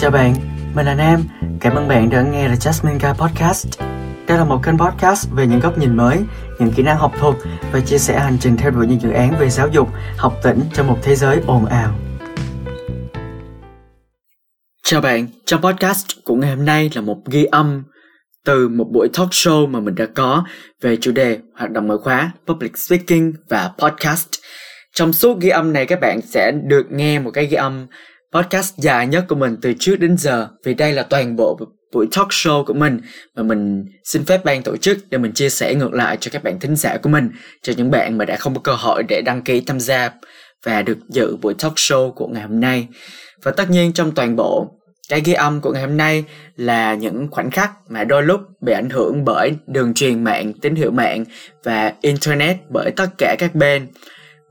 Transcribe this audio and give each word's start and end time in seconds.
Chào 0.00 0.10
bạn, 0.10 0.34
mình 0.74 0.86
là 0.86 0.94
Nam. 0.94 1.24
Cảm 1.60 1.74
ơn 1.74 1.88
bạn 1.88 2.10
đã 2.10 2.22
nghe 2.22 2.48
The 2.48 2.54
Jasmine 2.54 2.98
Guy 2.98 3.18
Podcast. 3.18 3.80
Đây 4.26 4.38
là 4.38 4.44
một 4.44 4.60
kênh 4.64 4.78
podcast 4.78 5.28
về 5.30 5.46
những 5.46 5.60
góc 5.60 5.78
nhìn 5.78 5.96
mới, 5.96 6.18
những 6.58 6.70
kỹ 6.76 6.82
năng 6.82 6.98
học 6.98 7.12
thuật 7.18 7.34
và 7.72 7.80
chia 7.80 7.98
sẻ 7.98 8.18
hành 8.18 8.36
trình 8.40 8.56
theo 8.56 8.70
đuổi 8.70 8.86
những 8.86 9.00
dự 9.00 9.10
án 9.10 9.38
về 9.38 9.50
giáo 9.50 9.68
dục, 9.68 9.88
học 10.16 10.34
tỉnh 10.42 10.60
trong 10.74 10.86
một 10.86 10.98
thế 11.02 11.14
giới 11.14 11.40
ồn 11.46 11.66
ào. 11.66 11.94
Chào 14.82 15.00
bạn, 15.00 15.26
trong 15.44 15.62
podcast 15.62 16.06
của 16.24 16.34
ngày 16.34 16.50
hôm 16.56 16.64
nay 16.64 16.90
là 16.94 17.00
một 17.00 17.18
ghi 17.26 17.44
âm 17.44 17.84
từ 18.44 18.68
một 18.68 18.86
buổi 18.92 19.08
talk 19.18 19.30
show 19.30 19.68
mà 19.68 19.80
mình 19.80 19.94
đã 19.94 20.06
có 20.14 20.44
về 20.80 20.96
chủ 20.96 21.12
đề 21.12 21.38
hoạt 21.54 21.70
động 21.70 21.86
ngoại 21.86 21.98
khóa, 22.02 22.32
public 22.46 22.78
speaking 22.78 23.32
và 23.48 23.70
podcast. 23.78 24.28
Trong 24.94 25.12
suốt 25.12 25.40
ghi 25.40 25.48
âm 25.48 25.72
này 25.72 25.86
các 25.86 26.00
bạn 26.00 26.20
sẽ 26.20 26.52
được 26.52 26.86
nghe 26.90 27.18
một 27.18 27.30
cái 27.30 27.46
ghi 27.46 27.56
âm 27.56 27.86
podcast 28.32 28.76
dài 28.76 29.06
nhất 29.06 29.24
của 29.28 29.34
mình 29.34 29.56
từ 29.62 29.74
trước 29.78 29.96
đến 30.00 30.16
giờ. 30.16 30.48
Vì 30.64 30.74
đây 30.74 30.92
là 30.92 31.02
toàn 31.02 31.36
bộ 31.36 31.58
buổi 31.92 32.06
talk 32.16 32.28
show 32.28 32.64
của 32.64 32.74
mình 32.74 33.00
mà 33.36 33.42
mình 33.42 33.84
xin 34.04 34.24
phép 34.24 34.44
ban 34.44 34.62
tổ 34.62 34.76
chức 34.76 34.98
để 35.10 35.18
mình 35.18 35.32
chia 35.32 35.48
sẻ 35.48 35.74
ngược 35.74 35.92
lại 35.92 36.16
cho 36.20 36.30
các 36.32 36.42
bạn 36.42 36.60
thính 36.60 36.76
giả 36.76 36.96
của 36.96 37.08
mình, 37.08 37.30
cho 37.62 37.72
những 37.76 37.90
bạn 37.90 38.18
mà 38.18 38.24
đã 38.24 38.36
không 38.36 38.54
có 38.54 38.60
cơ 38.60 38.72
hội 38.72 39.02
để 39.08 39.22
đăng 39.24 39.42
ký 39.42 39.60
tham 39.60 39.80
gia 39.80 40.10
và 40.64 40.82
được 40.82 40.98
dự 41.08 41.36
buổi 41.36 41.54
talk 41.54 41.74
show 41.74 42.12
của 42.12 42.26
ngày 42.26 42.42
hôm 42.42 42.60
nay. 42.60 42.88
Và 43.42 43.50
tất 43.50 43.70
nhiên 43.70 43.92
trong 43.92 44.12
toàn 44.12 44.36
bộ 44.36 44.70
cái 45.08 45.20
ghi 45.24 45.32
âm 45.32 45.60
của 45.60 45.72
ngày 45.72 45.82
hôm 45.82 45.96
nay 45.96 46.24
là 46.56 46.94
những 46.94 47.28
khoảnh 47.30 47.50
khắc 47.50 47.70
mà 47.88 48.04
đôi 48.04 48.22
lúc 48.22 48.40
bị 48.60 48.72
ảnh 48.72 48.90
hưởng 48.90 49.24
bởi 49.24 49.52
đường 49.66 49.94
truyền 49.94 50.24
mạng, 50.24 50.52
tín 50.62 50.74
hiệu 50.74 50.90
mạng 50.90 51.24
và 51.64 51.92
internet, 52.00 52.56
bởi 52.68 52.90
tất 52.96 53.08
cả 53.18 53.36
các 53.38 53.54
bên 53.54 53.86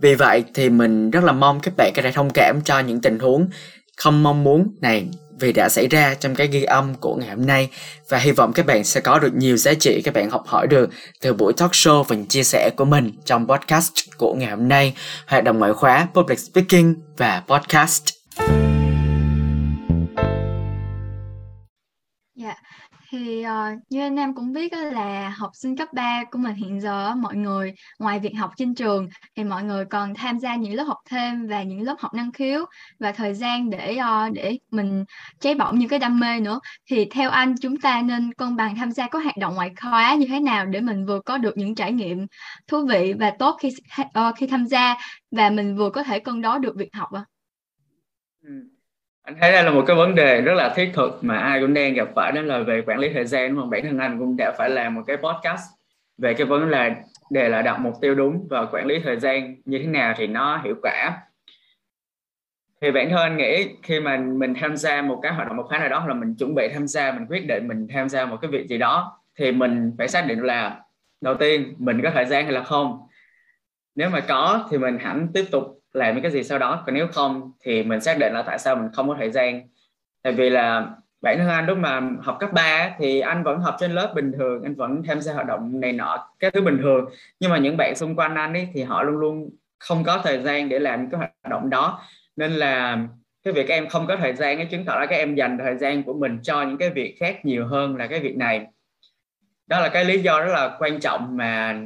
vì 0.02 0.16
vậy 0.16 0.44
thì 0.54 0.70
mình 0.70 1.12
rất 1.12 1.24
là 1.24 1.32
mong 1.32 1.60
các 1.60 1.74
bạn 1.78 1.92
có 1.96 2.02
thể 2.02 2.12
thông 2.12 2.30
cảm 2.30 2.62
cho 2.62 2.80
những 2.80 3.02
tình 3.02 3.20
huống 3.20 3.50
không 3.98 4.24
mong 4.24 4.44
muốn 4.44 4.76
này 4.82 5.08
vì 5.40 5.54
đã 5.54 5.70
xảy 5.70 5.88
ra 5.88 6.16
trong 6.20 6.36
cái 6.36 6.48
ghi 6.48 6.64
âm 6.64 6.96
của 6.96 7.16
ngày 7.16 7.30
hôm 7.30 7.46
nay. 7.46 7.70
Và 8.10 8.18
hy 8.18 8.32
vọng 8.32 8.54
các 8.54 8.66
bạn 8.66 8.84
sẽ 8.84 9.02
có 9.02 9.20
được 9.20 9.36
nhiều 9.36 9.58
giá 9.58 9.74
trị, 9.74 10.02
các 10.02 10.14
bạn 10.14 10.30
học 10.30 10.44
hỏi 10.48 10.68
được 10.68 10.90
từ 11.22 11.34
buổi 11.34 11.54
talk 11.54 11.72
show 11.72 12.04
và 12.04 12.16
chia 12.30 12.44
sẻ 12.44 12.70
của 12.78 12.86
mình 12.86 13.12
trong 13.26 13.48
podcast 13.48 13.94
của 14.18 14.34
ngày 14.34 14.50
hôm 14.50 14.68
nay. 14.68 14.94
Hoạt 15.28 15.44
động 15.44 15.60
ngoại 15.60 15.74
khóa, 15.74 16.08
public 16.14 16.40
speaking 16.40 16.94
và 17.18 17.44
podcast. 17.48 18.04
Dạ. 22.36 22.67
Thì, 23.20 23.46
uh, 23.46 23.80
như 23.90 24.02
anh 24.02 24.16
em 24.16 24.36
cũng 24.36 24.54
biết 24.54 24.74
là 24.74 25.30
học 25.30 25.52
sinh 25.54 25.78
cấp 25.78 25.94
3 25.94 26.24
của 26.32 26.40
mình 26.40 26.56
hiện 26.56 26.82
giờ 26.82 27.16
mọi 27.16 27.36
người 27.36 27.74
ngoài 28.00 28.20
việc 28.20 28.34
học 28.38 28.52
trên 28.58 28.76
trường 28.76 29.10
thì 29.36 29.44
mọi 29.44 29.64
người 29.64 29.86
còn 29.86 30.14
tham 30.14 30.40
gia 30.40 30.56
những 30.56 30.74
lớp 30.74 30.84
học 30.84 30.98
thêm 31.10 31.48
và 31.48 31.64
những 31.64 31.82
lớp 31.82 31.96
học 32.00 32.14
năng 32.14 32.32
khiếu 32.32 32.66
và 33.00 33.12
thời 33.12 33.34
gian 33.34 33.70
để, 33.70 33.98
uh, 34.00 34.34
để 34.34 34.58
mình 34.72 35.06
cháy 35.40 35.56
bỏng 35.56 35.80
những 35.80 35.90
cái 35.90 36.00
đam 36.00 36.20
mê 36.20 36.40
nữa. 36.40 36.60
Thì 36.90 37.06
theo 37.06 37.30
anh 37.30 37.56
chúng 37.62 37.78
ta 37.78 38.02
nên 38.02 38.34
cân 38.34 38.56
bằng 38.56 38.76
tham 38.76 38.92
gia 38.92 39.08
các 39.08 39.24
hoạt 39.24 39.38
động 39.38 39.56
ngoại 39.56 39.72
khóa 39.82 40.16
như 40.16 40.26
thế 40.30 40.40
nào 40.40 40.66
để 40.66 40.82
mình 40.82 41.06
vừa 41.06 41.20
có 41.20 41.38
được 41.38 41.58
những 41.58 41.76
trải 41.76 41.92
nghiệm 41.92 42.28
thú 42.68 42.86
vị 42.88 43.14
và 43.20 43.32
tốt 43.40 43.58
khi 43.62 43.70
uh, 44.02 44.36
khi 44.38 44.48
tham 44.48 44.66
gia 44.66 44.96
và 45.32 45.50
mình 45.50 45.76
vừa 45.78 45.90
có 45.90 46.04
thể 46.04 46.20
cân 46.20 46.42
đối 46.42 46.60
được 46.60 46.76
việc 46.78 46.90
học 46.96 47.10
ạ? 47.14 47.26
Ừm 48.44 48.77
anh 49.28 49.36
thấy 49.42 49.52
đây 49.52 49.64
là 49.64 49.72
một 49.72 49.84
cái 49.88 49.96
vấn 49.96 50.16
đề 50.16 50.42
rất 50.42 50.54
là 50.54 50.74
thiết 50.76 50.92
thực 50.94 51.20
mà 51.22 51.38
ai 51.38 51.60
cũng 51.62 51.74
đang 51.74 51.94
gặp 51.94 52.08
phải, 52.16 52.32
đó 52.32 52.42
là 52.42 52.60
về 52.60 52.82
quản 52.86 53.00
lý 53.00 53.10
thời 53.14 53.26
gian 53.26 53.50
đúng 53.50 53.60
không? 53.60 53.70
Bản 53.70 53.84
thân 53.84 53.98
anh 53.98 54.20
cũng 54.20 54.38
đã 54.38 54.52
phải 54.58 54.70
làm 54.70 54.96
một 54.96 55.02
cái 55.08 55.18
podcast 55.18 55.62
về 56.18 56.34
cái 56.34 56.48
vấn 56.48 56.72
đề 56.72 56.92
đề 57.30 57.50
là 57.50 57.62
đặt 57.62 57.80
mục 57.80 57.94
tiêu 58.02 58.16
đúng 58.16 58.48
và 58.50 58.66
quản 58.66 58.86
lý 58.86 59.00
thời 59.00 59.20
gian 59.20 59.56
như 59.66 59.80
thế 59.80 59.86
nào 59.86 60.14
thì 60.18 60.28
nó 60.28 60.62
hiệu 60.64 60.76
quả. 60.82 61.18
Thì 62.82 62.92
bản 62.92 63.10
thân 63.10 63.20
anh 63.20 63.38
nghĩ 63.38 63.70
khi 63.84 64.00
mà 64.00 64.18
mình 64.18 64.54
tham 64.62 64.78
gia 64.78 65.02
một 65.02 65.20
cái 65.24 65.34
hoạt 65.34 65.48
động, 65.48 65.58
một 65.58 65.66
khóa 65.68 65.80
nào 65.80 65.90
đó 65.90 66.06
là 66.08 66.14
mình 66.14 66.36
chuẩn 66.40 66.56
bị 66.56 66.68
tham 66.74 66.88
gia, 66.88 67.12
mình 67.12 67.26
quyết 67.30 67.48
định 67.48 67.68
mình 67.68 67.88
tham 67.94 68.10
gia 68.10 68.26
một 68.26 68.38
cái 68.42 68.52
việc 68.52 68.68
gì 68.68 68.78
đó, 68.78 69.20
thì 69.36 69.52
mình 69.52 69.92
phải 69.98 70.08
xác 70.08 70.26
định 70.28 70.44
là 70.44 70.80
đầu 71.22 71.36
tiên 71.36 71.74
mình 71.78 72.02
có 72.04 72.12
thời 72.14 72.26
gian 72.26 72.44
hay 72.44 72.54
là 72.54 72.64
không. 72.64 73.08
Nếu 73.96 74.10
mà 74.10 74.20
có 74.20 74.68
thì 74.72 74.78
mình 74.78 74.98
hẳn 74.98 75.28
tiếp 75.34 75.46
tục 75.52 75.80
làm 75.98 76.14
những 76.14 76.24
cái 76.24 76.32
gì 76.32 76.44
sau 76.44 76.60
đó. 76.60 76.84
Còn 76.86 76.96
nếu 76.96 77.08
không 77.08 77.52
thì 77.64 77.84
mình 77.84 78.02
xác 78.02 78.18
định 78.20 78.34
là 78.34 78.42
tại 78.42 78.60
sao 78.60 78.76
mình 78.76 78.90
không 78.94 79.08
có 79.08 79.16
thời 79.20 79.32
gian. 79.32 79.62
Tại 80.24 80.34
vì 80.34 80.50
là 80.50 80.88
bản 81.22 81.38
thân 81.38 81.50
anh 81.50 81.66
lúc 81.66 81.78
mà 81.78 82.02
học 82.22 82.38
cấp 82.40 82.54
3 82.54 82.96
thì 83.00 83.20
anh 83.20 83.44
vẫn 83.44 83.60
học 83.60 83.76
trên 83.80 83.92
lớp 83.92 84.12
bình 84.16 84.32
thường, 84.38 84.64
anh 84.64 84.76
vẫn 84.76 85.04
tham 85.08 85.22
gia 85.22 85.34
hoạt 85.34 85.48
động 85.48 85.80
này 85.80 85.94
nọ, 85.94 86.30
các 86.40 86.54
thứ 86.54 86.62
bình 86.62 86.80
thường. 86.82 87.06
Nhưng 87.40 87.52
mà 87.52 87.58
những 87.58 87.78
bạn 87.78 87.96
xung 87.96 88.16
quanh 88.16 88.36
anh 88.36 88.54
ấy 88.54 88.70
thì 88.74 88.84
họ 88.84 89.04
luôn 89.04 89.18
luôn 89.18 89.50
không 89.80 90.04
có 90.04 90.22
thời 90.24 90.42
gian 90.42 90.70
để 90.70 90.80
làm 90.80 91.10
cái 91.10 91.18
hoạt 91.18 91.32
động 91.50 91.70
đó. 91.70 92.02
Nên 92.36 92.52
là 92.52 92.98
cái 93.44 93.54
việc 93.54 93.66
các 93.68 93.74
em 93.74 93.88
không 93.88 94.08
có 94.08 94.16
thời 94.16 94.34
gian 94.34 94.58
ấy, 94.58 94.66
chứng 94.66 94.86
tỏ 94.86 94.96
là 94.96 95.06
các 95.06 95.16
em 95.16 95.36
dành 95.36 95.58
thời 95.58 95.78
gian 95.78 96.04
của 96.04 96.14
mình 96.14 96.40
cho 96.44 96.64
những 96.64 96.78
cái 96.78 96.90
việc 96.90 97.16
khác 97.20 97.46
nhiều 97.46 97.68
hơn 97.68 97.96
là 97.96 98.08
cái 98.08 98.20
việc 98.20 98.38
này. 98.38 98.68
Đó 99.68 99.80
là 99.80 99.90
cái 99.90 100.06
lý 100.06 100.20
do 100.20 100.40
rất 100.42 100.54
là 100.54 100.76
quan 100.80 101.00
trọng 101.00 101.38
mà 101.38 101.80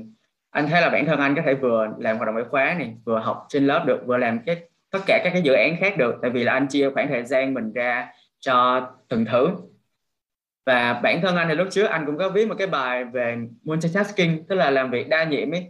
anh 0.52 0.68
thấy 0.68 0.82
là 0.82 0.90
bản 0.90 1.06
thân 1.06 1.20
anh 1.20 1.36
có 1.36 1.42
thể 1.46 1.54
vừa 1.54 1.88
làm 1.98 2.18
hoạt 2.18 2.28
động 2.28 2.36
ngoại 2.36 2.46
khóa 2.50 2.76
này 2.80 2.94
vừa 3.06 3.20
học 3.20 3.46
trên 3.50 3.68
lớp 3.68 3.84
được 3.88 4.00
vừa 4.06 4.18
làm 4.18 4.40
cái 4.46 4.56
tất 4.92 5.00
cả 5.06 5.22
các 5.24 5.30
cái 5.34 5.42
dự 5.42 5.54
án 5.54 5.76
khác 5.80 5.98
được. 5.98 6.16
Tại 6.22 6.32
vì 6.32 6.44
là 6.44 6.54
anh 6.54 6.68
chia 6.68 6.90
khoảng 6.90 7.08
thời 7.08 7.24
gian 7.24 7.54
mình 7.54 7.74
ra 7.74 8.08
cho 8.40 8.88
từng 9.08 9.26
thứ. 9.26 9.50
Và 10.66 10.94
bản 10.94 11.22
thân 11.22 11.36
anh 11.36 11.48
thì 11.48 11.56
lúc 11.56 11.68
trước 11.72 11.86
anh 11.86 12.06
cũng 12.06 12.18
có 12.18 12.30
viết 12.30 12.48
một 12.48 12.56
cái 12.58 12.68
bài 12.68 13.06
về 13.06 13.38
multitasking 13.64 14.44
tức 14.50 14.56
là 14.56 14.70
làm 14.70 14.92
việc 14.92 15.10
đa 15.10 15.24
nhiệm 15.24 15.54
ấy. 15.54 15.68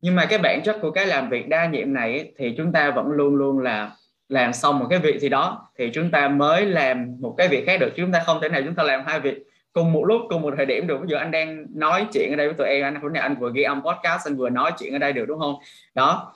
Nhưng 0.00 0.16
mà 0.16 0.26
cái 0.26 0.38
bản 0.38 0.60
chất 0.64 0.78
của 0.82 0.90
cái 0.90 1.06
làm 1.06 1.28
việc 1.28 1.48
đa 1.48 1.66
nhiệm 1.66 1.94
này 1.94 2.12
ấy, 2.12 2.34
thì 2.38 2.54
chúng 2.56 2.72
ta 2.72 2.90
vẫn 2.90 3.06
luôn 3.06 3.34
luôn 3.34 3.58
là 3.58 3.90
làm 4.28 4.52
xong 4.52 4.78
một 4.78 4.86
cái 4.90 4.98
việc 4.98 5.20
gì 5.20 5.28
đó 5.28 5.68
thì 5.78 5.90
chúng 5.94 6.10
ta 6.10 6.28
mới 6.28 6.66
làm 6.66 7.20
một 7.20 7.34
cái 7.38 7.48
việc 7.48 7.66
khác 7.66 7.80
được 7.80 7.92
chúng 7.96 8.12
ta 8.12 8.22
không 8.26 8.38
thể 8.42 8.48
nào 8.48 8.62
chúng 8.64 8.74
ta 8.74 8.82
làm 8.82 9.02
hai 9.06 9.20
việc 9.20 9.42
cùng 9.76 9.92
một 9.92 10.04
lúc, 10.04 10.22
cùng 10.28 10.42
một 10.42 10.54
thời 10.56 10.66
điểm 10.66 10.86
được. 10.86 11.00
Ví 11.00 11.06
dụ 11.08 11.16
anh 11.16 11.30
đang 11.30 11.66
nói 11.74 12.06
chuyện 12.12 12.30
ở 12.30 12.36
đây 12.36 12.46
với 12.46 12.54
tụi 12.54 12.68
em, 12.68 12.84
anh 12.84 12.94
hôm 12.94 13.12
nay 13.12 13.22
anh 13.22 13.36
vừa 13.36 13.52
ghi 13.54 13.62
âm 13.62 13.82
podcast, 13.82 14.26
anh 14.26 14.36
vừa 14.36 14.50
nói 14.50 14.72
chuyện 14.78 14.92
ở 14.92 14.98
đây 14.98 15.12
được, 15.12 15.24
đúng 15.28 15.38
không? 15.38 15.54
Đó. 15.94 16.32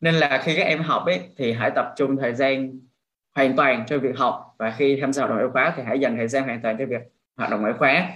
Nên 0.00 0.14
là 0.14 0.42
khi 0.44 0.56
các 0.56 0.62
em 0.62 0.82
học 0.82 1.06
ấy, 1.06 1.20
thì 1.36 1.52
hãy 1.52 1.70
tập 1.70 1.92
trung 1.96 2.16
thời 2.16 2.34
gian 2.34 2.80
hoàn 3.34 3.56
toàn 3.56 3.84
cho 3.86 3.98
việc 3.98 4.18
học. 4.18 4.54
Và 4.58 4.74
khi 4.78 4.98
tham 5.00 5.12
gia 5.12 5.22
hoạt 5.22 5.30
động 5.30 5.38
ngoại 5.38 5.52
khóa 5.52 5.74
thì 5.76 5.82
hãy 5.86 5.98
dành 5.98 6.16
thời 6.16 6.28
gian 6.28 6.44
hoàn 6.44 6.60
toàn 6.62 6.78
cho 6.78 6.86
việc 6.86 7.02
hoạt 7.36 7.50
động 7.50 7.60
ngoại 7.60 7.72
khóa. 7.78 8.08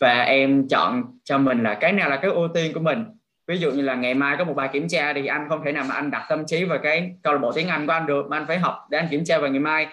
Và 0.00 0.22
em 0.22 0.68
chọn 0.68 1.04
cho 1.24 1.38
mình 1.38 1.62
là 1.62 1.74
cái 1.74 1.92
nào 1.92 2.10
là 2.10 2.16
cái 2.16 2.30
ưu 2.30 2.48
tiên 2.48 2.72
của 2.74 2.80
mình. 2.80 3.04
Ví 3.46 3.56
dụ 3.56 3.70
như 3.70 3.82
là 3.82 3.94
ngày 3.94 4.14
mai 4.14 4.36
có 4.38 4.44
một 4.44 4.54
bài 4.54 4.68
kiểm 4.72 4.88
tra 4.88 5.12
thì 5.12 5.26
anh 5.26 5.46
không 5.48 5.64
thể 5.64 5.72
nào 5.72 5.84
mà 5.88 5.94
anh 5.94 6.10
đặt 6.10 6.26
tâm 6.28 6.46
trí 6.46 6.64
vào 6.64 6.78
cái 6.78 7.12
câu 7.22 7.32
lạc 7.32 7.38
bộ 7.38 7.52
tiếng 7.52 7.68
Anh 7.68 7.86
của 7.86 7.92
anh 7.92 8.06
được, 8.06 8.26
mà 8.30 8.36
anh 8.36 8.46
phải 8.46 8.58
học 8.58 8.86
để 8.90 8.98
anh 8.98 9.08
kiểm 9.10 9.24
tra 9.24 9.38
vào 9.38 9.50
ngày 9.50 9.60
mai 9.60 9.86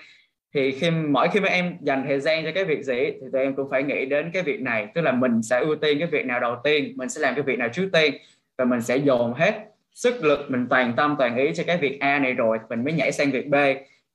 thì 0.55 0.71
khi 0.71 0.91
mỗi 0.91 1.27
khi 1.27 1.39
mà 1.39 1.47
em 1.47 1.77
dành 1.81 2.05
thời 2.07 2.19
gian 2.19 2.43
cho 2.43 2.51
cái 2.55 2.65
việc 2.65 2.83
gì 2.83 3.11
thì 3.21 3.27
tụi 3.33 3.41
em 3.41 3.55
cũng 3.55 3.69
phải 3.69 3.83
nghĩ 3.83 4.05
đến 4.05 4.31
cái 4.33 4.43
việc 4.43 4.61
này. 4.61 4.87
Tức 4.95 5.01
là 5.01 5.11
mình 5.11 5.43
sẽ 5.43 5.59
ưu 5.59 5.75
tiên 5.75 5.99
cái 5.99 6.07
việc 6.07 6.25
nào 6.25 6.39
đầu 6.39 6.55
tiên, 6.63 6.93
mình 6.95 7.09
sẽ 7.09 7.21
làm 7.21 7.35
cái 7.35 7.43
việc 7.43 7.59
nào 7.59 7.69
trước 7.69 7.89
tiên, 7.93 8.13
và 8.57 8.65
mình 8.65 8.81
sẽ 8.81 8.97
dồn 8.97 9.33
hết 9.33 9.53
sức 9.93 10.23
lực, 10.23 10.39
mình 10.47 10.67
toàn 10.69 10.93
tâm, 10.97 11.15
toàn 11.19 11.37
ý 11.37 11.51
cho 11.55 11.63
cái 11.67 11.77
việc 11.77 11.99
A 11.99 12.19
này 12.19 12.33
rồi, 12.33 12.59
mình 12.69 12.83
mới 12.83 12.93
nhảy 12.93 13.11
sang 13.11 13.31
việc 13.31 13.47
B. 13.47 13.55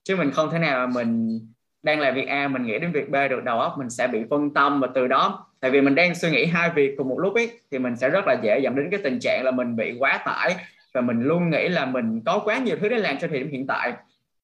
Chứ 0.05 0.17
mình 0.17 0.31
không 0.31 0.51
thể 0.51 0.59
nào 0.59 0.87
mà 0.87 0.93
mình 0.95 1.41
đang 1.83 2.01
làm 2.01 2.15
việc 2.15 2.28
A, 2.28 2.49
mình 2.49 2.67
nghĩ 2.67 2.78
đến 2.78 2.93
việc 2.93 3.11
B 3.11 3.15
được, 3.31 3.45
đầu 3.45 3.61
óc 3.61 3.75
mình 3.78 3.91
sẽ 3.91 4.07
bị 4.07 4.19
phân 4.31 4.55
tâm 4.55 4.81
và 4.81 4.89
từ 4.95 5.07
đó, 5.07 5.47
tại 5.61 5.71
vì 5.71 5.81
mình 5.81 5.95
đang 5.95 6.15
suy 6.15 6.31
nghĩ 6.31 6.47
hai 6.47 6.71
việc 6.71 6.95
cùng 6.99 7.09
một 7.09 7.19
lúc 7.19 7.34
ấy, 7.34 7.51
thì 7.71 7.78
mình 7.78 7.97
sẽ 7.97 8.11
rất 8.11 8.27
là 8.27 8.37
dễ 8.43 8.59
dẫn 8.59 8.77
đến 8.77 8.89
cái 8.91 9.01
tình 9.05 9.19
trạng 9.21 9.45
là 9.45 9.51
mình 9.51 9.77
bị 9.77 9.95
quá 9.99 10.22
tải, 10.27 10.55
và 10.95 11.01
mình 11.01 11.22
luôn 11.22 11.51
nghĩ 11.51 11.69
là 11.69 11.87
mình 11.87 12.21
có 12.27 12.43
quá 12.45 12.59
nhiều 12.59 12.77
thứ 12.81 12.89
để 12.89 12.99
làm 12.99 13.17
cho 13.19 13.28
thời 13.28 13.39
điểm 13.39 13.51
hiện 13.51 13.67
tại 13.67 13.93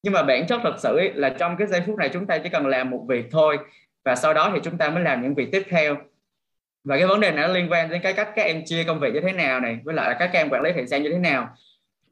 nhưng 0.03 0.13
mà 0.13 0.23
bản 0.23 0.47
chất 0.47 0.59
thật 0.63 0.75
sự 0.77 0.97
ấy, 0.97 1.11
là 1.13 1.29
trong 1.29 1.57
cái 1.57 1.67
giây 1.67 1.81
phút 1.87 1.97
này 1.97 2.09
chúng 2.13 2.27
ta 2.27 2.37
chỉ 2.37 2.49
cần 2.49 2.67
làm 2.67 2.89
một 2.89 3.05
việc 3.07 3.25
thôi 3.31 3.57
và 4.05 4.15
sau 4.15 4.33
đó 4.33 4.51
thì 4.53 4.59
chúng 4.63 4.77
ta 4.77 4.89
mới 4.89 5.03
làm 5.03 5.21
những 5.21 5.35
việc 5.35 5.49
tiếp 5.51 5.63
theo. 5.69 5.97
Và 6.83 6.97
cái 6.97 7.07
vấn 7.07 7.19
đề 7.19 7.31
này 7.31 7.47
nó 7.47 7.53
liên 7.53 7.71
quan 7.71 7.89
đến 7.89 8.01
cái 8.01 8.13
cách 8.13 8.29
các 8.35 8.45
em 8.45 8.61
chia 8.65 8.83
công 8.83 8.99
việc 8.99 9.13
như 9.13 9.21
thế 9.21 9.31
nào 9.31 9.59
này 9.59 9.79
với 9.83 9.95
lại 9.95 10.09
là 10.09 10.15
các 10.19 10.29
em 10.33 10.49
quản 10.49 10.61
lý 10.61 10.71
thời 10.71 10.85
gian 10.85 11.03
như 11.03 11.09
thế 11.11 11.17
nào. 11.17 11.49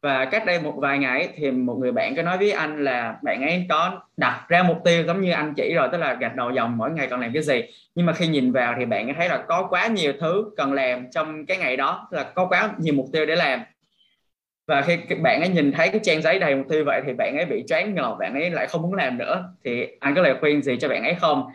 Và 0.01 0.25
cách 0.25 0.45
đây 0.45 0.59
một 0.59 0.73
vài 0.77 0.97
ngày 0.97 1.29
thì 1.35 1.51
một 1.51 1.77
người 1.79 1.91
bạn 1.91 2.15
có 2.15 2.21
nói 2.21 2.37
với 2.37 2.51
anh 2.51 2.83
là 2.83 3.15
bạn 3.21 3.41
ấy 3.41 3.65
có 3.69 4.01
đặt 4.17 4.45
ra 4.47 4.63
mục 4.63 4.77
tiêu 4.85 5.03
giống 5.03 5.21
như 5.21 5.31
anh 5.31 5.53
chỉ 5.57 5.73
rồi 5.73 5.89
tức 5.91 5.97
là 5.97 6.13
gạch 6.13 6.35
đầu 6.35 6.51
dòng 6.51 6.77
mỗi 6.77 6.91
ngày 6.91 7.07
cần 7.07 7.19
làm 7.19 7.33
cái 7.33 7.43
gì. 7.43 7.61
Nhưng 7.95 8.05
mà 8.05 8.13
khi 8.13 8.27
nhìn 8.27 8.51
vào 8.51 8.75
thì 8.77 8.85
bạn 8.85 9.07
ấy 9.07 9.15
thấy 9.17 9.29
là 9.29 9.37
có 9.47 9.67
quá 9.69 9.87
nhiều 9.87 10.13
thứ 10.19 10.45
cần 10.57 10.73
làm 10.73 11.11
trong 11.11 11.45
cái 11.45 11.57
ngày 11.57 11.77
đó 11.77 12.07
là 12.11 12.23
có 12.23 12.45
quá 12.45 12.69
nhiều 12.77 12.93
mục 12.93 13.05
tiêu 13.13 13.25
để 13.25 13.35
làm 13.35 13.59
và 14.67 14.81
khi 14.81 14.97
bạn 15.21 15.41
ấy 15.41 15.49
nhìn 15.49 15.71
thấy 15.71 15.89
cái 15.89 15.99
trang 16.03 16.21
giấy 16.21 16.39
đầy 16.39 16.55
mục 16.55 16.65
tiêu 16.69 16.83
vậy 16.85 17.01
thì 17.05 17.13
bạn 17.13 17.37
ấy 17.37 17.45
bị 17.45 17.63
choáng 17.67 17.95
ngợp, 17.95 18.15
bạn 18.19 18.33
ấy 18.33 18.49
lại 18.49 18.67
không 18.67 18.81
muốn 18.81 18.93
làm 18.93 19.17
nữa. 19.17 19.43
Thì 19.63 19.87
anh 19.99 20.15
có 20.15 20.21
lời 20.21 20.35
khuyên 20.39 20.61
gì 20.61 20.77
cho 20.79 20.89
bạn 20.89 21.03
ấy 21.03 21.15
không? 21.15 21.49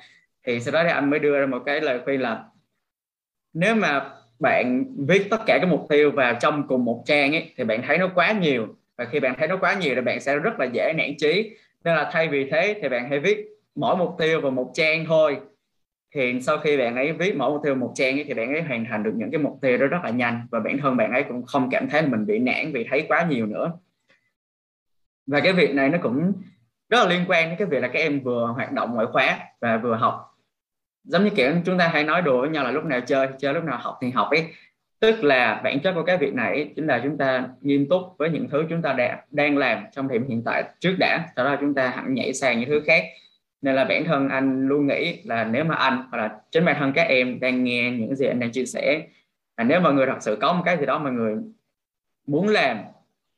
Thì 0.47 0.61
sau 0.61 0.73
đó 0.73 0.83
thì 0.85 0.91
anh 0.91 1.11
mới 1.11 1.19
đưa 1.19 1.41
ra 1.41 1.47
một 1.47 1.63
cái 1.67 1.81
lời 1.81 2.01
khuyên 2.05 2.21
là 2.21 2.45
nếu 3.53 3.75
mà 3.75 4.11
bạn 4.39 4.85
viết 5.09 5.27
tất 5.31 5.41
cả 5.47 5.59
các 5.61 5.69
mục 5.69 5.87
tiêu 5.89 6.11
vào 6.11 6.35
trong 6.41 6.69
cùng 6.69 6.85
một 6.85 7.03
trang 7.07 7.33
ấy, 7.33 7.53
thì 7.57 7.65
bạn 7.65 7.83
thấy 7.87 7.99
nó 7.99 8.11
quá 8.15 8.33
nhiều. 8.33 8.67
Và 8.97 9.05
khi 9.05 9.21
bạn 9.21 9.35
thấy 9.39 9.49
nó 9.49 9.57
quá 9.57 9.75
nhiều 9.75 9.95
thì 9.95 10.01
bạn 10.01 10.21
sẽ 10.21 10.39
rất 10.39 10.61
là 10.61 10.67
dễ 10.73 10.93
nản 10.97 11.11
trí 11.19 11.51
nên 11.85 11.95
là 11.95 12.11
thay 12.13 12.29
vì 12.29 12.51
thế 12.51 12.79
thì 12.83 12.89
bạn 12.89 13.11
hãy 13.11 13.19
viết 13.19 13.47
mỗi 13.75 13.97
mục 13.97 14.15
tiêu 14.19 14.41
vào 14.41 14.51
một 14.51 14.71
trang 14.75 15.05
thôi 15.09 15.37
thì 16.15 16.41
sau 16.41 16.59
khi 16.59 16.77
bạn 16.77 16.97
ấy 16.97 17.13
viết 17.13 17.37
mỗi 17.37 17.51
mục 17.51 17.61
tiêu 17.65 17.75
một 17.75 17.93
trang 17.95 18.15
ấy, 18.19 18.25
thì 18.25 18.35
bạn 18.35 18.55
ấy 18.55 18.63
hoàn 18.63 18.85
thành 18.85 19.03
được 19.03 19.13
những 19.15 19.31
cái 19.31 19.39
mục 19.41 19.59
tiêu 19.63 19.79
đó 19.79 19.87
rất 19.87 19.99
là 20.05 20.11
nhanh. 20.11 20.47
Và 20.51 20.61
bản 20.61 20.79
thân 20.79 20.97
bạn 20.97 21.13
ấy 21.13 21.25
cũng 21.29 21.47
không 21.47 21.69
cảm 21.71 21.89
thấy 21.89 22.03
là 22.03 22.09
mình 22.09 22.27
bị 22.27 22.39
nản 22.39 22.73
vì 22.73 22.87
thấy 22.91 23.05
quá 23.09 23.27
nhiều 23.31 23.47
nữa. 23.47 23.73
Và 25.27 25.41
cái 25.41 25.53
việc 25.53 25.75
này 25.75 25.89
nó 25.89 25.99
cũng 26.03 26.33
rất 26.89 26.99
là 26.99 27.07
liên 27.07 27.25
quan 27.29 27.49
đến 27.49 27.59
cái 27.59 27.67
việc 27.67 27.81
là 27.81 27.89
các 27.89 27.99
em 27.99 28.21
vừa 28.21 28.47
hoạt 28.47 28.73
động 28.73 28.95
ngoại 28.95 29.07
khóa 29.07 29.39
và 29.61 29.77
vừa 29.77 29.95
học. 29.95 30.27
Giống 31.05 31.25
như 31.25 31.31
kiểu 31.31 31.53
chúng 31.65 31.79
ta 31.79 31.89
hay 31.89 32.05
nói 32.05 32.23
đùa 32.23 32.41
với 32.41 32.51
nhau 32.51 32.65
là 32.65 32.71
lúc 32.71 32.85
nào 32.85 33.01
chơi 33.01 33.29
chơi 33.39 33.55
lúc 33.55 33.65
nào 33.65 33.79
học 33.81 33.99
thì 34.01 34.11
học 34.11 34.31
ấy. 34.31 34.47
Tức 35.01 35.25
là 35.25 35.61
bản 35.65 35.81
chất 35.81 35.93
của 35.93 36.03
cái 36.03 36.17
việc 36.17 36.35
này 36.35 36.73
chính 36.77 36.87
là 36.87 37.01
chúng 37.05 37.19
ta 37.19 37.49
nghiêm 37.61 37.87
túc 37.91 38.03
với 38.19 38.31
những 38.31 38.49
thứ 38.49 38.65
chúng 38.71 38.83
ta 38.83 38.93
đang 38.93 39.19
đang 39.31 39.59
làm 39.59 39.85
trong 39.93 40.09
điểm 40.09 40.29
hiện 40.29 40.43
tại 40.45 40.65
trước 40.81 40.97
đã. 40.99 41.27
Sau 41.37 41.45
đó 41.45 41.57
chúng 41.61 41.75
ta 41.75 41.89
hẳn 41.89 42.15
nhảy 42.15 42.35
sang 42.35 42.61
những 42.61 42.69
thứ 42.69 42.81
khác 42.87 43.05
nên 43.63 43.75
là 43.75 43.85
bản 43.85 44.05
thân 44.05 44.29
anh 44.29 44.69
luôn 44.69 44.87
nghĩ 44.87 45.23
là 45.25 45.45
nếu 45.45 45.65
mà 45.65 45.75
anh 45.75 46.05
hoặc 46.11 46.19
là 46.19 46.39
chính 46.51 46.65
bản 46.65 46.77
thân 46.79 46.93
các 46.95 47.03
em 47.03 47.41
đang 47.41 47.65
nghe 47.65 47.91
những 47.91 48.17
gì 48.17 48.27
anh 48.27 48.41
đang 48.41 48.53
chia 48.53 48.67
sẻ 48.67 49.03
là 49.57 49.65
nếu 49.65 49.81
mọi 49.81 49.95
người 49.95 50.07
thật 50.07 50.19
sự 50.21 50.39
có 50.41 50.53
một 50.53 50.63
cái 50.65 50.77
gì 50.77 50.87
đó 50.87 50.99
mà 50.99 51.11
người 51.11 51.37
muốn 52.27 52.49
làm 52.49 52.79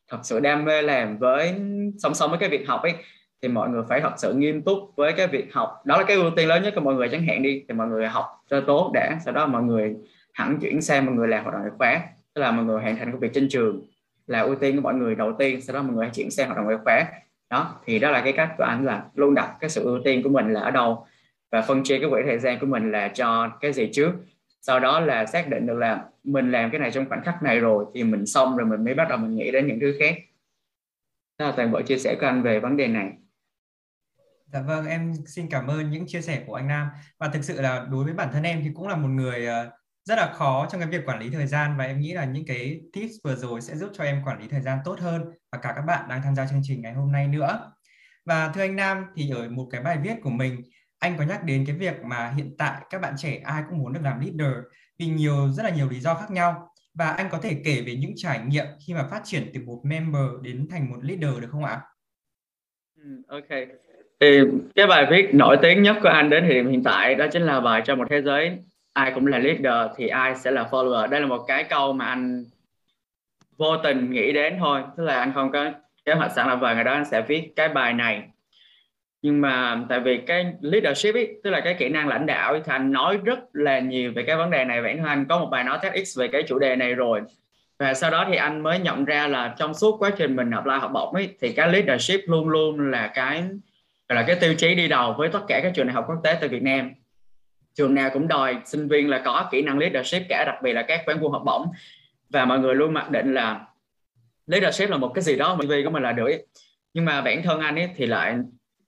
thật 0.09 0.19
sự 0.23 0.41
đam 0.41 0.65
mê 0.65 0.83
làm 0.83 1.19
với 1.19 1.55
song 1.99 2.15
song 2.15 2.31
với 2.31 2.39
cái 2.39 2.49
việc 2.49 2.69
học 2.69 2.83
ấy 2.83 2.95
thì 3.43 3.49
mọi 3.49 3.69
người 3.69 3.83
phải 3.89 4.01
thật 4.01 4.13
sự 4.17 4.35
nghiêm 4.35 4.63
túc 4.63 4.79
với 4.97 5.13
cái 5.13 5.27
việc 5.27 5.55
học 5.55 5.83
đó 5.85 5.99
là 5.99 6.05
cái 6.05 6.17
ưu 6.17 6.31
tiên 6.37 6.49
lớn 6.49 6.63
nhất 6.63 6.73
của 6.75 6.81
mọi 6.81 6.95
người 6.95 7.09
chẳng 7.09 7.27
hạn 7.27 7.43
đi 7.43 7.65
thì 7.69 7.75
mọi 7.75 7.89
người 7.89 8.09
học 8.09 8.27
cho 8.51 8.61
tốt 8.61 8.91
đã 8.95 9.19
sau 9.25 9.35
đó 9.35 9.47
mọi 9.47 9.63
người 9.63 9.95
hẳn 10.33 10.59
chuyển 10.61 10.83
sang 10.83 11.07
mọi 11.07 11.15
người 11.15 11.29
làm 11.29 11.45
hoạt 11.45 11.55
động 11.55 11.63
ngoại 11.63 11.73
khóa 11.79 12.09
tức 12.35 12.43
là 12.43 12.51
mọi 12.51 12.65
người 12.65 12.81
hoàn 12.83 12.97
thành 12.97 13.13
công 13.13 13.21
việc 13.21 13.31
trên 13.35 13.49
trường 13.49 13.81
là 14.27 14.41
ưu 14.41 14.55
tiên 14.55 14.77
của 14.77 14.83
mọi 14.83 14.95
người 14.95 15.15
đầu 15.15 15.33
tiên 15.39 15.61
sau 15.61 15.75
đó 15.75 15.83
mọi 15.83 15.97
người 15.97 16.11
chuyển 16.15 16.31
sang 16.31 16.47
hoạt 16.47 16.57
động 16.57 16.65
ngoại 16.65 16.79
khóa 16.85 17.05
đó 17.53 17.81
thì 17.85 17.99
đó 17.99 18.11
là 18.11 18.21
cái 18.21 18.33
cách 18.33 18.55
của 18.59 18.65
anh 18.65 18.85
là 18.85 19.05
luôn 19.15 19.35
đặt 19.35 19.57
cái 19.61 19.71
sự 19.71 19.85
ưu 19.85 20.01
tiên 20.05 20.23
của 20.23 20.29
mình 20.29 20.53
là 20.53 20.61
ở 20.61 20.71
đâu 20.71 21.07
và 21.51 21.63
phân 21.63 21.85
chia 21.85 21.99
cái 21.99 22.11
quỹ 22.11 22.21
thời 22.27 22.39
gian 22.39 22.59
của 22.61 22.67
mình 22.67 22.93
là 22.93 23.09
cho 23.09 23.49
cái 23.61 23.73
gì 23.73 23.91
trước. 23.93 24.13
Sau 24.61 24.81
đó 24.81 25.01
là 25.01 25.27
xác 25.27 25.49
định 25.49 25.67
được 25.67 25.79
là 25.79 26.05
mình 26.25 26.53
làm 26.53 26.71
cái 26.71 26.81
này 26.81 26.91
trong 26.91 27.09
khoảnh 27.09 27.25
khắc 27.25 27.43
này 27.43 27.61
rồi 27.61 27.85
thì 27.95 28.05
mình 28.05 28.27
xong 28.27 28.57
rồi 28.57 28.67
mình 28.67 28.85
mới 28.85 28.95
bắt 28.95 29.09
đầu 29.09 29.19
mình 29.19 29.35
nghĩ 29.35 29.51
đến 29.51 29.67
những 29.67 29.81
thứ 29.81 29.97
khác. 30.01 30.15
Đó 31.39 31.47
là 31.47 31.53
toàn 31.57 31.73
bộ 31.73 31.83
chia 31.83 31.99
sẻ 31.99 32.17
của 32.21 32.27
anh 32.27 32.43
về 32.43 32.61
vấn 32.61 32.77
đề 32.77 32.89
này. 32.89 33.13
Dạ 34.47 34.61
vâng, 34.63 34.87
em 34.87 35.13
xin 35.27 35.47
cảm 35.51 35.67
ơn 35.67 35.91
những 35.91 36.07
chia 36.07 36.21
sẻ 36.21 36.43
của 36.47 36.55
anh 36.55 36.69
Nam. 36.69 36.87
Và 37.19 37.29
thực 37.29 37.45
sự 37.45 37.61
là 37.61 37.87
đối 37.91 38.05
với 38.05 38.15
bản 38.15 38.29
thân 38.33 38.43
em 38.43 38.61
thì 38.65 38.71
cũng 38.75 38.89
là 38.89 38.97
một 38.97 39.09
người 39.09 39.47
uh, 39.47 39.73
rất 40.05 40.17
là 40.17 40.33
khó 40.33 40.67
trong 40.71 40.81
cái 40.81 40.91
việc 40.91 41.07
quản 41.07 41.19
lý 41.19 41.31
thời 41.31 41.47
gian 41.47 41.77
và 41.79 41.85
em 41.85 42.01
nghĩ 42.01 42.13
là 42.13 42.25
những 42.25 42.47
cái 42.47 42.81
tips 42.93 43.13
vừa 43.25 43.35
rồi 43.35 43.61
sẽ 43.61 43.77
giúp 43.77 43.91
cho 43.95 44.05
em 44.05 44.23
quản 44.25 44.41
lý 44.41 44.49
thời 44.49 44.61
gian 44.61 44.79
tốt 44.85 45.01
hơn 45.01 45.25
và 45.53 45.59
cả 45.59 45.73
các 45.77 45.83
bạn 45.83 46.09
đang 46.09 46.23
tham 46.23 46.35
gia 46.35 46.47
chương 46.47 46.61
trình 46.63 46.83
ngày 46.83 46.93
hôm 46.93 47.13
nay 47.13 47.29
nữa. 47.29 47.73
Và 48.25 48.49
thưa 48.49 48.61
anh 48.61 48.77
Nam, 48.77 49.05
thì 49.17 49.31
ở 49.31 49.49
một 49.49 49.69
cái 49.71 49.83
bài 49.83 49.99
viết 50.03 50.15
của 50.23 50.31
mình, 50.31 50.63
anh 50.99 51.17
có 51.19 51.25
nhắc 51.25 51.45
đến 51.45 51.65
cái 51.67 51.77
việc 51.77 52.05
mà 52.05 52.33
hiện 52.37 52.55
tại 52.59 52.81
các 52.91 53.01
bạn 53.01 53.15
trẻ 53.17 53.41
ai 53.45 53.63
cũng 53.69 53.79
muốn 53.79 53.93
được 53.93 54.01
làm 54.03 54.21
leader 54.21 54.57
vì 54.99 55.07
nhiều, 55.07 55.49
rất 55.49 55.63
là 55.63 55.71
nhiều 55.71 55.89
lý 55.89 56.01
do 56.01 56.15
khác 56.15 56.31
nhau 56.31 56.69
và 56.95 57.11
anh 57.11 57.29
có 57.31 57.39
thể 57.39 57.57
kể 57.65 57.83
về 57.87 57.97
những 57.97 58.13
trải 58.17 58.41
nghiệm 58.47 58.67
khi 58.87 58.95
mà 58.95 59.07
phát 59.11 59.21
triển 59.25 59.51
từ 59.55 59.61
một 59.67 59.81
member 59.85 60.27
đến 60.43 60.69
thành 60.71 60.91
một 60.91 60.99
leader 61.03 61.41
được 61.41 61.49
không 61.51 61.65
ạ? 61.65 61.81
Ừ, 62.97 63.23
ok. 63.29 63.49
Thì 64.21 64.41
cái 64.75 64.87
bài 64.87 65.07
viết 65.11 65.35
nổi 65.35 65.57
tiếng 65.63 65.83
nhất 65.83 65.97
của 66.03 66.09
anh 66.09 66.31
đến 66.31 66.45
thời 66.45 66.55
điểm 66.55 66.71
hiện 66.71 66.83
tại 66.85 67.15
đó 67.15 67.27
chính 67.33 67.43
là 67.43 67.61
bài 67.61 67.83
trong 67.85 67.99
một 67.99 68.07
thế 68.11 68.23
giới 68.23 68.59
ai 68.93 69.13
cũng 69.15 69.27
là 69.27 69.39
leader 69.39 69.91
thì 69.97 70.09
ai 70.09 70.37
sẽ 70.37 70.51
là 70.51 70.69
follower. 70.71 71.09
Đây 71.09 71.21
là 71.21 71.27
một 71.27 71.45
cái 71.49 71.65
câu 71.65 71.93
mà 71.93 72.07
anh 72.07 72.45
vô 73.57 73.77
tình 73.77 74.11
nghĩ 74.11 74.33
đến 74.33 74.57
thôi, 74.59 74.83
tức 74.97 75.05
là 75.05 75.19
anh 75.19 75.33
không 75.35 75.53
có 75.53 75.71
kế 76.05 76.13
hoạch 76.13 76.33
sẵn 76.33 76.49
là 76.49 76.55
vào 76.55 76.75
ngày 76.75 76.85
đó 76.85 76.93
anh 76.93 77.05
sẽ 77.05 77.23
viết 77.23 77.53
cái 77.57 77.69
bài 77.69 77.93
này. 77.93 78.23
Nhưng 79.23 79.41
mà 79.41 79.85
tại 79.89 80.01
vì 80.01 80.17
cái 80.17 80.53
leadership 80.61 81.15
ấy, 81.15 81.41
tức 81.45 81.51
là 81.51 81.61
cái 81.61 81.75
kỹ 81.75 81.89
năng 81.89 82.09
lãnh 82.09 82.27
đạo 82.27 82.53
ấy, 82.53 82.61
thì 82.65 82.73
anh 82.73 82.93
nói 82.93 83.19
rất 83.25 83.39
là 83.53 83.79
nhiều 83.79 84.13
về 84.15 84.23
cái 84.23 84.37
vấn 84.37 84.51
đề 84.51 84.65
này. 84.65 84.83
Bản 84.83 84.97
thân 84.97 85.07
anh 85.07 85.25
có 85.29 85.39
một 85.39 85.47
bài 85.47 85.65
nói 85.65 85.79
TEDx 85.83 86.19
về 86.19 86.29
cái 86.29 86.43
chủ 86.43 86.59
đề 86.59 86.77
này 86.77 86.95
rồi. 86.95 87.21
Và 87.79 87.95
sau 87.95 88.11
đó 88.11 88.25
thì 88.29 88.37
anh 88.37 88.63
mới 88.63 88.79
nhận 88.79 89.05
ra 89.05 89.29
là 89.29 89.55
trong 89.59 89.75
suốt 89.75 89.97
quá 89.99 90.11
trình 90.19 90.37
mình 90.37 90.51
apply 90.51 90.75
học 90.81 90.91
bổng 90.95 91.15
ấy 91.15 91.37
thì 91.41 91.53
cái 91.53 91.73
leadership 91.73 92.21
luôn 92.27 92.49
luôn 92.49 92.91
là 92.91 93.13
cái 93.15 93.45
là 94.09 94.25
cái 94.27 94.37
tiêu 94.41 94.55
chí 94.55 94.75
đi 94.75 94.89
đầu 94.89 95.15
với 95.19 95.29
tất 95.29 95.41
cả 95.49 95.61
các 95.63 95.73
trường 95.75 95.87
đại 95.87 95.95
học 95.95 96.05
quốc 96.09 96.21
tế 96.25 96.37
tại 96.41 96.49
Việt 96.49 96.63
Nam 96.63 96.91
trường 97.75 97.95
nào 97.95 98.11
cũng 98.13 98.29
đòi 98.29 98.57
sinh 98.65 98.89
viên 98.89 99.11
là 99.11 99.23
có 99.25 99.49
kỹ 99.51 99.63
năng 99.63 99.79
leadership 99.79 100.23
cả, 100.29 100.45
đặc 100.47 100.57
biệt 100.63 100.73
là 100.73 100.83
các 100.83 101.03
quán 101.07 101.19
quân 101.21 101.33
học 101.33 101.43
bổng. 101.45 101.67
Và 102.31 102.45
mọi 102.45 102.59
người 102.59 102.75
luôn 102.75 102.95
mặc 102.95 103.11
định 103.11 103.35
là 103.35 103.67
leadership 104.47 104.91
là 104.91 104.97
một 104.97 105.09
cái 105.15 105.23
gì 105.23 105.37
đó 105.37 105.55
mà 105.55 105.65
vi 105.69 105.85
của 105.85 105.91
mình 105.91 106.03
là 106.03 106.13
được 106.13 106.31
nhưng 106.95 107.05
mà 107.05 107.21
bản 107.21 107.43
thân 107.43 107.61
anh 107.61 107.77
ấy 107.77 107.89
thì 107.97 108.07
lại, 108.07 108.37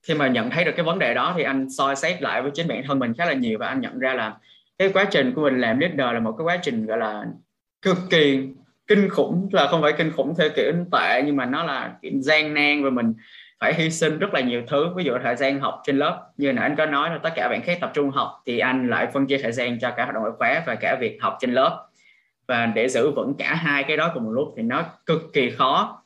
khi 0.02 0.14
mà 0.14 0.28
nhận 0.28 0.50
thấy 0.50 0.64
được 0.64 0.72
cái 0.76 0.84
vấn 0.84 0.98
đề 0.98 1.14
đó 1.14 1.34
thì 1.36 1.42
anh 1.42 1.70
soi 1.70 1.96
xét 1.96 2.22
lại 2.22 2.42
với 2.42 2.50
chính 2.54 2.68
bản 2.68 2.82
thân 2.86 2.98
mình 2.98 3.14
khá 3.18 3.26
là 3.26 3.32
nhiều 3.32 3.58
và 3.58 3.68
anh 3.68 3.80
nhận 3.80 3.98
ra 3.98 4.14
là 4.14 4.34
cái 4.78 4.88
quá 4.88 5.04
trình 5.10 5.32
của 5.32 5.42
mình 5.42 5.60
làm 5.60 5.78
leader 5.78 5.98
là 5.98 6.20
một 6.20 6.34
cái 6.38 6.44
quá 6.44 6.58
trình, 6.62 6.86
gọi 6.86 6.98
là, 6.98 7.24
cực 7.82 7.96
kỳ 8.10 8.48
kinh 8.86 9.08
khủng, 9.08 9.48
là 9.52 9.66
không 9.66 9.82
phải 9.82 9.92
kinh 9.92 10.12
khủng 10.12 10.34
theo 10.38 10.48
kiểu 10.56 10.72
tệ 10.92 11.22
nhưng 11.26 11.36
mà 11.36 11.44
nó 11.44 11.64
là 11.64 11.94
kiểu 12.02 12.12
gian 12.20 12.54
nan 12.54 12.84
và 12.84 12.90
mình 12.90 13.14
phải 13.60 13.74
hy 13.74 13.90
sinh 13.90 14.18
rất 14.18 14.34
là 14.34 14.40
nhiều 14.40 14.62
thứ. 14.66 14.94
Ví 14.96 15.04
dụ 15.04 15.12
thời 15.22 15.36
gian 15.36 15.60
học 15.60 15.80
trên 15.84 15.98
lớp 15.98 16.26
như 16.36 16.52
nãy 16.52 16.62
anh 16.62 16.76
có 16.76 16.86
nói 16.86 17.10
là 17.10 17.18
tất 17.22 17.30
cả 17.36 17.48
bạn 17.48 17.62
khác 17.62 17.78
tập 17.80 17.90
trung 17.94 18.10
học 18.10 18.42
thì 18.46 18.58
anh 18.58 18.90
lại 18.90 19.06
phân 19.12 19.26
chia 19.26 19.38
thời 19.38 19.52
gian 19.52 19.78
cho 19.80 19.90
cả 19.90 20.04
hoạt 20.04 20.14
động 20.14 20.22
ngoại 20.22 20.34
khóa 20.38 20.62
và 20.66 20.74
cả 20.74 20.96
việc 21.00 21.18
học 21.22 21.36
trên 21.40 21.54
lớp. 21.54 21.86
Và 22.48 22.66
để 22.66 22.88
giữ 22.88 23.10
vững 23.10 23.34
cả 23.38 23.54
hai 23.54 23.84
cái 23.84 23.96
đó 23.96 24.10
cùng 24.14 24.24
một 24.24 24.30
lúc 24.30 24.54
thì 24.56 24.62
nó 24.62 24.82
cực 25.06 25.22
kỳ 25.32 25.50
khó. 25.50 26.02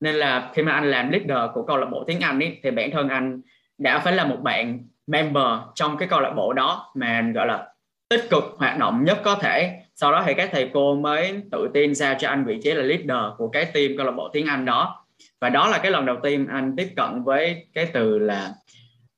Nên 0.00 0.14
là 0.14 0.50
khi 0.54 0.62
mà 0.62 0.72
anh 0.72 0.90
làm 0.90 1.10
leader 1.10 1.50
của 1.54 1.62
câu 1.66 1.76
lạc 1.76 1.86
bộ 1.86 2.04
tiếng 2.06 2.20
Anh 2.20 2.40
ấy, 2.40 2.60
thì 2.62 2.70
bản 2.70 2.90
thân 2.90 3.08
anh 3.08 3.40
đã 3.78 3.98
phải 3.98 4.12
là 4.12 4.24
một 4.24 4.36
bạn 4.42 4.80
member 5.06 5.58
trong 5.74 5.96
cái 5.96 6.08
câu 6.08 6.20
lạc 6.20 6.32
bộ 6.36 6.52
đó 6.52 6.92
mà 6.94 7.30
gọi 7.34 7.46
là 7.46 7.68
tích 8.08 8.24
cực 8.30 8.44
hoạt 8.58 8.78
động 8.78 9.04
nhất 9.04 9.20
có 9.24 9.34
thể. 9.34 9.80
Sau 9.94 10.12
đó 10.12 10.22
thì 10.26 10.34
các 10.34 10.48
thầy 10.52 10.70
cô 10.74 10.94
mới 10.94 11.42
tự 11.52 11.70
tin 11.74 11.94
giao 11.94 12.14
cho 12.18 12.28
anh 12.28 12.44
vị 12.44 12.60
trí 12.62 12.70
là 12.70 12.82
leader 12.82 13.36
của 13.36 13.48
cái 13.48 13.64
team 13.64 13.90
câu 13.96 14.06
lạc 14.06 14.12
bộ 14.12 14.30
tiếng 14.32 14.46
Anh 14.46 14.64
đó 14.64 14.97
và 15.40 15.48
đó 15.48 15.68
là 15.68 15.78
cái 15.78 15.90
lần 15.90 16.06
đầu 16.06 16.16
tiên 16.22 16.46
anh 16.46 16.74
tiếp 16.76 16.92
cận 16.96 17.22
với 17.22 17.66
cái 17.74 17.90
từ 17.92 18.18
là 18.18 18.54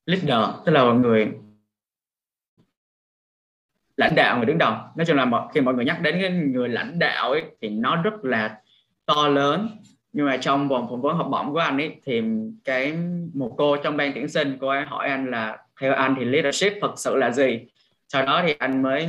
leader 0.06 0.50
tức 0.66 0.72
là 0.72 0.92
người 0.92 1.28
lãnh 3.96 4.14
đạo 4.14 4.36
người 4.36 4.46
đứng 4.46 4.58
đầu. 4.58 4.74
Nói 4.96 5.06
chung 5.06 5.16
là 5.16 5.30
khi 5.54 5.60
mọi 5.60 5.74
người 5.74 5.84
nhắc 5.84 6.00
đến 6.02 6.18
cái 6.20 6.30
người 6.30 6.68
lãnh 6.68 6.98
đạo 6.98 7.30
ấy, 7.30 7.44
thì 7.60 7.68
nó 7.68 8.02
rất 8.02 8.24
là 8.24 8.60
to 9.06 9.28
lớn. 9.28 9.68
Nhưng 10.12 10.26
mà 10.26 10.36
trong 10.36 10.68
vòng 10.68 10.86
phỏng 10.90 11.02
vấn 11.02 11.16
học 11.16 11.28
bổng 11.30 11.52
của 11.52 11.58
anh 11.58 11.78
ấy 11.78 11.96
thì 12.04 12.22
cái 12.64 12.94
một 13.34 13.54
cô 13.58 13.76
trong 13.76 13.96
ban 13.96 14.12
tuyển 14.14 14.28
sinh 14.28 14.58
cô 14.60 14.68
ấy 14.68 14.84
hỏi 14.84 15.08
anh 15.08 15.30
là 15.30 15.58
theo 15.80 15.94
anh 15.94 16.14
thì 16.18 16.24
leadership 16.24 16.72
thật 16.80 16.92
sự 16.96 17.16
là 17.16 17.30
gì? 17.30 17.60
Sau 18.08 18.26
đó 18.26 18.42
thì 18.46 18.54
anh 18.58 18.82
mới 18.82 19.08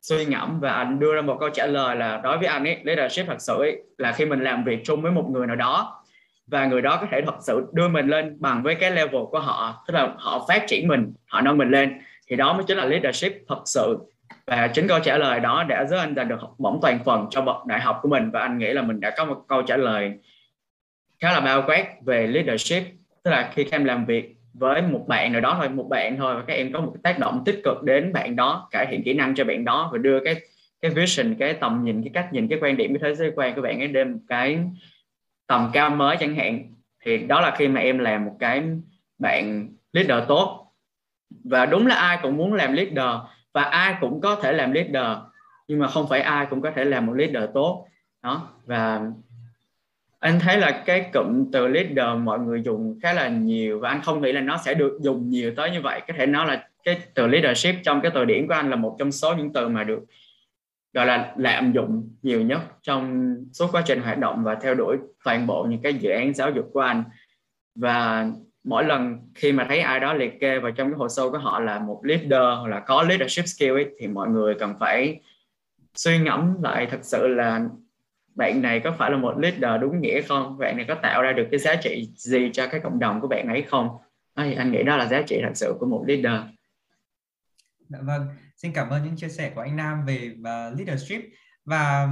suy 0.00 0.24
ngẫm 0.24 0.60
và 0.60 0.72
anh 0.72 0.98
đưa 0.98 1.14
ra 1.14 1.22
một 1.22 1.36
câu 1.40 1.48
trả 1.48 1.66
lời 1.66 1.96
là 1.96 2.20
đối 2.24 2.38
với 2.38 2.46
anh 2.46 2.64
ấy 2.64 2.78
leadership 2.82 3.26
thật 3.26 3.40
sự 3.40 3.58
ấy, 3.58 3.82
là 3.98 4.12
khi 4.12 4.24
mình 4.24 4.40
làm 4.40 4.64
việc 4.64 4.80
chung 4.84 5.02
với 5.02 5.12
một 5.12 5.28
người 5.30 5.46
nào 5.46 5.56
đó 5.56 5.97
và 6.50 6.66
người 6.66 6.82
đó 6.82 6.98
có 7.00 7.06
thể 7.10 7.20
thật 7.22 7.36
sự 7.40 7.66
đưa 7.72 7.88
mình 7.88 8.06
lên 8.06 8.36
bằng 8.40 8.62
với 8.62 8.74
cái 8.74 8.90
level 8.90 9.22
của 9.30 9.40
họ, 9.40 9.84
tức 9.86 9.94
là 9.94 10.14
họ 10.16 10.46
phát 10.48 10.64
triển 10.66 10.88
mình, 10.88 11.12
họ 11.26 11.40
nâng 11.40 11.58
mình 11.58 11.70
lên. 11.70 11.98
Thì 12.28 12.36
đó 12.36 12.52
mới 12.52 12.64
chính 12.68 12.78
là 12.78 12.84
leadership 12.84 13.32
thật 13.48 13.62
sự. 13.64 13.98
Và 14.46 14.68
chính 14.68 14.88
câu 14.88 14.98
trả 15.00 15.18
lời 15.18 15.40
đó 15.40 15.64
đã 15.68 15.84
giúp 15.84 15.96
anh 15.96 16.14
đạt 16.14 16.28
được 16.28 16.40
học 16.40 16.54
bổng 16.58 16.78
toàn 16.82 16.98
phần 17.04 17.26
cho 17.30 17.42
bậc 17.42 17.66
đại 17.66 17.80
học 17.80 17.98
của 18.02 18.08
mình 18.08 18.30
và 18.30 18.40
anh 18.40 18.58
nghĩ 18.58 18.72
là 18.72 18.82
mình 18.82 19.00
đã 19.00 19.14
có 19.16 19.24
một 19.24 19.44
câu 19.48 19.62
trả 19.62 19.76
lời 19.76 20.12
khá 21.20 21.32
là 21.32 21.40
bao 21.40 21.62
quát 21.66 21.84
về 22.04 22.26
leadership. 22.26 22.82
Tức 23.24 23.30
là 23.30 23.50
khi 23.54 23.64
các 23.64 23.72
em 23.72 23.84
làm 23.84 24.04
việc 24.04 24.34
với 24.54 24.82
một 24.82 25.04
bạn 25.08 25.32
nào 25.32 25.40
đó 25.40 25.56
thôi, 25.58 25.68
một 25.68 25.86
bạn 25.90 26.16
thôi 26.16 26.34
và 26.34 26.42
các 26.46 26.54
em 26.54 26.72
có 26.72 26.80
một 26.80 26.94
tác 27.02 27.18
động 27.18 27.42
tích 27.46 27.60
cực 27.64 27.82
đến 27.82 28.12
bạn 28.12 28.36
đó, 28.36 28.68
cải 28.70 28.86
thiện 28.86 29.02
kỹ 29.02 29.14
năng 29.14 29.34
cho 29.34 29.44
bạn 29.44 29.64
đó 29.64 29.88
và 29.92 29.98
đưa 29.98 30.20
cái 30.24 30.36
cái 30.80 30.90
vision, 30.90 31.34
cái 31.34 31.54
tầm 31.54 31.84
nhìn, 31.84 32.02
cái 32.02 32.10
cách 32.14 32.32
nhìn, 32.32 32.48
cái 32.48 32.58
quan 32.62 32.76
điểm, 32.76 32.94
cái 32.94 33.00
thế 33.02 33.14
giới 33.14 33.32
quan 33.36 33.54
của 33.54 33.62
bạn 33.62 33.78
ấy 33.78 33.88
đến 33.88 34.20
cái 34.28 34.58
tầm 35.48 35.70
cao 35.72 35.90
mới 35.90 36.16
chẳng 36.16 36.34
hạn, 36.34 36.74
thì 37.04 37.18
đó 37.18 37.40
là 37.40 37.54
khi 37.58 37.68
mà 37.68 37.80
em 37.80 37.98
làm 37.98 38.24
một 38.24 38.36
cái 38.38 38.62
bạn 39.18 39.68
leader 39.92 40.28
tốt. 40.28 40.72
Và 41.44 41.66
đúng 41.66 41.86
là 41.86 41.94
ai 41.94 42.18
cũng 42.22 42.36
muốn 42.36 42.54
làm 42.54 42.72
leader 42.72 43.16
và 43.52 43.62
ai 43.62 43.94
cũng 44.00 44.20
có 44.20 44.36
thể 44.42 44.52
làm 44.52 44.72
leader, 44.72 45.18
nhưng 45.68 45.78
mà 45.78 45.88
không 45.88 46.08
phải 46.08 46.20
ai 46.20 46.46
cũng 46.46 46.62
có 46.62 46.70
thể 46.70 46.84
làm 46.84 47.06
một 47.06 47.12
leader 47.12 47.44
tốt. 47.54 47.86
Đó, 48.22 48.48
và 48.66 49.00
anh 50.18 50.40
thấy 50.40 50.58
là 50.58 50.82
cái 50.86 51.10
cụm 51.12 51.50
từ 51.52 51.68
leader 51.68 52.22
mọi 52.22 52.38
người 52.38 52.62
dùng 52.62 52.98
khá 53.02 53.12
là 53.12 53.28
nhiều 53.28 53.80
và 53.80 53.88
anh 53.88 54.02
không 54.02 54.20
nghĩ 54.20 54.32
là 54.32 54.40
nó 54.40 54.56
sẽ 54.56 54.74
được 54.74 54.98
dùng 55.00 55.28
nhiều 55.30 55.52
tới 55.56 55.70
như 55.70 55.80
vậy. 55.80 56.00
Có 56.08 56.14
thể 56.16 56.26
nói 56.26 56.46
là 56.46 56.68
cái 56.84 57.00
từ 57.14 57.26
leadership 57.26 57.74
trong 57.84 58.00
cái 58.00 58.10
từ 58.14 58.24
điển 58.24 58.48
của 58.48 58.54
anh 58.54 58.70
là 58.70 58.76
một 58.76 58.96
trong 58.98 59.12
số 59.12 59.34
những 59.34 59.52
từ 59.52 59.68
mà 59.68 59.84
được 59.84 60.04
gọi 60.92 61.06
là 61.06 61.34
lạm 61.36 61.72
dụng 61.72 62.16
nhiều 62.22 62.42
nhất 62.42 62.60
trong 62.82 63.34
suốt 63.52 63.66
quá 63.72 63.82
trình 63.86 64.00
hoạt 64.00 64.18
động 64.18 64.44
và 64.44 64.54
theo 64.54 64.74
đuổi 64.74 64.96
toàn 65.24 65.46
bộ 65.46 65.66
những 65.70 65.82
cái 65.82 65.94
dự 65.94 66.10
án 66.10 66.34
giáo 66.34 66.50
dục 66.50 66.70
của 66.72 66.80
anh. 66.80 67.04
Và 67.74 68.28
mỗi 68.64 68.84
lần 68.84 69.18
khi 69.34 69.52
mà 69.52 69.66
thấy 69.68 69.80
ai 69.80 70.00
đó 70.00 70.14
liệt 70.14 70.40
kê 70.40 70.58
vào 70.58 70.70
trong 70.70 70.90
cái 70.90 70.98
hồ 70.98 71.08
sơ 71.08 71.30
của 71.30 71.38
họ 71.38 71.60
là 71.60 71.78
một 71.78 72.00
leader 72.02 72.58
hoặc 72.60 72.68
là 72.68 72.80
có 72.80 73.02
leadership 73.02 73.44
skill 73.46 73.72
ấy, 73.72 73.86
thì 73.98 74.06
mọi 74.06 74.28
người 74.28 74.54
cần 74.54 74.74
phải 74.80 75.20
suy 75.94 76.18
ngẫm 76.18 76.62
lại 76.62 76.86
thật 76.90 77.00
sự 77.02 77.28
là 77.28 77.60
bạn 78.34 78.62
này 78.62 78.80
có 78.80 78.94
phải 78.98 79.10
là 79.10 79.16
một 79.16 79.38
leader 79.38 79.80
đúng 79.80 80.00
nghĩa 80.00 80.22
không? 80.22 80.58
Bạn 80.58 80.76
này 80.76 80.86
có 80.88 80.94
tạo 80.94 81.22
ra 81.22 81.32
được 81.32 81.48
cái 81.50 81.58
giá 81.58 81.74
trị 81.76 82.08
gì 82.16 82.50
cho 82.52 82.66
cái 82.66 82.80
cộng 82.80 82.98
đồng 82.98 83.20
của 83.20 83.28
bạn 83.28 83.48
ấy 83.48 83.62
không? 83.62 83.88
Thì 84.36 84.54
anh 84.54 84.72
nghĩ 84.72 84.82
đó 84.82 84.96
là 84.96 85.06
giá 85.06 85.22
trị 85.22 85.40
thật 85.42 85.52
sự 85.54 85.74
của 85.78 85.86
một 85.86 86.04
leader. 86.06 86.40
Dạ 87.88 87.98
vâng, 88.02 88.26
xin 88.62 88.72
cảm 88.72 88.90
ơn 88.90 89.04
những 89.04 89.16
chia 89.16 89.28
sẻ 89.28 89.52
của 89.54 89.60
anh 89.60 89.76
Nam 89.76 90.04
về 90.06 90.30
uh, 90.40 90.78
leadership 90.78 91.20
và 91.64 92.08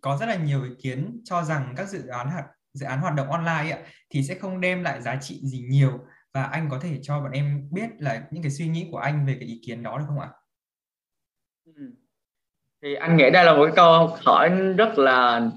có 0.00 0.16
rất 0.20 0.26
là 0.26 0.34
nhiều 0.34 0.64
ý 0.64 0.70
kiến 0.82 1.20
cho 1.24 1.42
rằng 1.42 1.74
các 1.76 1.88
dự 1.88 2.06
án 2.06 2.30
hạt 2.30 2.44
dự 2.72 2.86
án 2.86 3.00
hoạt 3.00 3.14
động 3.14 3.30
online 3.30 3.70
ạ 3.70 3.78
thì 4.10 4.22
sẽ 4.22 4.34
không 4.34 4.60
đem 4.60 4.82
lại 4.82 5.02
giá 5.02 5.16
trị 5.20 5.40
gì 5.42 5.60
nhiều. 5.68 6.00
Và 6.34 6.42
anh 6.42 6.68
có 6.70 6.78
thể 6.82 6.98
cho 7.02 7.20
bọn 7.20 7.32
em 7.32 7.68
biết 7.70 7.90
là 7.98 8.22
những 8.30 8.42
cái 8.42 8.50
suy 8.50 8.68
nghĩ 8.68 8.88
của 8.90 8.98
anh 8.98 9.26
về 9.26 9.36
cái 9.40 9.48
ý 9.48 9.60
kiến 9.66 9.82
đó 9.82 9.98
được 9.98 10.04
không 10.08 10.20
ạ? 10.20 10.28
Ừ. 11.64 11.92
Thì 12.82 12.94
anh 12.94 13.16
nghĩ 13.16 13.30
đây 13.30 13.44
là 13.44 13.56
một 13.56 13.64
cái 13.64 13.76
câu 13.76 14.16
hỏi 14.24 14.50
rất 14.76 14.98
là 14.98 15.50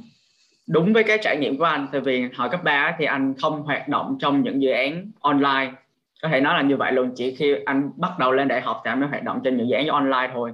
đúng 0.68 0.94
với 0.94 1.04
cái 1.04 1.18
trải 1.22 1.38
nghiệm 1.38 1.58
của 1.58 1.64
anh. 1.64 1.88
Tại 1.92 2.02
vì 2.02 2.30
hồi 2.36 2.50
cấp 2.50 2.64
3 2.64 2.96
thì 3.00 3.06
anh 3.06 3.34
không 3.42 3.64
hoạt 3.64 3.88
động 3.88 4.18
trong 4.20 4.44
những 4.44 4.62
dự 4.62 4.72
án 4.72 5.12
online 5.20 5.74
có 6.24 6.30
thể 6.30 6.42
nói 6.42 6.54
là 6.54 6.62
như 6.62 6.78
vậy 6.78 6.92
luôn, 6.92 7.12
chỉ 7.16 7.36
khi 7.36 7.56
anh 7.66 7.92
bắt 7.96 8.12
đầu 8.20 8.32
lên 8.32 8.48
đại 8.48 8.62
học 8.62 8.82
thì 8.86 8.92
anh 8.92 9.00
mới 9.00 9.10
hoạt 9.10 9.24
động 9.24 9.40
trên 9.44 9.58
những 9.58 9.70
dự 9.70 9.76
án 9.76 9.88
online 9.88 10.32
thôi. 10.34 10.52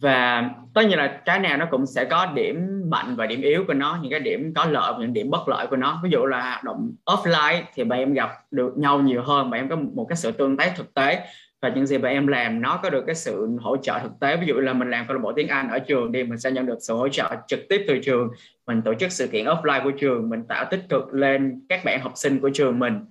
Và 0.00 0.50
tất 0.74 0.82
nhiên 0.82 0.98
là 0.98 1.20
cái 1.24 1.38
nào 1.38 1.56
nó 1.56 1.66
cũng 1.70 1.86
sẽ 1.86 2.04
có 2.04 2.26
điểm 2.26 2.68
mạnh 2.90 3.16
và 3.16 3.26
điểm 3.26 3.42
yếu 3.42 3.64
của 3.66 3.74
nó, 3.74 3.98
những 4.02 4.10
cái 4.10 4.20
điểm 4.20 4.52
có 4.54 4.64
lợi 4.64 4.92
và 4.92 4.98
những 4.98 5.12
điểm 5.12 5.30
bất 5.30 5.48
lợi 5.48 5.66
của 5.66 5.76
nó. 5.76 6.00
Ví 6.04 6.10
dụ 6.10 6.24
là 6.24 6.40
hoạt 6.40 6.64
động 6.64 6.92
offline 7.06 7.62
thì 7.74 7.84
bạn 7.84 7.98
em 7.98 8.12
gặp 8.12 8.30
được 8.50 8.78
nhau 8.78 9.00
nhiều 9.00 9.22
hơn, 9.22 9.50
bạn 9.50 9.60
em 9.60 9.68
có 9.68 9.76
một 9.76 10.06
cái 10.08 10.16
sự 10.16 10.30
tương 10.30 10.56
tác 10.56 10.72
thực 10.76 10.94
tế. 10.94 11.20
Và 11.62 11.68
những 11.68 11.86
gì 11.86 11.98
bạn 11.98 12.12
em 12.12 12.26
làm, 12.26 12.62
nó 12.62 12.80
có 12.82 12.90
được 12.90 13.04
cái 13.06 13.14
sự 13.14 13.48
hỗ 13.60 13.76
trợ 13.76 13.98
thực 14.02 14.12
tế. 14.20 14.36
Ví 14.36 14.46
dụ 14.46 14.54
là 14.54 14.72
mình 14.72 14.90
làm 14.90 15.04
câu 15.06 15.16
lạc 15.16 15.22
bộ 15.22 15.32
tiếng 15.32 15.48
Anh 15.48 15.68
ở 15.68 15.78
trường 15.78 16.12
thì 16.12 16.24
mình 16.24 16.38
sẽ 16.38 16.50
nhận 16.50 16.66
được 16.66 16.78
sự 16.80 16.94
hỗ 16.94 17.08
trợ 17.08 17.30
trực 17.46 17.60
tiếp 17.68 17.84
từ 17.88 17.98
trường. 17.98 18.28
Mình 18.66 18.82
tổ 18.82 18.94
chức 18.94 19.12
sự 19.12 19.26
kiện 19.26 19.46
offline 19.46 19.84
của 19.84 19.90
trường, 19.90 20.28
mình 20.28 20.42
tạo 20.48 20.64
tích 20.70 20.82
cực 20.88 21.14
lên 21.14 21.60
các 21.68 21.80
bạn 21.84 22.00
học 22.00 22.12
sinh 22.14 22.40
của 22.40 22.50
trường 22.54 22.78
mình 22.78 23.04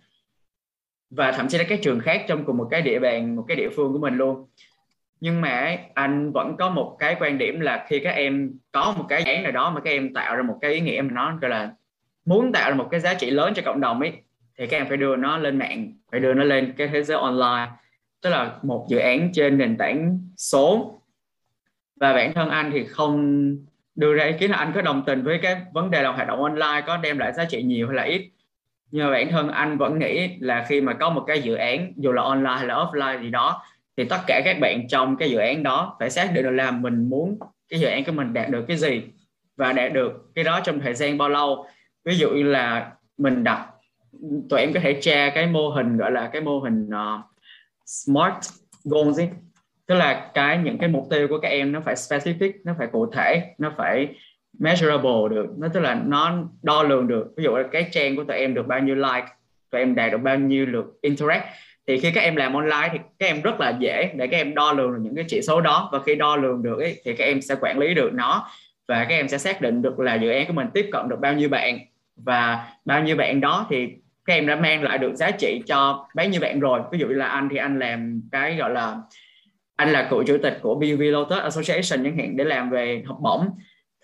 và 1.10 1.32
thậm 1.32 1.48
chí 1.48 1.58
là 1.58 1.64
các 1.70 1.80
trường 1.84 2.00
khác 2.00 2.26
trong 2.28 2.46
cùng 2.46 2.58
một 2.58 2.68
cái 2.72 2.82
địa 2.82 3.00
bàn, 3.00 3.36
một 3.36 3.46
cái 3.48 3.58
địa 3.58 3.70
phương 3.76 3.94
của 3.94 4.00
mình 4.00 4.18
luôn. 4.18 4.48
Nhưng 5.20 5.42
mà 5.42 5.78
anh 5.94 6.32
vẫn 6.32 6.56
có 6.58 6.70
một 6.70 6.96
cái 7.00 7.16
quan 7.20 7.38
điểm 7.38 7.60
là 7.60 7.86
khi 7.90 8.00
các 8.00 8.12
em 8.12 8.52
có 8.72 8.94
một 8.98 9.06
cái 9.10 9.22
án 9.24 9.44
nào 9.44 9.52
đó 9.52 9.70
mà 9.70 9.82
các 9.82 9.90
em 9.90 10.14
tạo 10.14 10.36
ra 10.36 10.44
một 10.44 10.58
cái 10.62 10.74
ý 10.74 10.80
nghĩa 10.80 11.02
mà 11.02 11.10
nó 11.12 11.38
gọi 11.42 11.52
là 11.52 11.72
muốn 12.26 12.52
tạo 12.52 12.70
ra 12.70 12.76
một 12.76 12.88
cái 12.92 13.00
giá 13.00 13.14
trị 13.14 13.30
lớn 13.30 13.54
cho 13.56 13.62
cộng 13.66 13.82
đồng 13.82 14.00
ấy, 14.00 14.12
thì 14.58 14.68
các 14.68 14.78
em 14.78 14.88
phải 14.88 14.98
đưa 14.98 15.16
nó 15.16 15.38
lên 15.38 15.60
mạng, 15.60 15.94
phải 16.12 16.20
đưa 16.20 16.34
nó 16.34 16.44
lên 16.44 16.74
cái 16.78 16.88
thế 16.88 17.04
giới 17.04 17.18
online. 17.18 17.72
Tức 18.22 18.30
là 18.30 18.56
một 18.62 18.86
dự 18.90 18.98
án 18.98 19.32
trên 19.34 19.58
nền 19.58 19.78
tảng 19.78 20.20
số. 20.38 20.96
Và 21.96 22.14
bản 22.14 22.34
thân 22.34 22.50
anh 22.50 22.72
thì 22.72 22.84
không 22.84 23.50
đưa 23.96 24.14
ra 24.14 24.26
ý 24.26 24.34
kiến 24.40 24.52
là 24.52 24.58
anh 24.58 24.72
có 24.76 24.82
đồng 24.82 25.04
tình 25.06 25.24
với 25.24 25.40
cái 25.42 25.62
vấn 25.74 25.92
đề 25.92 26.04
là 26.04 26.10
hoạt 26.10 26.28
động 26.28 26.44
online 26.44 26.82
có 26.88 26.98
đem 26.98 27.18
lại 27.18 27.34
giá 27.34 27.46
trị 27.46 27.64
nhiều 27.64 27.88
hay 27.88 27.96
là 27.96 28.04
ít 28.04 28.30
nhưng 28.92 29.06
mà 29.06 29.12
bản 29.12 29.32
thân 29.32 29.50
anh 29.50 29.78
vẫn 29.78 30.00
nghĩ 30.00 30.38
là 30.40 30.66
khi 30.70 30.82
mà 30.82 30.94
có 30.94 31.10
một 31.10 31.24
cái 31.28 31.42
dự 31.42 31.56
án 31.56 31.94
dù 31.98 32.12
là 32.12 32.22
online 32.22 32.56
hay 32.58 32.68
là 32.68 32.76
offline 32.76 33.22
gì 33.22 33.30
đó 33.30 33.62
thì 33.98 34.06
tất 34.06 34.20
cả 34.28 34.42
các 34.46 34.60
bạn 34.60 34.88
trong 34.88 35.16
cái 35.18 35.30
dự 35.30 35.38
án 35.38 35.64
đó 35.64 35.96
phải 36.00 36.10
xác 36.10 36.32
định 36.34 36.44
được 36.44 36.52
là 36.52 36.72
mình 36.72 37.10
muốn 37.10 37.40
cái 37.70 37.80
dự 37.80 37.88
án 37.88 38.04
của 38.04 38.12
mình 38.12 38.34
đạt 38.34 38.50
được 38.50 38.66
cái 38.68 38.78
gì 38.78 39.02
và 39.58 39.74
đạt 39.74 39.94
được 39.94 40.32
cái 40.36 40.44
đó 40.44 40.60
trong 40.64 40.80
thời 40.80 40.94
gian 40.94 41.18
bao 41.18 41.30
lâu. 41.30 41.66
Ví 42.06 42.18
dụ 42.18 42.30
như 42.30 42.44
là 42.44 42.92
mình 43.18 43.44
đặt 43.44 43.68
tụi 44.50 44.60
em 44.60 44.74
có 44.74 44.80
thể 44.80 44.98
tra 45.02 45.30
cái 45.30 45.48
mô 45.48 45.70
hình 45.70 45.98
gọi 45.98 46.12
là 46.12 46.30
cái 46.34 46.42
mô 46.42 46.60
hình 46.60 46.90
uh, 46.90 47.22
smart 47.86 48.34
goals 48.84 49.20
ấy. 49.20 49.30
Tức 49.86 49.96
là 49.96 50.32
cái 50.34 50.58
những 50.58 50.78
cái 50.78 50.90
mục 50.90 51.08
tiêu 51.10 51.28
của 51.28 51.40
các 51.40 51.48
em 51.48 51.72
nó 51.72 51.82
phải 51.82 51.96
specific 51.96 52.52
nó 52.64 52.76
phải 52.78 52.88
cụ 52.92 53.12
thể 53.12 53.54
nó 53.58 53.74
phải 53.78 54.08
measurable 54.60 55.30
được. 55.30 55.46
Nó 55.58 55.68
tức 55.68 55.80
là 55.80 56.02
nó 56.06 56.32
đo 56.64 56.84
lường 56.84 57.08
được. 57.08 57.34
Ví 57.38 57.44
dụ 57.44 57.56
là 57.56 57.64
cái 57.72 57.88
trang 57.92 58.16
của 58.16 58.24
tụi 58.24 58.38
em 58.38 58.54
được 58.54 58.68
bao 58.68 58.80
nhiêu 58.80 58.96
like 58.96 59.28
tụi 59.72 59.82
em 59.82 59.96
đạt 59.96 60.12
được 60.12 60.18
bao 60.18 60.40
nhiêu 60.40 60.66
lượt 60.66 60.86
interact. 61.02 61.46
Thì 61.88 62.00
khi 62.00 62.12
các 62.12 62.22
em 62.22 62.36
làm 62.36 62.54
online 62.54 62.90
thì 62.92 63.00
các 63.20 63.26
em 63.26 63.42
rất 63.42 63.60
là 63.60 63.70
dễ 63.80 64.12
để 64.16 64.28
các 64.28 64.38
em 64.38 64.56
đo 64.56 64.74
lường 64.74 64.94
được 64.94 65.00
những 65.04 65.16
cái 65.16 65.26
chỉ 65.28 65.42
số 65.42 65.62
đó. 65.62 65.90
Và 65.92 66.00
khi 66.06 66.16
đo 66.16 66.36
lường 66.36 66.64
được 66.64 66.80
ấy, 66.80 67.02
thì 67.06 67.14
các 67.16 67.24
em 67.24 67.42
sẽ 67.42 67.56
quản 67.62 67.80
lý 67.80 67.94
được 67.94 68.14
nó. 68.14 68.48
Và 68.88 69.06
các 69.10 69.16
em 69.16 69.28
sẽ 69.28 69.38
xác 69.38 69.62
định 69.62 69.82
được 69.82 70.00
là 70.00 70.16
dự 70.16 70.30
án 70.30 70.48
của 70.48 70.54
mình 70.54 70.68
tiếp 70.74 70.90
cận 70.92 71.10
được 71.10 71.20
bao 71.20 71.34
nhiêu 71.34 71.50
bạn. 71.50 71.80
Và 72.16 72.68
bao 72.86 73.04
nhiêu 73.04 73.16
bạn 73.16 73.42
đó 73.42 73.68
thì 73.70 73.88
các 74.26 74.34
em 74.34 74.48
đã 74.48 74.56
mang 74.56 74.84
lại 74.84 74.98
được 74.98 75.16
giá 75.16 75.32
trị 75.32 75.62
cho 75.68 76.08
bấy 76.16 76.28
nhiêu 76.28 76.42
bạn 76.42 76.60
rồi. 76.60 76.82
Ví 76.92 77.00
dụ 77.00 77.08
như 77.08 77.14
là 77.14 77.28
anh 77.28 77.50
thì 77.52 77.58
anh 77.58 77.80
làm 77.80 78.22
cái 78.32 78.56
gọi 78.56 78.70
là 78.70 78.98
anh 79.76 79.90
là 79.90 80.08
cựu 80.10 80.24
chủ 80.24 80.38
tịch 80.44 80.60
của 80.62 80.76
BUV 80.76 81.02
Lotus 81.02 81.40
Association 81.40 82.04
chẳng 82.04 82.18
hạn 82.18 82.38
để 82.38 82.44
làm 82.44 82.70
về 82.70 83.04
học 83.06 83.18
bổng 83.22 83.50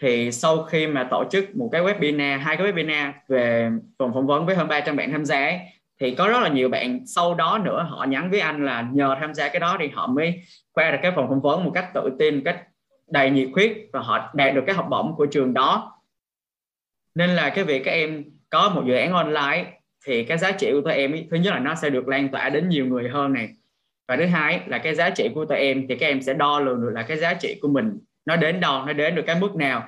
thì 0.02 0.32
sau 0.32 0.64
khi 0.64 0.88
mà 0.88 1.08
tổ 1.12 1.24
chức 1.32 1.56
một 1.56 1.70
cái 1.72 1.82
webinar 1.82 2.40
hai 2.40 2.58
cái 2.58 2.72
webinar 2.72 3.12
về 3.28 3.70
vòng 4.00 4.12
phỏng 4.14 4.28
vấn 4.28 4.46
với 4.46 4.56
hơn 4.56 4.68
300 4.68 4.96
bạn 4.96 5.12
tham 5.12 5.26
gia 5.26 5.38
ấy, 5.38 5.60
thì 6.00 6.16
có 6.16 6.28
rất 6.28 6.40
là 6.40 6.50
nhiều 6.50 6.70
bạn 6.70 7.00
sau 7.08 7.34
đó 7.34 7.62
nữa 7.64 7.88
họ 7.90 8.06
nhắn 8.06 8.32
với 8.32 8.40
anh 8.40 8.66
là 8.66 8.88
nhờ 8.94 9.16
tham 9.20 9.34
gia 9.34 9.50
cái 9.50 9.60
đó 9.60 9.78
thì 9.80 9.88
họ 9.88 10.08
mới 10.08 10.42
qua 10.72 10.92
được 10.92 10.98
cái 11.02 11.12
phòng 11.16 11.28
phỏng 11.30 11.42
vấn 11.42 11.64
một 11.64 11.72
cách 11.74 11.92
tự 11.94 12.10
tin 12.20 12.36
một 12.36 12.42
cách 12.46 12.62
đầy 13.08 13.30
nhiệt 13.30 13.50
huyết 13.54 13.78
và 13.94 14.00
họ 14.00 14.32
đạt 14.34 14.56
được 14.56 14.64
cái 14.68 14.76
học 14.76 14.88
bổng 14.90 15.16
của 15.16 15.26
trường 15.26 15.54
đó. 15.54 16.02
Nên 17.16 17.30
là 17.30 17.50
cái 17.50 17.64
việc 17.64 17.82
các 17.86 17.92
em 17.92 18.24
có 18.50 18.70
một 18.70 18.84
dự 18.88 18.94
án 18.94 19.14
online 19.14 19.80
thì 20.06 20.24
cái 20.24 20.38
giá 20.38 20.52
trị 20.52 20.72
của 20.72 20.82
tụi 20.82 20.94
em 20.94 21.12
ý, 21.12 21.28
thứ 21.32 21.38
nhất 21.38 21.54
là 21.54 21.60
nó 21.60 21.76
sẽ 21.76 21.90
được 21.90 22.08
lan 22.08 22.30
tỏa 22.30 22.50
đến 22.50 22.70
nhiều 22.70 22.86
người 22.86 23.10
hơn 23.10 23.34
này. 23.34 23.50
Và 24.08 24.18
thứ 24.18 24.26
hai 24.26 24.62
là 24.68 24.78
cái 24.78 24.96
giá 24.96 25.10
trị 25.10 25.30
của 25.36 25.46
tụi 25.46 25.58
em 25.58 25.86
thì 25.90 25.96
các 25.96 26.08
em 26.08 26.22
sẽ 26.22 26.34
đo 26.34 26.60
lường 26.60 26.82
được 26.82 26.92
là 26.94 27.04
cái 27.04 27.18
giá 27.18 27.34
trị 27.34 27.60
của 27.62 27.68
mình 27.68 28.00
nó 28.26 28.36
đến 28.36 28.60
đâu 28.60 28.86
nó 28.86 28.94
đến 28.94 29.16
được 29.16 29.24
cái 29.28 29.40
mức 29.40 29.56
nào. 29.56 29.84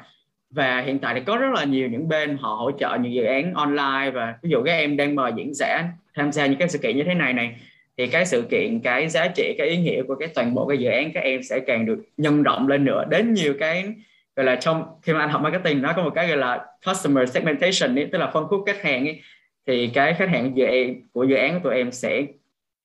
Và 0.49 0.81
hiện 0.81 0.99
tại 0.99 1.13
thì 1.13 1.21
có 1.25 1.37
rất 1.37 1.53
là 1.55 1.63
nhiều 1.63 1.89
những 1.89 2.07
bên 2.09 2.37
họ 2.37 2.49
hỗ 2.49 2.71
trợ 2.71 2.97
những 3.01 3.13
dự 3.13 3.23
án 3.23 3.53
online 3.53 4.11
và 4.11 4.35
ví 4.41 4.49
dụ 4.49 4.63
các 4.63 4.71
em 4.71 4.97
đang 4.97 5.15
mời 5.15 5.31
diễn 5.35 5.53
giả 5.53 5.83
tham 6.15 6.31
gia 6.31 6.45
những 6.45 6.59
cái 6.59 6.69
sự 6.69 6.79
kiện 6.79 6.97
như 6.97 7.03
thế 7.03 7.13
này 7.13 7.33
này 7.33 7.55
thì 7.97 8.07
cái 8.07 8.25
sự 8.25 8.47
kiện 8.51 8.79
cái 8.79 9.09
giá 9.09 9.27
trị 9.27 9.55
cái 9.57 9.67
ý 9.67 9.77
nghĩa 9.77 10.03
của 10.03 10.15
cái 10.15 10.27
toàn 10.27 10.53
bộ 10.53 10.67
cái 10.67 10.77
dự 10.77 10.89
án 10.89 11.11
các 11.13 11.23
em 11.23 11.43
sẽ 11.43 11.59
càng 11.59 11.85
được 11.85 12.03
nhân 12.17 12.43
rộng 12.43 12.67
lên 12.67 12.85
nữa. 12.85 13.05
Đến 13.09 13.33
nhiều 13.33 13.53
cái 13.59 13.93
gọi 14.35 14.45
là 14.45 14.55
trong 14.55 14.83
khi 15.01 15.13
mà 15.13 15.19
anh 15.19 15.29
học 15.29 15.41
marketing 15.41 15.81
nó 15.81 15.93
có 15.95 16.03
một 16.03 16.11
cái 16.15 16.27
gọi 16.27 16.37
là 16.37 16.65
customer 16.85 17.31
segmentation 17.31 17.99
ấy, 17.99 18.07
tức 18.11 18.17
là 18.17 18.31
phân 18.33 18.47
khúc 18.47 18.63
khách 18.65 18.83
hàng 18.83 19.05
ấy, 19.07 19.21
thì 19.67 19.87
cái 19.87 20.13
khách 20.13 20.29
hàng 20.29 20.57
dự 20.57 20.65
án, 20.65 21.01
của 21.13 21.23
dự 21.23 21.35
án 21.35 21.53
của 21.53 21.59
tụi 21.63 21.75
em 21.75 21.91
sẽ 21.91 22.23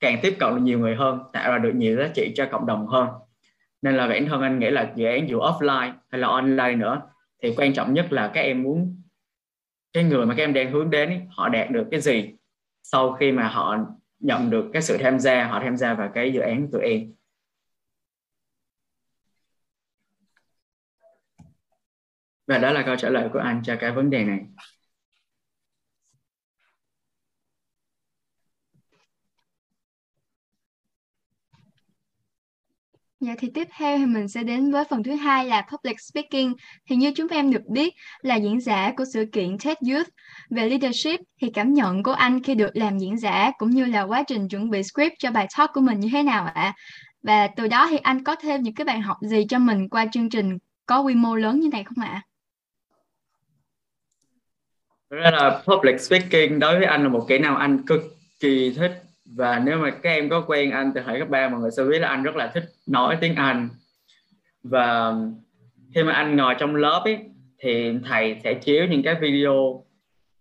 càng 0.01 0.19
tiếp 0.23 0.35
cận 0.39 0.55
được 0.55 0.61
nhiều 0.63 0.79
người 0.79 0.95
hơn 0.95 1.21
tạo 1.33 1.53
ra 1.53 1.59
được 1.59 1.73
nhiều 1.75 1.97
giá 1.97 2.09
trị 2.15 2.33
cho 2.35 2.47
cộng 2.47 2.67
đồng 2.67 2.87
hơn 2.87 3.09
nên 3.83 3.97
là 3.97 4.09
bản 4.09 4.27
thân 4.29 4.43
anh 4.43 4.59
nghĩ 4.59 4.71
là 4.71 4.93
dự 4.97 5.07
án 5.07 5.29
dù 5.29 5.39
offline 5.39 5.93
hay 6.11 6.21
là 6.21 6.29
online 6.29 6.75
nữa, 6.75 7.03
thì 7.43 7.55
quan 7.57 7.75
trọng 7.75 7.95
nhất 7.95 8.13
là 8.13 8.31
các 8.35 8.41
em 8.41 8.63
muốn, 8.63 9.03
cái 9.93 10.05
người 10.05 10.27
mà 10.27 10.35
các 10.37 10.43
em 10.43 10.53
đang 10.53 10.73
hướng 10.73 10.91
đến 10.91 11.29
họ 11.31 11.49
đạt 11.49 11.71
được 11.71 11.89
cái 11.91 12.01
gì 12.01 12.35
sau 12.83 13.13
khi 13.13 13.33
mà 13.33 13.49
họ 13.49 13.79
nhận 14.19 14.51
được 14.51 14.71
cái 14.73 14.83
sự 14.83 14.99
tham 14.99 15.19
gia, 15.19 15.45
họ 15.45 15.61
tham 15.61 15.77
gia 15.77 15.95
vào 15.95 16.11
cái 16.15 16.33
dự 16.33 16.41
án 16.41 16.63
của 16.63 16.69
tụi 16.73 16.83
em. 16.83 17.13
Và 22.47 22.59
đó 22.59 22.71
là 22.71 22.83
câu 22.83 22.97
trả 22.97 23.09
lời 23.09 23.29
của 23.33 23.39
anh 23.39 23.63
cho 23.65 23.77
cái 23.81 23.91
vấn 23.91 24.11
đề 24.11 24.25
này. 24.25 24.41
Dạ 33.23 33.35
thì 33.39 33.51
tiếp 33.55 33.69
theo 33.79 33.99
thì 33.99 34.07
mình 34.07 34.29
sẽ 34.29 34.43
đến 34.43 34.73
với 34.73 34.85
phần 34.91 35.03
thứ 35.03 35.15
hai 35.15 35.45
là 35.45 35.67
public 35.73 36.01
speaking. 36.01 36.53
Thì 36.89 36.97
như 36.97 37.13
chúng 37.17 37.29
em 37.29 37.53
được 37.53 37.63
biết 37.67 37.95
là 38.23 38.37
diễn 38.37 38.61
giả 38.61 38.93
của 38.97 39.05
sự 39.13 39.25
kiện 39.33 39.59
TED 39.59 39.77
Youth 39.91 40.09
về 40.51 40.69
leadership 40.69 41.21
thì 41.41 41.51
cảm 41.55 41.75
nhận 41.75 42.03
của 42.03 42.13
anh 42.13 42.43
khi 42.43 42.55
được 42.55 42.71
làm 42.75 42.99
diễn 42.99 43.19
giả 43.19 43.51
cũng 43.59 43.71
như 43.71 43.85
là 43.85 44.03
quá 44.03 44.23
trình 44.23 44.49
chuẩn 44.49 44.71
bị 44.71 44.83
script 44.83 45.15
cho 45.19 45.31
bài 45.31 45.47
talk 45.59 45.71
của 45.73 45.81
mình 45.81 46.01
như 46.01 46.09
thế 46.13 46.23
nào 46.23 46.51
ạ? 46.55 46.75
Và 47.23 47.47
từ 47.47 47.69
đó 47.69 47.87
thì 47.91 47.97
anh 47.97 48.25
có 48.25 48.37
thêm 48.37 48.63
những 48.63 48.75
cái 48.75 48.85
bài 48.85 49.01
học 49.01 49.17
gì 49.23 49.45
cho 49.49 49.59
mình 49.59 49.89
qua 49.89 50.07
chương 50.13 50.31
trình 50.31 50.59
có 50.87 51.01
quy 51.01 51.15
mô 51.15 51.37
lớn 51.37 51.61
như 51.61 51.69
này 51.73 51.85
không 51.85 52.05
ạ? 52.05 52.23
Thực 55.11 55.17
ra 55.17 55.31
là 55.31 55.63
public 55.67 56.01
speaking 56.01 56.59
đối 56.59 56.79
với 56.79 56.87
anh 56.87 57.03
là 57.03 57.09
một 57.09 57.25
kỹ 57.29 57.39
năng 57.39 57.57
anh 57.57 57.87
cực 57.87 58.03
kỳ 58.41 58.75
thích 58.77 59.03
và 59.37 59.59
nếu 59.59 59.79
mà 59.79 59.91
các 59.91 60.11
em 60.11 60.29
có 60.29 60.41
quen 60.47 60.71
anh 60.71 60.93
từ 60.95 61.01
hồi 61.01 61.19
cấp 61.19 61.29
3 61.29 61.49
mọi 61.49 61.61
người 61.61 61.71
sẽ 61.71 61.85
biết 61.85 61.99
là 61.99 62.09
anh 62.09 62.23
rất 62.23 62.37
là 62.37 62.51
thích 62.55 62.65
nói 62.87 63.17
tiếng 63.21 63.35
Anh. 63.35 63.69
Và 64.63 65.15
khi 65.95 66.03
mà 66.03 66.13
anh 66.13 66.37
ngồi 66.37 66.55
trong 66.59 66.77
lớp 66.77 67.03
ấy, 67.05 67.19
thì 67.59 67.99
thầy 68.09 68.41
sẽ 68.45 68.55
chiếu 68.55 68.87
những 68.87 69.03
cái 69.03 69.15
video 69.15 69.85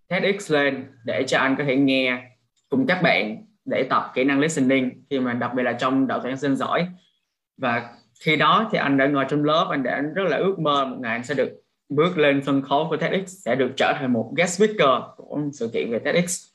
TEDx 0.07 0.51
lên 0.51 0.86
để 1.05 1.24
cho 1.27 1.39
anh 1.39 1.55
có 1.57 1.63
thể 1.63 1.75
nghe 1.75 2.24
cùng 2.69 2.88
các 2.88 3.01
bạn 3.01 3.45
để 3.65 3.83
tập 3.89 4.12
kỹ 4.13 4.24
năng 4.24 4.39
listening 4.39 5.03
khi 5.10 5.19
mà 5.19 5.33
đặc 5.33 5.51
biệt 5.55 5.63
là 5.63 5.74
trong 5.74 6.07
đào 6.07 6.19
tạo 6.19 6.36
sinh 6.36 6.55
giỏi. 6.55 6.88
Và 7.57 7.93
khi 8.25 8.36
đó 8.36 8.69
thì 8.71 8.77
anh 8.77 8.98
đã 8.98 9.07
ngồi 9.07 9.25
trong 9.29 9.43
lớp, 9.43 9.67
anh 9.71 9.83
đã 9.83 10.01
rất 10.15 10.24
là 10.24 10.38
ước 10.38 10.60
mơ 10.60 10.86
một 10.86 10.98
ngày 11.00 11.12
anh 11.12 11.24
sẽ 11.24 11.33
được 11.33 11.50
bước 11.89 12.17
lên 12.17 12.41
sân 12.45 12.62
khấu 12.62 12.88
của 12.89 12.98
TEDx, 12.98 13.43
sẽ 13.45 13.55
được 13.55 13.71
trở 13.77 13.93
thành 14.00 14.13
một 14.13 14.33
guest 14.36 14.57
speaker 14.57 15.03
của 15.17 15.39
sự 15.53 15.69
kiện 15.74 15.91
về 15.91 16.00
TEDx 16.00 16.50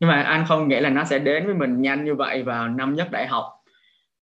nhưng 0.00 0.10
mà 0.10 0.22
anh 0.22 0.44
không 0.48 0.68
nghĩ 0.68 0.80
là 0.80 0.90
nó 0.90 1.04
sẽ 1.04 1.18
đến 1.18 1.46
với 1.46 1.54
mình 1.54 1.82
nhanh 1.82 2.04
như 2.04 2.14
vậy 2.14 2.42
vào 2.42 2.68
năm 2.68 2.94
nhất 2.94 3.08
đại 3.10 3.26
học. 3.26 3.44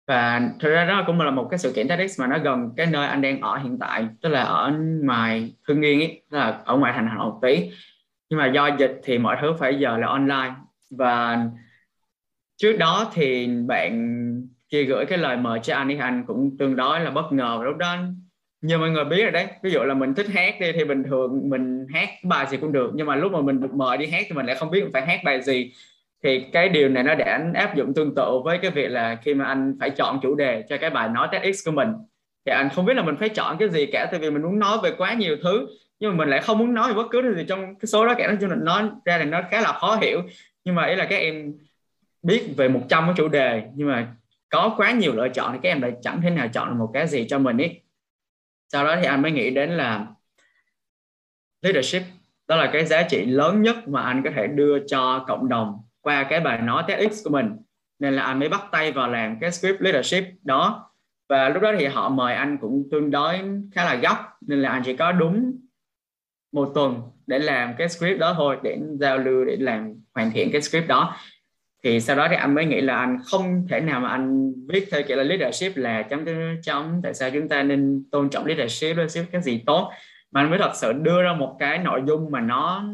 Và 0.06 0.50
thực 0.60 0.70
ra 0.70 0.84
đó 0.84 1.04
cũng 1.06 1.20
là 1.20 1.30
một 1.30 1.48
cái 1.50 1.58
sự 1.58 1.72
kiện 1.76 1.88
TEDx 1.88 2.20
mà 2.20 2.26
nó 2.26 2.38
gần 2.38 2.70
cái 2.76 2.86
nơi 2.86 3.06
anh 3.06 3.22
đang 3.22 3.40
ở 3.40 3.56
hiện 3.56 3.78
tại, 3.78 4.06
tức 4.22 4.28
là 4.28 4.42
ở 4.42 4.72
ngoài 5.02 5.52
Hưng 5.68 5.82
Yên 5.82 6.00
ấy 6.00 6.22
tức 6.30 6.38
là 6.38 6.60
ở 6.64 6.76
ngoài 6.76 6.92
thành 6.92 7.06
Hà 7.06 7.14
Nội 7.14 7.26
một 7.26 7.38
tí. 7.42 7.70
Nhưng 8.30 8.38
mà 8.38 8.46
do 8.46 8.66
dịch 8.66 9.00
thì 9.04 9.18
mọi 9.18 9.36
thứ 9.40 9.52
phải 9.58 9.78
giờ 9.78 9.98
là 9.98 10.06
online. 10.06 10.54
Và 10.90 11.46
trước 12.56 12.76
đó 12.76 13.10
thì 13.14 13.48
bạn 13.66 14.22
kia 14.68 14.84
gửi 14.84 15.06
cái 15.06 15.18
lời 15.18 15.36
mời 15.36 15.60
cho 15.62 15.76
anh 15.76 15.88
thì 15.88 15.96
anh 15.98 16.24
cũng 16.26 16.56
tương 16.58 16.76
đối 16.76 17.00
là 17.00 17.10
bất 17.10 17.32
ngờ 17.32 17.60
lúc 17.64 17.76
đó 17.76 17.96
như 18.62 18.78
mọi 18.78 18.90
người 18.90 19.04
biết 19.04 19.22
rồi 19.22 19.30
đấy. 19.30 19.46
Ví 19.62 19.70
dụ 19.70 19.80
là 19.82 19.94
mình 19.94 20.14
thích 20.14 20.26
hát 20.34 20.54
đi 20.60 20.72
thì 20.72 20.84
bình 20.84 21.02
thường 21.04 21.50
mình 21.50 21.86
hát 21.92 22.08
bài 22.24 22.46
gì 22.50 22.56
cũng 22.56 22.72
được. 22.72 22.90
Nhưng 22.94 23.06
mà 23.06 23.16
lúc 23.16 23.32
mà 23.32 23.40
mình 23.40 23.60
được 23.60 23.74
mời 23.74 23.98
đi 23.98 24.06
hát 24.06 24.24
thì 24.28 24.36
mình 24.36 24.46
lại 24.46 24.56
không 24.56 24.70
biết 24.70 24.80
mình 24.82 24.92
phải 24.92 25.06
hát 25.06 25.20
bài 25.24 25.42
gì. 25.42 25.72
Thì 26.24 26.44
cái 26.52 26.68
điều 26.68 26.88
này 26.88 27.02
nó 27.02 27.14
đã 27.14 27.40
áp 27.54 27.76
dụng 27.76 27.94
tương 27.94 28.14
tự 28.14 28.40
với 28.44 28.58
cái 28.58 28.70
việc 28.70 28.88
là 28.88 29.18
khi 29.22 29.34
mà 29.34 29.44
anh 29.44 29.76
phải 29.80 29.90
chọn 29.90 30.18
chủ 30.22 30.34
đề 30.34 30.64
cho 30.68 30.76
cái 30.76 30.90
bài 30.90 31.08
nói 31.08 31.28
TEDx 31.32 31.66
của 31.66 31.72
mình. 31.72 31.88
Thì 32.46 32.52
anh 32.52 32.68
không 32.74 32.84
biết 32.84 32.94
là 32.94 33.02
mình 33.02 33.16
phải 33.16 33.28
chọn 33.28 33.56
cái 33.58 33.68
gì 33.68 33.86
cả 33.86 34.08
tại 34.10 34.20
vì 34.20 34.30
mình 34.30 34.42
muốn 34.42 34.58
nói 34.58 34.78
về 34.82 34.90
quá 34.98 35.14
nhiều 35.14 35.36
thứ. 35.42 35.66
Nhưng 36.00 36.10
mà 36.10 36.16
mình 36.16 36.28
lại 36.28 36.40
không 36.40 36.58
muốn 36.58 36.74
nói 36.74 36.88
về 36.88 36.94
bất 36.94 37.06
cứ 37.10 37.22
thứ 37.22 37.34
gì 37.34 37.44
trong 37.48 37.60
cái 37.60 37.86
số 37.86 38.06
đó 38.06 38.14
cả. 38.18 38.26
Nói 38.26 38.36
chung 38.40 38.50
là 38.50 38.56
nói 38.56 38.82
ra 39.04 39.18
thì 39.18 39.24
nó 39.24 39.42
khá 39.50 39.60
là 39.60 39.72
khó 39.72 39.98
hiểu. 40.02 40.22
Nhưng 40.64 40.74
mà 40.74 40.86
ý 40.86 40.94
là 40.94 41.04
các 41.04 41.16
em 41.16 41.52
biết 42.22 42.42
về 42.56 42.68
100 42.68 43.04
cái 43.06 43.14
chủ 43.16 43.28
đề. 43.28 43.62
Nhưng 43.74 43.88
mà 43.88 44.06
có 44.48 44.74
quá 44.76 44.90
nhiều 44.92 45.12
lựa 45.14 45.28
chọn 45.28 45.52
thì 45.52 45.58
các 45.62 45.68
em 45.68 45.82
lại 45.82 45.92
chẳng 46.02 46.20
thể 46.22 46.30
nào 46.30 46.48
chọn 46.48 46.68
được 46.68 46.76
một 46.78 46.90
cái 46.94 47.06
gì 47.06 47.26
cho 47.28 47.38
mình 47.38 47.58
ấy 47.58 47.80
sau 48.72 48.84
đó 48.84 48.96
thì 49.00 49.06
anh 49.06 49.22
mới 49.22 49.32
nghĩ 49.32 49.50
đến 49.50 49.70
là 49.70 50.06
leadership. 51.62 52.02
Đó 52.48 52.56
là 52.56 52.70
cái 52.72 52.86
giá 52.86 53.02
trị 53.02 53.24
lớn 53.24 53.62
nhất 53.62 53.88
mà 53.88 54.02
anh 54.02 54.22
có 54.24 54.30
thể 54.36 54.46
đưa 54.46 54.86
cho 54.86 55.24
cộng 55.28 55.48
đồng 55.48 55.78
qua 56.00 56.26
cái 56.30 56.40
bài 56.40 56.62
nói 56.62 56.84
TEDx 56.88 57.24
của 57.24 57.30
mình. 57.30 57.56
Nên 57.98 58.16
là 58.16 58.22
anh 58.22 58.38
mới 58.38 58.48
bắt 58.48 58.62
tay 58.72 58.92
vào 58.92 59.08
làm 59.08 59.40
cái 59.40 59.52
script 59.52 59.80
leadership 59.80 60.24
đó. 60.42 60.90
Và 61.28 61.48
lúc 61.48 61.62
đó 61.62 61.72
thì 61.78 61.86
họ 61.86 62.08
mời 62.08 62.34
anh 62.34 62.58
cũng 62.60 62.88
tương 62.90 63.10
đối 63.10 63.40
khá 63.72 63.84
là 63.84 63.94
gấp. 63.94 64.16
Nên 64.40 64.62
là 64.62 64.68
anh 64.68 64.82
chỉ 64.84 64.96
có 64.96 65.12
đúng 65.12 65.58
một 66.52 66.72
tuần 66.74 67.02
để 67.26 67.38
làm 67.38 67.74
cái 67.78 67.88
script 67.88 68.18
đó 68.18 68.34
thôi, 68.36 68.58
để 68.62 68.78
giao 69.00 69.18
lưu, 69.18 69.44
để 69.44 69.56
làm 69.56 69.94
hoàn 70.14 70.30
thiện 70.30 70.52
cái 70.52 70.62
script 70.62 70.88
đó 70.88 71.16
thì 71.84 72.00
sau 72.00 72.16
đó 72.16 72.26
thì 72.30 72.36
anh 72.36 72.54
mới 72.54 72.64
nghĩ 72.64 72.80
là 72.80 72.96
anh 72.96 73.18
không 73.24 73.66
thể 73.70 73.80
nào 73.80 74.00
mà 74.00 74.08
anh 74.08 74.52
viết 74.68 74.88
theo 74.90 75.02
kiểu 75.08 75.16
là 75.16 75.22
leadership 75.22 75.76
là 75.76 76.02
chấm 76.02 76.24
chấm 76.62 77.00
tại 77.02 77.14
sao 77.14 77.30
chúng 77.30 77.48
ta 77.48 77.62
nên 77.62 78.04
tôn 78.10 78.30
trọng 78.30 78.46
leadership 78.46 78.96
leadership 78.96 79.32
cái 79.32 79.42
gì 79.42 79.62
tốt? 79.66 79.90
Mà 80.30 80.40
anh 80.40 80.50
mới 80.50 80.58
thật 80.58 80.72
sự 80.74 80.92
đưa 80.92 81.22
ra 81.22 81.32
một 81.32 81.56
cái 81.58 81.78
nội 81.78 82.02
dung 82.06 82.30
mà 82.30 82.40
nó 82.40 82.84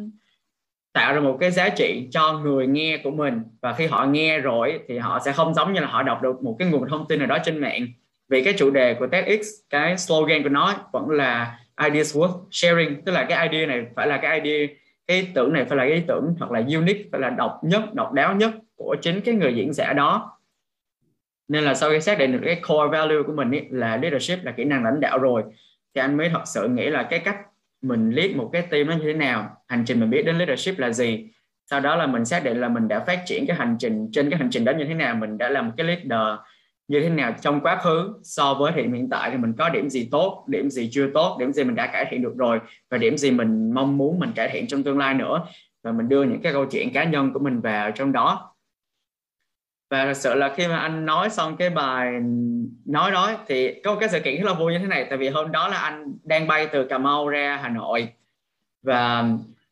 tạo 0.92 1.14
ra 1.14 1.20
một 1.20 1.36
cái 1.40 1.50
giá 1.50 1.68
trị 1.68 2.08
cho 2.10 2.38
người 2.38 2.66
nghe 2.66 3.00
của 3.04 3.10
mình. 3.10 3.42
Và 3.62 3.72
khi 3.72 3.86
họ 3.86 4.06
nghe 4.06 4.38
rồi 4.38 4.80
thì 4.88 4.98
họ 4.98 5.18
sẽ 5.24 5.32
không 5.32 5.54
giống 5.54 5.72
như 5.72 5.80
là 5.80 5.86
họ 5.86 6.02
đọc 6.02 6.22
được 6.22 6.42
một 6.42 6.56
cái 6.58 6.68
nguồn 6.68 6.88
thông 6.88 7.08
tin 7.08 7.18
nào 7.18 7.28
đó 7.28 7.38
trên 7.44 7.58
mạng. 7.58 7.86
Vì 8.28 8.44
cái 8.44 8.54
chủ 8.58 8.70
đề 8.70 8.94
của 8.94 9.06
TEDx, 9.06 9.46
cái 9.70 9.98
slogan 9.98 10.42
của 10.42 10.48
nó 10.48 10.74
vẫn 10.92 11.10
là 11.10 11.58
ideas 11.84 12.16
worth 12.16 12.46
sharing, 12.50 13.04
tức 13.04 13.12
là 13.12 13.24
cái 13.24 13.48
idea 13.48 13.66
này 13.66 13.86
phải 13.96 14.06
là 14.06 14.16
cái 14.16 14.40
idea, 14.40 14.66
cái 15.06 15.20
ý 15.20 15.26
tưởng 15.34 15.52
này 15.52 15.64
phải 15.64 15.78
là 15.78 15.84
cái 15.84 15.92
ý 15.92 16.02
tưởng, 16.08 16.34
hoặc 16.38 16.50
là 16.50 16.62
unique, 16.74 17.04
phải 17.12 17.20
là 17.20 17.30
độc 17.30 17.60
nhất, 17.62 17.94
độc 17.94 18.12
đáo 18.12 18.34
nhất 18.34 18.50
của 18.78 18.96
chính 19.02 19.20
cái 19.20 19.34
người 19.34 19.54
diễn 19.54 19.72
giả 19.72 19.92
đó. 19.92 20.38
Nên 21.48 21.64
là 21.64 21.74
sau 21.74 21.90
khi 21.90 22.00
xác 22.00 22.18
định 22.18 22.32
được 22.32 22.40
cái 22.44 22.60
core 22.68 22.88
value 22.92 23.22
của 23.26 23.32
mình 23.32 23.50
ý, 23.50 23.60
là 23.70 23.96
leadership 23.96 24.44
là 24.44 24.52
kỹ 24.52 24.64
năng 24.64 24.84
lãnh 24.84 25.00
đạo 25.00 25.18
rồi 25.18 25.42
thì 25.94 26.00
anh 26.00 26.16
mới 26.16 26.28
thật 26.28 26.42
sự 26.46 26.68
nghĩ 26.68 26.90
là 26.90 27.02
cái 27.02 27.18
cách 27.18 27.36
mình 27.82 28.10
lead 28.10 28.36
một 28.36 28.50
cái 28.52 28.62
team 28.62 28.86
nó 28.86 28.94
như 28.96 29.04
thế 29.04 29.12
nào 29.12 29.56
hành 29.68 29.84
trình 29.86 30.00
mình 30.00 30.10
biết 30.10 30.22
đến 30.22 30.38
leadership 30.38 30.78
là 30.78 30.92
gì. 30.92 31.28
Sau 31.70 31.80
đó 31.80 31.96
là 31.96 32.06
mình 32.06 32.24
xác 32.24 32.44
định 32.44 32.60
là 32.60 32.68
mình 32.68 32.88
đã 32.88 33.00
phát 33.00 33.22
triển 33.26 33.46
cái 33.46 33.56
hành 33.56 33.76
trình 33.78 34.08
trên 34.12 34.30
cái 34.30 34.38
hành 34.38 34.50
trình 34.50 34.64
đó 34.64 34.72
như 34.72 34.84
thế 34.84 34.94
nào 34.94 35.14
mình 35.14 35.38
đã 35.38 35.48
làm 35.48 35.66
một 35.66 35.72
cái 35.76 35.86
leader 35.86 36.38
như 36.88 37.00
thế 37.00 37.08
nào 37.08 37.34
trong 37.40 37.60
quá 37.60 37.76
khứ 37.76 38.12
so 38.22 38.54
với 38.54 38.72
hiện 38.72 38.92
hiện 38.92 39.08
tại 39.10 39.30
thì 39.30 39.36
mình 39.36 39.52
có 39.58 39.68
điểm 39.68 39.88
gì 39.88 40.08
tốt 40.10 40.44
điểm 40.46 40.70
gì 40.70 40.88
chưa 40.92 41.10
tốt 41.14 41.36
điểm 41.40 41.52
gì 41.52 41.64
mình 41.64 41.74
đã 41.74 41.86
cải 41.86 42.04
thiện 42.10 42.22
được 42.22 42.34
rồi 42.36 42.60
và 42.90 42.98
điểm 42.98 43.16
gì 43.16 43.30
mình 43.30 43.74
mong 43.74 43.96
muốn 43.96 44.18
mình 44.18 44.32
cải 44.34 44.48
thiện 44.52 44.66
trong 44.66 44.82
tương 44.82 44.98
lai 44.98 45.14
nữa. 45.14 45.46
Và 45.82 45.92
mình 45.92 46.08
đưa 46.08 46.22
những 46.22 46.40
cái 46.42 46.52
câu 46.52 46.66
chuyện 46.66 46.92
cá 46.92 47.04
nhân 47.04 47.32
của 47.32 47.40
mình 47.40 47.60
vào 47.60 47.90
trong 47.90 48.12
đó 48.12 48.54
và 49.90 50.04
thật 50.04 50.16
sự 50.16 50.34
là 50.34 50.54
khi 50.56 50.68
mà 50.68 50.76
anh 50.76 51.06
nói 51.06 51.30
xong 51.30 51.56
cái 51.56 51.70
bài 51.70 52.12
nói 52.84 53.10
đó 53.10 53.32
thì 53.46 53.80
có 53.84 53.92
một 53.94 54.00
cái 54.00 54.08
sự 54.08 54.20
kiện 54.20 54.42
rất 54.42 54.46
là 54.46 54.58
vui 54.58 54.72
như 54.72 54.78
thế 54.78 54.86
này 54.86 55.06
tại 55.08 55.18
vì 55.18 55.28
hôm 55.28 55.52
đó 55.52 55.68
là 55.68 55.76
anh 55.76 56.14
đang 56.24 56.46
bay 56.46 56.68
từ 56.72 56.84
Cà 56.84 56.98
Mau 56.98 57.28
ra 57.28 57.58
Hà 57.62 57.68
Nội. 57.68 58.08
Và 58.82 59.24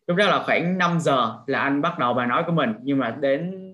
lúc 0.06 0.16
đó 0.16 0.26
là 0.26 0.42
khoảng 0.42 0.78
5 0.78 1.00
giờ 1.00 1.34
là 1.46 1.60
anh 1.60 1.82
bắt 1.82 1.98
đầu 1.98 2.14
bài 2.14 2.26
nói 2.26 2.42
của 2.46 2.52
mình. 2.52 2.72
Nhưng 2.82 2.98
mà 2.98 3.16
đến 3.20 3.66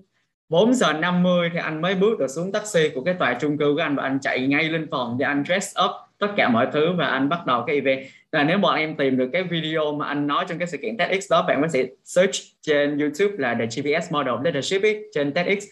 4 0.49 0.73
giờ 0.73 0.93
50 0.93 1.49
thì 1.53 1.59
anh 1.59 1.81
mới 1.81 1.95
bước 1.95 2.19
được 2.19 2.27
xuống 2.27 2.51
taxi 2.51 2.89
của 2.89 3.03
cái 3.03 3.13
tòa 3.13 3.37
chung 3.41 3.57
cư 3.57 3.73
của 3.75 3.81
anh 3.81 3.95
và 3.95 4.03
anh 4.03 4.19
chạy 4.21 4.47
ngay 4.47 4.63
lên 4.63 4.87
phòng 4.91 5.17
để 5.19 5.25
anh 5.25 5.43
dress 5.45 5.77
up 5.85 5.91
tất 6.17 6.27
cả 6.37 6.49
mọi 6.49 6.67
thứ 6.73 6.91
và 6.97 7.07
anh 7.07 7.29
bắt 7.29 7.45
đầu 7.45 7.63
cái 7.67 7.75
event. 7.75 8.05
Là 8.31 8.43
nếu 8.43 8.57
bọn 8.57 8.75
em 8.75 8.95
tìm 8.95 9.17
được 9.17 9.29
cái 9.33 9.43
video 9.43 9.93
mà 9.93 10.07
anh 10.07 10.27
nói 10.27 10.45
trong 10.47 10.57
cái 10.57 10.67
sự 10.67 10.77
kiện 10.77 10.97
TEDx 10.97 11.31
đó 11.31 11.45
bạn 11.47 11.61
có 11.61 11.67
thể 11.73 11.89
search 12.03 12.35
trên 12.61 12.97
YouTube 12.97 13.33
là 13.37 13.53
The 13.53 13.65
GPS 13.65 14.11
Model 14.11 14.33
Leadership 14.43 14.81
ấy, 14.81 15.05
trên 15.13 15.33
TEDx 15.33 15.63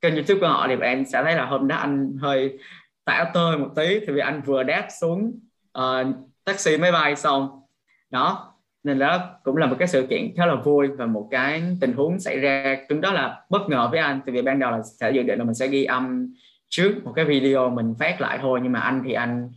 kênh 0.00 0.14
YouTube 0.14 0.40
của 0.40 0.48
họ 0.48 0.66
thì 0.68 0.76
bạn 0.76 1.04
sẽ 1.04 1.22
thấy 1.24 1.34
là 1.34 1.44
hôm 1.46 1.68
đó 1.68 1.76
anh 1.76 2.16
hơi 2.20 2.58
tả 3.04 3.30
tơi 3.34 3.58
một 3.58 3.68
tí 3.76 4.00
thì 4.00 4.12
vì 4.12 4.20
anh 4.20 4.42
vừa 4.42 4.62
đáp 4.62 4.88
xuống 5.00 5.40
uh, 5.78 6.06
taxi 6.44 6.76
máy 6.76 6.92
bay 6.92 7.16
xong. 7.16 7.62
Đó 8.10 8.54
nên 8.82 8.98
đó 8.98 9.20
cũng 9.44 9.56
là 9.56 9.66
một 9.66 9.76
cái 9.78 9.88
sự 9.88 10.06
kiện 10.10 10.34
khá 10.36 10.46
là 10.46 10.54
vui 10.54 10.88
và 10.88 11.06
một 11.06 11.28
cái 11.30 11.62
tình 11.80 11.92
huống 11.92 12.20
xảy 12.20 12.38
ra. 12.38 12.76
Cứng 12.88 13.00
đó 13.00 13.12
là 13.12 13.42
bất 13.50 13.68
ngờ 13.68 13.88
với 13.90 14.00
anh 14.00 14.20
tại 14.26 14.34
vì 14.34 14.42
ban 14.42 14.58
đầu 14.58 14.70
là 14.70 14.82
sẽ 14.82 15.10
dự 15.10 15.22
định 15.22 15.38
là 15.38 15.44
mình 15.44 15.54
sẽ 15.54 15.68
ghi 15.68 15.84
âm 15.84 16.34
trước 16.68 17.04
một 17.04 17.12
cái 17.16 17.24
video 17.24 17.70
mình 17.70 17.94
phát 17.98 18.20
lại 18.20 18.38
thôi 18.42 18.60
nhưng 18.62 18.72
mà 18.72 18.80
anh 18.80 19.02
thì 19.06 19.12
anh 19.12 19.50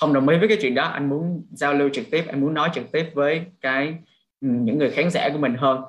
không 0.00 0.12
đồng 0.12 0.28
ý 0.28 0.38
với 0.38 0.48
cái 0.48 0.58
chuyện 0.60 0.74
đó. 0.74 0.84
Anh 0.84 1.08
muốn 1.08 1.46
giao 1.50 1.74
lưu 1.74 1.88
trực 1.92 2.10
tiếp 2.10 2.24
anh 2.28 2.40
muốn 2.40 2.54
nói 2.54 2.70
trực 2.74 2.92
tiếp 2.92 3.06
với 3.14 3.42
cái 3.60 3.86
ừ, 4.40 4.48
những 4.48 4.78
người 4.78 4.90
khán 4.90 5.10
giả 5.10 5.28
của 5.32 5.38
mình 5.38 5.54
hơn. 5.54 5.80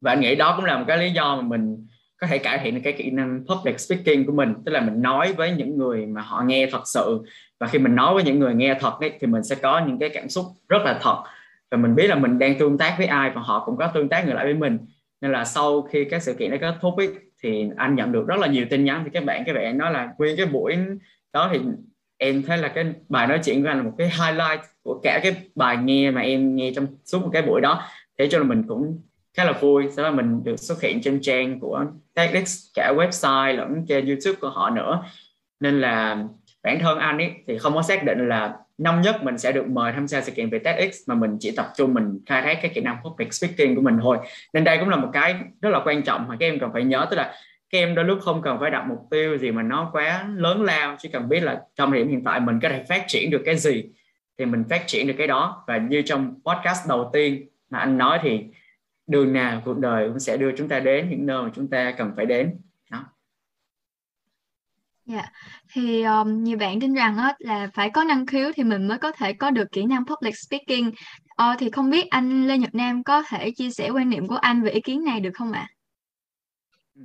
Và 0.00 0.12
anh 0.12 0.20
nghĩ 0.20 0.34
đó 0.34 0.52
cũng 0.56 0.64
là 0.64 0.78
một 0.78 0.84
cái 0.88 0.98
lý 0.98 1.10
do 1.10 1.36
mà 1.36 1.42
mình 1.42 1.86
có 2.16 2.26
thể 2.26 2.38
cải 2.38 2.58
thiện 2.58 2.74
được 2.74 2.80
cái 2.84 2.92
kỹ 2.92 3.10
năng 3.10 3.44
public 3.46 3.80
speaking 3.80 4.26
của 4.26 4.32
mình. 4.32 4.54
Tức 4.64 4.72
là 4.72 4.80
mình 4.80 5.02
nói 5.02 5.32
với 5.32 5.50
những 5.50 5.78
người 5.78 6.06
mà 6.06 6.20
họ 6.20 6.42
nghe 6.46 6.68
thật 6.72 6.82
sự. 6.84 7.22
Và 7.60 7.66
khi 7.66 7.78
mình 7.78 7.94
nói 7.94 8.14
với 8.14 8.22
những 8.22 8.38
người 8.38 8.54
nghe 8.54 8.76
thật 8.80 8.92
ấy, 9.00 9.12
thì 9.20 9.26
mình 9.26 9.44
sẽ 9.44 9.56
có 9.62 9.86
những 9.86 9.98
cái 9.98 10.08
cảm 10.08 10.28
xúc 10.28 10.44
rất 10.68 10.82
là 10.84 10.98
thật. 11.02 11.22
Và 11.70 11.78
mình 11.78 11.94
biết 11.94 12.06
là 12.06 12.14
mình 12.14 12.38
đang 12.38 12.58
tương 12.58 12.78
tác 12.78 12.94
với 12.98 13.06
ai 13.06 13.30
và 13.30 13.40
họ 13.40 13.64
cũng 13.66 13.76
có 13.76 13.86
tương 13.86 14.08
tác 14.08 14.26
ngược 14.26 14.34
lại 14.34 14.44
với 14.44 14.54
mình. 14.54 14.78
Nên 15.20 15.32
là 15.32 15.44
sau 15.44 15.82
khi 15.82 16.04
các 16.04 16.22
sự 16.22 16.34
kiện 16.34 16.50
nó 16.50 16.56
kết 16.60 16.74
thúc 16.80 16.96
ấy, 16.96 17.08
thì 17.42 17.68
anh 17.76 17.94
nhận 17.94 18.12
được 18.12 18.26
rất 18.26 18.36
là 18.38 18.46
nhiều 18.46 18.66
tin 18.70 18.84
nhắn 18.84 19.00
thì 19.04 19.10
các 19.12 19.24
bạn. 19.24 19.42
Các 19.46 19.52
bạn 19.52 19.78
nói 19.78 19.92
là 19.92 20.12
nguyên 20.18 20.36
cái 20.36 20.46
buổi 20.46 20.76
đó 21.32 21.50
thì 21.52 21.60
em 22.18 22.42
thấy 22.42 22.58
là 22.58 22.68
cái 22.68 22.84
bài 23.08 23.26
nói 23.26 23.40
chuyện 23.44 23.62
của 23.62 23.68
anh 23.68 23.76
là 23.76 23.82
một 23.82 23.92
cái 23.98 24.08
highlight 24.08 24.60
của 24.82 25.00
cả 25.02 25.20
cái 25.22 25.36
bài 25.54 25.76
nghe 25.76 26.10
mà 26.10 26.20
em 26.20 26.56
nghe 26.56 26.72
trong 26.76 26.86
suốt 27.04 27.18
một 27.22 27.30
cái 27.32 27.42
buổi 27.42 27.60
đó. 27.60 27.82
Thế 28.18 28.28
cho 28.30 28.38
nên 28.38 28.48
mình 28.48 28.62
cũng 28.68 28.98
khá 29.34 29.44
là 29.44 29.52
vui. 29.52 29.86
Sau 29.96 30.04
đó 30.04 30.10
mình 30.10 30.44
được 30.44 30.56
xuất 30.56 30.82
hiện 30.82 31.00
trên 31.02 31.20
trang 31.22 31.60
của 31.60 31.84
TEDx 32.14 32.64
cả 32.74 32.92
website 32.96 33.56
lẫn 33.56 33.84
trên 33.88 34.06
YouTube 34.06 34.38
của 34.40 34.50
họ 34.50 34.70
nữa. 34.70 35.02
Nên 35.60 35.80
là 35.80 36.24
bản 36.62 36.78
thân 36.80 36.98
anh 36.98 37.18
ấy 37.18 37.32
thì 37.46 37.58
không 37.58 37.74
có 37.74 37.82
xác 37.82 38.04
định 38.04 38.28
là 38.28 38.56
năm 38.78 39.00
nhất 39.00 39.24
mình 39.24 39.38
sẽ 39.38 39.52
được 39.52 39.66
mời 39.68 39.92
tham 39.92 40.08
gia 40.08 40.20
sự 40.20 40.32
kiện 40.32 40.50
về 40.50 40.58
TEDx 40.58 40.96
mà 41.08 41.14
mình 41.14 41.36
chỉ 41.40 41.50
tập 41.56 41.66
trung 41.76 41.94
mình 41.94 42.20
khai 42.26 42.42
thác 42.42 42.58
cái 42.62 42.70
kỹ 42.74 42.80
năng 42.80 42.96
public 43.04 43.34
speaking 43.34 43.74
của 43.74 43.82
mình 43.82 43.98
thôi. 44.02 44.18
Nên 44.52 44.64
đây 44.64 44.78
cũng 44.78 44.88
là 44.88 44.96
một 44.96 45.08
cái 45.12 45.34
rất 45.62 45.70
là 45.70 45.80
quan 45.84 46.02
trọng 46.02 46.28
mà 46.28 46.36
các 46.40 46.46
em 46.46 46.58
cần 46.58 46.70
phải 46.72 46.84
nhớ, 46.84 47.06
tức 47.10 47.16
là 47.16 47.34
các 47.70 47.78
em 47.78 47.94
đôi 47.94 48.04
lúc 48.04 48.18
không 48.22 48.42
cần 48.42 48.56
phải 48.60 48.70
đặt 48.70 48.84
mục 48.88 48.98
tiêu 49.10 49.38
gì 49.38 49.50
mà 49.50 49.62
nó 49.62 49.90
quá 49.92 50.28
lớn 50.36 50.62
lao, 50.62 50.96
chỉ 50.98 51.08
cần 51.08 51.28
biết 51.28 51.40
là 51.40 51.60
trong 51.76 51.92
điểm 51.92 52.08
hiện 52.08 52.24
tại 52.24 52.40
mình 52.40 52.60
có 52.62 52.68
thể 52.68 52.84
phát 52.88 53.04
triển 53.08 53.30
được 53.30 53.42
cái 53.44 53.56
gì 53.56 53.84
thì 54.38 54.44
mình 54.44 54.64
phát 54.70 54.86
triển 54.86 55.06
được 55.06 55.14
cái 55.18 55.26
đó. 55.26 55.64
Và 55.66 55.78
như 55.78 56.02
trong 56.02 56.34
podcast 56.44 56.88
đầu 56.88 57.10
tiên 57.12 57.46
mà 57.70 57.78
anh 57.78 57.98
nói 57.98 58.18
thì 58.22 58.44
đường 59.06 59.32
nào 59.32 59.62
cuộc 59.64 59.78
đời 59.78 60.08
cũng 60.08 60.20
sẽ 60.20 60.36
đưa 60.36 60.56
chúng 60.56 60.68
ta 60.68 60.80
đến 60.80 61.10
những 61.10 61.26
nơi 61.26 61.42
mà 61.42 61.50
chúng 61.54 61.68
ta 61.68 61.94
cần 61.98 62.12
phải 62.16 62.26
đến 62.26 62.60
đó 62.90 63.04
Dạ, 65.06 65.24
thì 65.72 66.02
um, 66.02 66.44
nhiều 66.44 66.58
bạn 66.58 66.80
tin 66.80 66.94
rằng 66.94 67.16
á, 67.16 67.34
là 67.38 67.70
phải 67.74 67.90
có 67.90 68.04
năng 68.04 68.26
khiếu 68.26 68.52
thì 68.56 68.64
mình 68.64 68.88
mới 68.88 68.98
có 68.98 69.12
thể 69.12 69.32
có 69.32 69.50
được 69.50 69.72
kỹ 69.72 69.84
năng 69.84 70.04
public 70.06 70.34
speaking. 70.46 70.90
Ờ, 71.36 71.54
thì 71.58 71.70
không 71.70 71.90
biết 71.90 72.06
anh 72.10 72.46
Lê 72.46 72.58
Nhật 72.58 72.74
Nam 72.74 73.04
có 73.04 73.22
thể 73.28 73.50
chia 73.50 73.70
sẻ 73.70 73.90
quan 73.90 74.10
niệm 74.10 74.26
của 74.26 74.36
anh 74.36 74.62
về 74.62 74.70
ý 74.70 74.80
kiến 74.80 75.04
này 75.04 75.20
được 75.20 75.30
không 75.34 75.52
ạ? 75.52 75.68
Ừ. 76.94 77.02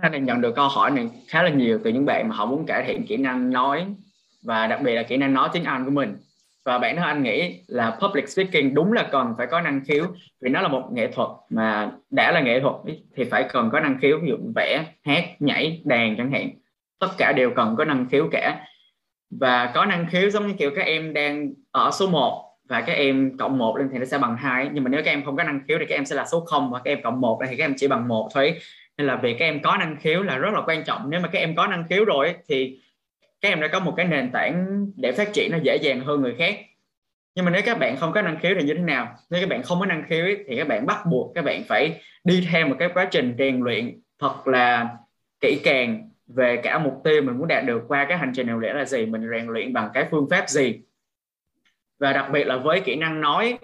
Anh 0.00 0.12
này 0.12 0.20
nhận 0.20 0.40
được 0.40 0.52
câu 0.56 0.68
hỏi 0.68 0.90
này 0.90 1.10
khá 1.28 1.42
là 1.42 1.50
nhiều 1.50 1.80
từ 1.84 1.92
những 1.92 2.04
bạn 2.04 2.28
mà 2.28 2.36
họ 2.36 2.46
muốn 2.46 2.66
cải 2.66 2.84
thiện 2.86 3.06
kỹ 3.06 3.16
năng 3.16 3.50
nói 3.50 3.86
và 4.42 4.66
đặc 4.66 4.80
biệt 4.84 4.94
là 4.94 5.02
kỹ 5.02 5.16
năng 5.16 5.34
nói 5.34 5.48
tiếng 5.52 5.64
Anh 5.64 5.84
của 5.84 5.90
mình 5.90 6.16
và 6.64 6.78
bản 6.78 6.96
thân 6.96 7.04
anh 7.04 7.22
nghĩ 7.22 7.60
là 7.66 7.98
public 8.00 8.28
speaking 8.28 8.74
đúng 8.74 8.92
là 8.92 9.08
cần 9.12 9.34
phải 9.38 9.46
có 9.46 9.60
năng 9.60 9.80
khiếu, 9.84 10.04
vì 10.40 10.50
nó 10.50 10.60
là 10.60 10.68
một 10.68 10.88
nghệ 10.92 11.06
thuật 11.06 11.28
mà 11.50 11.90
đã 12.10 12.32
là 12.32 12.40
nghệ 12.40 12.60
thuật 12.60 12.74
thì 13.16 13.24
phải 13.24 13.44
cần 13.52 13.70
có 13.72 13.80
năng 13.80 13.98
khiếu. 14.00 14.18
Ví 14.18 14.28
dụ 14.28 14.36
vẽ, 14.56 14.84
hát, 15.04 15.24
nhảy, 15.38 15.82
đàn 15.84 16.16
chẳng 16.16 16.32
hạn, 16.32 16.50
tất 16.98 17.08
cả 17.18 17.32
đều 17.32 17.50
cần 17.50 17.74
có 17.78 17.84
năng 17.84 18.06
khiếu 18.10 18.28
cả. 18.30 18.66
Và 19.40 19.72
có 19.74 19.84
năng 19.84 20.06
khiếu 20.10 20.30
giống 20.30 20.46
như 20.46 20.54
kiểu 20.58 20.70
các 20.76 20.86
em 20.86 21.12
đang 21.12 21.52
ở 21.70 21.90
số 21.90 22.06
1 22.06 22.50
và 22.68 22.80
các 22.80 22.92
em 22.92 23.36
cộng 23.38 23.58
1 23.58 23.76
lên 23.76 23.88
thì 23.92 23.98
nó 23.98 24.04
sẽ 24.04 24.18
bằng 24.18 24.36
hai 24.36 24.68
nhưng 24.72 24.84
mà 24.84 24.90
nếu 24.90 25.02
các 25.04 25.10
em 25.10 25.24
không 25.24 25.36
có 25.36 25.44
năng 25.44 25.60
khiếu 25.68 25.78
thì 25.78 25.86
các 25.88 25.94
em 25.94 26.04
sẽ 26.04 26.16
là 26.16 26.24
số 26.24 26.40
0 26.40 26.70
và 26.70 26.80
các 26.84 26.90
em 26.90 27.02
cộng 27.02 27.20
1 27.20 27.40
thì 27.48 27.56
các 27.56 27.64
em 27.64 27.74
chỉ 27.76 27.88
bằng 27.88 28.08
một 28.08 28.28
thôi 28.34 28.54
nên 28.98 29.06
là 29.06 29.16
việc 29.16 29.36
các 29.38 29.44
em 29.44 29.62
có 29.62 29.76
năng 29.76 29.96
khiếu 30.00 30.22
là 30.22 30.38
rất 30.38 30.54
là 30.54 30.60
quan 30.66 30.84
trọng. 30.84 31.10
Nếu 31.10 31.20
mà 31.20 31.28
các 31.28 31.38
em 31.38 31.56
có 31.56 31.66
năng 31.66 31.84
khiếu 31.88 32.04
rồi 32.04 32.34
thì 32.48 32.78
các 33.44 33.50
em 33.50 33.60
đã 33.60 33.68
có 33.68 33.80
một 33.80 33.94
cái 33.96 34.06
nền 34.06 34.30
tảng 34.32 34.86
để 34.96 35.12
phát 35.12 35.32
triển 35.32 35.52
nó 35.52 35.58
dễ 35.62 35.76
dàng 35.76 36.00
hơn 36.00 36.22
người 36.22 36.34
khác. 36.38 36.56
Nhưng 37.34 37.44
mà 37.44 37.50
nếu 37.50 37.62
các 37.64 37.78
bạn 37.78 37.96
không 37.96 38.12
có 38.12 38.22
năng 38.22 38.38
khiếu 38.40 38.54
thì 38.60 38.66
như 38.66 38.74
thế 38.74 38.80
nào? 38.80 39.16
Nếu 39.30 39.40
các 39.40 39.48
bạn 39.48 39.62
không 39.62 39.80
có 39.80 39.86
năng 39.86 40.04
khiếu 40.08 40.26
thì 40.46 40.56
các 40.56 40.68
bạn 40.68 40.86
bắt 40.86 41.06
buộc 41.10 41.32
các 41.34 41.44
bạn 41.44 41.62
phải 41.68 42.00
đi 42.24 42.48
theo 42.52 42.68
một 42.68 42.76
cái 42.78 42.88
quá 42.94 43.04
trình 43.10 43.34
rèn 43.38 43.60
luyện 43.60 44.00
thật 44.18 44.46
là 44.46 44.88
kỹ 45.40 45.60
càng 45.64 46.10
về 46.26 46.56
cả 46.62 46.78
mục 46.78 46.94
tiêu 47.04 47.22
mình 47.22 47.38
muốn 47.38 47.48
đạt 47.48 47.64
được 47.64 47.82
qua 47.88 48.04
cái 48.08 48.18
hành 48.18 48.32
trình 48.34 48.46
nào 48.46 48.58
lẽ 48.58 48.72
là 48.72 48.84
gì, 48.84 49.06
mình 49.06 49.30
rèn 49.30 49.46
luyện 49.46 49.72
bằng 49.72 49.90
cái 49.94 50.06
phương 50.10 50.26
pháp 50.30 50.48
gì. 50.48 50.80
Và 51.98 52.12
đặc 52.12 52.30
biệt 52.32 52.44
là 52.44 52.56
với 52.56 52.80
kỹ 52.80 52.96
năng 52.96 53.20
nói, 53.20 53.58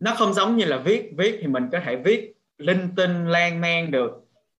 nó 0.00 0.14
không 0.14 0.34
giống 0.34 0.56
như 0.56 0.64
là 0.64 0.76
viết. 0.76 1.10
Viết 1.16 1.38
thì 1.40 1.46
mình 1.46 1.68
có 1.72 1.80
thể 1.80 1.96
viết 1.96 2.32
linh 2.58 2.88
tinh, 2.96 3.26
lan 3.28 3.60
man 3.60 3.90
được. 3.90 4.12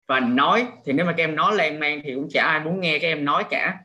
Và 0.08 0.20
nói, 0.20 0.66
thì 0.84 0.92
nếu 0.92 1.06
mà 1.06 1.12
các 1.12 1.24
em 1.24 1.36
nói 1.36 1.54
lan 1.54 1.80
man 1.80 2.00
thì 2.04 2.14
cũng 2.14 2.28
chả 2.30 2.42
ai 2.42 2.60
muốn 2.60 2.80
nghe 2.80 2.98
các 2.98 3.08
em 3.08 3.24
nói 3.24 3.44
cả 3.50 3.78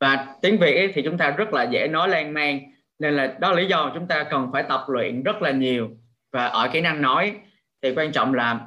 và 0.00 0.26
tiếng 0.42 0.58
việt 0.58 0.76
ấy, 0.76 0.92
thì 0.94 1.02
chúng 1.02 1.18
ta 1.18 1.30
rất 1.30 1.52
là 1.52 1.62
dễ 1.62 1.88
nói 1.88 2.08
lan 2.08 2.34
man. 2.34 2.60
Nên 2.98 3.14
là 3.14 3.36
đó 3.40 3.50
là 3.50 3.56
lý 3.56 3.66
do 3.66 3.90
chúng 3.94 4.06
ta 4.06 4.24
cần 4.24 4.50
phải 4.52 4.62
tập 4.62 4.84
luyện 4.88 5.22
rất 5.22 5.42
là 5.42 5.50
nhiều 5.50 5.90
và 6.32 6.46
ở 6.46 6.68
kỹ 6.72 6.80
năng 6.80 7.02
nói. 7.02 7.36
Thì 7.82 7.94
quan 7.96 8.12
trọng 8.12 8.34
là 8.34 8.60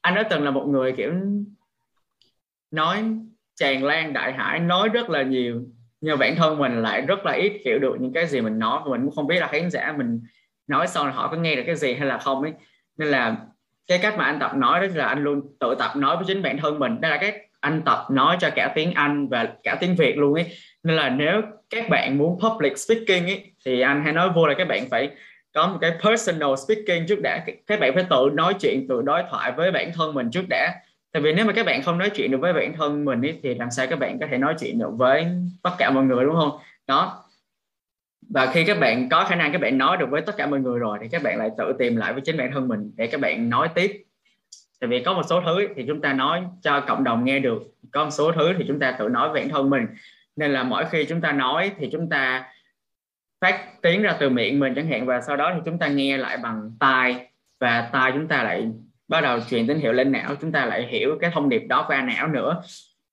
anh 0.00 0.14
đã 0.14 0.22
từng 0.22 0.44
là 0.44 0.50
một 0.50 0.64
người 0.68 0.92
kiểu 0.92 1.12
nói 2.70 3.04
tràn 3.56 3.84
lan 3.84 4.12
đại 4.12 4.32
hải 4.32 4.60
nói 4.60 4.88
rất 4.88 5.10
là 5.10 5.22
nhiều. 5.22 5.62
Nhưng 6.00 6.18
bản 6.18 6.36
thân 6.36 6.58
mình 6.58 6.82
lại 6.82 7.00
rất 7.00 7.26
là 7.26 7.32
ít 7.32 7.52
hiểu 7.64 7.78
được 7.78 7.96
những 8.00 8.12
cái 8.12 8.26
gì 8.26 8.40
mình 8.40 8.58
nói. 8.58 8.80
Mình 8.90 9.02
cũng 9.02 9.14
không 9.14 9.26
biết 9.26 9.40
là 9.40 9.46
khán 9.46 9.70
giả 9.70 9.94
mình 9.98 10.20
nói 10.66 10.86
xong 10.86 11.06
là 11.06 11.12
họ 11.12 11.28
có 11.28 11.36
nghe 11.36 11.56
được 11.56 11.62
cái 11.66 11.76
gì 11.76 11.94
hay 11.94 12.08
là 12.08 12.18
không 12.18 12.42
ấy. 12.42 12.52
Nên 12.96 13.08
là 13.08 13.36
cái 13.86 13.98
cách 14.02 14.14
mà 14.18 14.24
anh 14.24 14.38
tập 14.38 14.56
nói 14.56 14.80
đó 14.80 14.94
là 14.94 15.06
anh 15.06 15.24
luôn 15.24 15.56
tự 15.60 15.74
tập 15.78 15.96
nói 15.96 16.16
với 16.16 16.24
chính 16.28 16.42
bản 16.42 16.58
thân 16.58 16.78
mình. 16.78 17.00
Đây 17.00 17.10
là 17.10 17.16
cái 17.16 17.48
anh 17.62 17.82
tập 17.84 18.06
nói 18.10 18.36
cho 18.40 18.50
cả 18.50 18.72
tiếng 18.74 18.94
Anh 18.94 19.28
và 19.28 19.48
cả 19.62 19.76
tiếng 19.80 19.96
Việt 19.96 20.18
luôn 20.18 20.34
ấy. 20.34 20.46
Nên 20.82 20.96
là 20.96 21.08
nếu 21.08 21.42
các 21.70 21.88
bạn 21.88 22.18
muốn 22.18 22.38
public 22.40 22.78
speaking 22.78 23.26
ấy 23.26 23.52
thì 23.64 23.80
anh 23.80 24.04
hay 24.04 24.12
nói 24.12 24.30
vô 24.34 24.46
là 24.46 24.54
các 24.54 24.68
bạn 24.68 24.88
phải 24.90 25.10
có 25.54 25.68
một 25.68 25.78
cái 25.80 25.92
personal 26.04 26.54
speaking 26.66 27.06
trước 27.08 27.20
đã. 27.22 27.44
Các 27.66 27.80
bạn 27.80 27.94
phải 27.94 28.04
tự 28.10 28.30
nói 28.32 28.54
chuyện 28.60 28.88
tự 28.88 29.02
đối 29.02 29.22
thoại 29.30 29.52
với 29.52 29.70
bản 29.70 29.90
thân 29.94 30.14
mình 30.14 30.30
trước 30.30 30.44
đã. 30.48 30.74
Tại 31.12 31.22
vì 31.22 31.32
nếu 31.32 31.46
mà 31.46 31.52
các 31.52 31.66
bạn 31.66 31.82
không 31.82 31.98
nói 31.98 32.10
chuyện 32.10 32.30
được 32.30 32.38
với 32.40 32.52
bản 32.52 32.72
thân 32.76 33.04
mình 33.04 33.22
ấy, 33.22 33.40
thì 33.42 33.54
làm 33.54 33.70
sao 33.70 33.86
các 33.86 33.98
bạn 33.98 34.18
có 34.18 34.26
thể 34.30 34.38
nói 34.38 34.54
chuyện 34.60 34.78
được 34.78 34.90
với 34.96 35.26
tất 35.62 35.70
cả 35.78 35.90
mọi 35.90 36.04
người 36.04 36.24
đúng 36.24 36.34
không? 36.34 36.58
Đó. 36.86 37.24
Và 38.30 38.46
khi 38.46 38.64
các 38.64 38.80
bạn 38.80 39.08
có 39.08 39.24
khả 39.24 39.34
năng 39.34 39.52
các 39.52 39.60
bạn 39.60 39.78
nói 39.78 39.96
được 39.96 40.10
với 40.10 40.20
tất 40.20 40.36
cả 40.36 40.46
mọi 40.46 40.60
người 40.60 40.78
rồi 40.78 40.98
thì 41.02 41.08
các 41.12 41.22
bạn 41.22 41.38
lại 41.38 41.50
tự 41.58 41.72
tìm 41.78 41.96
lại 41.96 42.12
với 42.12 42.22
chính 42.24 42.36
bản 42.36 42.50
thân 42.52 42.68
mình 42.68 42.92
để 42.96 43.06
các 43.06 43.20
bạn 43.20 43.50
nói 43.50 43.68
tiếp 43.74 44.04
tại 44.82 44.88
vì 44.88 45.02
có 45.02 45.12
một 45.12 45.22
số 45.28 45.40
thứ 45.40 45.68
thì 45.76 45.84
chúng 45.88 46.00
ta 46.00 46.12
nói 46.12 46.42
cho 46.62 46.80
cộng 46.80 47.04
đồng 47.04 47.24
nghe 47.24 47.38
được, 47.38 47.62
có 47.90 48.04
một 48.04 48.10
số 48.10 48.32
thứ 48.32 48.52
thì 48.58 48.64
chúng 48.68 48.78
ta 48.78 48.92
tự 48.92 49.08
nói 49.08 49.28
với 49.28 49.40
bản 49.40 49.50
thân 49.50 49.70
mình. 49.70 49.86
Nên 50.36 50.52
là 50.52 50.62
mỗi 50.62 50.84
khi 50.90 51.04
chúng 51.04 51.20
ta 51.20 51.32
nói 51.32 51.72
thì 51.78 51.88
chúng 51.92 52.08
ta 52.08 52.44
phát 53.40 53.82
tiếng 53.82 54.02
ra 54.02 54.16
từ 54.20 54.30
miệng 54.30 54.60
mình 54.60 54.74
chẳng 54.74 54.86
hạn, 54.86 55.06
và 55.06 55.20
sau 55.20 55.36
đó 55.36 55.52
thì 55.54 55.60
chúng 55.64 55.78
ta 55.78 55.86
nghe 55.86 56.16
lại 56.16 56.36
bằng 56.42 56.70
tai, 56.80 57.28
và 57.60 57.88
tai 57.92 58.12
chúng 58.12 58.28
ta 58.28 58.42
lại 58.42 58.68
bắt 59.08 59.20
đầu 59.20 59.40
truyền 59.40 59.66
tín 59.66 59.78
hiệu 59.78 59.92
lên 59.92 60.12
não, 60.12 60.34
chúng 60.40 60.52
ta 60.52 60.66
lại 60.66 60.86
hiểu 60.86 61.18
cái 61.20 61.30
thông 61.34 61.48
điệp 61.48 61.62
đó 61.68 61.84
qua 61.88 62.02
não 62.02 62.28
nữa. 62.28 62.62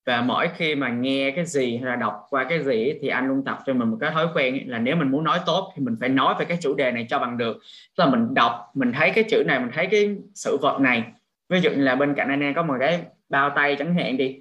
Và 0.06 0.22
mỗi 0.22 0.50
khi 0.56 0.76
mà 0.76 0.90
nghe 0.90 1.32
cái 1.32 1.46
gì 1.46 1.78
hay 1.78 1.86
là 1.86 1.96
đọc 1.96 2.26
qua 2.30 2.44
cái 2.44 2.64
gì 2.64 2.94
thì 3.02 3.08
anh 3.08 3.28
luôn 3.28 3.44
tập 3.46 3.58
cho 3.66 3.74
mình 3.74 3.90
một 3.90 3.98
cái 4.02 4.12
thói 4.12 4.28
quen 4.34 4.64
là 4.66 4.80
nếu 4.80 4.96
mình 4.96 5.12
muốn 5.12 5.24
nói 5.24 5.40
tốt 5.46 5.74
thì 5.76 5.84
mình 5.84 5.96
phải 6.00 6.10
nói 6.10 6.36
về 6.40 6.46
cái 6.46 6.58
chủ 6.62 6.76
đề 6.76 6.92
này 6.92 7.06
cho 7.10 7.20
bằng 7.20 7.38
được. 7.38 7.58
Tức 7.98 8.04
là 8.04 8.10
mình 8.10 8.34
đọc, 8.34 8.72
mình 8.74 8.92
thấy 8.92 9.12
cái 9.12 9.24
chữ 9.24 9.44
này, 9.48 9.60
mình 9.60 9.72
thấy 9.74 9.88
cái 9.88 10.16
sự 10.36 10.58
vật 10.62 10.80
này 10.82 11.04
ví 11.50 11.62
dụ 11.62 11.72
như 11.72 11.84
là 11.84 11.96
bên 11.96 12.14
cạnh 12.14 12.30
anh 12.30 12.42
em 12.42 12.54
có 12.54 12.64
một 12.64 12.76
cái 12.80 13.02
bao 13.30 13.50
tay 13.56 13.76
chẳng 13.80 13.96
hạn 13.96 14.18
đi 14.18 14.40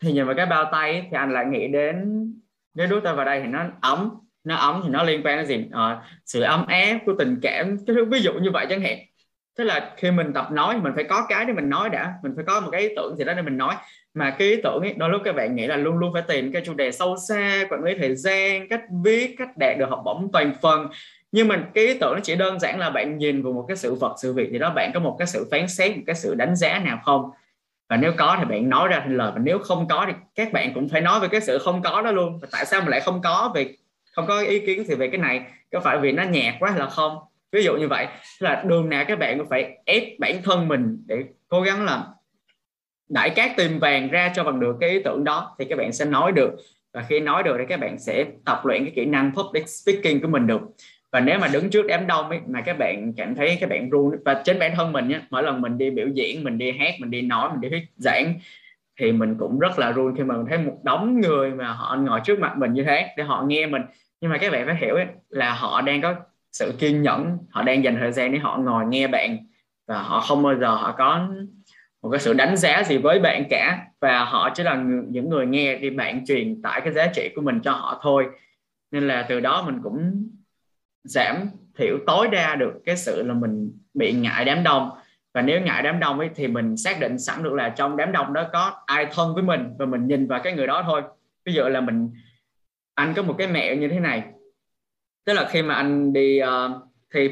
thì 0.00 0.12
nhìn 0.12 0.26
vào 0.26 0.34
cái 0.34 0.46
bao 0.46 0.68
tay 0.72 1.06
thì 1.10 1.16
anh 1.16 1.32
lại 1.32 1.46
nghĩ 1.46 1.68
đến 1.68 2.24
nếu 2.74 2.86
đút 2.86 3.04
tay 3.04 3.14
vào 3.14 3.24
đây 3.24 3.40
thì 3.40 3.46
nó 3.46 3.64
ấm 3.80 4.10
nó 4.44 4.56
ấm 4.56 4.80
thì 4.84 4.88
nó 4.88 5.02
liên 5.02 5.22
quan 5.24 5.36
đến 5.36 5.46
gì? 5.46 5.64
À, 5.72 6.02
sự 6.24 6.42
ấm 6.42 6.66
áp 6.66 6.98
của 7.06 7.14
tình 7.18 7.38
cảm 7.42 7.76
cái 7.86 7.96
thứ 7.96 8.04
ví 8.04 8.20
dụ 8.20 8.32
như 8.32 8.50
vậy 8.50 8.66
chẳng 8.70 8.80
hạn. 8.80 8.98
Thế 9.58 9.64
là 9.64 9.94
khi 9.96 10.10
mình 10.10 10.32
tập 10.32 10.52
nói 10.52 10.80
mình 10.80 10.92
phải 10.94 11.04
có 11.04 11.26
cái 11.28 11.44
để 11.44 11.52
mình 11.52 11.68
nói 11.68 11.88
đã 11.88 12.14
mình 12.22 12.32
phải 12.36 12.44
có 12.44 12.60
một 12.60 12.68
cái 12.72 12.80
ý 12.80 12.88
tưởng 12.96 13.16
gì 13.16 13.24
đó 13.24 13.32
để 13.34 13.42
mình 13.42 13.56
nói. 13.56 13.74
Mà 14.14 14.30
cái 14.38 14.48
ý 14.48 14.60
tưởng 14.62 14.82
ấy 14.82 14.94
đôi 14.96 15.08
lúc 15.08 15.22
các 15.24 15.36
bạn 15.36 15.56
nghĩ 15.56 15.66
là 15.66 15.76
luôn 15.76 15.98
luôn 15.98 16.12
phải 16.12 16.22
tìm 16.28 16.52
cái 16.52 16.62
chủ 16.64 16.74
đề 16.74 16.92
sâu 16.92 17.16
xa 17.28 17.64
quản 17.70 17.84
lý 17.84 17.94
thời 17.98 18.16
gian 18.16 18.68
cách 18.68 18.82
viết 19.04 19.34
cách 19.38 19.48
đạt 19.58 19.78
được 19.78 19.86
học 19.90 20.02
bổng 20.04 20.28
toàn 20.32 20.52
phần 20.62 20.88
nhưng 21.32 21.48
mình 21.48 21.60
cái 21.74 21.86
ý 21.86 21.98
tưởng 21.98 22.14
nó 22.14 22.20
chỉ 22.22 22.36
đơn 22.36 22.60
giản 22.60 22.78
là 22.78 22.90
bạn 22.90 23.18
nhìn 23.18 23.42
vào 23.42 23.52
một 23.52 23.64
cái 23.68 23.76
sự 23.76 23.94
vật, 23.94 24.14
sự 24.22 24.32
việc 24.32 24.48
thì 24.52 24.58
đó, 24.58 24.70
bạn 24.70 24.90
có 24.94 25.00
một 25.00 25.16
cái 25.18 25.26
sự 25.26 25.48
phán 25.50 25.68
xét, 25.68 25.96
một 25.96 26.02
cái 26.06 26.16
sự 26.16 26.34
đánh 26.34 26.56
giá 26.56 26.78
nào 26.78 27.00
không? 27.04 27.30
Và 27.88 27.96
nếu 27.96 28.12
có 28.16 28.36
thì 28.38 28.44
bạn 28.44 28.68
nói 28.68 28.88
ra 28.88 29.00
thành 29.00 29.16
lời, 29.16 29.32
và 29.34 29.40
nếu 29.44 29.58
không 29.58 29.88
có 29.88 30.04
thì 30.06 30.12
các 30.34 30.52
bạn 30.52 30.74
cũng 30.74 30.88
phải 30.88 31.00
nói 31.00 31.20
về 31.20 31.28
cái 31.28 31.40
sự 31.40 31.58
không 31.58 31.82
có 31.82 32.02
đó 32.02 32.10
luôn. 32.10 32.38
Và 32.42 32.48
tại 32.52 32.64
sao 32.64 32.80
mà 32.80 32.88
lại 32.88 33.00
không 33.00 33.20
có? 33.22 33.52
Về 33.54 33.74
không 34.12 34.26
có 34.26 34.40
ý 34.40 34.66
kiến 34.66 34.84
thì 34.88 34.94
về 34.94 35.08
cái 35.08 35.18
này, 35.18 35.42
có 35.72 35.80
phải 35.80 35.98
vì 35.98 36.12
nó 36.12 36.22
nhạt 36.22 36.54
quá 36.60 36.76
là 36.76 36.86
không? 36.86 37.18
Ví 37.52 37.62
dụ 37.62 37.76
như 37.76 37.88
vậy 37.88 38.06
là 38.38 38.62
đường 38.66 38.88
nào 38.88 39.04
các 39.08 39.18
bạn 39.18 39.38
cũng 39.38 39.48
phải 39.48 39.78
ép 39.84 40.02
bản 40.18 40.42
thân 40.42 40.68
mình 40.68 41.02
để 41.06 41.24
cố 41.48 41.60
gắng 41.60 41.84
làm 41.84 42.02
đại 43.08 43.30
cát 43.30 43.50
tìm 43.56 43.78
vàng 43.78 44.08
ra 44.08 44.32
cho 44.34 44.44
bằng 44.44 44.60
được 44.60 44.76
cái 44.80 44.90
ý 44.90 45.02
tưởng 45.02 45.24
đó, 45.24 45.56
thì 45.58 45.64
các 45.64 45.78
bạn 45.78 45.92
sẽ 45.92 46.04
nói 46.04 46.32
được. 46.32 46.50
Và 46.92 47.04
khi 47.08 47.20
nói 47.20 47.42
được 47.42 47.56
thì 47.58 47.64
các 47.68 47.80
bạn 47.80 47.98
sẽ 47.98 48.26
tập 48.44 48.60
luyện 48.64 48.84
cái 48.84 48.92
kỹ 48.96 49.04
năng 49.04 49.32
public 49.34 49.68
speaking 49.68 50.20
của 50.22 50.28
mình 50.28 50.46
được 50.46 50.60
và 51.12 51.20
nếu 51.20 51.38
mà 51.38 51.48
đứng 51.52 51.70
trước 51.70 51.86
đám 51.86 52.06
đông 52.06 52.28
ấy, 52.28 52.40
mà 52.46 52.60
các 52.60 52.78
bạn 52.78 53.12
cảm 53.16 53.34
thấy 53.34 53.58
các 53.60 53.70
bạn 53.70 53.90
run 53.90 54.10
và 54.24 54.42
chính 54.44 54.58
bản 54.58 54.72
thân 54.76 54.92
mình 54.92 55.08
nhé 55.08 55.20
mỗi 55.30 55.42
lần 55.42 55.60
mình 55.60 55.78
đi 55.78 55.90
biểu 55.90 56.08
diễn 56.08 56.44
mình 56.44 56.58
đi 56.58 56.72
hát 56.72 56.94
mình 57.00 57.10
đi 57.10 57.22
nói 57.22 57.50
mình 57.50 57.60
đi 57.60 57.68
thuyết 57.68 57.84
giảng 57.96 58.34
thì 59.00 59.12
mình 59.12 59.34
cũng 59.38 59.58
rất 59.58 59.78
là 59.78 59.92
run 59.92 60.16
khi 60.16 60.24
mà 60.24 60.36
mình 60.36 60.46
thấy 60.48 60.58
một 60.58 60.76
đống 60.82 61.20
người 61.20 61.50
mà 61.50 61.72
họ 61.72 61.96
ngồi 61.96 62.20
trước 62.24 62.38
mặt 62.38 62.56
mình 62.56 62.72
như 62.72 62.84
thế 62.84 63.14
để 63.16 63.24
họ 63.24 63.44
nghe 63.46 63.66
mình. 63.66 63.82
Nhưng 64.20 64.30
mà 64.30 64.38
các 64.38 64.52
bạn 64.52 64.66
phải 64.66 64.76
hiểu 64.76 64.94
ấy, 64.94 65.06
là 65.28 65.52
họ 65.52 65.80
đang 65.80 66.02
có 66.02 66.14
sự 66.52 66.74
kiên 66.78 67.02
nhẫn 67.02 67.38
họ 67.50 67.62
đang 67.62 67.84
dành 67.84 67.96
thời 68.00 68.12
gian 68.12 68.32
để 68.32 68.38
họ 68.38 68.58
ngồi 68.58 68.84
nghe 68.86 69.06
bạn 69.06 69.36
và 69.86 70.02
họ 70.02 70.20
không 70.20 70.42
bao 70.42 70.56
giờ 70.58 70.68
họ 70.68 70.94
có 70.98 71.28
một 72.02 72.10
cái 72.10 72.20
sự 72.20 72.34
đánh 72.34 72.56
giá 72.56 72.82
gì 72.82 72.98
với 72.98 73.20
bạn 73.20 73.44
cả. 73.50 73.84
Và 74.00 74.24
họ 74.24 74.50
chỉ 74.54 74.62
là 74.62 74.84
những 75.08 75.28
người 75.28 75.46
nghe 75.46 75.78
thì 75.80 75.90
bạn 75.90 76.26
truyền 76.26 76.62
tải 76.62 76.80
cái 76.80 76.92
giá 76.92 77.06
trị 77.06 77.28
của 77.36 77.42
mình 77.42 77.60
cho 77.60 77.72
họ 77.72 78.00
thôi. 78.02 78.26
Nên 78.90 79.08
là 79.08 79.26
từ 79.28 79.40
đó 79.40 79.62
mình 79.66 79.80
cũng 79.82 80.28
giảm 81.08 81.50
thiểu 81.76 81.98
tối 82.06 82.28
đa 82.28 82.54
được 82.54 82.72
cái 82.84 82.96
sự 82.96 83.22
là 83.22 83.34
mình 83.34 83.78
bị 83.94 84.12
ngại 84.12 84.44
đám 84.44 84.62
đông. 84.62 84.90
Và 85.34 85.42
nếu 85.42 85.60
ngại 85.60 85.82
đám 85.82 86.00
đông 86.00 86.18
ấy 86.18 86.30
thì 86.34 86.46
mình 86.46 86.76
xác 86.76 87.00
định 87.00 87.18
sẵn 87.18 87.42
được 87.42 87.52
là 87.52 87.68
trong 87.68 87.96
đám 87.96 88.12
đông 88.12 88.32
đó 88.32 88.44
có 88.52 88.72
ai 88.86 89.06
thân 89.06 89.34
với 89.34 89.42
mình 89.42 89.74
và 89.78 89.86
mình 89.86 90.06
nhìn 90.06 90.26
vào 90.26 90.40
cái 90.44 90.52
người 90.52 90.66
đó 90.66 90.82
thôi. 90.86 91.02
Ví 91.44 91.52
dụ 91.52 91.62
là 91.62 91.80
mình 91.80 92.10
anh 92.94 93.14
có 93.14 93.22
một 93.22 93.34
cái 93.38 93.46
mẹo 93.46 93.74
như 93.74 93.88
thế 93.88 94.00
này. 94.00 94.22
Tức 95.24 95.32
là 95.32 95.48
khi 95.50 95.62
mà 95.62 95.74
anh 95.74 96.12
đi 96.12 96.40
uh, 96.42 96.70
thi 97.14 97.30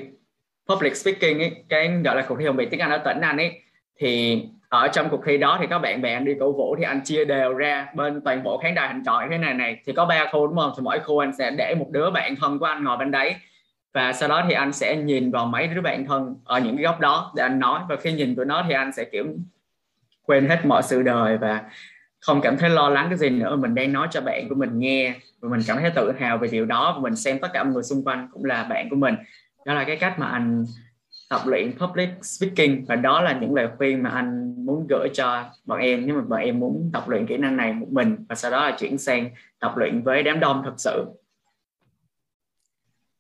public 0.69 0.97
speaking 0.97 1.39
ấy 1.39 1.65
cái 1.69 1.89
gọi 2.05 2.17
là 2.17 2.25
cuộc 2.29 2.37
thi 2.39 2.47
hùng 2.47 2.57
biện 2.57 2.69
tiếng 2.71 2.81
Anh 2.81 2.91
ở 2.91 2.99
tỉnh 2.99 3.21
anh 3.21 3.37
ấy 3.37 3.61
thì 3.99 4.43
ở 4.69 4.89
trong 4.89 5.09
cuộc 5.11 5.21
thi 5.27 5.39
đó 5.39 5.57
thì 5.61 5.67
có 5.67 5.79
bạn 5.79 6.03
bè 6.03 6.15
anh 6.15 6.25
đi 6.25 6.33
cổ 6.41 6.53
vũ 6.53 6.77
thì 6.79 6.85
anh 6.85 7.01
chia 7.05 7.25
đều 7.25 7.55
ra 7.55 7.89
bên 7.95 8.21
toàn 8.25 8.43
bộ 8.43 8.59
khán 8.59 8.75
đài 8.75 8.89
hình 8.89 9.05
tròn 9.05 9.29
thế 9.31 9.39
này 9.39 9.55
này 9.55 9.81
thì 9.87 9.93
có 9.93 10.05
ba 10.05 10.27
khu 10.33 10.47
đúng 10.47 10.57
không? 10.57 10.73
Thì 10.77 10.83
mỗi 10.83 11.01
khu 11.01 11.19
anh 11.19 11.33
sẽ 11.39 11.51
để 11.51 11.75
một 11.79 11.87
đứa 11.91 12.11
bạn 12.11 12.37
thân 12.37 12.59
của 12.59 12.67
anh 12.67 12.85
ngồi 12.85 12.97
bên 12.97 13.11
đấy 13.11 13.35
và 13.97 14.13
sau 14.13 14.29
đó 14.29 14.45
thì 14.49 14.55
anh 14.55 14.73
sẽ 14.73 14.97
nhìn 14.97 15.31
vào 15.31 15.47
mấy 15.47 15.69
đứa 15.69 15.81
bạn 15.81 16.07
thân 16.07 16.37
ở 16.45 16.61
những 16.61 16.77
cái 16.77 16.85
góc 16.85 17.01
đó 17.01 17.33
để 17.37 17.43
anh 17.43 17.59
nói. 17.59 17.81
Và 17.89 17.97
khi 17.97 18.13
nhìn 18.13 18.37
tụi 18.37 18.45
nó 18.45 18.65
thì 18.69 18.75
anh 18.75 18.93
sẽ, 18.93 19.05
kiểu, 19.05 19.25
quên 20.23 20.49
hết 20.49 20.67
mọi 20.67 20.83
sự 20.83 21.03
đời 21.03 21.39
và 21.39 21.65
không 22.21 22.41
cảm 22.41 22.57
thấy 22.57 22.71
lo 22.71 22.89
lắng 22.89 23.07
cái 23.09 23.19
gì 23.19 23.31
nữa. 23.31 23.57
Mình 23.57 23.75
đang 23.75 23.93
nói 23.93 24.09
cho 24.11 24.21
bạn 24.21 24.49
của 24.49 24.55
mình 24.55 24.79
nghe 24.79 25.15
và 25.41 25.49
mình 25.49 25.61
cảm 25.67 25.77
thấy 25.81 25.91
tự 25.91 26.13
hào 26.19 26.39
về 26.39 26.49
điều 26.49 26.65
đó. 26.65 26.93
Và 26.97 27.03
mình 27.03 27.17
xem 27.17 27.39
tất 27.39 27.49
cả 27.53 27.65
mọi 27.65 27.73
người 27.73 27.83
xung 27.83 28.05
quanh 28.05 28.29
cũng 28.33 28.45
là 28.45 28.65
bạn 28.65 28.91
của 28.91 28.97
mình. 28.97 29.15
Đó 29.67 29.75
là 29.75 29.85
cái 29.85 29.97
cách 29.97 30.19
mà 30.19 30.27
anh 30.27 30.65
tập 31.31 31.41
luyện 31.47 31.73
public 31.79 32.09
speaking. 32.23 32.85
Và 32.89 32.97
đó 32.97 33.21
là 33.21 33.39
những 33.41 33.55
lời 33.55 33.69
khuyên 33.77 34.03
mà 34.03 34.11
anh 34.11 34.55
muốn 34.67 34.87
gửi 34.91 35.09
cho 35.15 35.45
bọn 35.65 35.79
em 35.79 36.07
nếu 36.07 36.17
mà 36.17 36.23
bọn 36.29 36.41
em 36.41 36.61
muốn 36.61 36.91
tập 36.93 37.09
luyện 37.09 37.27
kỹ 37.27 37.37
năng 37.37 37.57
này 37.57 37.73
một 37.73 37.89
mình. 37.91 38.17
Và 38.29 38.35
sau 38.35 38.51
đó 38.51 38.65
là 38.65 38.77
chuyển 38.79 38.99
sang 38.99 39.31
tập 39.61 39.77
luyện 39.77 40.03
với 40.03 40.23
đám 40.23 40.41
đông 40.41 40.63
thật 40.65 40.75
sự. 40.77 41.05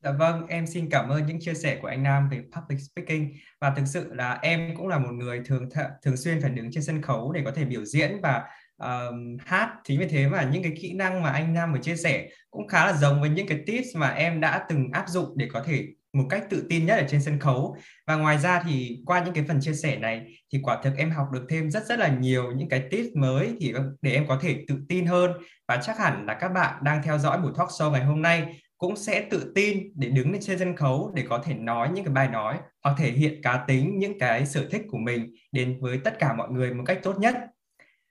Dạ 0.03 0.13
vâng, 0.13 0.47
em 0.47 0.67
xin 0.67 0.89
cảm 0.91 1.09
ơn 1.09 1.27
những 1.27 1.41
chia 1.41 1.55
sẻ 1.55 1.79
của 1.83 1.89
anh 1.89 2.03
Nam 2.03 2.29
về 2.29 2.43
public 2.57 2.79
speaking. 2.81 3.29
Và 3.61 3.71
thực 3.71 3.87
sự 3.87 4.15
là 4.15 4.39
em 4.43 4.77
cũng 4.77 4.89
là 4.89 4.99
một 4.99 5.13
người 5.13 5.41
thường 5.45 5.69
th- 5.69 5.91
thường 6.03 6.17
xuyên 6.17 6.41
phải 6.41 6.51
đứng 6.51 6.73
trên 6.73 6.83
sân 6.83 7.03
khấu 7.03 7.33
để 7.33 7.43
có 7.45 7.51
thể 7.51 7.65
biểu 7.65 7.85
diễn 7.85 8.21
và 8.23 8.43
um, 8.83 9.37
hát. 9.45 9.71
Chính 9.85 10.01
vì 10.01 10.07
thế 10.09 10.29
mà 10.29 10.43
những 10.43 10.63
cái 10.63 10.73
kỹ 10.81 10.93
năng 10.93 11.23
mà 11.23 11.31
anh 11.31 11.55
Nam 11.55 11.73
vừa 11.73 11.79
chia 11.79 11.97
sẻ 11.97 12.29
cũng 12.51 12.69
khá 12.69 12.87
là 12.87 12.93
giống 12.93 13.21
với 13.21 13.31
những 13.31 13.47
cái 13.47 13.61
tips 13.67 13.97
mà 13.97 14.09
em 14.09 14.41
đã 14.41 14.65
từng 14.69 14.89
áp 14.93 15.09
dụng 15.09 15.33
để 15.37 15.49
có 15.53 15.63
thể 15.67 15.87
một 16.13 16.25
cách 16.31 16.45
tự 16.51 16.67
tin 16.71 16.87
nhất 16.87 16.99
ở 16.99 17.05
trên 17.09 17.23
sân 17.23 17.39
khấu. 17.39 17.77
Và 18.07 18.17
ngoài 18.17 18.39
ra 18.39 18.63
thì 18.67 18.99
qua 19.07 19.25
những 19.25 19.35
cái 19.35 19.45
phần 19.49 19.61
chia 19.61 19.75
sẻ 19.75 19.97
này 19.97 20.27
thì 20.53 20.61
quả 20.63 20.79
thực 20.83 20.97
em 20.97 21.11
học 21.11 21.27
được 21.33 21.47
thêm 21.49 21.71
rất 21.71 21.87
rất 21.87 21.99
là 21.99 22.09
nhiều 22.09 22.53
những 22.53 22.69
cái 22.69 22.81
tips 22.91 23.09
mới 23.17 23.57
thì 23.61 23.73
vâng, 23.73 23.97
để 24.03 24.13
em 24.13 24.27
có 24.29 24.39
thể 24.43 24.65
tự 24.69 24.79
tin 24.89 25.07
hơn. 25.07 25.33
Và 25.69 25.77
chắc 25.83 25.99
hẳn 25.99 26.27
là 26.27 26.35
các 26.35 26.49
bạn 26.49 26.85
đang 26.85 27.03
theo 27.03 27.19
dõi 27.19 27.39
buổi 27.39 27.53
talk 27.59 27.69
show 27.69 27.91
ngày 27.91 28.05
hôm 28.05 28.23
nay 28.23 28.61
cũng 28.79 28.97
sẽ 28.97 29.27
tự 29.31 29.53
tin 29.55 29.93
để 29.95 30.09
đứng 30.09 30.33
lên 30.33 30.41
trên 30.43 30.59
sân 30.59 30.77
khấu 30.77 31.13
để 31.15 31.25
có 31.29 31.43
thể 31.45 31.55
nói 31.55 31.89
những 31.95 32.05
cái 32.05 32.15
bài 32.15 32.29
nói 32.29 32.59
hoặc 32.85 32.95
thể 32.99 33.11
hiện 33.11 33.43
cá 33.43 33.65
tính, 33.67 33.99
những 33.99 34.19
cái 34.19 34.47
sở 34.47 34.69
thích 34.71 34.83
của 34.91 34.99
mình 34.99 35.35
đến 35.53 35.79
với 35.81 35.99
tất 36.05 36.19
cả 36.19 36.33
mọi 36.33 36.49
người 36.49 36.75
một 36.75 36.85
cách 36.87 36.99
tốt 37.03 37.19
nhất. 37.19 37.35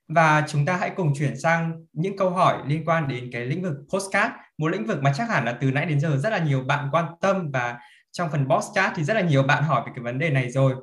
Và 0.08 0.46
chúng 0.48 0.66
ta 0.66 0.78
hãy 0.78 0.90
cùng 0.96 1.14
chuyển 1.20 1.40
sang 1.40 1.86
những 1.94 2.18
câu 2.18 2.30
hỏi 2.30 2.58
liên 2.68 2.86
quan 2.86 3.08
đến 3.08 3.30
cái 3.32 3.46
lĩnh 3.46 3.64
vực 3.64 3.74
postcard, 3.94 4.34
một 4.58 4.68
lĩnh 4.68 4.86
vực 4.86 5.02
mà 5.02 5.14
chắc 5.18 5.30
hẳn 5.30 5.46
là 5.46 5.58
từ 5.62 5.72
nãy 5.72 5.86
đến 5.86 6.00
giờ 6.00 6.18
rất 6.18 6.30
là 6.30 6.40
nhiều 6.40 6.64
bạn 6.64 6.90
quan 6.92 7.06
tâm 7.22 7.52
và 7.52 7.80
trong 8.12 8.32
phần 8.32 8.50
postcard 8.50 8.96
thì 8.96 9.04
rất 9.04 9.14
là 9.14 9.22
nhiều 9.22 9.44
bạn 9.44 9.64
hỏi 9.64 9.84
về 9.86 9.92
cái 9.96 10.04
vấn 10.04 10.20
đề 10.20 10.30
này 10.30 10.52
rồi. 10.52 10.76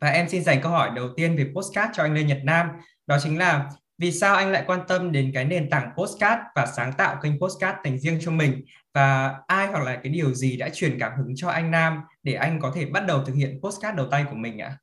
Và 0.00 0.08
em 0.08 0.28
xin 0.28 0.44
dành 0.44 0.60
câu 0.62 0.72
hỏi 0.72 0.90
đầu 0.96 1.08
tiên 1.16 1.36
về 1.36 1.46
postcard 1.54 1.90
cho 1.94 2.02
anh 2.02 2.14
Lê 2.14 2.22
Nhật 2.22 2.38
Nam, 2.44 2.68
đó 3.06 3.18
chính 3.22 3.38
là 3.38 3.70
vì 3.98 4.12
sao 4.12 4.34
anh 4.34 4.52
lại 4.52 4.64
quan 4.66 4.80
tâm 4.88 5.12
đến 5.12 5.30
cái 5.34 5.44
nền 5.44 5.70
tảng 5.70 5.90
postcard 5.96 6.42
và 6.54 6.66
sáng 6.66 6.92
tạo 6.92 7.16
kênh 7.22 7.40
postcard 7.40 7.78
dành 7.84 7.98
riêng 7.98 8.18
cho 8.20 8.30
mình? 8.30 8.64
Và 8.94 9.34
ai 9.46 9.66
hoặc 9.66 9.84
là 9.84 10.00
cái 10.02 10.12
điều 10.12 10.34
gì 10.34 10.56
đã 10.56 10.68
truyền 10.68 10.98
cảm 10.98 11.12
hứng 11.16 11.32
cho 11.36 11.48
anh 11.48 11.70
Nam 11.70 12.02
để 12.22 12.34
anh 12.34 12.60
có 12.60 12.72
thể 12.74 12.86
bắt 12.86 13.04
đầu 13.08 13.24
thực 13.24 13.32
hiện 13.32 13.60
postcard 13.62 13.96
đầu 13.96 14.06
tay 14.10 14.24
của 14.30 14.36
mình 14.36 14.58
ạ? 14.58 14.68
À? 14.68 14.78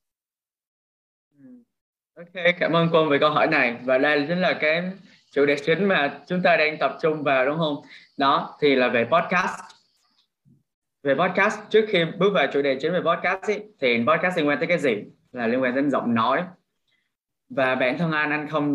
Ok, 2.15 2.56
cảm 2.60 2.76
ơn 2.76 2.89
Quân 2.91 3.10
về 3.10 3.17
câu 3.19 3.30
hỏi 3.30 3.48
này 3.48 3.78
và 3.84 3.98
đây 3.98 4.26
chính 4.28 4.41
là 4.41 4.58
cái 4.62 4.91
chủ 5.32 5.45
đề 5.45 5.56
chính 5.65 5.86
mà 5.86 6.19
chúng 6.28 6.41
ta 6.41 6.58
đang 6.58 6.78
tập 6.78 6.98
trung 7.02 7.24
vào 7.24 7.45
đúng 7.45 7.58
không? 7.58 7.76
Đó 8.17 8.58
thì 8.62 8.76
là 8.76 8.88
về 8.88 9.06
podcast. 9.12 9.60
Về 11.04 11.15
podcast 11.15 11.60
trước 11.69 11.86
khi 11.89 12.06
bước 12.17 12.30
vào 12.34 12.48
chủ 12.54 12.62
đề 12.62 12.78
chính 12.82 12.91
về 12.93 13.00
podcast 13.02 13.50
ý, 13.50 13.56
thì 13.80 14.06
podcast 14.08 14.38
liên 14.38 14.48
quan 14.48 14.60
tới 14.60 14.67
cái 14.67 14.80
gì? 14.80 15.04
Là 15.32 15.48
liên 15.48 15.62
quan 15.62 15.76
đến 15.76 15.91
giọng 15.91 16.13
nói. 16.13 16.43
Và 17.50 17.76
bản 17.76 17.98
thân 17.98 18.12
anh 18.12 18.30
anh 18.30 18.48
không 18.50 18.67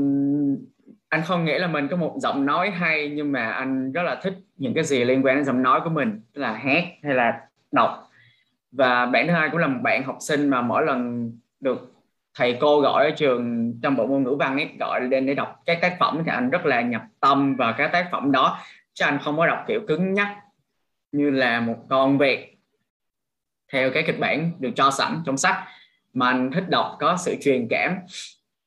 anh 1.15 1.23
không 1.25 1.45
nghĩ 1.45 1.59
là 1.59 1.67
mình 1.67 1.89
có 1.89 1.97
một 1.97 2.15
giọng 2.17 2.47
nói 2.47 2.71
hay 2.71 3.09
nhưng 3.09 3.33
mà 3.33 3.51
anh 3.51 3.93
rất 3.93 4.03
là 4.03 4.21
thích 4.23 4.35
những 4.57 4.75
cái 4.75 4.85
gì 4.85 5.05
liên 5.05 5.23
quan 5.25 5.37
đến 5.37 5.45
giọng 5.45 5.63
nói 5.63 5.81
của 5.85 5.91
mình, 5.91 6.21
tức 6.33 6.41
là 6.43 6.53
hát 6.53 6.85
hay 7.03 7.15
là 7.15 7.41
đọc. 7.73 8.11
Và 8.73 9.07
bạn 9.07 9.27
thứ 9.27 9.33
hai 9.33 9.49
cũng 9.51 9.61
là 9.61 9.67
một 9.67 9.81
bạn 9.83 10.05
học 10.05 10.17
sinh 10.21 10.49
mà 10.49 10.61
mỗi 10.61 10.87
lần 10.87 11.33
được 11.61 11.93
thầy 12.35 12.59
cô 12.61 12.81
gọi 12.81 13.05
ở 13.05 13.11
trường 13.17 13.75
trong 13.83 13.97
bộ 13.97 14.07
môn 14.07 14.23
ngữ 14.23 14.37
văn 14.39 14.57
ấy 14.57 14.69
gọi 14.79 15.01
lên 15.01 15.27
để 15.27 15.35
đọc 15.35 15.63
các 15.67 15.79
tác 15.83 15.97
phẩm 16.01 16.23
thì 16.25 16.31
anh 16.33 16.51
rất 16.51 16.67
là 16.67 16.81
nhập 16.81 17.03
tâm 17.21 17.57
vào 17.57 17.75
các 17.79 17.93
tác 17.93 18.09
phẩm 18.13 18.33
đó 18.33 18.59
chứ 18.95 19.05
anh 19.05 19.19
không 19.23 19.37
có 19.37 19.47
đọc 19.47 19.65
kiểu 19.69 19.81
cứng 19.89 20.15
nhắc 20.15 20.37
như 21.13 21.31
là 21.31 21.61
một 21.61 21.77
con 21.89 22.19
vẹt 22.19 22.39
theo 23.73 23.91
cái 23.91 24.03
kịch 24.07 24.21
bản 24.21 24.53
được 24.59 24.71
cho 24.77 24.91
sẵn 24.91 25.23
trong 25.27 25.37
sách 25.37 25.57
mà 26.13 26.27
anh 26.27 26.51
thích 26.53 26.69
đọc 26.69 26.97
có 27.01 27.17
sự 27.17 27.37
truyền 27.41 27.67
cảm 27.71 27.99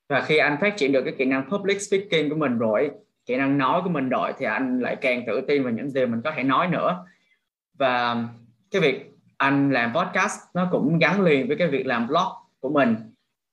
và 0.09 0.21
khi 0.21 0.37
anh 0.37 0.57
phát 0.61 0.77
triển 0.77 0.91
được 0.91 1.03
cái 1.03 1.13
kỹ 1.17 1.25
năng 1.25 1.49
public 1.49 1.81
speaking 1.81 2.29
của 2.29 2.35
mình 2.35 2.57
rồi, 2.57 2.91
kỹ 3.25 3.35
năng 3.35 3.57
nói 3.57 3.81
của 3.83 3.89
mình 3.89 4.09
rồi, 4.09 4.33
thì 4.37 4.45
anh 4.45 4.79
lại 4.79 4.95
càng 4.95 5.23
tự 5.27 5.41
tin 5.41 5.63
vào 5.63 5.73
những 5.73 5.89
gì 5.89 6.05
mình 6.05 6.21
có 6.21 6.31
thể 6.31 6.43
nói 6.43 6.67
nữa. 6.67 7.05
Và 7.77 8.23
cái 8.71 8.81
việc 8.81 9.11
anh 9.37 9.71
làm 9.71 9.93
podcast 9.93 10.39
nó 10.53 10.67
cũng 10.71 10.99
gắn 10.99 11.21
liền 11.21 11.47
với 11.47 11.57
cái 11.57 11.67
việc 11.67 11.85
làm 11.85 12.07
blog 12.07 12.27
của 12.59 12.69
mình. 12.69 12.95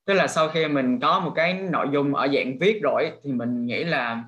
Tức 0.05 0.13
là 0.13 0.27
sau 0.27 0.49
khi 0.49 0.67
mình 0.67 0.99
có 0.99 1.19
một 1.19 1.31
cái 1.35 1.53
nội 1.53 1.87
dung 1.93 2.15
ở 2.15 2.27
dạng 2.27 2.57
viết 2.59 2.79
rồi, 2.83 3.11
thì 3.23 3.31
mình 3.31 3.65
nghĩ 3.65 3.83
là 3.83 4.23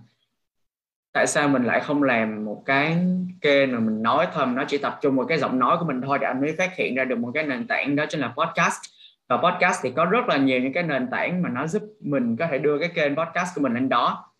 tại 1.13 1.27
sao 1.27 1.47
mình 1.47 1.63
lại 1.63 1.79
không 1.79 2.03
làm 2.03 2.45
một 2.45 2.63
cái 2.65 2.97
kênh 3.41 3.71
mà 3.71 3.79
mình 3.79 4.03
nói 4.03 4.27
thầm 4.33 4.55
nó 4.55 4.63
chỉ 4.67 4.77
tập 4.77 4.99
trung 5.01 5.15
vào 5.15 5.27
cái 5.27 5.37
giọng 5.37 5.59
nói 5.59 5.77
của 5.79 5.85
mình 5.85 6.01
thôi, 6.01 6.17
để 6.21 6.27
anh 6.27 6.41
mới 6.41 6.55
phát 6.57 6.75
hiện 6.75 6.95
ra 6.95 7.05
được 7.05 7.19
một 7.19 7.31
cái 7.33 7.43
nền 7.43 7.67
tảng 7.67 7.95
đó 7.95 8.05
chính 8.09 8.21
là 8.21 8.33
podcast 8.37 8.81
và 9.27 9.37
podcast 9.37 9.79
thì 9.83 9.91
có 9.95 10.05
rất 10.05 10.27
là 10.27 10.37
nhiều 10.37 10.59
những 10.59 10.73
cái 10.73 10.83
nền 10.83 11.07
tảng 11.11 11.41
mà 11.41 11.49
nó 11.49 11.67
giúp 11.67 11.83
mình 11.99 12.35
có 12.37 12.47
thể 12.51 12.57
đưa 12.57 12.79
cái 12.79 12.89
kênh 12.89 13.15
podcast 13.15 13.55
của 13.55 13.61
mình 13.61 13.73
lên 13.73 13.89
đó. 13.89 14.33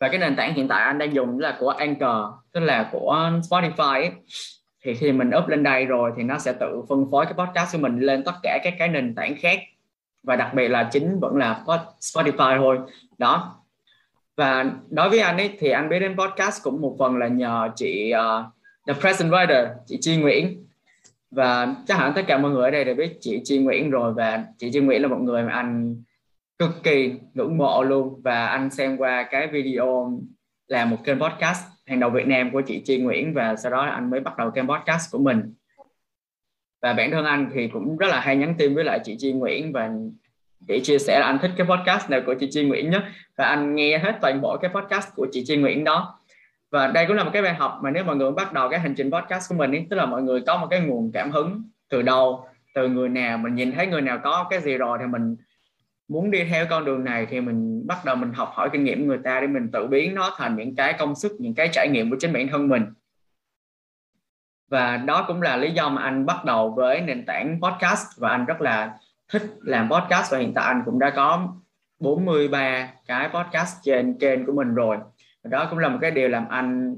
Và 0.00 0.08
cái 0.08 0.18
nền 0.18 0.36
tảng 0.36 0.54
hiện 0.54 0.68
tại 0.68 0.84
anh 0.84 0.98
đang 0.98 1.14
dùng 1.14 1.38
là 1.38 1.56
của 1.60 1.70
Anchor 1.70 2.34
tức 2.52 2.60
là 2.60 2.88
của 2.92 3.30
Spotify 3.50 3.92
ấy. 3.92 4.10
thì 4.84 4.94
khi 4.94 5.12
mình 5.12 5.30
up 5.38 5.48
lên 5.48 5.62
đây 5.62 5.84
rồi 5.84 6.12
thì 6.16 6.22
nó 6.22 6.38
sẽ 6.38 6.52
tự 6.52 6.82
phân 6.88 7.06
phối 7.10 7.24
cái 7.24 7.34
podcast 7.34 7.72
của 7.72 7.78
mình 7.78 8.00
lên 8.00 8.24
tất 8.24 8.34
cả 8.42 8.58
các 8.64 8.74
cái 8.78 8.88
nền 8.88 9.14
tảng 9.14 9.34
khác. 9.40 9.58
Và 10.22 10.36
đặc 10.36 10.54
biệt 10.54 10.68
là 10.68 10.88
chính 10.92 11.20
vẫn 11.20 11.36
là 11.36 11.64
Spotify 12.00 12.58
thôi. 12.58 12.78
Đó. 13.18 13.62
Và 14.36 14.64
đối 14.90 15.08
với 15.08 15.18
anh 15.18 15.36
ấy 15.36 15.56
thì 15.58 15.70
anh 15.70 15.88
biết 15.88 15.98
đến 15.98 16.16
podcast 16.18 16.62
cũng 16.62 16.80
một 16.80 16.96
phần 16.98 17.16
là 17.16 17.28
nhờ 17.28 17.68
chị 17.76 18.12
uh, 18.14 18.44
The 18.86 18.92
Present 19.00 19.32
Writer 19.32 19.68
chị 19.86 19.98
Chi 20.00 20.16
Nguyễn 20.16 20.65
và 21.36 21.76
chắc 21.86 21.98
hẳn 21.98 22.12
tất 22.14 22.22
cả 22.26 22.38
mọi 22.38 22.50
người 22.50 22.64
ở 22.64 22.70
đây 22.70 22.84
đều 22.84 22.94
biết 22.94 23.16
chị 23.20 23.40
Chi 23.44 23.58
Nguyễn 23.58 23.90
rồi. 23.90 24.14
Và 24.14 24.44
chị 24.58 24.70
Chi 24.72 24.80
Nguyễn 24.80 25.02
là 25.02 25.08
một 25.08 25.20
người 25.20 25.42
mà 25.42 25.52
anh 25.52 26.02
cực 26.58 26.70
kỳ 26.82 27.14
ngưỡng 27.34 27.58
mộ 27.58 27.82
luôn. 27.82 28.20
Và 28.24 28.46
anh 28.46 28.70
xem 28.70 28.96
qua 28.96 29.22
cái 29.30 29.46
video 29.46 30.20
là 30.68 30.84
một 30.84 30.96
kênh 31.04 31.20
podcast 31.20 31.64
hàng 31.86 32.00
đầu 32.00 32.10
Việt 32.10 32.26
Nam 32.26 32.50
của 32.52 32.60
chị 32.60 32.82
Chi 32.84 32.98
Nguyễn. 32.98 33.34
Và 33.34 33.56
sau 33.56 33.72
đó 33.72 33.80
anh 33.80 34.10
mới 34.10 34.20
bắt 34.20 34.36
đầu 34.38 34.50
kênh 34.50 34.68
podcast 34.68 35.12
của 35.12 35.18
mình. 35.18 35.54
Và 36.82 36.92
bản 36.92 37.10
thân 37.10 37.24
anh 37.24 37.50
thì 37.54 37.68
cũng 37.68 37.96
rất 37.96 38.08
là 38.08 38.20
hay 38.20 38.36
nhắn 38.36 38.54
tin 38.58 38.74
với 38.74 38.84
lại 38.84 39.00
chị 39.04 39.16
Chi 39.18 39.32
Nguyễn. 39.32 39.72
Và 39.72 39.90
để 40.68 40.80
chia 40.80 40.98
sẻ 40.98 41.20
là 41.20 41.26
anh 41.26 41.38
thích 41.42 41.50
cái 41.56 41.66
podcast 41.66 42.10
nào 42.10 42.20
của 42.26 42.34
chị 42.34 42.48
Chi 42.50 42.64
Nguyễn 42.64 42.90
nhất. 42.90 43.02
Và 43.38 43.44
anh 43.44 43.74
nghe 43.74 43.98
hết 43.98 44.18
toàn 44.20 44.40
bộ 44.40 44.56
cái 44.56 44.70
podcast 44.74 45.08
của 45.14 45.26
chị 45.32 45.44
Chi 45.46 45.56
Nguyễn 45.56 45.84
đó 45.84 46.15
và 46.76 46.86
đây 46.86 47.06
cũng 47.06 47.16
là 47.16 47.24
một 47.24 47.30
cái 47.32 47.42
bài 47.42 47.54
học 47.54 47.78
mà 47.82 47.90
nếu 47.90 48.04
mọi 48.04 48.16
người 48.16 48.30
bắt 48.32 48.52
đầu 48.52 48.68
cái 48.68 48.80
hành 48.80 48.94
trình 48.94 49.10
podcast 49.10 49.48
của 49.48 49.54
mình 49.54 49.72
ý, 49.72 49.86
tức 49.90 49.96
là 49.96 50.06
mọi 50.06 50.22
người 50.22 50.40
có 50.46 50.56
một 50.56 50.66
cái 50.70 50.80
nguồn 50.80 51.10
cảm 51.14 51.30
hứng 51.30 51.62
từ 51.88 52.02
đâu 52.02 52.48
từ 52.74 52.88
người 52.88 53.08
nào 53.08 53.38
mình 53.38 53.54
nhìn 53.54 53.72
thấy 53.72 53.86
người 53.86 54.00
nào 54.00 54.20
có 54.24 54.46
cái 54.50 54.60
gì 54.60 54.76
rồi 54.76 54.98
thì 55.00 55.06
mình 55.06 55.36
muốn 56.08 56.30
đi 56.30 56.44
theo 56.44 56.66
con 56.70 56.84
đường 56.84 57.04
này 57.04 57.26
thì 57.26 57.40
mình 57.40 57.86
bắt 57.86 58.04
đầu 58.04 58.16
mình 58.16 58.32
học 58.32 58.50
hỏi 58.52 58.70
kinh 58.72 58.84
nghiệm 58.84 59.06
người 59.06 59.18
ta 59.24 59.40
để 59.40 59.46
mình 59.46 59.70
tự 59.72 59.86
biến 59.86 60.14
nó 60.14 60.34
thành 60.36 60.56
những 60.56 60.76
cái 60.76 60.92
công 60.92 61.14
sức 61.14 61.32
những 61.38 61.54
cái 61.54 61.68
trải 61.72 61.88
nghiệm 61.88 62.10
của 62.10 62.16
chính 62.20 62.32
bản 62.32 62.48
thân 62.48 62.68
mình. 62.68 62.84
Và 64.68 64.96
đó 64.96 65.24
cũng 65.28 65.42
là 65.42 65.56
lý 65.56 65.70
do 65.70 65.88
mà 65.88 66.02
anh 66.02 66.26
bắt 66.26 66.44
đầu 66.44 66.70
với 66.70 67.00
nền 67.00 67.26
tảng 67.26 67.60
podcast 67.62 68.06
và 68.18 68.28
anh 68.28 68.44
rất 68.44 68.60
là 68.60 68.98
thích 69.28 69.42
làm 69.60 69.90
podcast 69.90 70.32
và 70.32 70.38
hiện 70.38 70.54
tại 70.54 70.64
anh 70.64 70.82
cũng 70.84 70.98
đã 70.98 71.10
có 71.10 71.48
43 72.00 72.92
cái 73.06 73.28
podcast 73.28 73.76
trên 73.84 74.18
kênh 74.18 74.46
của 74.46 74.52
mình 74.52 74.74
rồi 74.74 74.96
đó 75.46 75.66
cũng 75.70 75.78
là 75.78 75.88
một 75.88 75.98
cái 76.00 76.10
điều 76.10 76.28
làm 76.28 76.48
anh 76.48 76.96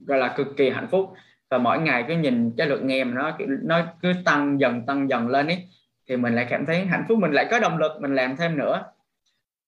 gọi 0.00 0.18
là 0.18 0.34
cực 0.36 0.56
kỳ 0.56 0.70
hạnh 0.70 0.88
phúc. 0.90 1.12
Và 1.50 1.58
mỗi 1.58 1.80
ngày 1.80 2.04
cứ 2.08 2.16
nhìn 2.16 2.52
cái 2.56 2.66
lượt 2.66 2.82
nghe 2.82 3.04
mà 3.04 3.14
nó 3.14 3.38
nó 3.62 3.82
cứ 4.02 4.12
tăng 4.24 4.60
dần 4.60 4.86
tăng 4.86 5.08
dần 5.08 5.28
lên 5.28 5.46
ấy 5.46 5.68
thì 6.08 6.16
mình 6.16 6.34
lại 6.34 6.46
cảm 6.50 6.66
thấy 6.66 6.86
hạnh 6.86 7.04
phúc 7.08 7.18
mình 7.18 7.32
lại 7.32 7.48
có 7.50 7.58
động 7.58 7.78
lực 7.78 7.92
mình 8.00 8.14
làm 8.14 8.36
thêm 8.36 8.56
nữa. 8.56 8.84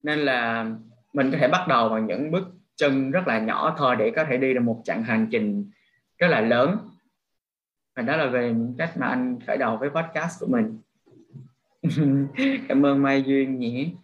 Nên 0.02 0.18
là 0.18 0.66
mình 1.12 1.30
có 1.32 1.38
thể 1.38 1.48
bắt 1.48 1.68
đầu 1.68 1.88
bằng 1.88 2.06
những 2.06 2.30
bước 2.30 2.48
chân 2.76 3.10
rất 3.10 3.28
là 3.28 3.38
nhỏ 3.38 3.74
thôi 3.78 3.96
để 3.98 4.12
có 4.16 4.24
thể 4.24 4.36
đi 4.36 4.54
được 4.54 4.60
một 4.60 4.82
chặng 4.84 5.02
hành 5.02 5.28
trình 5.30 5.70
rất 6.18 6.28
là 6.28 6.40
lớn. 6.40 6.76
Và 7.96 8.02
đó 8.02 8.16
là 8.16 8.26
về 8.26 8.48
những 8.48 8.74
cách 8.78 8.90
mà 8.96 9.06
anh 9.06 9.38
khởi 9.46 9.56
đầu 9.56 9.76
với 9.76 9.90
podcast 9.90 10.40
của 10.40 10.46
mình. 10.46 10.78
Cảm 12.68 12.86
ơn 12.86 13.02
Mai 13.02 13.22
Duyên 13.22 13.58
nhỉ. 13.58 13.94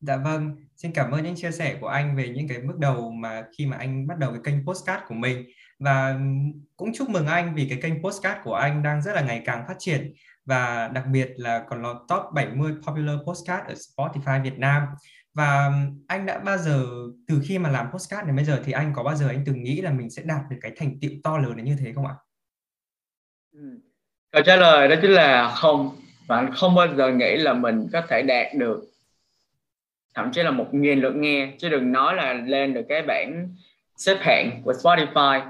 Dạ 0.00 0.16
vâng, 0.16 0.56
xin 0.76 0.92
cảm 0.92 1.10
ơn 1.10 1.24
những 1.24 1.36
chia 1.36 1.50
sẻ 1.50 1.76
của 1.80 1.88
anh 1.88 2.16
về 2.16 2.28
những 2.28 2.48
cái 2.48 2.58
bước 2.60 2.78
đầu 2.78 3.10
mà 3.10 3.44
khi 3.58 3.66
mà 3.66 3.76
anh 3.76 4.06
bắt 4.06 4.18
đầu 4.18 4.30
cái 4.30 4.40
kênh 4.44 4.66
postcard 4.66 5.02
của 5.08 5.14
mình. 5.14 5.46
Và 5.78 6.08
ừ, 6.08 6.18
cũng 6.76 6.92
chúc 6.94 7.10
mừng 7.10 7.26
anh 7.26 7.54
vì 7.54 7.66
cái 7.68 7.78
kênh 7.82 8.02
postcard 8.02 8.40
của 8.44 8.54
anh 8.54 8.82
đang 8.82 9.02
rất 9.02 9.12
là 9.14 9.22
ngày 9.22 9.42
càng 9.44 9.64
phát 9.68 9.74
triển. 9.78 10.12
Và 10.44 10.88
đặc 10.88 11.04
biệt 11.12 11.28
là 11.36 11.64
còn 11.68 11.82
là 11.82 11.94
top 12.08 12.22
70 12.34 12.72
popular 12.86 13.18
postcard 13.26 13.68
ở 13.68 13.74
Spotify 13.74 14.42
Việt 14.42 14.58
Nam. 14.58 14.82
Và 15.34 15.66
ừ, 15.66 15.72
anh 16.06 16.26
đã 16.26 16.38
bao 16.38 16.58
giờ, 16.58 16.86
từ 17.28 17.40
khi 17.44 17.58
mà 17.58 17.70
làm 17.70 17.86
postcard 17.92 18.26
đến 18.26 18.36
bây 18.36 18.44
giờ 18.44 18.62
thì 18.64 18.72
anh 18.72 18.92
có 18.96 19.02
bao 19.02 19.14
giờ 19.14 19.28
anh 19.28 19.42
từng 19.46 19.62
nghĩ 19.62 19.80
là 19.80 19.90
mình 19.90 20.10
sẽ 20.10 20.22
đạt 20.26 20.40
được 20.50 20.56
cái 20.60 20.72
thành 20.76 21.00
tựu 21.00 21.10
to 21.24 21.38
lớn 21.38 21.56
đến 21.56 21.66
như 21.66 21.76
thế 21.80 21.92
không 21.92 22.06
ạ? 22.06 22.14
Ừ. 23.52 23.80
câu 24.32 24.42
trả 24.46 24.56
lời 24.56 24.88
đó 24.88 24.96
chính 25.02 25.10
là 25.10 25.54
không. 25.54 25.96
Bạn 26.28 26.50
không 26.54 26.74
bao 26.74 26.96
giờ 26.96 27.12
nghĩ 27.12 27.36
là 27.36 27.52
mình 27.52 27.88
có 27.92 28.02
thể 28.08 28.22
đạt 28.22 28.46
được 28.54 28.80
thậm 30.16 30.32
chí 30.32 30.42
là 30.42 30.50
một 30.50 30.74
nghìn 30.74 31.00
lượt 31.00 31.16
nghe 31.16 31.48
chứ 31.58 31.68
đừng 31.68 31.92
nói 31.92 32.14
là 32.14 32.32
lên 32.32 32.74
được 32.74 32.82
cái 32.88 33.02
bảng 33.02 33.48
xếp 33.96 34.16
hạng 34.20 34.62
của 34.64 34.72
Spotify. 34.72 35.40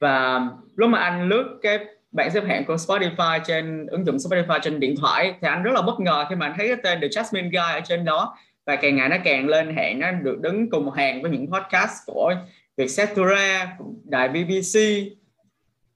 Và 0.00 0.40
lúc 0.76 0.90
mà 0.90 0.98
anh 0.98 1.28
lướt 1.28 1.58
cái 1.62 1.78
bảng 2.12 2.30
xếp 2.30 2.44
hạng 2.46 2.64
của 2.64 2.74
Spotify 2.74 3.40
trên 3.46 3.86
ứng 3.86 4.06
dụng 4.06 4.16
Spotify 4.16 4.58
trên 4.62 4.80
điện 4.80 4.94
thoại 5.00 5.34
thì 5.40 5.48
anh 5.48 5.62
rất 5.62 5.70
là 5.74 5.82
bất 5.82 6.00
ngờ 6.00 6.26
khi 6.28 6.34
mà 6.34 6.46
anh 6.46 6.54
thấy 6.58 6.68
cái 6.68 6.76
tên 6.82 7.00
The 7.00 7.08
Jasmine 7.08 7.50
Guy 7.50 7.74
ở 7.74 7.80
trên 7.80 8.04
đó. 8.04 8.36
Và 8.66 8.76
càng 8.76 8.96
ngày 8.96 9.08
nó 9.08 9.16
càng 9.24 9.48
lên 9.48 9.76
hạng 9.76 9.98
nó 9.98 10.10
được 10.10 10.40
đứng 10.40 10.70
cùng 10.70 10.90
hàng 10.90 11.22
với 11.22 11.30
những 11.30 11.46
podcast 11.52 11.92
của 12.06 12.34
Vietcetera, 12.76 13.76
đài 14.04 14.28
BBC 14.28 14.78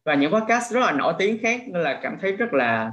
và 0.04 0.14
những 0.14 0.32
podcast 0.32 0.72
rất 0.72 0.80
là 0.80 0.92
nổi 0.92 1.14
tiếng 1.18 1.38
khác 1.42 1.60
nên 1.66 1.82
là 1.82 2.00
cảm 2.02 2.18
thấy 2.20 2.32
rất 2.32 2.54
là 2.54 2.92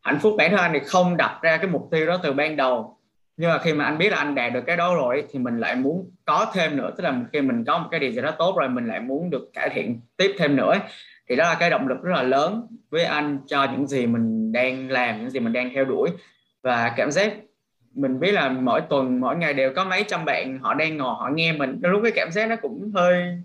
hạnh 0.00 0.18
phúc. 0.18 0.34
Bản 0.38 0.50
thân 0.50 0.60
anh 0.60 0.70
thì 0.72 0.80
không 0.86 1.16
đặt 1.16 1.38
ra 1.42 1.56
cái 1.56 1.66
mục 1.66 1.88
tiêu 1.90 2.06
đó 2.06 2.20
từ 2.22 2.32
ban 2.32 2.56
đầu 2.56 2.97
nhưng 3.38 3.50
mà 3.50 3.58
khi 3.58 3.72
mà 3.72 3.84
anh 3.84 3.98
biết 3.98 4.10
là 4.10 4.16
anh 4.16 4.34
đạt 4.34 4.52
được 4.52 4.60
cái 4.66 4.76
đó 4.76 4.94
rồi 4.94 5.24
thì 5.30 5.38
mình 5.38 5.58
lại 5.58 5.76
muốn 5.76 6.10
có 6.24 6.50
thêm 6.54 6.76
nữa. 6.76 6.90
Tức 6.96 7.04
là 7.04 7.20
khi 7.32 7.40
mình 7.40 7.64
có 7.64 7.78
một 7.78 7.88
cái 7.90 8.00
điều 8.00 8.10
gì 8.10 8.20
đó 8.22 8.30
tốt 8.30 8.56
rồi, 8.58 8.68
mình 8.68 8.86
lại 8.86 9.00
muốn 9.00 9.30
được 9.30 9.50
cải 9.52 9.68
thiện 9.68 10.00
tiếp 10.16 10.34
thêm 10.38 10.56
nữa 10.56 10.74
thì 11.28 11.36
đó 11.36 11.44
là 11.44 11.56
cái 11.60 11.70
động 11.70 11.88
lực 11.88 12.02
rất 12.02 12.12
là 12.12 12.22
lớn 12.22 12.66
với 12.90 13.04
anh 13.04 13.38
cho 13.46 13.64
những 13.72 13.86
gì 13.86 14.06
mình 14.06 14.52
đang 14.52 14.90
làm, 14.90 15.18
những 15.18 15.30
gì 15.30 15.40
mình 15.40 15.52
đang 15.52 15.70
theo 15.74 15.84
đuổi. 15.84 16.10
Và 16.62 16.94
cảm 16.96 17.10
giác 17.10 17.32
mình 17.94 18.20
biết 18.20 18.32
là 18.32 18.48
mỗi 18.48 18.80
tuần, 18.80 19.20
mỗi 19.20 19.36
ngày 19.36 19.54
đều 19.54 19.72
có 19.74 19.84
mấy 19.84 20.04
trăm 20.08 20.24
bạn 20.24 20.58
họ 20.58 20.74
đang 20.74 20.96
ngồi, 20.96 21.14
họ 21.18 21.30
nghe 21.34 21.52
mình. 21.52 21.80
Lúc 21.82 22.00
cái 22.02 22.12
cảm 22.14 22.30
giác 22.30 22.48
nó 22.48 22.56
cũng 22.56 22.92
hơi 22.94 23.42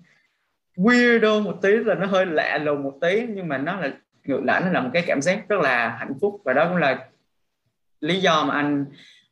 weirdo 0.77 1.43
một 1.43 1.59
tí 1.61 1.69
là 1.69 1.95
nó 1.95 2.05
hơi 2.05 2.25
lạ 2.25 2.57
lùng 2.57 2.83
một 2.83 2.93
tí. 3.01 3.23
Nhưng 3.29 3.47
mà 3.47 3.57
nó 3.57 3.75
là, 3.75 3.91
ngược 4.25 4.43
lại, 4.43 4.61
nó 4.61 4.71
là 4.71 4.81
một 4.81 4.89
cái 4.93 5.03
cảm 5.07 5.21
giác 5.21 5.49
rất 5.49 5.59
là 5.59 5.95
hạnh 5.99 6.13
phúc. 6.21 6.41
Và 6.45 6.53
đó 6.53 6.65
cũng 6.69 6.77
là 6.77 6.99
lý 8.01 8.21
do 8.21 8.45
mà 8.45 8.53
anh 8.53 8.85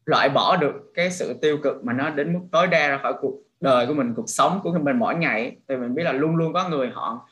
loại 0.05 0.29
bỏ 0.29 0.57
được 0.57 0.91
cái 0.93 1.11
sự 1.11 1.33
tiêu 1.41 1.57
cực 1.63 1.85
mà 1.85 1.93
nó 1.93 2.09
đến 2.09 2.33
mức 2.33 2.39
tối 2.51 2.67
đa 2.67 2.87
ra 2.87 2.99
khỏi 3.03 3.13
cuộc 3.21 3.35
đời 3.61 3.87
của 3.87 3.93
mình 3.93 4.13
cuộc 4.15 4.29
sống 4.29 4.59
của 4.63 4.77
mình 4.83 4.99
mỗi 4.99 5.15
ngày 5.15 5.57
thì 5.67 5.75
mình 5.75 5.95
biết 5.95 6.03
là 6.03 6.11
luôn 6.11 6.35
luôn 6.35 6.53
có 6.53 6.69
người 6.69 6.89
họ 6.93 7.29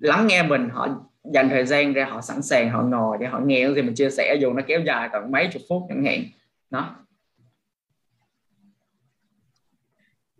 lắng 0.00 0.26
nghe 0.26 0.42
mình 0.42 0.68
họ 0.68 0.88
dành 1.34 1.48
thời 1.48 1.66
gian 1.66 1.92
ra 1.92 2.04
họ 2.04 2.20
sẵn 2.20 2.42
sàng 2.42 2.70
họ 2.70 2.82
ngồi 2.82 3.16
để 3.20 3.26
họ 3.26 3.40
nghe 3.44 3.60
những 3.60 3.74
gì 3.74 3.82
mình 3.82 3.94
chia 3.94 4.10
sẻ 4.10 4.36
dù 4.40 4.52
nó 4.52 4.62
kéo 4.66 4.80
dài 4.80 5.08
tận 5.12 5.32
mấy 5.32 5.48
chục 5.52 5.62
phút 5.68 5.82
chẳng 5.88 6.04
hạn 6.04 6.22
đó 6.70 6.96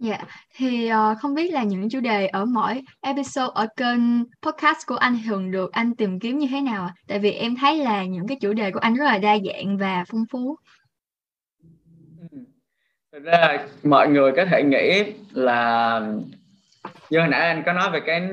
Dạ, 0.00 0.18
thì 0.56 0.90
uh, 0.92 1.18
không 1.18 1.34
biết 1.34 1.52
là 1.52 1.62
những 1.62 1.88
chủ 1.90 2.00
đề 2.00 2.26
ở 2.26 2.44
mỗi 2.44 2.82
episode 3.00 3.52
ở 3.54 3.66
kênh 3.76 4.24
podcast 4.42 4.86
của 4.86 4.96
anh 4.96 5.18
thường 5.26 5.50
được 5.50 5.72
anh 5.72 5.94
tìm 5.94 6.20
kiếm 6.20 6.38
như 6.38 6.46
thế 6.50 6.60
nào 6.60 6.84
ạ? 6.84 6.94
Tại 7.08 7.18
vì 7.18 7.30
em 7.30 7.56
thấy 7.56 7.76
là 7.76 8.04
những 8.04 8.26
cái 8.26 8.38
chủ 8.40 8.52
đề 8.52 8.70
của 8.70 8.78
anh 8.78 8.94
rất 8.94 9.04
là 9.04 9.18
đa 9.18 9.38
dạng 9.46 9.78
và 9.78 10.04
phong 10.10 10.24
phú. 10.30 10.56
Thực 13.12 13.24
ra 13.24 13.58
mọi 13.82 14.08
người 14.08 14.32
có 14.36 14.44
thể 14.44 14.62
nghĩ 14.62 15.04
là 15.32 16.00
như 17.10 17.18
hồi 17.18 17.28
nãy 17.28 17.40
anh 17.40 17.62
có 17.66 17.72
nói 17.72 17.90
về 17.90 18.00
cái 18.00 18.28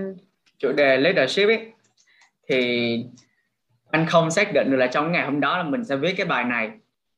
chủ 0.59 0.71
đề 0.71 0.97
leadership 0.97 1.47
ấy 1.47 1.71
thì 2.49 3.05
anh 3.91 4.05
không 4.05 4.31
xác 4.31 4.53
định 4.53 4.71
được 4.71 4.77
là 4.77 4.87
trong 4.87 5.11
ngày 5.11 5.25
hôm 5.25 5.39
đó 5.39 5.57
là 5.57 5.63
mình 5.63 5.85
sẽ 5.85 5.95
viết 5.95 6.13
cái 6.17 6.25
bài 6.25 6.43
này 6.43 6.71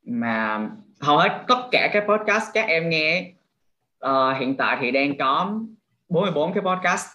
mà 0.06 0.70
hầu 1.00 1.18
hết 1.18 1.44
tất 1.48 1.60
cả 1.72 1.90
các 1.94 2.04
podcast 2.08 2.44
các 2.54 2.68
em 2.68 2.90
nghe 2.90 3.32
uh, 4.06 4.38
hiện 4.40 4.58
tại 4.58 4.78
thì 4.82 4.92
đang 4.92 5.18
có 5.18 5.60
44 6.10 6.54
cái 6.54 6.64
podcast. 6.64 7.08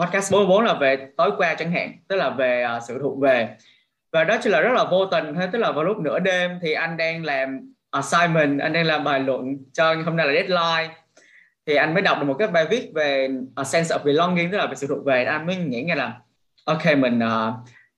Podcast 0.00 0.32
44 0.32 0.64
là 0.64 0.74
về 0.74 1.08
tối 1.16 1.30
qua 1.36 1.54
chẳng 1.54 1.72
hạn 1.72 1.92
tức 2.08 2.16
là 2.16 2.30
về 2.30 2.66
uh, 2.76 2.82
sự 2.88 2.98
thuộc 2.98 3.20
về. 3.20 3.56
Và 4.12 4.24
đó 4.24 4.36
chỉ 4.42 4.50
là 4.50 4.60
rất 4.60 4.72
là 4.72 4.84
vô 4.84 5.06
tình 5.06 5.34
thôi 5.34 5.48
tức 5.52 5.58
là 5.58 5.72
vào 5.72 5.84
lúc 5.84 5.98
nửa 5.98 6.18
đêm 6.18 6.58
thì 6.62 6.72
anh 6.72 6.96
đang 6.96 7.24
làm 7.24 7.72
À, 7.98 8.00
assignment 8.00 8.60
anh 8.60 8.72
đang 8.72 8.86
làm 8.86 9.04
bài 9.04 9.20
luận 9.20 9.56
cho 9.72 9.94
hôm 10.04 10.16
nay 10.16 10.26
là 10.26 10.32
deadline. 10.32 10.94
Thì 11.66 11.74
anh 11.74 11.94
mới 11.94 12.02
đọc 12.02 12.18
được 12.20 12.26
một 12.26 12.34
cái 12.38 12.48
bài 12.48 12.66
viết 12.70 12.90
về 12.94 13.28
a 13.56 13.64
sense 13.64 13.96
of 13.96 14.04
belonging 14.04 14.50
tức 14.50 14.58
là 14.58 14.66
về 14.66 14.74
sự 14.74 14.86
thuộc 14.86 15.04
về. 15.04 15.24
Anh 15.24 15.46
mới 15.46 15.56
nghĩ 15.56 15.82
ngay 15.82 15.96
là 15.96 16.20
ok 16.64 16.98
mình 16.98 17.18
uh, 17.18 17.54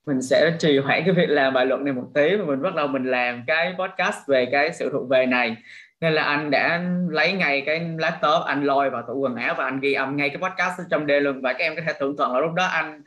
mình 0.07 0.23
sẽ 0.23 0.53
trì 0.59 0.79
hoãn 0.79 1.03
cái 1.05 1.15
việc 1.15 1.29
làm 1.29 1.55
bài 1.55 1.67
luận 1.67 1.85
này 1.85 1.95
một 1.95 2.07
tí 2.15 2.37
và 2.37 2.45
mình 2.45 2.63
bắt 2.63 2.75
đầu 2.75 2.87
mình 2.87 3.05
làm 3.05 3.45
cái 3.47 3.75
podcast 3.79 4.29
về 4.29 4.47
cái 4.53 4.73
sự 4.73 4.91
thuộc 4.93 5.09
về 5.09 5.27
này. 5.27 5.57
Nên 6.01 6.13
là 6.13 6.23
anh 6.23 6.51
đã 6.51 6.85
lấy 7.11 7.33
ngay 7.33 7.63
cái 7.67 7.81
laptop 7.99 8.45
anh 8.47 8.65
lôi 8.65 8.91
vào 8.91 9.03
tủ 9.09 9.15
quần 9.15 9.37
áo 9.37 9.55
và 9.59 9.65
anh 9.65 9.81
ghi 9.81 9.93
âm 9.93 10.17
ngay 10.17 10.29
cái 10.29 10.39
podcast 10.39 10.81
trong 10.91 11.07
đêm 11.07 11.23
luôn 11.23 11.41
và 11.43 11.53
các 11.53 11.65
em 11.65 11.77
có 11.77 11.83
thể 11.87 11.93
tưởng 12.01 12.17
tượng 12.17 12.33
là 12.33 12.41
lúc 12.41 12.53
đó 12.53 12.65
anh 12.65 13.03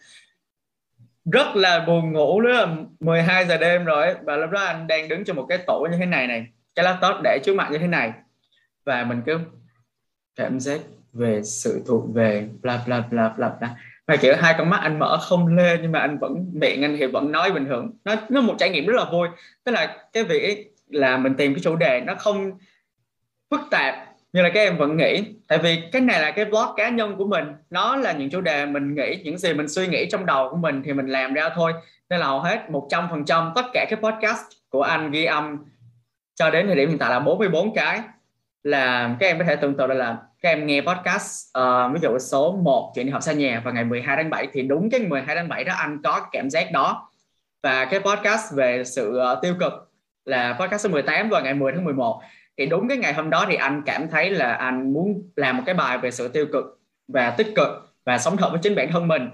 rất 1.32 1.56
là 1.56 1.80
buồn 1.88 2.14
ngủ 2.14 2.42
nữa 2.42 2.54
là 2.54 2.68
12 3.00 3.46
giờ 3.46 3.58
đêm 3.58 3.86
rồi 3.86 4.16
và 4.24 4.36
lúc 4.36 4.52
đó 4.52 4.62
anh 4.62 4.88
đang 4.88 5.08
đứng 5.08 5.24
trong 5.24 5.36
một 5.36 5.46
cái 5.50 5.58
tủ 5.58 5.88
như 5.92 5.98
thế 5.98 6.06
này 6.06 6.28
này 6.28 6.46
cái 6.76 6.86
laptop 6.86 7.16
để 7.24 7.40
trước 7.44 7.56
mặt 7.56 7.72
như 7.72 7.78
thế 7.78 7.88
này. 7.88 8.14
Và 8.86 9.04
mình 9.04 9.22
cứ 9.26 9.40
cảm 10.36 10.60
giác 10.60 10.80
về 11.14 11.44
sự 11.44 11.84
thuộc 11.88 12.14
về, 12.14 12.50
bla 12.62 12.80
bla 12.86 13.04
bla 13.12 13.30
bla 13.30 13.50
bla. 13.60 13.70
Và 14.08 14.16
kiểu 14.16 14.36
hai 14.40 14.56
con 14.58 14.70
mắt 14.70 14.80
anh 14.82 15.00
mở 15.00 15.18
không 15.22 15.48
lên 15.48 15.80
nhưng 15.82 15.92
mà 15.92 16.00
anh 16.00 16.18
vẫn, 16.18 16.52
miệng 16.54 16.82
anh 16.82 16.98
thì 17.00 17.06
vẫn 17.06 17.32
nói 17.32 17.52
bình 17.52 17.66
thường. 17.66 17.92
Nó 18.06 18.16
nó 18.30 18.42
một 18.42 18.56
trải 18.60 18.70
nghiệm 18.70 18.86
rất 18.86 18.96
là 18.96 19.06
vui. 19.12 19.28
Tức 19.64 19.72
là 19.72 19.98
cái 20.14 20.24
việc 20.24 20.74
là 20.90 21.18
mình 21.18 21.34
tìm 21.36 21.54
cái 21.54 21.62
chủ 21.64 21.76
đề 21.76 22.02
nó 22.02 22.16
không 22.16 22.52
phức 23.50 23.62
tạp 23.72 23.96
như 24.34 24.42
là 24.42 24.50
các 24.50 24.60
em 24.60 24.78
vẫn 24.78 24.98
nghĩ. 24.98 25.24
Tại 25.48 25.58
vì 25.58 25.84
cái 25.92 26.02
này 26.02 26.22
là 26.22 26.32
cái 26.32 26.46
blog 26.46 26.68
cá 26.78 26.90
nhân 26.90 27.16
của 27.16 27.26
mình. 27.26 27.46
Nó 27.70 27.96
là 27.96 28.12
những 28.12 28.30
chủ 28.30 28.42
đề 28.42 28.66
mình 28.66 28.96
nghĩ, 28.96 29.22
những 29.24 29.38
gì 29.38 29.54
mình 29.54 29.68
suy 29.68 29.88
nghĩ 29.88 30.06
trong 30.12 30.26
đầu 30.26 30.50
của 30.50 30.58
mình 30.58 30.82
thì 30.86 30.94
mình 30.94 31.08
làm 31.08 31.34
ra 31.34 31.50
thôi. 31.56 31.74
Nên 32.10 32.20
là 32.20 32.28
hầu 32.28 32.40
hết 32.40 32.70
một 32.70 32.88
trăm 32.90 33.08
phần 33.10 33.26
trăm 33.26 33.52
tất 33.56 33.66
cả 33.74 33.86
cái 33.90 34.00
podcast 34.02 34.44
của 34.70 34.82
anh 34.82 35.12
ghi 35.12 35.26
âm 35.26 35.58
cho 36.36 36.50
đến 36.50 36.68
thời 36.68 36.76
điểm 36.76 36.90
hiện 36.90 36.98
tại 36.98 37.10
là 37.10 37.20
44 37.20 37.74
cái 37.74 38.02
là 38.64 39.16
các 39.20 39.26
em 39.26 39.40
có 39.40 39.46
thể 39.46 39.56
tưởng 39.56 39.78
tượng 39.78 39.90
là 39.90 40.18
các 40.42 40.50
em 40.50 40.66
nghe 40.66 40.82
podcast 40.82 41.58
uh, 41.60 41.94
ví 41.94 42.00
dụ 42.02 42.20
số 42.20 42.56
1 42.64 42.92
chuyện 42.96 43.06
đi 43.06 43.12
học 43.12 43.24
xa 43.24 43.34
nhà 43.34 43.62
vào 43.66 43.74
ngày 43.74 43.84
12 43.84 44.16
tháng 44.16 44.30
7 44.30 44.48
thì 44.54 44.62
đúng 44.62 44.90
cái 44.90 45.00
12 45.00 45.36
tháng 45.36 45.50
7 45.50 45.64
đó 45.64 45.74
anh 45.78 46.02
có 46.04 46.20
cái 46.20 46.30
cảm 46.32 46.50
giác 46.50 46.72
đó. 46.72 47.10
Và 47.64 47.86
cái 47.86 48.00
podcast 48.00 48.54
về 48.54 48.84
sự 48.84 49.20
uh, 49.34 49.42
tiêu 49.42 49.56
cực 49.60 49.74
là 50.26 50.58
podcast 50.60 50.84
số 50.84 50.90
18 50.90 51.30
vào 51.30 51.42
ngày 51.44 51.54
10 51.54 51.72
tháng 51.72 51.86
11 51.86 52.22
thì 52.58 52.66
đúng 52.66 52.88
cái 52.88 52.98
ngày 52.98 53.14
hôm 53.14 53.30
đó 53.30 53.46
thì 53.50 53.56
anh 53.56 53.82
cảm 53.86 54.08
thấy 54.10 54.32
là 54.32 54.54
anh 54.54 54.94
muốn 54.94 55.30
làm 55.36 55.58
một 55.58 55.64
cái 55.66 55.76
bài 55.76 55.98
về 55.98 56.12
sự 56.12 56.28
tiêu 56.28 56.46
cực 56.54 56.66
và 57.08 57.30
tích 57.30 57.48
cực 57.56 57.68
và 58.06 58.18
sống 58.18 58.38
thật 58.38 58.50
với 58.52 58.60
chính 58.64 58.76
bản 58.76 58.92
thân 58.92 59.08
mình. 59.08 59.30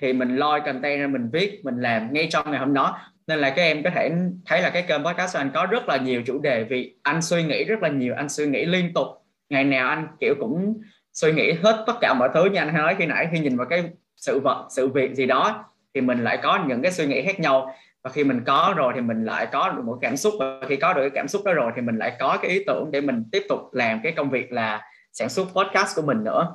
Thì 0.00 0.12
mình 0.12 0.36
lôi 0.36 0.60
content 0.60 1.00
ra 1.00 1.06
mình 1.06 1.30
viết 1.32 1.60
mình 1.64 1.80
làm 1.80 2.12
ngay 2.12 2.28
trong 2.30 2.50
ngày 2.50 2.60
hôm 2.60 2.74
đó 2.74 2.98
nên 3.28 3.38
là 3.38 3.50
các 3.50 3.62
em 3.62 3.82
có 3.82 3.90
thể 3.94 4.12
thấy 4.46 4.62
là 4.62 4.70
cái 4.70 4.82
kênh 4.82 5.04
podcast 5.04 5.32
của 5.32 5.38
anh 5.38 5.50
có 5.54 5.66
rất 5.66 5.88
là 5.88 5.96
nhiều 5.96 6.22
chủ 6.26 6.38
đề 6.38 6.64
vì 6.64 6.96
anh 7.02 7.22
suy 7.22 7.42
nghĩ 7.42 7.64
rất 7.64 7.82
là 7.82 7.88
nhiều, 7.88 8.14
anh 8.14 8.28
suy 8.28 8.46
nghĩ 8.46 8.64
liên 8.64 8.94
tục. 8.94 9.06
Ngày 9.48 9.64
nào 9.64 9.88
anh, 9.88 10.08
kiểu, 10.20 10.34
cũng 10.40 10.80
suy 11.12 11.32
nghĩ 11.32 11.52
hết 11.52 11.84
tất 11.86 11.94
cả 12.00 12.14
mọi 12.14 12.28
thứ 12.34 12.44
như 12.44 12.58
anh 12.58 12.74
nói 12.74 12.94
khi 12.98 13.06
nãy. 13.06 13.28
Khi 13.32 13.38
nhìn 13.38 13.56
vào 13.56 13.66
cái 13.66 13.90
sự 14.16 14.40
vật, 14.40 14.68
sự 14.70 14.88
việc 14.88 15.14
gì 15.14 15.26
đó 15.26 15.64
thì 15.94 16.00
mình 16.00 16.24
lại 16.24 16.38
có 16.42 16.64
những 16.68 16.82
cái 16.82 16.92
suy 16.92 17.06
nghĩ 17.06 17.22
khác 17.22 17.40
nhau. 17.40 17.74
Và 18.02 18.10
khi 18.10 18.24
mình 18.24 18.40
có 18.46 18.74
rồi 18.76 18.92
thì 18.94 19.00
mình 19.00 19.24
lại 19.24 19.46
có 19.52 19.68
được 19.70 19.82
một 19.84 19.98
cảm 20.00 20.16
xúc. 20.16 20.34
Và 20.38 20.60
khi 20.68 20.76
có 20.76 20.92
được 20.92 21.00
cái 21.00 21.10
cảm 21.10 21.28
xúc 21.28 21.44
đó 21.44 21.52
rồi 21.52 21.72
thì 21.76 21.82
mình 21.82 21.98
lại 21.98 22.16
có 22.20 22.38
cái 22.42 22.50
ý 22.50 22.64
tưởng 22.66 22.90
để 22.90 23.00
mình 23.00 23.24
tiếp 23.32 23.42
tục 23.48 23.60
làm 23.72 24.00
cái 24.02 24.12
công 24.12 24.30
việc 24.30 24.52
là 24.52 24.82
sản 25.12 25.28
xuất 25.28 25.44
podcast 25.44 25.96
của 25.96 26.02
mình 26.02 26.24
nữa. 26.24 26.52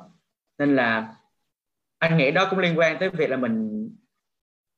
Nên 0.58 0.76
là 0.76 1.08
anh 1.98 2.16
nghĩ 2.16 2.30
đó 2.30 2.46
cũng 2.50 2.58
liên 2.58 2.78
quan 2.78 2.98
tới 2.98 3.10
việc 3.10 3.30
là 3.30 3.36
mình 3.36 3.88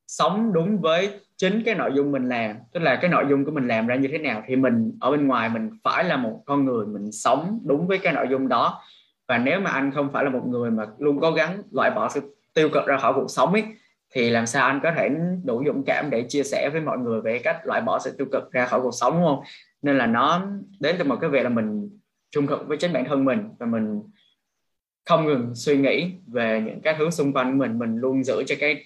sống 0.06 0.52
đúng 0.52 0.80
với 0.80 1.20
chính 1.36 1.62
cái 1.64 1.74
nội 1.74 1.92
dung 1.94 2.12
mình 2.12 2.28
làm, 2.28 2.56
tức 2.72 2.80
là 2.80 2.96
cái 2.96 3.10
nội 3.10 3.24
dung 3.30 3.44
của 3.44 3.50
mình 3.50 3.68
làm 3.68 3.86
ra 3.86 3.94
như 3.94 4.08
thế 4.08 4.18
nào 4.18 4.42
thì 4.46 4.56
mình, 4.56 4.92
ở 5.00 5.10
bên 5.10 5.26
ngoài 5.26 5.48
mình 5.48 5.70
phải 5.84 6.04
là 6.04 6.16
một 6.16 6.42
con 6.46 6.64
người, 6.64 6.86
mình 6.86 7.12
sống 7.12 7.60
đúng 7.64 7.86
với 7.86 7.98
cái 7.98 8.12
nội 8.12 8.26
dung 8.30 8.48
đó. 8.48 8.82
Và 9.28 9.38
nếu 9.38 9.60
mà 9.60 9.70
anh 9.70 9.90
không 9.94 10.12
phải 10.12 10.24
là 10.24 10.30
một 10.30 10.42
người 10.46 10.70
mà 10.70 10.86
luôn 10.98 11.20
cố 11.20 11.30
gắng 11.30 11.62
loại 11.70 11.90
bỏ 11.90 12.08
sự 12.08 12.36
tiêu 12.54 12.68
cực 12.72 12.86
ra 12.86 12.96
khỏi 12.96 13.12
cuộc 13.14 13.30
sống 13.30 13.52
ấy, 13.52 13.64
thì 14.14 14.30
làm 14.30 14.46
sao 14.46 14.66
anh 14.66 14.80
có 14.82 14.92
thể 14.96 15.10
đủ 15.44 15.62
dũng 15.66 15.84
cảm 15.84 16.10
để 16.10 16.24
chia 16.28 16.42
sẻ 16.42 16.70
với 16.72 16.80
mọi 16.80 16.98
người 16.98 17.20
về 17.20 17.38
cách 17.38 17.56
loại 17.64 17.80
bỏ 17.80 17.98
sự 17.98 18.14
tiêu 18.18 18.26
cực 18.32 18.52
ra 18.52 18.66
khỏi 18.66 18.80
cuộc 18.80 18.94
sống, 18.94 19.12
đúng 19.12 19.24
không? 19.24 19.40
Nên 19.82 19.98
là 19.98 20.06
nó 20.06 20.46
đến 20.80 20.96
từ 20.98 21.04
một 21.04 21.16
cái 21.20 21.30
việc 21.30 21.42
là 21.42 21.48
mình 21.48 21.98
trung 22.30 22.46
thực 22.46 22.68
với 22.68 22.76
chính 22.76 22.92
bản 22.92 23.04
thân 23.04 23.24
mình 23.24 23.48
và 23.58 23.66
mình 23.66 24.02
không 25.08 25.24
ngừng 25.24 25.54
suy 25.54 25.76
nghĩ 25.76 26.10
về 26.26 26.62
những 26.66 26.80
cái 26.80 26.94
thứ 26.98 27.10
xung 27.10 27.32
quanh 27.32 27.58
mình 27.58 27.78
mình 27.78 27.96
luôn 27.96 28.24
giữ 28.24 28.42
cho 28.46 28.54
cái 28.60 28.84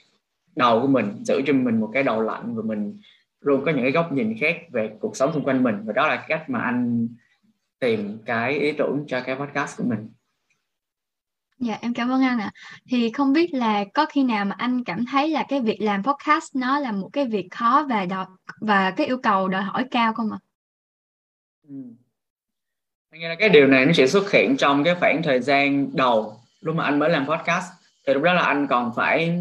đầu 0.56 0.80
của 0.80 0.86
mình 0.86 1.24
giữ 1.24 1.42
cho 1.46 1.52
mình 1.52 1.80
một 1.80 1.90
cái 1.94 2.02
đầu 2.02 2.22
lạnh 2.22 2.54
và 2.56 2.62
mình 2.62 3.00
luôn 3.40 3.62
có 3.64 3.72
những 3.72 3.82
cái 3.82 3.92
góc 3.92 4.12
nhìn 4.12 4.36
khác 4.40 4.56
về 4.72 4.90
cuộc 5.00 5.16
sống 5.16 5.32
xung 5.34 5.44
quanh 5.44 5.62
mình 5.62 5.74
và 5.84 5.92
đó 5.92 6.08
là 6.08 6.24
cách 6.28 6.50
mà 6.50 6.60
anh 6.60 7.08
tìm 7.78 8.18
cái 8.26 8.58
ý 8.58 8.72
tưởng 8.72 9.04
cho 9.08 9.20
cái 9.20 9.36
podcast 9.36 9.78
của 9.78 9.84
mình 9.84 10.08
Dạ 11.60 11.78
em 11.80 11.94
cảm 11.94 12.10
ơn 12.10 12.22
anh 12.22 12.38
ạ. 12.38 12.50
Thì 12.88 13.10
không 13.12 13.32
biết 13.32 13.54
là 13.54 13.84
có 13.94 14.06
khi 14.06 14.24
nào 14.24 14.44
mà 14.44 14.54
anh 14.58 14.84
cảm 14.84 15.04
thấy 15.10 15.28
là 15.28 15.44
cái 15.48 15.60
việc 15.60 15.80
làm 15.80 16.02
podcast 16.04 16.56
nó 16.56 16.78
là 16.78 16.92
một 16.92 17.10
cái 17.12 17.26
việc 17.26 17.48
khó 17.50 17.86
và 17.88 18.06
đòi 18.06 18.26
và 18.60 18.90
cái 18.90 19.06
yêu 19.06 19.18
cầu 19.22 19.48
đòi 19.48 19.62
hỏi 19.62 19.84
cao 19.90 20.12
không 20.12 20.32
ạ? 20.32 20.38
Ừ. 21.68 21.74
Anh 23.10 23.20
nghĩ 23.20 23.26
là 23.26 23.34
cái 23.34 23.48
điều 23.48 23.66
này 23.66 23.86
nó 23.86 23.92
sẽ 23.92 24.06
xuất 24.06 24.32
hiện 24.32 24.56
trong 24.56 24.84
cái 24.84 24.94
khoảng 24.94 25.22
thời 25.24 25.40
gian 25.40 25.96
đầu 25.96 26.36
lúc 26.60 26.76
mà 26.76 26.84
anh 26.84 26.98
mới 26.98 27.10
làm 27.10 27.26
podcast 27.26 27.72
thì 28.06 28.14
lúc 28.14 28.22
đó 28.22 28.32
là 28.32 28.42
anh 28.42 28.66
còn 28.66 28.92
phải 28.96 29.38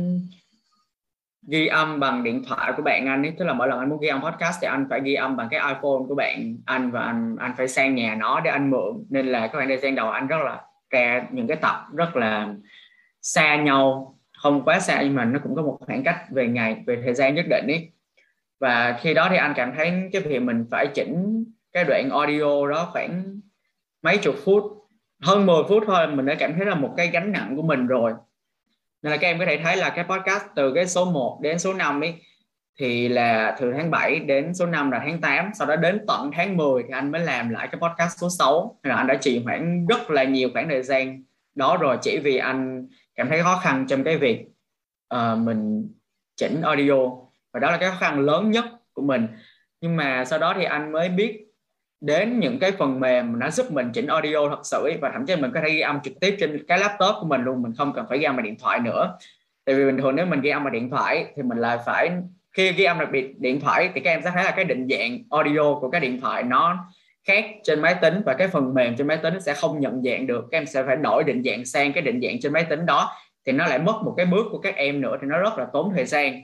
ghi 1.52 1.68
âm 1.68 2.00
bằng 2.00 2.24
điện 2.24 2.44
thoại 2.48 2.74
của 2.78 2.84
bạn 2.84 3.08
anh 3.08 3.24
ấy. 3.24 3.34
Tức 3.38 3.46
là 3.46 3.54
mỗi 3.54 3.68
lần 3.68 3.80
anh 3.80 3.90
muốn 3.90 4.00
ghi 4.02 4.08
âm 4.08 4.22
podcast 4.22 4.58
thì 4.62 4.68
anh 4.68 4.88
phải 4.90 5.02
ghi 5.04 5.14
âm 5.14 5.38
bằng 5.38 5.48
cái 5.52 5.60
iPhone 5.60 6.06
của 6.08 6.16
bạn 6.16 6.58
anh 6.66 6.92
và 6.92 7.02
anh 7.02 7.36
anh 7.40 7.54
phải 7.58 7.68
sang 7.68 7.96
nhà 7.96 8.16
nó 8.16 8.40
để 8.40 8.52
anh 8.52 8.70
mượn. 8.70 9.06
Nên 9.10 9.28
là 9.28 9.48
các 9.48 9.60
bạn 9.60 9.68
đây 9.68 9.78
gian 9.78 9.96
đầu 9.96 10.10
anh 10.10 10.28
rất 10.28 10.38
là 10.46 10.62
ra 10.90 11.26
những 11.32 11.48
cái 11.48 11.58
tập 11.58 11.76
rất 11.96 12.16
là 12.16 12.54
xa 13.22 13.56
nhau, 13.56 14.16
không 14.38 14.66
quá 14.66 14.80
xa 14.80 15.02
nhưng 15.02 15.16
mà 15.16 15.26
nó 15.26 15.40
cũng 15.44 15.56
có 15.56 15.62
một 15.62 15.78
khoảng 15.86 16.04
cách 16.04 16.20
về 16.32 16.48
ngày, 16.48 16.84
về 16.88 17.02
thời 17.04 17.14
gian 17.14 17.36
nhất 17.36 17.46
định 17.50 17.68
ấy. 17.68 17.92
Và 18.60 18.98
khi 19.02 19.14
đó 19.14 19.28
thì 19.30 19.38
anh 19.38 19.54
cảm 19.56 19.74
thấy 19.76 20.10
cái 20.14 20.22
việc 20.22 20.40
mình 20.40 20.66
phải 20.72 20.88
chỉnh 20.88 21.46
cái 21.74 21.84
đoạn 21.84 22.10
audio 22.10 22.68
đó 22.68 22.90
khoảng 22.94 23.40
mấy 24.02 24.18
chục 24.18 24.36
phút, 24.46 24.64
hơn 25.22 25.46
10 25.46 25.64
phút 25.70 25.84
thôi, 25.88 26.08
mình 26.08 26.26
đã 26.26 26.36
cảm 26.36 26.54
thấy 26.54 26.66
là 26.66 26.76
một 26.76 26.94
cái 26.98 27.08
gánh 27.08 27.32
nặng 27.32 27.56
của 27.56 27.62
mình 27.62 27.88
rồi 27.88 28.14
nên 29.02 29.12
là 29.12 29.18
các 29.18 29.28
em 29.28 29.40
có 29.40 29.46
thể 29.46 29.60
thấy 29.64 29.78
là 29.78 29.90
cái 29.90 30.06
podcast 30.06 30.44
từ 30.56 30.74
cái 30.74 30.88
số 30.88 31.06
1 31.06 31.40
đến 31.42 31.60
số 31.60 31.74
5 31.74 32.02
ấy 32.04 32.14
thì 32.80 33.08
là 33.08 33.56
từ 33.60 33.74
tháng 33.74 33.92
7 33.92 34.20
đến 34.20 34.54
số 34.54 34.66
5 34.66 34.92
là 34.92 35.00
tháng 35.00 35.22
8 35.22 35.52
sau 35.60 35.68
đó 35.68 35.76
đến 35.76 36.06
tận 36.08 36.32
tháng 36.34 36.58
10 36.58 36.84
thì 36.84 36.90
anh 36.92 37.12
mới 37.12 37.22
làm 37.22 37.50
lại 37.50 37.68
cái 37.72 37.82
podcast 37.82 38.20
số 38.22 38.28
6 38.40 38.80
là 38.84 38.96
anh 38.96 39.08
đã 39.08 39.16
trì 39.16 39.44
hoãn 39.44 39.88
rất 39.88 40.10
là 40.10 40.24
nhiều 40.24 40.50
khoảng 40.54 40.70
thời 40.70 40.84
gian 40.84 41.24
đó 41.56 41.78
rồi 41.78 41.98
chỉ 42.02 42.20
vì 42.20 42.38
anh 42.38 42.88
cảm 43.16 43.30
thấy 43.30 43.44
khó 43.44 43.60
khăn 43.64 43.86
trong 43.90 44.04
cái 44.04 44.18
việc 44.18 44.46
uh, 45.16 45.38
mình 45.38 45.90
chỉnh 46.40 46.62
audio. 46.62 46.96
Và 47.54 47.60
đó 47.60 47.72
là 47.72 47.78
cái 47.78 47.90
khó 47.90 47.96
khăn 48.00 48.20
lớn 48.20 48.52
nhất 48.52 48.66
của 48.94 49.02
mình. 49.02 49.28
Nhưng 49.82 49.96
mà 49.96 50.26
sau 50.26 50.40
đó 50.40 50.54
thì 50.58 50.64
anh 50.64 50.92
mới 50.92 51.10
biết 51.10 51.46
đến 52.02 52.40
những 52.40 52.60
cái 52.60 52.72
phần 52.72 53.00
mềm 53.00 53.40
nó 53.40 53.50
giúp 53.50 53.72
mình 53.72 53.92
chỉnh 53.94 54.08
audio 54.08 54.50
thật 54.50 54.62
sự 54.64 54.92
và 55.02 55.12
thậm 55.14 55.26
chí 55.26 55.36
mình 55.36 55.52
có 55.54 55.62
thể 55.62 55.70
ghi 55.70 55.80
âm 55.80 56.00
trực 56.04 56.14
tiếp 56.20 56.36
trên 56.40 56.66
cái 56.68 56.80
laptop 56.80 57.16
của 57.20 57.28
mình 57.28 57.42
luôn, 57.42 57.62
mình 57.62 57.74
không 57.78 57.94
cần 57.94 58.06
phải 58.10 58.18
ghi 58.18 58.24
âm 58.24 58.36
bằng 58.36 58.46
điện 58.46 58.58
thoại 58.60 58.80
nữa. 58.80 59.18
Tại 59.66 59.76
vì 59.76 59.86
bình 59.86 59.98
thường 59.98 60.16
nếu 60.16 60.26
mình 60.26 60.42
ghi 60.42 60.50
âm 60.50 60.64
bằng 60.64 60.74
điện 60.74 60.90
thoại 60.90 61.26
thì 61.36 61.44
mình 61.44 61.58
lại 61.58 61.78
phải, 61.86 62.12
khi 62.52 62.72
ghi 62.72 62.84
âm 62.84 63.00
đặc 63.00 63.10
biệt 63.12 63.40
điện 63.40 63.60
thoại 63.60 63.90
thì 63.94 64.02
các 64.02 64.12
em 64.12 64.22
sẽ 64.24 64.32
thấy 64.34 64.44
là 64.44 64.52
cái 64.52 64.66
định 64.66 64.88
dạng 64.90 65.20
audio 65.30 65.74
của 65.82 65.90
cái 65.90 66.02
điện 66.02 66.22
thoại 66.22 66.44
nó 66.44 66.78
khác 67.28 67.46
trên 67.64 67.82
máy 67.82 67.96
tính, 68.02 68.22
và 68.26 68.34
cái 68.34 68.48
phần 68.48 68.74
mềm 68.74 68.96
trên 68.96 69.08
máy 69.08 69.18
tính 69.18 69.42
sẽ 69.42 69.54
không 69.54 69.80
nhận 69.80 70.04
dạng 70.04 70.28
được. 70.28 70.46
Các 70.52 70.58
em 70.58 70.66
sẽ 70.66 70.84
phải 70.84 70.96
đổi 70.96 71.24
định 71.24 71.44
dạng 71.44 71.66
sang 71.66 71.94
cái 71.94 72.04
định 72.04 72.22
dạng 72.22 72.40
trên 72.42 72.54
máy 72.54 72.64
tính 72.64 72.86
đó, 72.86 73.12
thì 73.46 73.52
nó 73.52 73.68
lại 73.68 73.80
mất 73.80 74.02
một 74.04 74.14
cái 74.18 74.26
bước 74.26 74.46
của 74.52 74.60
các 74.60 74.76
em 74.76 75.02
nữa, 75.02 75.18
thì 75.22 75.28
nó 75.28 75.40
rất 75.40 75.58
là 75.58 75.68
tốn 75.74 75.94
thời 75.96 76.06
gian. 76.06 76.42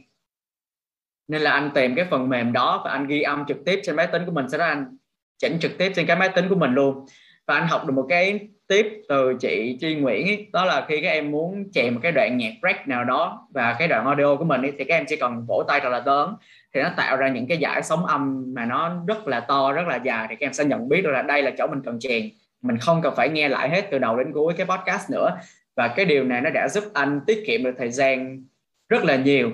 Nên 1.27 1.41
là 1.41 1.51
anh 1.51 1.71
tìm 1.75 1.95
cái 1.95 2.05
phần 2.05 2.29
mềm 2.29 2.53
đó 2.53 2.81
và 2.85 2.91
anh 2.91 3.07
ghi 3.07 3.21
âm 3.21 3.45
trực 3.47 3.57
tiếp 3.65 3.79
trên 3.83 3.95
máy 3.95 4.07
tính 4.07 4.21
của 4.25 4.31
mình, 4.31 4.49
sau 4.49 4.59
đó 4.59 4.65
anh 4.65 4.97
chỉnh 5.37 5.57
trực 5.59 5.77
tiếp 5.77 5.91
trên 5.95 6.05
cái 6.05 6.15
máy 6.15 6.29
tính 6.29 6.45
của 6.49 6.55
mình 6.55 6.73
luôn. 6.73 7.05
Và 7.47 7.55
anh 7.55 7.67
học 7.67 7.85
được 7.85 7.93
một 7.93 8.05
cái 8.09 8.39
tiếp 8.67 9.01
từ 9.09 9.33
chị 9.39 9.77
Chi 9.81 9.95
Nguyễn 9.95 10.27
ấy, 10.27 10.47
đó 10.53 10.65
là 10.65 10.85
khi 10.87 11.01
các 11.01 11.09
em 11.09 11.31
muốn 11.31 11.63
chèn 11.73 11.93
một 11.93 11.99
cái 12.03 12.11
đoạn 12.11 12.37
nhạc 12.37 12.51
break 12.61 12.87
nào 12.87 13.03
đó 13.03 13.47
và 13.53 13.75
cái 13.79 13.87
đoạn 13.87 14.05
audio 14.05 14.35
của 14.35 14.43
mình 14.43 14.61
ấy, 14.61 14.73
thì 14.77 14.83
các 14.83 14.95
em 14.95 15.05
chỉ 15.07 15.15
cần 15.15 15.45
vỗ 15.47 15.63
tay 15.67 15.79
thật 15.79 15.89
là 15.89 16.03
lớn 16.05 16.35
thì 16.73 16.81
nó 16.81 16.89
tạo 16.97 17.17
ra 17.17 17.29
những 17.29 17.47
cái 17.47 17.57
dải 17.61 17.83
sóng 17.83 18.05
âm 18.05 18.53
mà 18.55 18.65
nó 18.65 19.03
rất 19.07 19.27
là 19.27 19.39
to 19.39 19.71
rất 19.71 19.87
là 19.87 19.95
dài 19.95 20.27
thì 20.29 20.35
các 20.35 20.45
em 20.45 20.53
sẽ 20.53 20.65
nhận 20.65 20.89
biết 20.89 21.01
được 21.01 21.11
là 21.11 21.21
đây 21.21 21.41
là 21.41 21.51
chỗ 21.57 21.67
mình 21.67 21.81
cần 21.85 21.99
chèn. 21.99 22.29
Mình 22.61 22.77
không 22.77 23.01
cần 23.01 23.13
phải 23.15 23.29
nghe 23.29 23.49
lại 23.49 23.69
hết 23.69 23.87
từ 23.91 23.99
đầu 23.99 24.17
đến 24.17 24.33
cuối 24.33 24.53
cái 24.57 24.65
podcast 24.65 25.11
nữa. 25.11 25.37
Và 25.75 25.87
cái 25.87 26.05
điều 26.05 26.23
này 26.23 26.41
nó 26.41 26.49
đã 26.49 26.67
giúp 26.67 26.83
anh 26.93 27.19
tiết 27.27 27.43
kiệm 27.47 27.63
được 27.63 27.75
thời 27.77 27.91
gian 27.91 28.43
rất 28.89 29.03
là 29.03 29.15
nhiều. 29.15 29.51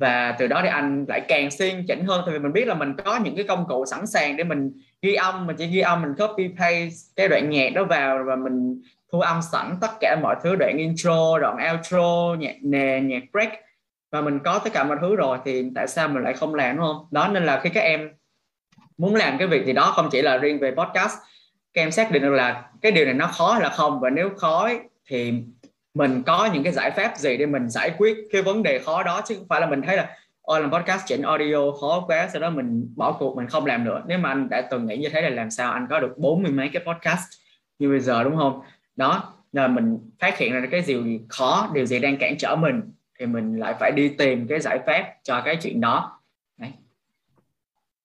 Và 0.00 0.36
từ 0.38 0.46
đó 0.46 0.60
thì 0.62 0.68
anh 0.68 1.04
lại 1.08 1.20
càng 1.28 1.50
xuyên 1.50 1.84
chỉnh 1.88 2.04
hơn 2.04 2.22
tại 2.26 2.32
vì 2.32 2.38
mình 2.38 2.52
biết 2.52 2.68
là 2.68 2.74
mình 2.74 2.92
có 3.04 3.18
những 3.24 3.36
cái 3.36 3.44
công 3.48 3.64
cụ 3.68 3.84
sẵn 3.86 4.06
sàng 4.06 4.36
để 4.36 4.44
mình 4.44 4.72
ghi 5.02 5.14
âm, 5.14 5.46
mình 5.46 5.56
chỉ 5.56 5.66
ghi 5.66 5.80
âm, 5.80 6.02
mình 6.02 6.14
copy 6.14 6.48
paste 6.48 6.90
cái 7.16 7.28
đoạn 7.28 7.50
nhạc 7.50 7.70
đó 7.74 7.84
vào 7.84 8.18
và 8.26 8.36
mình 8.36 8.82
thu 9.12 9.20
âm 9.20 9.42
sẵn 9.52 9.76
tất 9.80 9.90
cả 10.00 10.16
mọi 10.22 10.36
thứ, 10.42 10.56
đoạn 10.56 10.78
intro, 10.78 11.38
đoạn 11.38 11.56
outro, 11.72 12.36
nhạc 12.38 12.56
nền, 12.62 13.08
nhạc 13.08 13.22
break. 13.32 13.52
Và 14.12 14.20
mình 14.20 14.38
có 14.44 14.58
tất 14.58 14.72
cả 14.72 14.84
mọi 14.84 14.96
thứ 15.00 15.16
rồi 15.16 15.38
thì 15.44 15.64
tại 15.74 15.88
sao 15.88 16.08
mình 16.08 16.22
lại 16.22 16.34
không 16.34 16.54
làm, 16.54 16.76
đúng 16.76 16.86
không? 16.86 17.06
Đó 17.10 17.28
nên 17.28 17.46
là 17.46 17.60
khi 17.60 17.70
các 17.70 17.80
em 17.80 18.10
muốn 18.98 19.14
làm 19.14 19.38
cái 19.38 19.48
việc 19.48 19.66
gì 19.66 19.72
đó, 19.72 19.92
không 19.96 20.08
chỉ 20.12 20.22
là 20.22 20.36
riêng 20.36 20.58
về 20.58 20.70
podcast, 20.70 21.18
các 21.72 21.82
em 21.82 21.90
xác 21.90 22.10
định 22.10 22.22
được 22.22 22.34
là 22.34 22.62
cái 22.82 22.92
điều 22.92 23.04
này 23.04 23.14
nó 23.14 23.26
khó 23.26 23.52
hay 23.52 23.62
là 23.62 23.68
không. 23.68 24.00
Và 24.00 24.10
nếu 24.10 24.30
khó 24.36 24.68
thì 25.06 25.34
mình 25.94 26.22
có 26.22 26.48
những 26.52 26.62
cái 26.62 26.72
giải 26.72 26.90
pháp 26.90 27.16
gì 27.16 27.36
để 27.36 27.46
mình 27.46 27.70
giải 27.70 27.94
quyết 27.98 28.16
cái 28.32 28.42
vấn 28.42 28.62
đề 28.62 28.78
khó 28.78 29.02
đó? 29.02 29.22
Chứ 29.26 29.34
không 29.34 29.48
phải 29.48 29.60
là 29.60 29.66
mình 29.66 29.82
thấy 29.82 29.96
là 29.96 30.16
ôi 30.50 30.60
làm 30.60 30.70
podcast 30.70 31.06
chỉnh 31.06 31.22
audio 31.22 31.72
khó 31.80 32.04
quá 32.06 32.28
sau 32.32 32.42
đó 32.42 32.50
mình 32.50 32.92
bỏ 32.96 33.12
cuộc 33.12 33.36
mình 33.36 33.46
không 33.46 33.66
làm 33.66 33.84
nữa. 33.84 34.02
Nếu 34.06 34.18
mà 34.18 34.28
anh 34.28 34.48
đã 34.48 34.62
từng 34.70 34.86
nghĩ 34.86 34.96
như 34.96 35.08
thế 35.08 35.22
là 35.22 35.28
làm 35.28 35.50
sao 35.50 35.72
anh 35.72 35.86
có 35.90 36.00
được 36.00 36.18
bốn 36.18 36.42
mươi 36.42 36.52
mấy 36.52 36.70
cái 36.72 36.82
podcast 36.86 37.28
như 37.78 37.88
bây 37.88 38.00
giờ 38.00 38.24
đúng 38.24 38.36
không? 38.36 38.60
Đó 38.96 39.34
là 39.52 39.68
mình 39.68 39.98
phát 40.18 40.38
hiện 40.38 40.52
ra 40.52 40.62
cái 40.70 40.82
gì 40.82 41.20
khó 41.28 41.70
điều 41.74 41.86
gì 41.86 41.98
đang 41.98 42.16
cản 42.16 42.38
trở 42.38 42.56
mình 42.56 42.80
thì 43.18 43.26
mình 43.26 43.58
lại 43.58 43.74
phải 43.80 43.92
đi 43.92 44.08
tìm 44.08 44.46
cái 44.48 44.60
giải 44.60 44.78
pháp 44.86 45.14
cho 45.22 45.42
cái 45.44 45.56
chuyện 45.62 45.80
đó. 45.80 46.20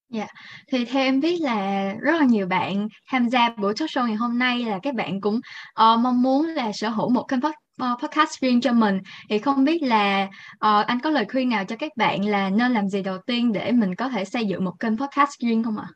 Dạ, 0.09 0.27
thì 0.67 0.85
theo 0.85 1.03
em 1.03 1.19
biết 1.19 1.41
là 1.41 1.93
rất 2.01 2.15
là 2.19 2.25
nhiều 2.25 2.47
bạn 2.47 2.87
tham 3.07 3.29
gia 3.29 3.49
buổi 3.49 3.73
talk 3.79 3.89
show 3.89 4.07
ngày 4.07 4.15
hôm 4.15 4.39
nay 4.39 4.59
là 4.59 4.79
các 4.83 4.95
bạn 4.95 5.21
cũng 5.21 5.35
uh, 5.35 5.99
mong 5.99 6.21
muốn 6.21 6.45
là 6.45 6.71
sở 6.73 6.89
hữu 6.89 7.09
một 7.09 7.23
kênh 7.27 7.41
uh, 7.83 7.99
podcast 8.01 8.39
riêng 8.41 8.61
cho 8.61 8.73
mình. 8.73 8.99
Thì 9.29 9.39
không 9.39 9.65
biết 9.65 9.83
là 9.83 10.23
uh, 10.53 10.85
anh 10.87 10.99
có 11.03 11.09
lời 11.09 11.25
khuyên 11.31 11.49
nào 11.49 11.65
cho 11.65 11.75
các 11.75 11.91
bạn 11.97 12.25
là 12.25 12.49
nên 12.49 12.71
làm 12.71 12.89
gì 12.89 13.01
đầu 13.01 13.17
tiên 13.17 13.53
để 13.53 13.71
mình 13.71 13.95
có 13.95 14.09
thể 14.09 14.25
xây 14.25 14.45
dựng 14.45 14.65
một 14.65 14.73
kênh 14.79 14.97
podcast 14.97 15.39
riêng 15.39 15.63
không 15.63 15.77
ạ? 15.77 15.87
À? 15.87 15.93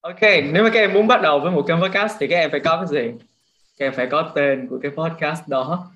Ok, 0.00 0.20
nếu 0.52 0.64
mà 0.64 0.70
các 0.70 0.80
em 0.80 0.92
muốn 0.92 1.06
bắt 1.06 1.22
đầu 1.22 1.40
với 1.40 1.50
một 1.52 1.64
kênh 1.68 1.80
podcast 1.80 2.16
thì 2.20 2.26
các 2.26 2.36
em 2.36 2.50
phải 2.50 2.60
có 2.60 2.76
cái 2.76 2.86
gì? 2.86 3.12
Các 3.78 3.86
em 3.86 3.92
phải 3.94 4.06
có 4.06 4.32
tên 4.34 4.68
của 4.68 4.78
cái 4.82 4.92
podcast 4.96 5.48
đó. 5.48 5.90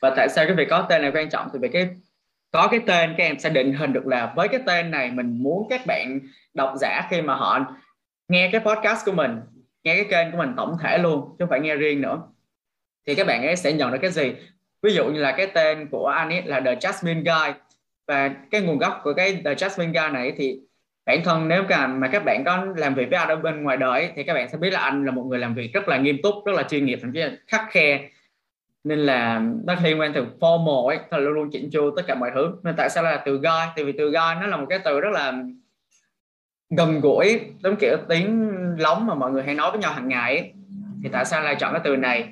Và 0.00 0.12
tại 0.16 0.28
sao 0.28 0.44
cái 0.46 0.54
việc 0.54 0.66
có 0.70 0.86
tên 0.88 1.02
là 1.02 1.10
quan 1.14 1.30
trọng? 1.30 1.48
Thì 1.52 1.58
vì 1.62 1.68
cái 1.68 1.88
có 2.50 2.68
cái 2.70 2.80
tên 2.86 3.14
các 3.18 3.24
em 3.24 3.38
sẽ 3.38 3.50
định 3.50 3.72
hình 3.72 3.92
được 3.92 4.06
là 4.06 4.32
với 4.36 4.48
cái 4.48 4.60
tên 4.66 4.90
này 4.90 5.10
mình 5.10 5.42
muốn 5.42 5.66
các 5.70 5.86
bạn 5.86 6.20
độc 6.54 6.72
giả 6.80 7.06
khi 7.10 7.22
mà 7.22 7.34
họ 7.34 7.60
nghe 8.28 8.48
cái 8.52 8.60
podcast 8.60 9.06
của 9.06 9.12
mình 9.12 9.40
nghe 9.84 9.94
cái 9.94 10.04
kênh 10.10 10.32
của 10.32 10.38
mình 10.38 10.54
tổng 10.56 10.76
thể 10.82 10.98
luôn 10.98 11.28
chứ 11.28 11.36
không 11.38 11.48
phải 11.48 11.60
nghe 11.60 11.76
riêng 11.76 12.00
nữa 12.00 12.22
thì 13.08 13.14
các 13.14 13.26
bạn 13.26 13.46
ấy 13.46 13.56
sẽ 13.56 13.72
nhận 13.72 13.92
được 13.92 13.98
cái 14.02 14.10
gì? 14.10 14.32
Ví 14.82 14.92
dụ 14.92 15.04
như 15.04 15.20
là 15.20 15.32
cái 15.32 15.46
tên 15.46 15.88
của 15.90 16.06
anh 16.06 16.30
ấy 16.30 16.42
là 16.42 16.60
The 16.60 16.74
Jasmine 16.74 17.24
Guy. 17.24 17.58
Và 18.06 18.30
cái 18.50 18.60
nguồn 18.60 18.78
gốc 18.78 19.00
của 19.04 19.14
cái 19.14 19.40
The 19.44 19.54
Jasmine 19.54 19.92
Guy 19.92 20.12
này 20.12 20.32
thì 20.36 20.60
bản 21.06 21.24
thân 21.24 21.48
nếu 21.48 21.64
cả 21.68 21.86
mà 21.86 22.08
các 22.08 22.24
bạn 22.24 22.44
có 22.44 22.66
làm 22.76 22.94
việc 22.94 23.10
với 23.10 23.18
anh 23.18 23.28
ở 23.28 23.36
bên 23.36 23.62
ngoài 23.62 23.76
đời 23.76 24.10
thì 24.16 24.22
các 24.22 24.34
bạn 24.34 24.48
sẽ 24.48 24.58
biết 24.58 24.70
là 24.70 24.80
anh 24.80 25.04
là 25.04 25.12
một 25.12 25.22
người 25.22 25.38
làm 25.38 25.54
việc 25.54 25.72
rất 25.72 25.88
là 25.88 25.96
nghiêm 25.96 26.16
túc, 26.22 26.34
rất 26.46 26.52
là 26.52 26.62
chuyên 26.62 26.86
nghiệp, 26.86 26.98
thậm 27.02 27.12
chí 27.12 27.20
là 27.20 27.30
khắc 27.46 27.64
khe. 27.70 28.08
Nên 28.84 28.98
là 28.98 29.42
nó 29.64 29.74
liên 29.84 30.00
quan 30.00 30.12
từ 30.12 30.26
formal 30.40 30.86
ấy 30.86 30.98
là 31.10 31.18
luôn 31.18 31.32
luôn 31.32 31.50
chỉnh 31.52 31.70
chu 31.70 31.90
tất 31.96 32.02
cả 32.06 32.14
mọi 32.14 32.30
thứ. 32.34 32.50
Nên 32.62 32.74
tại 32.76 32.90
sao 32.90 33.04
là 33.04 33.22
từ 33.26 33.38
guy? 33.38 33.60
Tại 33.76 33.84
vì 33.84 33.92
từ 33.92 34.10
guy 34.10 34.34
nó 34.40 34.46
là 34.46 34.56
một 34.56 34.66
cái 34.70 34.78
từ 34.78 35.00
rất 35.00 35.10
là 35.12 35.32
gần 36.76 37.00
gũi, 37.00 37.40
giống 37.62 37.76
kiểu 37.76 37.96
tiếng 38.08 38.50
lóng 38.78 39.06
mà 39.06 39.14
mọi 39.14 39.30
người 39.30 39.42
hay 39.42 39.54
nói 39.54 39.70
với 39.70 39.80
nhau 39.80 39.92
hàng 39.92 40.08
ngày 40.08 40.38
ấy. 40.38 40.52
thì 41.02 41.08
tại 41.12 41.24
sao 41.24 41.42
lại 41.42 41.56
chọn 41.60 41.72
cái 41.72 41.80
từ 41.84 41.96
này? 41.96 42.28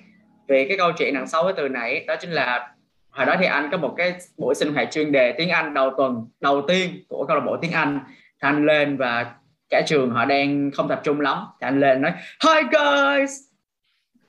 Về 0.48 0.66
cái 0.68 0.78
câu 0.78 0.92
chuyện 0.92 1.14
đằng 1.14 1.26
sau 1.26 1.44
cái 1.44 1.52
từ 1.56 1.68
này, 1.68 2.04
đó 2.06 2.14
chính 2.20 2.30
là 2.30 2.72
hồi 3.10 3.26
đó 3.26 3.36
thì 3.38 3.46
anh 3.46 3.68
có 3.70 3.76
một 3.76 3.94
cái 3.96 4.14
buổi 4.36 4.54
sinh 4.54 4.74
hoạt 4.74 4.88
chuyên 4.90 5.12
đề 5.12 5.32
tiếng 5.32 5.48
Anh 5.48 5.74
đầu 5.74 5.90
tuần, 5.96 6.26
đầu 6.40 6.62
tiên 6.68 7.04
của 7.08 7.24
câu 7.28 7.36
lạc 7.36 7.44
bộ 7.46 7.56
tiếng 7.56 7.72
Anh. 7.72 8.00
Thì 8.08 8.48
anh 8.48 8.66
lên 8.66 8.96
và 8.96 9.34
cả 9.68 9.82
trường 9.86 10.10
họ 10.10 10.24
đang 10.24 10.70
không 10.70 10.88
tập 10.88 11.00
trung 11.04 11.20
lắm, 11.20 11.38
thì 11.60 11.66
anh 11.66 11.80
lên 11.80 12.02
nói, 12.02 12.12
hi 12.44 12.62
guys! 12.70 13.30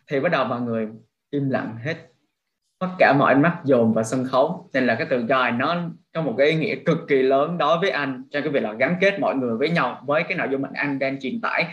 Thì 0.08 0.20
bắt 0.20 0.32
đầu 0.32 0.46
mọi 0.46 0.62
người 0.62 0.88
im 1.30 1.50
lặng 1.50 1.76
hết. 1.84 1.96
Tất 2.80 2.88
cả 3.00 3.14
mọi 3.20 3.34
ánh 3.34 3.42
mắt 3.42 3.58
dồn 3.64 3.94
vào 3.94 4.04
sân 4.04 4.26
khấu. 4.26 4.70
Nên 4.74 4.86
là 4.86 4.96
cái 4.96 5.08
từ 5.10 5.18
guide 5.18 5.52
nó 5.52 5.76
có 6.14 6.22
một 6.22 6.36
cái 6.38 6.48
ý 6.48 6.56
nghĩa 6.56 6.76
cực 6.76 6.98
kỳ 7.08 7.22
lớn 7.22 7.58
đối 7.58 7.80
với 7.80 7.90
anh 7.90 8.24
trong 8.32 8.44
cái 8.44 8.52
việc 8.52 8.64
là 8.64 8.74
gắn 8.74 8.96
kết 9.02 9.20
mọi 9.20 9.36
người 9.36 9.58
với 9.58 9.70
nhau 9.70 10.04
với 10.06 10.24
cái 10.24 10.38
nội 10.38 10.48
dung 10.52 10.62
mà 10.62 10.70
anh 10.74 11.00
đang 11.00 11.20
truyền 11.22 11.42
tải. 11.42 11.66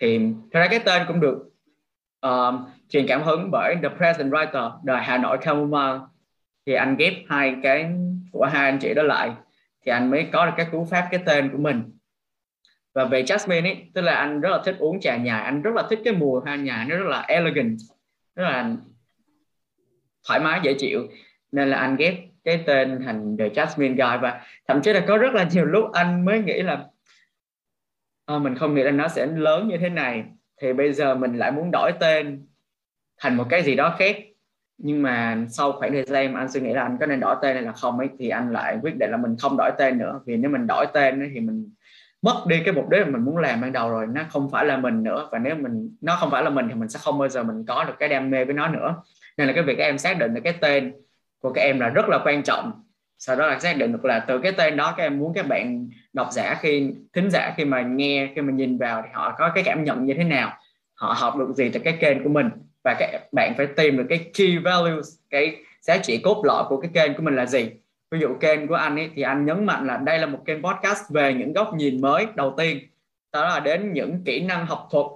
Thì 0.00 0.18
thật 0.52 0.60
ra 0.60 0.68
cái 0.68 0.78
tên 0.78 1.02
cũng 1.08 1.20
được 1.20 1.38
um, 2.20 2.66
truyền 2.88 3.06
cảm 3.06 3.22
hứng 3.22 3.50
bởi 3.50 3.76
The 3.82 3.88
Present 3.88 4.30
Writer 4.30 4.70
đời 4.84 5.02
Hà 5.02 5.18
Nội 5.18 5.38
Camomile 5.40 5.98
thì 6.66 6.74
anh 6.74 6.96
ghép 6.96 7.12
hai 7.28 7.56
cái 7.62 7.90
của 8.32 8.44
hai 8.44 8.70
anh 8.70 8.78
chị 8.78 8.94
đó 8.94 9.02
lại 9.02 9.30
thì 9.84 9.92
anh 9.92 10.10
mới 10.10 10.28
có 10.32 10.46
được 10.46 10.52
cái 10.56 10.66
cú 10.72 10.84
pháp 10.90 11.08
cái 11.10 11.22
tên 11.26 11.50
của 11.52 11.58
mình. 11.58 11.98
Và 12.94 13.04
về 13.04 13.22
Jasmine 13.22 13.62
ấy 13.62 13.90
tức 13.94 14.00
là 14.00 14.14
anh 14.14 14.40
rất 14.40 14.50
là 14.50 14.62
thích 14.64 14.76
uống 14.78 15.00
trà 15.00 15.16
nhài 15.16 15.42
anh 15.42 15.62
rất 15.62 15.74
là 15.74 15.82
thích 15.90 16.00
cái 16.04 16.14
mùi 16.14 16.40
hoa 16.40 16.56
nhài 16.56 16.84
nó 16.84 16.96
rất 16.96 17.06
là 17.06 17.20
elegant 17.20 17.78
rất 18.36 18.44
là 18.44 18.76
thoải 20.28 20.40
mái 20.40 20.60
dễ 20.62 20.74
chịu. 20.78 21.08
Nên 21.52 21.68
là 21.70 21.76
anh 21.76 21.96
ghép 21.96 22.14
cái 22.44 22.62
tên 22.66 23.00
thành 23.04 23.36
The 23.38 23.48
Jasmine 23.48 23.94
Guy. 23.94 24.18
Và 24.22 24.40
thậm 24.68 24.82
chí 24.82 24.92
là 24.92 25.04
có 25.08 25.16
rất 25.16 25.34
là 25.34 25.48
nhiều 25.52 25.64
lúc 25.64 25.92
anh 25.92 26.24
mới 26.24 26.42
nghĩ 26.42 26.62
là 26.62 26.84
à, 28.26 28.38
mình 28.38 28.54
không 28.54 28.74
nghĩ 28.74 28.82
là 28.82 28.90
nó 28.90 29.08
sẽ 29.08 29.26
lớn 29.26 29.68
như 29.68 29.76
thế 29.76 29.88
này 29.88 30.24
thì 30.60 30.72
bây 30.72 30.92
giờ 30.92 31.14
mình 31.14 31.38
lại 31.38 31.52
muốn 31.52 31.70
đổi 31.72 31.92
tên 32.00 32.46
thành 33.20 33.36
một 33.36 33.44
cái 33.48 33.62
gì 33.62 33.74
đó 33.74 33.94
khác. 33.98 34.16
Nhưng 34.78 35.02
mà 35.02 35.38
sau 35.48 35.72
khoảng 35.72 35.92
thời 35.92 36.02
gian 36.02 36.32
mà 36.32 36.40
anh 36.40 36.48
suy 36.48 36.60
nghĩ 36.60 36.72
là 36.72 36.82
anh 36.82 36.96
có 37.00 37.06
nên 37.06 37.20
đổi 37.20 37.36
tên 37.42 37.54
hay 37.54 37.64
là 37.64 37.72
không 37.72 37.98
ấy 37.98 38.08
thì 38.18 38.28
anh 38.28 38.52
lại 38.52 38.78
quyết 38.82 38.96
định 38.96 39.10
là 39.10 39.16
mình 39.16 39.36
không 39.38 39.56
đổi 39.56 39.70
tên 39.78 39.98
nữa. 39.98 40.20
Vì 40.26 40.36
nếu 40.36 40.50
mình 40.50 40.66
đổi 40.66 40.86
tên 40.92 41.20
ấy, 41.20 41.30
thì 41.34 41.40
mình 41.40 41.70
mất 42.22 42.44
đi 42.46 42.62
cái 42.64 42.74
mục 42.74 42.88
đích 42.88 43.00
mà 43.00 43.10
mình 43.10 43.24
muốn 43.24 43.36
làm 43.36 43.60
ban 43.60 43.72
đầu 43.72 43.90
rồi. 43.90 44.06
Nó 44.06 44.22
không 44.30 44.50
phải 44.50 44.64
là 44.64 44.76
mình 44.76 45.02
nữa. 45.02 45.28
Và 45.32 45.38
nếu 45.38 45.54
mình 45.54 45.96
nó 46.00 46.16
không 46.20 46.30
phải 46.30 46.44
là 46.44 46.50
mình 46.50 46.68
thì 46.68 46.74
mình 46.74 46.88
sẽ 46.88 46.98
không 47.02 47.18
bao 47.18 47.28
giờ 47.28 47.42
mình 47.42 47.64
có 47.68 47.84
được 47.84 47.94
cái 47.98 48.08
đam 48.08 48.30
mê 48.30 48.44
với 48.44 48.54
nó 48.54 48.68
nữa. 48.68 48.94
Nên 49.36 49.46
là 49.46 49.52
cái 49.52 49.62
việc 49.62 49.74
các 49.78 49.84
em 49.84 49.98
xác 49.98 50.18
định 50.18 50.34
được 50.34 50.40
cái 50.44 50.54
tên 50.60 50.92
của 51.40 51.52
các 51.52 51.60
em 51.60 51.80
là 51.80 51.88
rất 51.88 52.08
là 52.08 52.20
quan 52.24 52.42
trọng 52.42 52.82
sau 53.18 53.36
đó 53.36 53.46
là 53.46 53.58
xác 53.58 53.76
định 53.76 53.92
được 53.92 54.04
là 54.04 54.18
từ 54.18 54.38
cái 54.38 54.52
tên 54.52 54.76
đó 54.76 54.94
các 54.96 55.02
em 55.02 55.18
muốn 55.18 55.32
các 55.34 55.46
bạn 55.48 55.88
độc 56.12 56.28
giả 56.32 56.58
khi, 56.60 56.90
thính 57.12 57.30
giả 57.30 57.54
khi 57.56 57.64
mà 57.64 57.82
nghe, 57.82 58.32
khi 58.34 58.42
mà 58.42 58.52
nhìn 58.52 58.78
vào 58.78 59.02
thì 59.02 59.08
họ 59.12 59.34
có 59.38 59.52
cái 59.54 59.64
cảm 59.64 59.84
nhận 59.84 60.06
như 60.06 60.14
thế 60.14 60.24
nào? 60.24 60.52
Họ 60.94 61.12
học 61.18 61.36
được 61.36 61.54
gì 61.54 61.70
từ 61.70 61.80
cái 61.80 61.96
kênh 62.00 62.22
của 62.22 62.28
mình? 62.28 62.50
Và 62.84 62.96
các 62.98 63.20
bạn 63.32 63.54
phải 63.56 63.66
tìm 63.66 63.96
được 63.96 64.06
cái 64.08 64.30
key 64.34 64.58
values, 64.58 65.08
cái 65.30 65.56
giá 65.80 65.98
trị 65.98 66.20
cốt 66.24 66.42
lõi 66.44 66.64
của 66.68 66.80
cái 66.80 66.90
kênh 66.94 67.14
của 67.14 67.22
mình 67.22 67.36
là 67.36 67.46
gì? 67.46 67.70
Ví 68.10 68.18
dụ 68.18 68.34
kênh 68.40 68.66
của 68.66 68.74
anh 68.74 68.96
ấy 68.96 69.10
thì 69.14 69.22
anh 69.22 69.44
nhấn 69.44 69.66
mạnh 69.66 69.86
là 69.86 69.96
đây 69.96 70.18
là 70.18 70.26
một 70.26 70.42
kênh 70.44 70.62
podcast 70.62 71.10
về 71.10 71.34
những 71.34 71.52
góc 71.52 71.74
nhìn 71.74 72.00
mới 72.00 72.26
đầu 72.34 72.54
tiên. 72.56 72.78
Đó 73.32 73.48
là 73.48 73.60
đến 73.60 73.92
những 73.92 74.24
kỹ 74.24 74.40
năng 74.40 74.66
học 74.66 74.88
thuật 74.90 75.06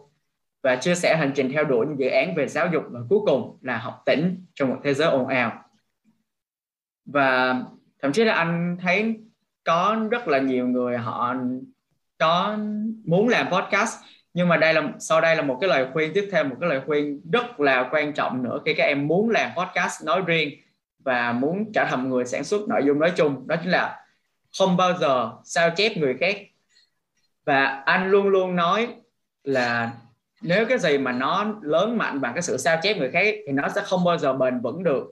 và 0.63 0.77
chia 0.77 0.95
sẻ 0.95 1.17
hành 1.17 1.33
trình 1.35 1.53
theo 1.53 1.65
đuổi 1.65 1.87
những 1.87 1.99
dự 1.99 2.09
án 2.09 2.35
về 2.35 2.49
giáo 2.49 2.69
dục. 2.73 2.85
Và 2.91 3.01
cuối 3.09 3.21
cùng 3.27 3.59
là 3.63 3.79
học 3.79 4.03
tỉnh 4.07 4.45
trong 4.55 4.69
một 4.69 4.81
thế 4.85 4.95
giới 4.95 5.11
ồn 5.11 5.29
ào. 5.29 5.65
Và 7.05 7.63
thậm 8.03 8.13
chí 8.13 8.25
là 8.25 8.35
anh 8.35 8.77
thấy 8.81 9.17
có 9.65 9.97
rất 10.11 10.29
là 10.29 10.39
nhiều 10.39 10.67
người 10.67 10.97
họ 10.97 11.35
có 12.19 12.57
muốn 13.05 13.29
làm 13.29 13.51
podcast, 13.51 13.97
nhưng 14.35 14.49
mà 14.49 14.57
đây 14.57 14.75
là, 14.75 14.93
sau 14.99 15.21
đây 15.21 15.37
là 15.37 15.43
một 15.43 15.59
cái 15.61 15.71
lời 15.71 15.87
khuyên, 15.93 16.13
tiếp 16.15 16.29
theo 16.33 16.45
một 16.45 16.57
cái 16.61 16.71
lời 16.71 16.81
khuyên 16.87 17.21
rất 17.33 17.61
là 17.61 17.89
quan 17.93 18.13
trọng 18.13 18.43
nữa, 18.43 18.59
khi 18.65 18.75
các 18.75 18.85
em 18.85 19.09
muốn 19.09 19.31
làm 19.31 19.51
podcast 19.57 20.05
nói 20.05 20.23
riêng 20.27 20.51
và 21.05 21.33
muốn 21.33 21.73
trở 21.75 21.85
thành 21.85 22.11
người 22.11 22.25
sản 22.25 22.45
xuất 22.45 22.69
nội 22.69 22.83
dung 22.87 22.99
nói 22.99 23.13
chung, 23.17 23.47
đó 23.47 23.57
chính 23.63 23.71
là 23.71 24.05
không 24.59 24.77
bao 24.77 24.99
giờ 24.99 25.31
sao 25.45 25.71
chép 25.71 25.97
người 25.97 26.17
khác. 26.21 26.37
Và 27.45 27.65
anh 27.65 28.11
luôn 28.11 28.29
luôn 28.29 28.57
nói 28.57 28.89
là 29.45 29.93
nếu 30.43 30.67
cái 30.67 30.79
gì 30.79 30.99
mà 30.99 31.13
nó 31.13 31.55
lớn 31.63 31.99
mạnh 31.99 32.21
bằng 32.21 32.35
cái 32.35 32.43
sự 32.43 32.57
sao 32.57 32.79
chép 32.83 32.97
người 32.97 33.11
khác 33.11 33.35
thì 33.47 33.53
nó 33.53 33.69
sẽ 33.69 33.83
không 33.85 34.05
bao 34.05 34.19
giờ 34.19 34.33
bền 34.33 34.61
vững 34.61 34.83
được 34.83 35.05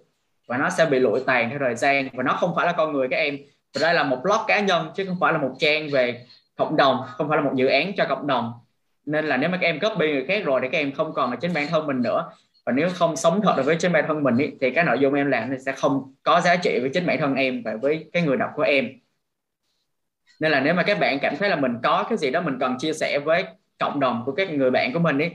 và 0.51 0.57
nó 0.57 0.71
sẽ 0.71 0.87
bị 0.87 0.99
lụi 0.99 1.21
tàn 1.27 1.51
theo 1.51 1.59
thời 1.59 1.75
gian. 1.75 2.09
Và 2.13 2.23
nó 2.23 2.33
không 2.33 2.53
phải 2.57 2.67
là 2.67 2.73
con 2.73 2.93
người 2.93 3.09
các 3.11 3.17
em. 3.17 3.39
Và 3.75 3.81
đây 3.83 3.95
là 3.95 4.03
một 4.03 4.19
blog 4.23 4.39
cá 4.47 4.61
nhân 4.61 4.91
chứ 4.95 5.05
không 5.07 5.17
phải 5.21 5.33
là 5.33 5.39
một 5.39 5.55
trang 5.59 5.89
về 5.91 6.25
cộng 6.57 6.77
đồng 6.77 7.03
không 7.07 7.29
phải 7.29 7.39
là 7.39 7.45
một 7.45 7.53
dự 7.55 7.67
án 7.67 7.93
cho 7.97 8.07
cộng 8.09 8.27
đồng. 8.27 8.53
Nên 9.07 9.25
là 9.25 9.37
nếu 9.37 9.51
mà 9.51 9.59
các 9.61 9.67
em 9.67 9.81
copy 9.81 10.13
người 10.13 10.25
khác 10.29 10.45
rồi 10.45 10.61
thì 10.63 10.69
các 10.73 10.79
em 10.79 10.93
không 10.93 11.15
còn 11.15 11.31
là 11.31 11.37
chính 11.37 11.55
bản 11.55 11.67
thân 11.67 11.87
mình 11.87 12.03
nữa. 12.03 12.31
Và 12.67 12.73
nếu 12.73 12.89
không 12.95 13.17
sống 13.17 13.41
thật 13.43 13.55
được 13.57 13.63
với 13.67 13.77
chính 13.77 13.93
bản 13.93 14.05
thân 14.09 14.23
mình 14.23 14.37
ý, 14.37 14.51
thì 14.61 14.71
cái 14.71 14.85
nội 14.85 14.99
dung 14.99 15.15
em 15.15 15.31
làm 15.31 15.51
thì 15.51 15.57
sẽ 15.67 15.73
không 15.73 16.15
có 16.23 16.41
giá 16.41 16.57
trị 16.57 16.79
với 16.81 16.91
chính 16.95 17.07
bản 17.07 17.19
thân 17.19 17.35
em 17.35 17.63
và 17.65 17.77
với 17.83 18.11
cái 18.13 18.23
người 18.23 18.37
đọc 18.37 18.51
của 18.55 18.63
em. 18.63 18.89
Nên 20.41 20.53
là 20.53 20.61
nếu 20.61 20.75
mà 20.75 20.83
các 20.83 21.01
bạn 21.01 21.19
cảm 21.19 21.37
thấy 21.37 21.49
là 21.49 21.57
mình 21.57 21.73
có 21.83 22.05
cái 22.09 22.19
gì 22.19 22.31
đó 22.31 22.41
mình 22.41 22.59
cần 22.61 22.77
chia 22.79 22.93
sẻ 22.93 23.19
với 23.19 23.45
cộng 23.79 24.01
đồng 24.01 24.23
của 24.27 24.33
các 24.33 24.51
người 24.51 24.71
bạn 24.71 24.93
của 24.93 24.99
mình 24.99 25.19
ý, 25.19 25.31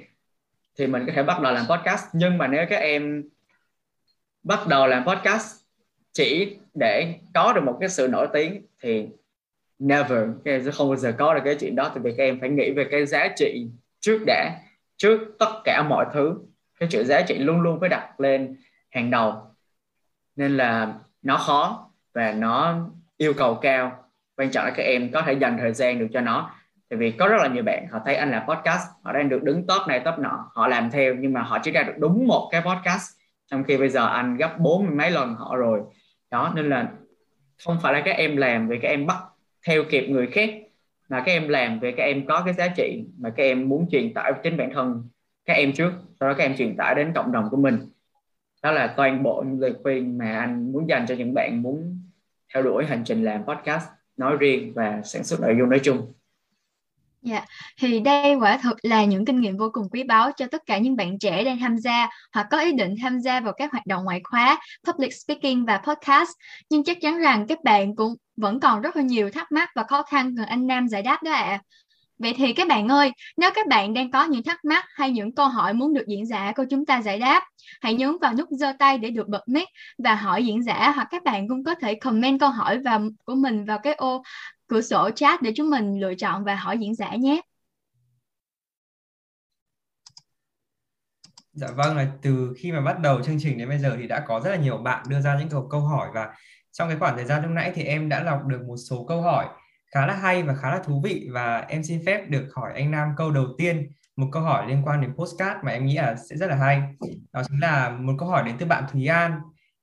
thì 0.78 0.88
mình 0.88 1.03
có 1.05 1.13
thể 1.16 1.24
bắt 1.24 1.41
đầu 1.41 1.53
làm 1.53 1.66
podcast. 1.70 2.05
Nhưng 2.13 2.38
mà 2.38 2.47
nếu 2.47 2.66
các 2.70 2.78
em 2.78 3.24
bắt 4.45 4.67
đầu 4.67 4.87
làm 4.87 5.05
podcast, 5.05 5.55
chỉ 6.13 6.57
để 6.73 7.15
có 7.33 7.53
được 7.53 7.63
một 7.63 7.77
cái 7.79 7.89
sự 7.89 8.07
nổi 8.07 8.27
tiếng 8.33 8.65
thì 8.81 9.07
never 9.79 10.19
em 10.43 10.63
sẽ 10.63 10.71
không 10.71 10.89
bao 10.89 10.95
giờ 10.95 11.13
có 11.17 11.33
được 11.33 11.41
cái 11.45 11.55
chuyện 11.59 11.75
đó, 11.75 11.89
tại 11.89 11.99
vì 12.03 12.13
các 12.17 12.23
em 12.23 12.39
phải 12.39 12.49
nghĩ 12.49 12.71
về 12.71 12.87
cái 12.91 13.05
giá 13.05 13.27
trị 13.35 13.67
trước 13.99 14.23
đã, 14.27 14.59
trước 14.97 15.19
tất 15.39 15.61
cả 15.63 15.83
mọi 15.89 16.05
thứ. 16.13 16.37
Cái 16.79 16.89
chữ 16.91 17.03
giá 17.03 17.21
trị 17.21 17.37
luôn 17.37 17.61
luôn 17.61 17.79
phải 17.79 17.89
đặt 17.89 18.19
lên 18.19 18.57
hàng 18.89 19.11
đầu. 19.11 19.33
Nên 20.35 20.57
là 20.57 20.93
nó 21.21 21.37
khó 21.37 21.89
và 22.13 22.31
nó 22.31 22.75
yêu 23.17 23.33
cầu 23.33 23.55
cao. 23.55 24.05
Quan 24.37 24.51
trọng 24.51 24.65
là 24.65 24.71
các 24.71 24.83
em 24.83 25.11
có 25.11 25.21
thể 25.21 25.33
dành 25.33 25.57
thời 25.57 25.73
gian 25.73 25.99
được 25.99 26.07
cho 26.13 26.21
nó. 26.21 26.51
Tại 26.89 26.97
vì 26.97 27.11
có 27.11 27.27
rất 27.27 27.37
là 27.41 27.47
nhiều 27.47 27.63
bạn, 27.63 27.87
họ 27.91 27.99
thấy 28.05 28.15
anh 28.15 28.31
làm 28.31 28.47
podcast, 28.47 28.87
họ 29.03 29.13
đang 29.13 29.29
được 29.29 29.43
đứng 29.43 29.67
top 29.67 29.87
này, 29.87 29.99
top 29.99 30.19
nọ, 30.19 30.51
họ 30.53 30.67
làm 30.67 30.91
theo, 30.91 31.13
nhưng 31.13 31.33
mà 31.33 31.41
họ 31.41 31.59
chỉ 31.63 31.71
ra 31.71 31.83
được 31.83 31.93
đúng 31.97 32.27
một 32.27 32.49
cái 32.51 32.61
podcast 32.61 33.24
trong 33.51 33.63
khi 33.63 33.77
bây 33.77 33.89
giờ 33.89 34.07
anh 34.07 34.37
gấp 34.37 34.59
bốn 34.59 34.97
mấy 34.97 35.11
lần 35.11 35.35
họ 35.35 35.55
rồi. 35.55 35.81
Đó, 36.31 36.53
nên 36.55 36.69
là 36.69 36.91
không 37.65 37.77
phải 37.81 37.93
là 37.93 38.01
các 38.05 38.11
em 38.11 38.37
làm 38.37 38.67
vì 38.67 38.79
các 38.81 38.87
em 38.87 39.05
bắt 39.05 39.17
theo 39.67 39.83
kịp 39.89 40.07
người 40.09 40.27
khác, 40.27 40.49
mà 41.09 41.23
các 41.25 41.31
em 41.31 41.47
làm 41.47 41.79
vì 41.79 41.91
các 41.91 42.03
em 42.03 42.25
có 42.25 42.41
cái 42.45 42.53
giá 42.53 42.67
trị 42.67 43.05
mà 43.19 43.29
các 43.29 43.43
em 43.43 43.69
muốn 43.69 43.87
truyền 43.91 44.13
tải 44.13 44.31
chính 44.43 44.57
bản 44.57 44.69
thân 44.73 45.09
các 45.45 45.53
em 45.53 45.73
trước, 45.73 45.91
sau 46.19 46.29
đó 46.29 46.35
các 46.37 46.43
em 46.43 46.55
truyền 46.57 46.77
tải 46.77 46.95
đến 46.95 47.11
cộng 47.15 47.31
đồng 47.31 47.49
của 47.51 47.57
mình. 47.57 47.79
Đó 48.63 48.71
là 48.71 48.93
toàn 48.97 49.23
bộ 49.23 49.43
những 49.47 49.59
lời 49.59 49.73
khuyên 49.83 50.17
mà 50.17 50.39
anh 50.39 50.71
muốn 50.71 50.89
dành 50.89 51.05
cho 51.07 51.15
những 51.15 51.33
bạn 51.33 51.61
muốn 51.61 51.99
theo 52.53 52.63
đuổi 52.63 52.85
hành 52.85 53.03
trình 53.05 53.23
làm 53.23 53.43
podcast 53.43 53.87
nói 54.17 54.37
riêng 54.39 54.73
và 54.75 55.01
sản 55.03 55.23
xuất 55.23 55.41
nội 55.41 55.55
dung 55.59 55.69
nói 55.69 55.79
chung. 55.83 56.13
Dạ, 57.26 57.45
thì 57.78 57.99
đây 57.99 58.36
quả 58.36 58.57
thực 58.57 58.78
là 58.84 59.05
những 59.05 59.26
kinh 59.26 59.39
nghiệm 59.39 59.57
vô 59.57 59.69
cùng 59.73 59.89
quý 59.91 60.03
báu 60.03 60.32
cho 60.38 60.45
tất 60.51 60.61
cả 60.65 60.78
những 60.78 60.95
bạn 60.95 61.19
trẻ 61.19 61.43
đang 61.43 61.59
tham 61.59 61.78
gia 61.78 62.07
hoặc 62.34 62.47
có 62.51 62.59
ý 62.59 62.71
định 62.71 62.95
tham 63.01 63.19
gia 63.19 63.39
vào 63.39 63.53
các 63.57 63.71
hoạt 63.71 63.86
động 63.86 64.03
ngoại 64.03 64.21
khóa, 64.23 64.59
public 64.88 65.13
speaking 65.13 65.65
và 65.65 65.78
podcast. 65.78 66.30
Nhưng 66.69 66.84
chắc 66.84 66.97
chắn 67.01 67.17
rằng 67.17 67.47
các 67.47 67.63
bạn 67.63 67.95
cũng 67.95 68.15
vẫn 68.38 68.59
còn 68.59 68.82
rất 68.82 68.95
là 68.95 69.01
nhiều 69.01 69.30
thắc 69.32 69.51
mắc 69.51 69.69
và 69.76 69.84
khó 69.84 70.03
khăn 70.03 70.36
cần 70.38 70.45
anh 70.45 70.67
Nam 70.67 70.88
giải 70.88 71.01
đáp 71.01 71.23
đó 71.23 71.32
ạ. 71.32 71.43
À. 71.43 71.59
Vậy 72.20 72.34
thì 72.38 72.53
các 72.53 72.68
bạn 72.68 72.88
ơi, 72.88 73.11
nếu 73.38 73.49
các 73.55 73.68
bạn 73.68 73.93
đang 73.93 74.11
có 74.11 74.24
những 74.26 74.43
thắc 74.43 74.66
mắc 74.66 74.86
hay 74.93 75.11
những 75.11 75.36
câu 75.36 75.47
hỏi 75.47 75.74
muốn 75.74 75.93
được 75.93 76.07
diễn 76.07 76.26
giả 76.26 76.53
của 76.55 76.66
chúng 76.70 76.86
ta 76.86 77.01
giải 77.01 77.20
đáp, 77.20 77.43
hãy 77.82 77.93
nhấn 77.93 78.18
vào 78.22 78.34
nút 78.34 78.49
giơ 78.51 78.74
tay 78.80 78.97
để 78.97 79.09
được 79.09 79.28
bật 79.28 79.47
mic 79.47 79.68
và 79.97 80.16
hỏi 80.16 80.45
diễn 80.45 80.63
giả 80.63 80.91
hoặc 80.95 81.07
các 81.11 81.24
bạn 81.24 81.47
cũng 81.47 81.63
có 81.63 81.76
thể 81.76 81.95
comment 81.95 82.39
câu 82.39 82.49
hỏi 82.49 82.80
và 82.86 82.99
của 83.26 83.36
mình 83.36 83.66
vào 83.66 83.80
cái 83.84 83.93
ô 83.93 84.24
cửa 84.68 84.82
sổ 84.82 85.09
chat 85.16 85.41
để 85.41 85.51
chúng 85.55 85.70
mình 85.70 85.99
lựa 85.99 86.16
chọn 86.16 86.43
và 86.43 86.55
hỏi 86.55 86.78
diễn 86.78 86.95
giả 86.95 87.16
nhé. 87.16 87.41
Dạ 91.53 91.68
vâng, 91.76 91.97
là 91.97 92.07
từ 92.22 92.53
khi 92.57 92.72
mà 92.72 92.82
bắt 92.82 92.99
đầu 92.99 93.22
chương 93.24 93.38
trình 93.39 93.57
đến 93.57 93.70
bây 93.70 93.80
giờ 93.80 93.95
thì 93.99 94.07
đã 94.07 94.24
có 94.28 94.39
rất 94.39 94.49
là 94.51 94.57
nhiều 94.57 94.78
bạn 94.78 95.03
đưa 95.09 95.22
ra 95.22 95.38
những 95.39 95.49
câu 95.49 95.68
câu 95.72 95.82
hỏi 95.82 96.09
và 96.13 96.34
trong 96.72 96.89
cái 96.89 96.97
khoảng 96.99 97.16
thời 97.16 97.26
gian 97.26 97.41
lúc 97.41 97.51
nãy 97.51 97.72
thì 97.76 97.84
em 97.84 98.09
đã 98.09 98.24
lọc 98.24 98.45
được 98.45 98.61
một 98.68 98.78
số 98.89 99.05
câu 99.07 99.22
hỏi 99.22 99.45
khá 99.93 100.05
là 100.05 100.13
hay 100.13 100.43
và 100.43 100.55
khá 100.55 100.71
là 100.71 100.79
thú 100.86 101.01
vị. 101.03 101.29
Và 101.33 101.59
em 101.59 101.83
xin 101.83 102.01
phép 102.05 102.29
được 102.29 102.47
hỏi 102.55 102.71
anh 102.75 102.91
Nam 102.91 103.09
câu 103.17 103.31
đầu 103.31 103.45
tiên, 103.57 103.88
một 104.15 104.27
câu 104.31 104.43
hỏi 104.43 104.67
liên 104.67 104.81
quan 104.86 105.01
đến 105.01 105.15
postcard 105.15 105.59
mà 105.63 105.71
em 105.71 105.86
nghĩ 105.86 105.95
là 105.95 106.15
sẽ 106.29 106.36
rất 106.36 106.47
là 106.47 106.55
hay. 106.55 106.81
Đó 107.33 107.41
chính 107.47 107.59
là 107.59 107.89
một 107.89 108.13
câu 108.19 108.29
hỏi 108.29 108.43
đến 108.45 108.55
từ 108.59 108.65
bạn 108.65 108.83
Thúy 108.91 109.05
An. 109.07 109.39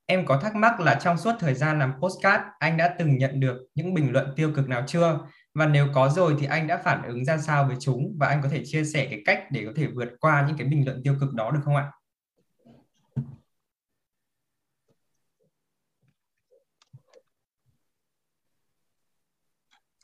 Em 0.06 0.26
có 0.26 0.36
thắc 0.36 0.54
mắc 0.54 0.80
là 0.80 0.94
trong 0.94 1.18
suốt 1.18 1.32
thời 1.40 1.54
gian 1.54 1.78
làm 1.78 1.92
postcard, 2.00 2.44
anh 2.58 2.76
đã 2.76 2.94
từng 2.98 3.18
nhận 3.18 3.40
được 3.40 3.56
những 3.74 3.94
bình 3.94 4.12
luận 4.12 4.32
tiêu 4.36 4.52
cực 4.56 4.68
nào 4.68 4.84
chưa? 4.86 5.20
Và 5.54 5.66
nếu 5.66 5.88
có 5.94 6.08
rồi 6.08 6.36
thì 6.38 6.46
anh 6.46 6.66
đã 6.66 6.76
phản 6.84 7.02
ứng 7.02 7.24
ra 7.24 7.38
sao 7.38 7.64
với 7.64 7.76
chúng? 7.80 8.16
Và 8.18 8.26
anh 8.26 8.42
có 8.42 8.48
thể 8.48 8.62
chia 8.64 8.84
sẻ 8.84 9.06
cái 9.10 9.22
cách 9.24 9.44
để 9.50 9.62
có 9.66 9.72
thể 9.76 9.86
vượt 9.86 10.08
qua 10.20 10.44
những 10.48 10.56
cái 10.56 10.66
bình 10.66 10.84
luận 10.86 11.00
tiêu 11.04 11.14
cực 11.20 11.34
đó 11.34 11.50
được 11.50 11.60
không 11.64 11.76
ạ? 11.76 11.90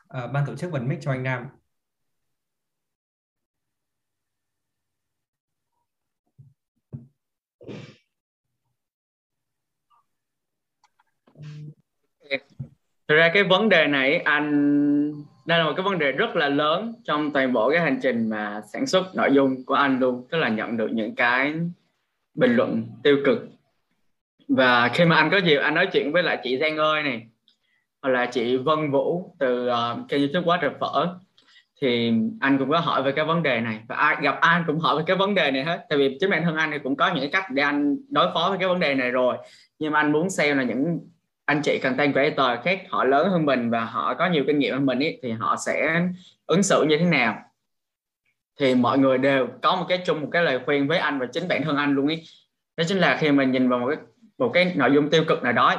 À, 0.09 0.27
ban 0.27 0.45
tổ 0.47 0.55
chức 0.55 0.71
bật 0.71 0.79
mic 0.79 0.99
cho 1.01 1.11
anh 1.11 1.23
Nam. 1.23 1.47
thực 13.07 13.15
ra 13.15 13.31
cái 13.33 13.43
vấn 13.43 13.69
đề 13.69 13.87
này 13.87 14.17
anh 14.17 14.49
đây 15.45 15.59
là 15.59 15.65
một 15.65 15.73
cái 15.75 15.83
vấn 15.83 15.99
đề 15.99 16.11
rất 16.11 16.35
là 16.35 16.49
lớn 16.49 16.93
trong 17.03 17.31
toàn 17.33 17.53
bộ 17.53 17.71
cái 17.71 17.79
hành 17.79 17.99
trình 18.03 18.29
mà 18.29 18.61
sản 18.73 18.87
xuất 18.87 19.15
nội 19.15 19.29
dung 19.33 19.65
của 19.65 19.73
anh 19.73 19.99
luôn 19.99 20.27
tức 20.31 20.37
là 20.37 20.49
nhận 20.49 20.77
được 20.77 20.89
những 20.91 21.15
cái 21.15 21.53
bình 22.33 22.55
luận 22.55 22.87
tiêu 23.03 23.17
cực 23.25 23.39
và 24.47 24.89
khi 24.93 25.05
mà 25.05 25.15
anh 25.15 25.29
có 25.31 25.37
dịp 25.37 25.57
anh 25.57 25.73
nói 25.73 25.87
chuyện 25.93 26.11
với 26.11 26.23
lại 26.23 26.39
chị 26.43 26.57
Giang 26.57 26.77
ơi 26.77 27.03
này 27.03 27.27
là 28.03 28.25
chị 28.25 28.57
Vân 28.57 28.91
Vũ 28.91 29.35
từ 29.39 29.69
uh, 29.69 30.09
kênh 30.09 30.21
youtube 30.21 30.45
quá 30.45 30.59
trời 30.61 30.71
phở 30.79 31.15
thì 31.81 32.13
anh 32.39 32.57
cũng 32.57 32.69
có 32.69 32.79
hỏi 32.79 33.03
về 33.03 33.11
cái 33.11 33.25
vấn 33.25 33.43
đề 33.43 33.61
này. 33.61 33.79
Và 33.87 33.95
ai 33.95 34.15
gặp 34.21 34.37
anh 34.41 34.63
cũng 34.67 34.79
hỏi 34.79 34.97
về 34.97 35.03
cái 35.07 35.15
vấn 35.15 35.35
đề 35.35 35.51
này 35.51 35.63
hết. 35.63 35.85
Tại 35.89 35.99
vì 35.99 36.17
chính 36.19 36.29
bản 36.29 36.43
thân 36.43 36.55
anh 36.55 36.71
thì 36.71 36.77
cũng 36.83 36.95
có 36.95 37.13
những 37.13 37.31
cách 37.31 37.45
để 37.51 37.63
anh 37.63 37.97
đối 38.09 38.27
phó 38.33 38.47
với 38.49 38.57
cái 38.57 38.67
vấn 38.67 38.79
đề 38.79 38.95
này 38.95 39.11
rồi. 39.11 39.37
Nhưng 39.79 39.91
mà 39.91 39.99
anh 39.99 40.11
muốn 40.11 40.29
xem 40.29 40.57
là 40.57 40.63
những 40.63 40.99
anh 41.45 41.61
chị 41.61 41.79
content 41.79 42.13
creator 42.13 42.63
khác 42.63 42.81
họ 42.89 43.03
lớn 43.03 43.29
hơn 43.29 43.45
mình 43.45 43.69
và 43.69 43.85
họ 43.85 44.13
có 44.13 44.29
nhiều 44.29 44.43
kinh 44.47 44.59
nghiệm 44.59 44.73
hơn 44.73 44.85
mình 44.85 44.99
ý, 44.99 45.17
thì 45.23 45.31
họ 45.31 45.55
sẽ 45.65 46.07
ứng 46.45 46.63
xử 46.63 46.83
như 46.83 46.97
thế 46.97 47.05
nào? 47.05 47.41
Thì 48.59 48.75
mọi 48.75 48.97
người 48.97 49.17
đều 49.17 49.47
có 49.61 49.75
một 49.75 49.85
cái 49.89 49.97
chung 50.05 50.21
một 50.21 50.29
cái 50.31 50.43
lời 50.43 50.59
khuyên 50.65 50.87
với 50.87 50.97
anh 50.97 51.19
và 51.19 51.25
chính 51.25 51.47
bản 51.47 51.63
thân 51.63 51.77
anh 51.77 51.95
luôn 51.95 52.07
ý 52.07 52.23
đó 52.77 52.83
chính 52.87 52.97
là 52.97 53.17
khi 53.19 53.31
mình 53.31 53.51
nhìn 53.51 53.69
vào 53.69 53.79
một 53.79 53.87
cái 53.87 53.97
một 54.37 54.51
cái 54.53 54.73
nội 54.75 54.91
dung 54.93 55.09
tiêu 55.09 55.23
cực 55.27 55.43
nào 55.43 55.53
đó 55.53 55.75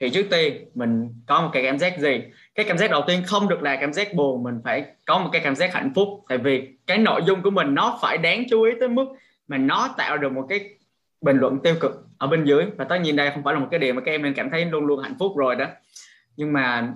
thì 0.00 0.10
trước 0.10 0.26
tiên 0.30 0.64
mình 0.74 1.08
có 1.26 1.42
một 1.42 1.50
cái 1.52 1.62
cảm 1.62 1.78
giác 1.78 1.98
gì? 1.98 2.22
Cái 2.54 2.66
cảm 2.68 2.78
giác 2.78 2.90
đầu 2.90 3.02
tiên 3.06 3.22
không 3.26 3.48
được 3.48 3.62
là 3.62 3.76
cảm 3.76 3.92
giác 3.92 4.14
buồn 4.14 4.42
mình 4.42 4.60
phải 4.64 4.84
có 5.06 5.18
một 5.18 5.28
cái 5.32 5.40
cảm 5.44 5.56
giác 5.56 5.74
hạnh 5.74 5.92
phúc. 5.94 6.08
Tại 6.28 6.38
vì 6.38 6.68
cái 6.86 6.98
nội 6.98 7.22
dung 7.26 7.42
của 7.42 7.50
mình 7.50 7.74
nó 7.74 7.98
phải 8.02 8.18
đáng 8.18 8.44
chú 8.50 8.62
ý 8.62 8.72
tới 8.80 8.88
mức 8.88 9.06
mà 9.48 9.56
nó 9.56 9.94
tạo 9.98 10.18
được 10.18 10.32
một 10.32 10.46
cái 10.48 10.60
bình 11.20 11.36
luận 11.38 11.58
tiêu 11.62 11.74
cực 11.80 12.06
ở 12.18 12.26
bên 12.26 12.44
dưới. 12.44 12.64
Và 12.76 12.84
tất 12.84 12.98
nhiên 12.98 13.16
đây 13.16 13.30
không 13.34 13.42
phải 13.44 13.54
là 13.54 13.60
một 13.60 13.68
cái 13.70 13.80
điều 13.80 13.94
mà 13.94 14.00
các 14.00 14.12
em 14.12 14.22
nên 14.22 14.34
cảm 14.34 14.50
thấy 14.50 14.64
luôn 14.64 14.86
luôn 14.86 15.02
hạnh 15.02 15.14
phúc 15.18 15.32
rồi 15.36 15.56
đó. 15.56 15.66
Nhưng 16.36 16.52
mà 16.52 16.92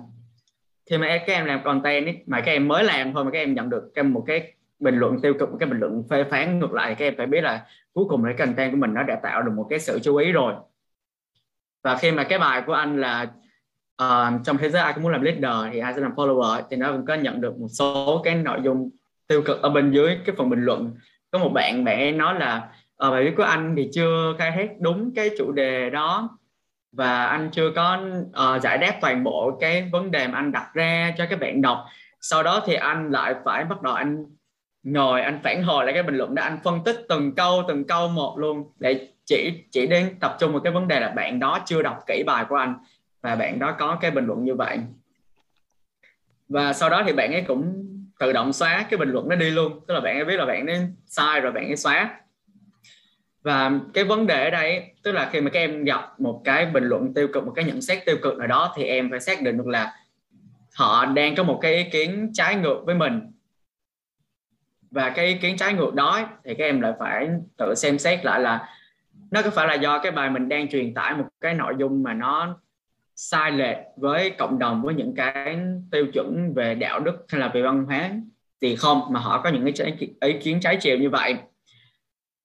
khi 0.89 0.97
mà 0.97 1.07
các 1.07 1.33
em 1.33 1.45
làm 1.45 1.63
content 1.63 2.05
ấy, 2.05 2.17
mà 2.25 2.41
các 2.41 2.51
em 2.51 2.67
mới 2.67 2.83
làm 2.83 3.13
thôi 3.13 3.25
mà 3.25 3.31
các 3.31 3.39
em 3.39 3.53
nhận 3.53 3.69
được 3.69 3.91
một 4.03 4.23
cái 4.27 4.53
bình 4.79 4.95
luận 4.95 5.21
tiêu 5.21 5.33
cực 5.39 5.51
một 5.51 5.57
cái 5.59 5.69
bình 5.69 5.79
luận 5.79 6.03
phê 6.09 6.23
phán 6.23 6.59
ngược 6.59 6.73
lại 6.73 6.95
các 6.95 7.05
em 7.05 7.13
phải 7.17 7.25
biết 7.27 7.41
là 7.41 7.65
cuối 7.93 8.05
cùng 8.09 8.23
cái 8.23 8.33
content 8.33 8.71
của 8.71 8.77
mình 8.77 8.93
nó 8.93 9.03
đã 9.03 9.15
tạo 9.15 9.41
được 9.41 9.51
một 9.55 9.67
cái 9.69 9.79
sự 9.79 9.99
chú 10.03 10.15
ý 10.15 10.31
rồi 10.31 10.53
và 11.85 11.95
khi 11.95 12.11
mà 12.11 12.23
cái 12.23 12.39
bài 12.39 12.61
của 12.67 12.73
anh 12.73 13.01
là 13.01 13.27
uh, 14.03 14.43
trong 14.43 14.57
thế 14.57 14.69
giới 14.69 14.81
ai 14.81 14.93
cũng 14.93 15.03
muốn 15.03 15.11
làm 15.11 15.21
leader 15.21 15.73
thì 15.73 15.79
ai 15.79 15.93
sẽ 15.93 16.01
làm 16.01 16.15
follower 16.15 16.61
thì 16.69 16.77
nó 16.77 16.91
cũng 16.91 17.05
có 17.05 17.13
nhận 17.13 17.41
được 17.41 17.59
một 17.59 17.67
số 17.69 18.21
cái 18.23 18.35
nội 18.35 18.59
dung 18.63 18.89
tiêu 19.27 19.41
cực 19.41 19.61
ở 19.61 19.69
bên 19.69 19.91
dưới 19.91 20.17
cái 20.25 20.35
phần 20.37 20.49
bình 20.49 20.61
luận. 20.61 20.93
Có 21.31 21.39
một 21.39 21.49
bạn 21.49 21.83
mẹ 21.83 22.11
nói 22.11 22.39
là 22.39 22.69
uh, 23.07 23.11
bài 23.11 23.23
viết 23.23 23.33
của 23.37 23.43
anh 23.43 23.73
thì 23.77 23.89
chưa 23.93 24.35
khai 24.37 24.51
thác 24.51 24.69
đúng 24.79 25.11
cái 25.15 25.29
chủ 25.37 25.51
đề 25.51 25.89
đó 25.89 26.37
và 26.91 27.25
anh 27.25 27.49
chưa 27.51 27.71
có 27.71 27.99
uh, 28.29 28.61
giải 28.61 28.77
đáp 28.77 28.97
toàn 29.01 29.23
bộ 29.23 29.57
cái 29.59 29.89
vấn 29.91 30.11
đề 30.11 30.27
mà 30.27 30.37
anh 30.37 30.51
đặt 30.51 30.69
ra 30.73 31.13
cho 31.17 31.25
các 31.29 31.39
bạn 31.39 31.61
đọc. 31.61 31.85
Sau 32.21 32.43
đó 32.43 32.63
thì 32.65 32.73
anh 32.73 33.11
lại 33.11 33.35
phải 33.45 33.65
bắt 33.65 33.81
đầu 33.81 33.93
anh 33.93 34.25
ngồi 34.83 35.21
anh 35.21 35.39
phản 35.43 35.63
hồi 35.63 35.85
lại 35.85 35.93
cái 35.93 36.03
bình 36.03 36.17
luận 36.17 36.35
đó 36.35 36.43
anh 36.43 36.59
phân 36.63 36.83
tích 36.85 37.05
từng 37.09 37.35
câu 37.35 37.63
từng 37.67 37.87
câu 37.87 38.07
một 38.07 38.35
luôn 38.37 38.71
để 38.79 39.07
chỉ 39.25 39.63
chỉ 39.71 39.87
đến 39.87 40.15
tập 40.19 40.37
trung 40.39 40.51
vào 40.51 40.61
cái 40.61 40.73
vấn 40.73 40.87
đề 40.87 40.99
là 40.99 41.09
bạn 41.09 41.39
đó 41.39 41.59
chưa 41.65 41.81
đọc 41.81 42.03
kỹ 42.07 42.23
bài 42.23 42.45
của 42.49 42.55
anh 42.55 42.75
và 43.21 43.35
bạn 43.35 43.59
đó 43.59 43.75
có 43.79 43.97
cái 44.01 44.11
bình 44.11 44.25
luận 44.25 44.43
như 44.43 44.55
vậy. 44.55 44.79
Và 46.49 46.73
sau 46.73 46.89
đó 46.89 47.03
thì 47.05 47.13
bạn 47.13 47.33
ấy 47.33 47.41
cũng 47.47 47.85
tự 48.19 48.33
động 48.33 48.53
xóa 48.53 48.85
cái 48.89 48.97
bình 48.97 49.09
luận 49.09 49.29
nó 49.29 49.35
đi 49.35 49.49
luôn. 49.51 49.79
Tức 49.87 49.93
là 49.93 49.99
bạn 49.99 50.15
ấy 50.15 50.25
biết 50.25 50.37
là 50.37 50.45
bạn 50.45 50.67
ấy 50.67 50.87
sai 51.05 51.41
rồi 51.41 51.51
bạn 51.51 51.65
ấy 51.65 51.75
xóa. 51.75 52.19
Và 53.41 53.71
cái 53.93 54.03
vấn 54.03 54.27
đề 54.27 54.43
ở 54.43 54.49
đây, 54.49 54.93
tức 55.03 55.11
là 55.11 55.29
khi 55.31 55.41
mà 55.41 55.49
các 55.49 55.59
em 55.59 55.83
gặp 55.83 56.19
một 56.19 56.41
cái 56.45 56.65
bình 56.65 56.83
luận 56.83 57.13
tiêu 57.13 57.27
cực, 57.33 57.45
một 57.45 57.53
cái 57.55 57.65
nhận 57.65 57.81
xét 57.81 58.05
tiêu 58.05 58.17
cực 58.21 58.37
nào 58.37 58.47
đó 58.47 58.73
thì 58.77 58.83
em 58.83 59.09
phải 59.09 59.19
xác 59.19 59.41
định 59.41 59.57
được 59.57 59.67
là 59.67 59.93
họ 60.75 61.05
đang 61.05 61.35
có 61.35 61.43
một 61.43 61.59
cái 61.61 61.75
ý 61.75 61.83
kiến 61.83 62.31
trái 62.33 62.55
ngược 62.55 62.81
với 62.85 62.95
mình. 62.95 63.31
Và 64.91 65.09
cái 65.09 65.25
ý 65.25 65.37
kiến 65.37 65.57
trái 65.57 65.73
ngược 65.73 65.93
đó 65.93 66.29
thì 66.43 66.53
các 66.53 66.65
em 66.65 66.81
lại 66.81 66.93
phải 66.99 67.29
tự 67.57 67.75
xem 67.75 67.99
xét 67.99 68.25
lại 68.25 68.39
là 68.39 68.69
nó 69.31 69.41
có 69.41 69.49
phải 69.49 69.67
là 69.67 69.73
do 69.73 69.99
cái 69.99 70.11
bài 70.11 70.29
mình 70.29 70.49
đang 70.49 70.69
truyền 70.69 70.93
tải 70.93 71.15
một 71.15 71.25
cái 71.41 71.53
nội 71.53 71.73
dung 71.77 72.03
mà 72.03 72.13
nó 72.13 72.57
sai 73.15 73.51
lệch 73.51 73.77
với 73.97 74.29
cộng 74.29 74.59
đồng 74.59 74.81
với 74.81 74.95
những 74.95 75.15
cái 75.15 75.59
tiêu 75.91 76.05
chuẩn 76.13 76.53
về 76.55 76.75
đạo 76.75 76.99
đức 76.99 77.25
hay 77.29 77.41
là 77.41 77.47
về 77.47 77.61
văn 77.61 77.85
hóa 77.85 78.09
thì 78.61 78.75
không 78.75 79.01
mà 79.09 79.19
họ 79.19 79.41
có 79.41 79.49
những 79.49 79.73
cái 79.73 79.97
ý 80.21 80.39
kiến 80.39 80.59
trái 80.59 80.77
chiều 80.81 80.97
như 80.97 81.09
vậy. 81.09 81.35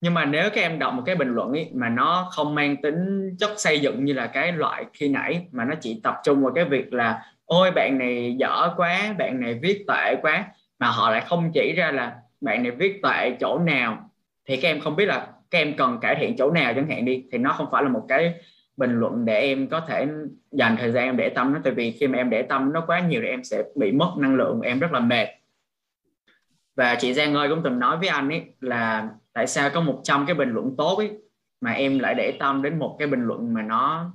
Nhưng 0.00 0.14
mà 0.14 0.24
nếu 0.24 0.50
các 0.50 0.60
em 0.60 0.78
đọc 0.78 0.94
một 0.94 1.02
cái 1.06 1.14
bình 1.14 1.34
luận 1.34 1.52
ấy, 1.52 1.70
mà 1.74 1.88
nó 1.88 2.28
không 2.32 2.54
mang 2.54 2.82
tính 2.82 3.30
chất 3.38 3.50
xây 3.56 3.80
dựng 3.80 4.04
như 4.04 4.12
là 4.12 4.26
cái 4.26 4.52
loại 4.52 4.84
khi 4.92 5.08
nãy 5.08 5.48
mà 5.52 5.64
nó 5.64 5.74
chỉ 5.80 6.00
tập 6.02 6.14
trung 6.24 6.42
vào 6.42 6.52
cái 6.54 6.64
việc 6.64 6.92
là 6.92 7.22
ôi 7.44 7.70
bạn 7.70 7.98
này 7.98 8.36
dở 8.38 8.74
quá 8.76 9.14
bạn 9.18 9.40
này 9.40 9.58
viết 9.62 9.84
tệ 9.88 10.16
quá 10.22 10.44
mà 10.78 10.90
họ 10.90 11.10
lại 11.10 11.20
không 11.20 11.50
chỉ 11.54 11.72
ra 11.72 11.92
là 11.92 12.16
bạn 12.40 12.62
này 12.62 12.72
viết 12.72 13.00
tệ 13.02 13.36
chỗ 13.40 13.58
nào 13.58 14.10
thì 14.48 14.56
các 14.56 14.68
em 14.68 14.80
không 14.80 14.96
biết 14.96 15.06
là 15.06 15.26
các 15.50 15.58
em 15.58 15.76
cần 15.76 15.98
cải 16.00 16.16
thiện 16.20 16.36
chỗ 16.36 16.50
nào 16.50 16.74
chẳng 16.74 16.88
hạn 16.88 17.04
đi, 17.04 17.24
thì 17.32 17.38
nó 17.38 17.52
không 17.52 17.66
phải 17.72 17.82
là 17.82 17.88
một 17.88 18.06
cái 18.08 18.34
bình 18.76 19.00
luận 19.00 19.24
để 19.24 19.40
em 19.40 19.68
có 19.68 19.80
thể 19.80 20.08
dành 20.50 20.76
thời 20.78 20.92
gian 20.92 21.04
em 21.04 21.16
để 21.16 21.28
tâm 21.28 21.52
nó 21.52 21.60
tại 21.64 21.72
vì 21.72 21.90
khi 21.90 22.08
mà 22.08 22.18
em 22.18 22.30
để 22.30 22.42
tâm 22.42 22.72
nó 22.72 22.84
quá 22.86 23.00
nhiều 23.00 23.20
thì 23.22 23.28
em 23.28 23.44
sẽ 23.44 23.62
bị 23.76 23.92
mất 23.92 24.14
năng 24.18 24.34
lượng, 24.34 24.60
em 24.60 24.80
rất 24.80 24.92
là 24.92 25.00
mệt. 25.00 25.26
Và 26.76 26.94
chị 26.94 27.14
Giang 27.14 27.34
ơi 27.34 27.48
cũng 27.48 27.60
từng 27.64 27.78
nói 27.78 27.96
với 27.96 28.08
anh 28.08 28.28
ấy 28.28 28.44
là 28.60 29.08
tại 29.32 29.46
sao 29.46 29.70
có 29.70 29.80
100 29.80 30.26
cái 30.26 30.34
bình 30.34 30.50
luận 30.50 30.74
tốt 30.78 30.96
ấy 30.96 31.10
mà 31.60 31.72
em 31.72 31.98
lại 31.98 32.14
để 32.14 32.36
tâm 32.38 32.62
đến 32.62 32.78
một 32.78 32.96
cái 32.98 33.08
bình 33.08 33.24
luận 33.24 33.54
mà 33.54 33.62
nó 33.62 34.12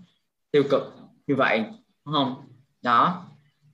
tiêu 0.52 0.64
cực 0.72 0.94
như 1.28 1.36
vậy, 1.36 1.66
đúng 2.06 2.14
không? 2.14 2.36
Đó. 2.82 3.26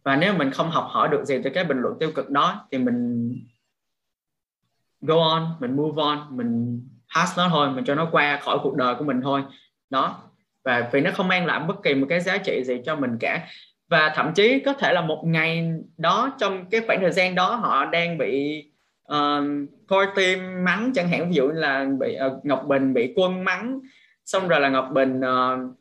Và 0.04 0.16
nếu 0.16 0.34
mình 0.34 0.52
không 0.52 0.70
học 0.70 0.88
hỏi 0.90 1.10
được 1.10 1.26
gì 1.26 1.42
từ 1.44 1.50
cái 1.50 1.64
bình 1.64 1.78
luận 1.78 1.94
tiêu 2.00 2.12
cực 2.16 2.30
đó 2.30 2.68
thì 2.72 2.78
mình 2.78 3.34
go 5.02 5.16
on, 5.16 5.46
mình 5.60 5.76
move 5.76 6.04
on, 6.04 6.38
mình 6.38 6.82
pass 7.16 7.38
nó 7.38 7.50
thôi 7.50 7.72
mình 7.72 7.86
cho 7.86 7.96
nó 7.96 8.08
qua 8.12 8.40
khỏi 8.42 8.58
cuộc 8.64 8.76
đời 8.76 8.96
của 8.96 9.04
mình 9.04 9.22
thôi. 9.22 9.42
Đó. 9.90 10.24
Và 10.66 10.90
vì 10.92 11.02
nó 11.02 11.12
không 11.14 11.28
mang 11.28 11.46
lại 11.46 11.60
bất 11.68 11.84
kỳ 11.84 11.94
một 11.94 12.06
cái 12.10 12.20
giá 12.20 12.38
trị 12.38 12.64
gì 12.66 12.82
cho 12.86 12.96
mình 12.96 13.18
cả. 13.20 13.48
Và 13.90 14.12
thậm 14.16 14.34
chí 14.34 14.60
có 14.60 14.74
thể 14.74 14.94
là 14.94 15.02
một 15.02 15.24
ngày 15.26 15.72
đó 15.98 16.36
trong 16.40 16.70
cái 16.70 16.82
khoảng 16.88 17.02
thời 17.02 17.12
gian 17.12 17.36
đó 17.36 17.56
họ 17.56 17.86
đang 17.86 18.18
bị 18.18 18.64
uh, 19.14 19.44
coi 19.88 20.08
tim 20.16 20.64
mắng 20.64 20.92
chẳng 20.96 21.10
hạn. 21.10 21.30
Ví 21.30 21.36
dụ 21.36 21.48
là 21.48 21.86
bị 22.00 22.18
uh, 22.28 22.46
Ngọc 22.46 22.64
Bình 22.68 22.94
bị 22.94 23.14
quân 23.16 23.44
mắng 23.44 23.80
xong 24.26 24.48
rồi 24.48 24.60
là 24.60 24.70
Ngọc 24.70 24.90
Bình 24.94 25.20
uh, 25.20 25.78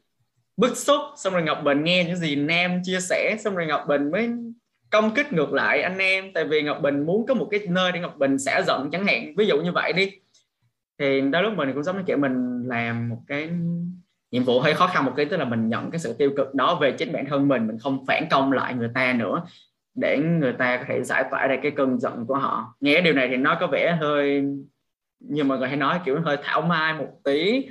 bức 0.56 0.76
xúc 0.76 1.00
xong 1.16 1.32
rồi 1.32 1.42
Ngọc 1.42 1.60
Bình 1.64 1.84
nghe 1.84 2.04
những 2.04 2.16
gì 2.16 2.36
Nam 2.36 2.80
chia 2.84 3.00
sẻ 3.00 3.36
xong 3.40 3.54
rồi 3.54 3.66
Ngọc 3.66 3.84
Bình 3.88 4.10
mới 4.10 4.30
công 4.90 5.14
kích 5.14 5.32
ngược 5.32 5.52
lại 5.52 5.82
anh 5.82 5.98
em 5.98 6.32
tại 6.32 6.44
vì 6.44 6.62
Ngọc 6.62 6.80
Bình 6.82 7.06
muốn 7.06 7.26
có 7.26 7.34
một 7.34 7.48
cái 7.50 7.60
nơi 7.68 7.92
để 7.92 8.00
Ngọc 8.00 8.16
Bình 8.16 8.38
xả 8.38 8.62
giận 8.66 8.88
chẳng 8.92 9.06
hạn. 9.06 9.34
Ví 9.36 9.46
dụ 9.46 9.60
như 9.60 9.72
vậy 9.72 9.92
đi 9.92 10.12
thì 11.00 11.20
đôi 11.20 11.42
lúc 11.42 11.52
mình 11.56 11.72
cũng 11.74 11.82
giống 11.82 11.96
như 11.96 12.02
kiểu 12.06 12.18
mình 12.18 12.62
làm 12.66 13.08
một 13.08 13.18
cái 13.26 13.50
nhiệm 14.30 14.44
vụ 14.44 14.60
hơi 14.60 14.74
khó 14.74 14.86
khăn 14.86 15.04
một 15.04 15.12
cái 15.16 15.26
tức 15.26 15.36
là 15.36 15.44
mình 15.44 15.68
nhận 15.68 15.90
cái 15.90 15.98
sự 15.98 16.14
tiêu 16.18 16.30
cực 16.36 16.54
đó 16.54 16.74
về 16.74 16.92
chính 16.92 17.12
bản 17.12 17.26
thân 17.26 17.48
mình 17.48 17.66
mình 17.66 17.78
không 17.78 18.06
phản 18.06 18.24
công 18.30 18.52
lại 18.52 18.74
người 18.74 18.90
ta 18.94 19.12
nữa, 19.12 19.42
để 19.94 20.18
người 20.18 20.52
ta 20.52 20.76
có 20.76 20.84
thể 20.88 21.02
giải 21.02 21.24
tỏa 21.30 21.46
ra 21.46 21.56
cái 21.62 21.70
cơn 21.70 21.98
giận 21.98 22.26
của 22.26 22.34
họ. 22.34 22.74
Nghe 22.80 23.00
điều 23.00 23.14
này 23.14 23.28
thì 23.28 23.36
nó 23.36 23.56
có 23.60 23.66
vẻ 23.66 23.96
hơi, 24.00 24.44
như 25.20 25.44
mọi 25.44 25.58
người 25.58 25.68
hay 25.68 25.76
nói, 25.76 26.00
kiểu 26.04 26.20
hơi 26.20 26.36
thảo 26.44 26.60
mai 26.60 26.94
một 26.94 27.08
tí. 27.24 27.68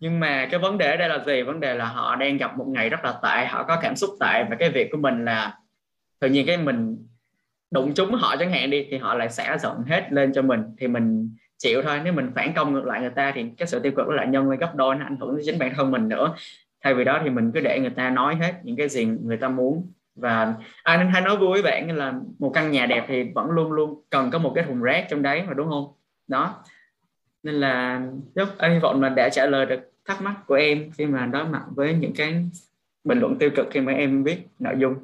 Nhưng 0.00 0.20
mà 0.20 0.48
cái 0.50 0.60
vấn 0.60 0.78
đề 0.78 0.90
ở 0.90 0.96
đây 0.96 1.08
là 1.08 1.24
gì? 1.26 1.42
Vấn 1.42 1.60
đề 1.60 1.74
là 1.74 1.84
họ 1.84 2.16
đang 2.16 2.36
gặp 2.36 2.58
một 2.58 2.66
ngày 2.68 2.88
rất 2.88 3.04
là 3.04 3.12
tệ, 3.22 3.46
họ 3.46 3.62
có 3.62 3.78
cảm 3.82 3.96
xúc 3.96 4.10
tệ, 4.20 4.44
và 4.50 4.56
cái 4.58 4.70
việc 4.70 4.88
của 4.92 4.98
mình 4.98 5.24
là 5.24 5.54
tự 6.20 6.28
nhiên 6.28 6.46
cái 6.46 6.56
mình 6.56 7.06
đụng 7.70 7.94
trúng 7.94 8.14
họ 8.14 8.36
chẳng 8.36 8.52
hạn 8.52 8.70
đi, 8.70 8.86
thì 8.90 8.98
họ 8.98 9.14
lại 9.14 9.30
xả 9.30 9.58
giận 9.58 9.76
hết 9.86 10.12
lên 10.12 10.32
cho 10.32 10.42
mình. 10.42 10.62
Thì 10.78 10.88
mình 10.88 11.36
chịu 11.62 11.82
thôi. 11.82 12.00
Nếu 12.04 12.12
mình 12.12 12.30
phản 12.34 12.52
công 12.54 12.72
ngược 12.72 12.84
lại 12.84 13.00
người 13.00 13.10
ta 13.10 13.32
thì 13.34 13.46
cái 13.58 13.68
sự 13.68 13.80
tiêu 13.80 13.92
cực 13.96 14.08
nó 14.08 14.14
lại 14.14 14.26
nhân 14.26 14.50
lên 14.50 14.58
gấp 14.58 14.74
đôi 14.74 14.94
nó 14.94 15.04
ảnh 15.04 15.16
hưởng 15.20 15.36
đến 15.36 15.46
chính 15.46 15.58
bản 15.58 15.72
thân 15.76 15.90
mình 15.90 16.08
nữa. 16.08 16.34
Thay 16.80 16.94
vì 16.94 17.04
đó 17.04 17.20
thì 17.24 17.30
mình 17.30 17.50
cứ 17.54 17.60
để 17.60 17.80
người 17.80 17.90
ta 17.90 18.10
nói 18.10 18.36
hết 18.36 18.60
những 18.62 18.76
cái 18.76 18.88
gì 18.88 19.04
người 19.04 19.36
ta 19.36 19.48
muốn. 19.48 19.92
Và 20.14 20.54
anh 20.82 21.10
hay 21.10 21.22
nói 21.22 21.36
vui 21.36 21.52
với 21.52 21.62
bạn 21.62 21.96
là 21.96 22.14
một 22.38 22.50
căn 22.54 22.70
nhà 22.70 22.86
đẹp 22.86 23.04
thì 23.08 23.22
vẫn 23.34 23.50
luôn 23.50 23.72
luôn 23.72 24.02
cần 24.10 24.30
có 24.30 24.38
một 24.38 24.52
cái 24.54 24.64
thùng 24.64 24.82
rác 24.82 25.06
trong 25.10 25.22
đấy 25.22 25.42
mà 25.46 25.54
đúng 25.54 25.68
không? 25.68 25.92
Đó. 26.28 26.64
Nên 27.42 27.54
là 27.54 28.02
giúp 28.34 28.48
anh 28.58 28.72
hy 28.72 28.78
vọng 28.78 29.02
là 29.02 29.08
đã 29.08 29.28
trả 29.32 29.46
lời 29.46 29.66
được 29.66 29.92
thắc 30.04 30.22
mắc 30.22 30.34
của 30.46 30.54
em 30.54 30.90
khi 30.92 31.06
mà 31.06 31.26
đối 31.26 31.44
mặt 31.44 31.64
với 31.74 31.94
những 31.94 32.12
cái 32.16 32.44
bình 33.04 33.18
luận 33.18 33.38
tiêu 33.38 33.50
cực 33.56 33.66
khi 33.70 33.80
mà 33.80 33.92
em 33.92 34.24
viết 34.24 34.46
nội 34.58 34.74
dung. 34.78 34.94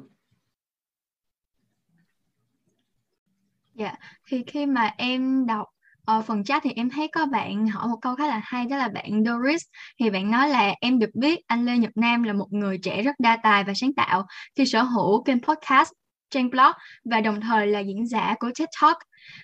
Dạ, 3.75 3.95
thì 4.27 4.43
khi 4.47 4.65
mà 4.65 4.91
em 4.97 5.45
đọc 5.45 5.67
Ờ, 6.09 6.21
phần 6.21 6.43
chat 6.43 6.63
thì 6.63 6.71
em 6.75 6.89
thấy 6.89 7.07
có 7.07 7.25
bạn 7.25 7.67
hỏi 7.67 7.87
một 7.87 7.97
câu 8.01 8.15
khá 8.15 8.27
là 8.27 8.41
hay 8.43 8.65
đó 8.65 8.77
là 8.77 8.87
bạn 8.87 9.23
Doris 9.25 9.61
thì 9.99 10.09
bạn 10.09 10.31
nói 10.31 10.49
là 10.49 10.75
em 10.81 10.99
được 10.99 11.09
biết 11.13 11.39
anh 11.47 11.65
Lê 11.65 11.77
Nhật 11.77 11.91
Nam 11.95 12.23
là 12.23 12.33
một 12.33 12.47
người 12.53 12.77
trẻ 12.77 13.01
rất 13.01 13.15
đa 13.19 13.37
tài 13.43 13.63
và 13.63 13.73
sáng 13.73 13.93
tạo 13.93 14.25
khi 14.55 14.65
sở 14.65 14.81
hữu 14.81 15.23
kênh 15.23 15.41
podcast 15.41 15.91
trang 16.29 16.49
blog 16.49 16.71
và 17.05 17.21
đồng 17.21 17.41
thời 17.41 17.67
là 17.67 17.79
diễn 17.79 18.07
giả 18.07 18.35
của 18.39 18.49
TED 18.59 18.67
Talk 18.81 18.97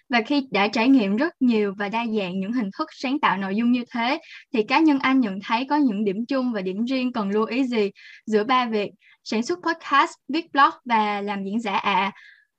và 0.09 0.22
khi 0.22 0.47
đã 0.51 0.68
trải 0.68 0.88
nghiệm 0.88 1.16
rất 1.16 1.34
nhiều 1.39 1.74
và 1.78 1.89
đa 1.89 2.05
dạng 2.05 2.39
những 2.39 2.53
hình 2.53 2.70
thức 2.78 2.89
sáng 2.91 3.20
tạo 3.20 3.38
nội 3.38 3.55
dung 3.55 3.72
như 3.72 3.84
thế 3.91 4.20
thì 4.53 4.63
cá 4.63 4.80
nhân 4.80 4.99
anh 4.99 5.20
nhận 5.20 5.39
thấy 5.43 5.66
có 5.70 5.76
những 5.76 6.05
điểm 6.05 6.26
chung 6.26 6.53
và 6.53 6.61
điểm 6.61 6.86
riêng 6.86 7.13
cần 7.13 7.30
lưu 7.30 7.45
ý 7.45 7.63
gì 7.63 7.91
giữa 8.26 8.43
ba 8.43 8.66
việc 8.66 8.91
sản 9.24 9.43
xuất 9.43 9.59
podcast, 9.63 10.11
viết 10.28 10.51
blog 10.53 10.72
và 10.86 11.22
làm 11.22 11.43
diễn 11.43 11.59
giả 11.59 11.76
ạ 11.76 11.93
à? 11.93 12.11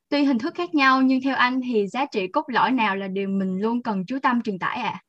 Tuy 0.09 0.24
hình 0.24 0.38
thức 0.38 0.54
khác 0.54 0.74
nhau 0.74 1.02
nhưng 1.02 1.20
theo 1.24 1.36
anh 1.36 1.61
thì 1.64 1.86
giá 1.86 2.07
trị 2.07 2.28
cốt 2.28 2.44
lõi 2.48 2.72
nào 2.72 2.96
là 2.96 3.09
điều 3.09 3.28
mình 3.28 3.61
luôn 3.61 3.82
cần 3.82 4.04
chú 4.07 4.18
tâm 4.22 4.42
truyền 4.42 4.59
tải 4.59 4.78
ạ? 4.78 4.92
À? 4.92 5.02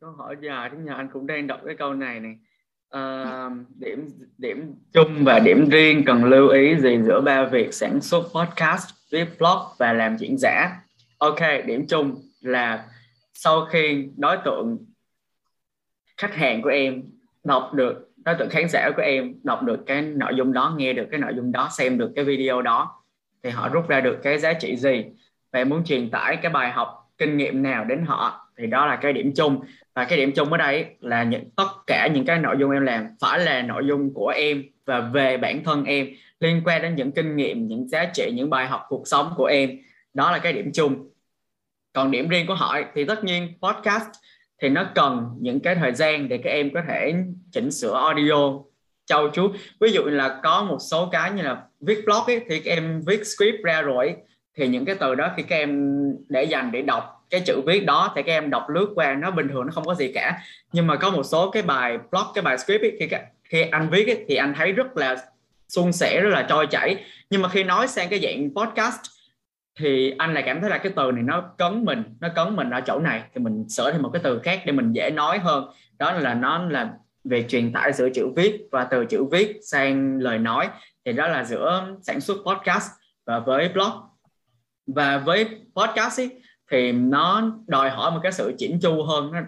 Câu 0.00 0.12
hỏi 0.12 0.36
dài 0.42 0.70
thế 0.72 0.78
nhà 0.78 0.94
anh 0.94 1.08
cũng 1.12 1.26
đang 1.26 1.46
đọc 1.46 1.60
cái 1.66 1.74
câu 1.78 1.94
này 1.94 2.20
này. 2.20 2.36
À, 2.90 3.50
điểm 3.78 4.08
điểm 4.38 4.74
chung 4.92 5.24
và 5.24 5.38
điểm 5.38 5.68
riêng 5.70 6.02
cần 6.06 6.24
lưu 6.24 6.48
ý 6.48 6.76
gì 6.80 6.98
giữa 7.06 7.20
ba 7.20 7.44
việc 7.44 7.74
sản 7.74 8.00
xuất 8.00 8.22
podcast, 8.34 8.90
viết 9.10 9.26
blog 9.38 9.58
và 9.78 9.92
làm 9.92 10.18
diễn 10.18 10.38
giả? 10.38 10.80
Ok, 11.18 11.40
điểm 11.66 11.86
chung 11.86 12.22
là 12.40 12.88
sau 13.34 13.64
khi 13.64 14.08
đối 14.16 14.36
tượng 14.44 14.86
khách 16.16 16.34
hàng 16.34 16.62
của 16.62 16.68
em 16.68 17.02
đọc 17.44 17.74
được 17.74 18.10
đối 18.24 18.34
tượng 18.34 18.48
khán 18.48 18.68
giả 18.68 18.90
của 18.96 19.02
em 19.02 19.34
đọc 19.42 19.62
được 19.62 19.80
cái 19.86 20.02
nội 20.02 20.32
dung 20.36 20.52
đó, 20.52 20.74
nghe 20.76 20.92
được 20.92 21.06
cái 21.10 21.20
nội 21.20 21.32
dung 21.36 21.52
đó, 21.52 21.68
xem 21.72 21.98
được 21.98 22.12
cái 22.16 22.24
video 22.24 22.62
đó, 22.62 23.02
thì 23.42 23.50
họ 23.50 23.68
rút 23.68 23.88
ra 23.88 24.00
được 24.00 24.18
cái 24.22 24.38
giá 24.38 24.52
trị 24.52 24.76
gì? 24.76 25.04
Và 25.52 25.60
em 25.60 25.68
muốn 25.68 25.84
truyền 25.84 26.10
tải 26.10 26.36
cái 26.36 26.52
bài 26.52 26.70
học, 26.70 27.10
kinh 27.18 27.36
nghiệm 27.36 27.62
nào 27.62 27.84
đến 27.84 28.04
họ? 28.06 28.46
Thì 28.58 28.66
đó 28.66 28.86
là 28.86 28.96
cái 28.96 29.12
điểm 29.12 29.32
chung. 29.36 29.60
Và 29.94 30.04
cái 30.04 30.18
điểm 30.18 30.32
chung 30.32 30.52
ở 30.52 30.56
đây 30.56 30.86
là 31.00 31.22
những, 31.22 31.50
tất 31.56 31.68
cả 31.86 32.08
những 32.14 32.24
cái 32.24 32.38
nội 32.38 32.56
dung 32.58 32.70
em 32.70 32.82
làm 32.82 33.06
phải 33.20 33.38
là 33.38 33.62
nội 33.62 33.82
dung 33.86 34.14
của 34.14 34.28
em 34.28 34.62
và 34.86 35.00
về 35.00 35.36
bản 35.36 35.64
thân 35.64 35.84
em, 35.84 36.08
liên 36.40 36.62
quan 36.64 36.82
đến 36.82 36.94
những 36.94 37.12
kinh 37.12 37.36
nghiệm, 37.36 37.68
những 37.68 37.88
giá 37.88 38.04
trị, 38.04 38.30
những 38.34 38.50
bài 38.50 38.66
học 38.66 38.86
cuộc 38.88 39.02
sống 39.08 39.32
của 39.36 39.44
em. 39.44 39.70
Đó 40.14 40.30
là 40.30 40.38
cái 40.38 40.52
điểm 40.52 40.70
chung. 40.74 41.10
Còn 41.92 42.10
điểm 42.10 42.28
riêng 42.28 42.46
của 42.46 42.54
họ 42.54 42.76
thì 42.94 43.04
tất 43.04 43.24
nhiên 43.24 43.48
podcast 43.62 44.08
thì 44.60 44.68
nó 44.68 44.84
cần 44.94 45.30
những 45.40 45.60
cái 45.60 45.74
thời 45.74 45.92
gian 45.92 46.28
để 46.28 46.38
các 46.38 46.50
em 46.50 46.70
có 46.74 46.80
thể 46.88 47.14
chỉnh 47.52 47.70
sửa 47.70 47.94
audio 47.94 48.52
trau 49.06 49.30
chuốt. 49.32 49.50
Ví 49.80 49.92
dụ 49.92 50.02
là 50.02 50.40
có 50.42 50.62
một 50.62 50.78
số 50.90 51.08
cái 51.12 51.30
như 51.30 51.42
là 51.42 51.62
viết 51.80 52.04
blog 52.04 52.24
ấy, 52.26 52.40
thì 52.48 52.60
các 52.60 52.70
em 52.70 53.02
viết 53.06 53.26
script 53.26 53.64
ra 53.64 53.82
rồi 53.82 54.16
thì 54.56 54.68
những 54.68 54.84
cái 54.84 54.94
từ 54.94 55.14
đó 55.14 55.30
khi 55.36 55.42
các 55.42 55.56
em 55.56 55.92
để 56.28 56.44
dành 56.44 56.72
để 56.72 56.82
đọc 56.82 57.26
cái 57.30 57.40
chữ 57.40 57.60
viết 57.66 57.80
đó 57.80 58.12
thì 58.16 58.22
các 58.22 58.32
em 58.32 58.50
đọc 58.50 58.66
lướt 58.68 58.92
qua 58.94 59.14
nó 59.14 59.30
bình 59.30 59.48
thường 59.48 59.66
nó 59.66 59.72
không 59.72 59.84
có 59.84 59.94
gì 59.94 60.12
cả. 60.14 60.38
Nhưng 60.72 60.86
mà 60.86 60.96
có 60.96 61.10
một 61.10 61.22
số 61.22 61.50
cái 61.50 61.62
bài 61.62 61.98
blog 62.10 62.24
cái 62.34 62.42
bài 62.42 62.58
script 62.58 62.82
ấy, 62.82 62.96
khi 63.00 63.08
khi 63.44 63.62
anh 63.62 63.88
viết 63.90 64.06
ấy, 64.06 64.24
thì 64.28 64.36
anh 64.36 64.54
thấy 64.56 64.72
rất 64.72 64.96
là 64.96 65.16
suôn 65.68 65.92
sẻ 65.92 66.20
rất 66.20 66.30
là 66.30 66.46
trôi 66.48 66.66
chảy. 66.66 67.04
Nhưng 67.30 67.42
mà 67.42 67.48
khi 67.48 67.64
nói 67.64 67.88
sang 67.88 68.08
cái 68.08 68.20
dạng 68.20 68.50
podcast 68.54 69.00
thì 69.80 70.14
anh 70.18 70.34
lại 70.34 70.42
cảm 70.46 70.60
thấy 70.60 70.70
là 70.70 70.78
cái 70.78 70.92
từ 70.96 71.12
này 71.12 71.22
nó 71.22 71.40
cấn 71.40 71.84
mình 71.84 72.02
nó 72.20 72.28
cấn 72.34 72.56
mình 72.56 72.70
ở 72.70 72.80
chỗ 72.80 72.98
này. 72.98 73.22
Thì 73.34 73.40
mình 73.40 73.68
sửa 73.68 73.92
thêm 73.92 74.02
một 74.02 74.10
cái 74.12 74.22
từ 74.24 74.38
khác 74.38 74.62
để 74.66 74.72
mình 74.72 74.92
dễ 74.92 75.10
nói 75.10 75.38
hơn. 75.38 75.64
Đó 75.98 76.12
là 76.12 76.34
nó 76.34 76.64
là 76.68 76.92
về 77.24 77.46
truyền 77.48 77.72
tải 77.72 77.92
giữa 77.92 78.08
chữ 78.14 78.28
viết 78.36 78.68
và 78.72 78.84
từ 78.84 79.04
chữ 79.04 79.24
viết 79.24 79.56
sang 79.62 80.18
lời 80.18 80.38
nói. 80.38 80.68
Thì 81.04 81.12
đó 81.12 81.28
là 81.28 81.44
giữa 81.44 81.96
sản 82.02 82.20
xuất 82.20 82.36
podcast 82.46 82.90
và 83.26 83.38
với 83.38 83.68
blog. 83.68 83.90
Và 84.86 85.18
với 85.18 85.44
podcast 85.76 86.20
ấy, 86.20 86.30
thì 86.70 86.92
nó 86.92 87.52
đòi 87.66 87.90
hỏi 87.90 88.10
một 88.10 88.20
cái 88.22 88.32
sự 88.32 88.54
chỉnh 88.58 88.78
chu 88.82 89.02
hơn. 89.02 89.32
Nó 89.32 89.40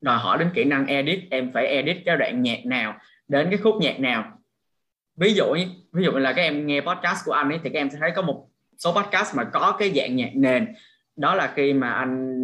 đòi 0.00 0.18
hỏi 0.18 0.38
đến 0.38 0.50
kỹ 0.54 0.64
năng 0.64 0.86
edit. 0.86 1.20
Em 1.30 1.52
phải 1.52 1.66
edit 1.66 1.96
cái 2.06 2.16
đoạn 2.16 2.42
nhạc 2.42 2.66
nào 2.66 2.94
đến 3.28 3.46
cái 3.50 3.58
khúc 3.58 3.74
nhạc 3.80 4.00
nào. 4.00 4.24
Ví 5.16 5.34
dụ 5.34 5.54
ví 5.92 6.04
dụ 6.04 6.10
là 6.10 6.32
các 6.32 6.42
em 6.42 6.66
nghe 6.66 6.80
podcast 6.80 7.24
của 7.24 7.32
anh 7.32 7.48
ấy 7.48 7.60
thì 7.64 7.70
các 7.70 7.78
em 7.78 7.90
sẽ 7.90 7.98
thấy 8.00 8.10
có 8.16 8.22
một 8.22 8.48
số 8.78 8.92
podcast 8.92 9.36
mà 9.36 9.44
có 9.44 9.76
cái 9.78 9.92
dạng 9.96 10.16
nhạc 10.16 10.30
nền 10.34 10.74
đó 11.16 11.34
là 11.34 11.52
khi 11.56 11.72
mà 11.72 11.90
anh 11.90 12.34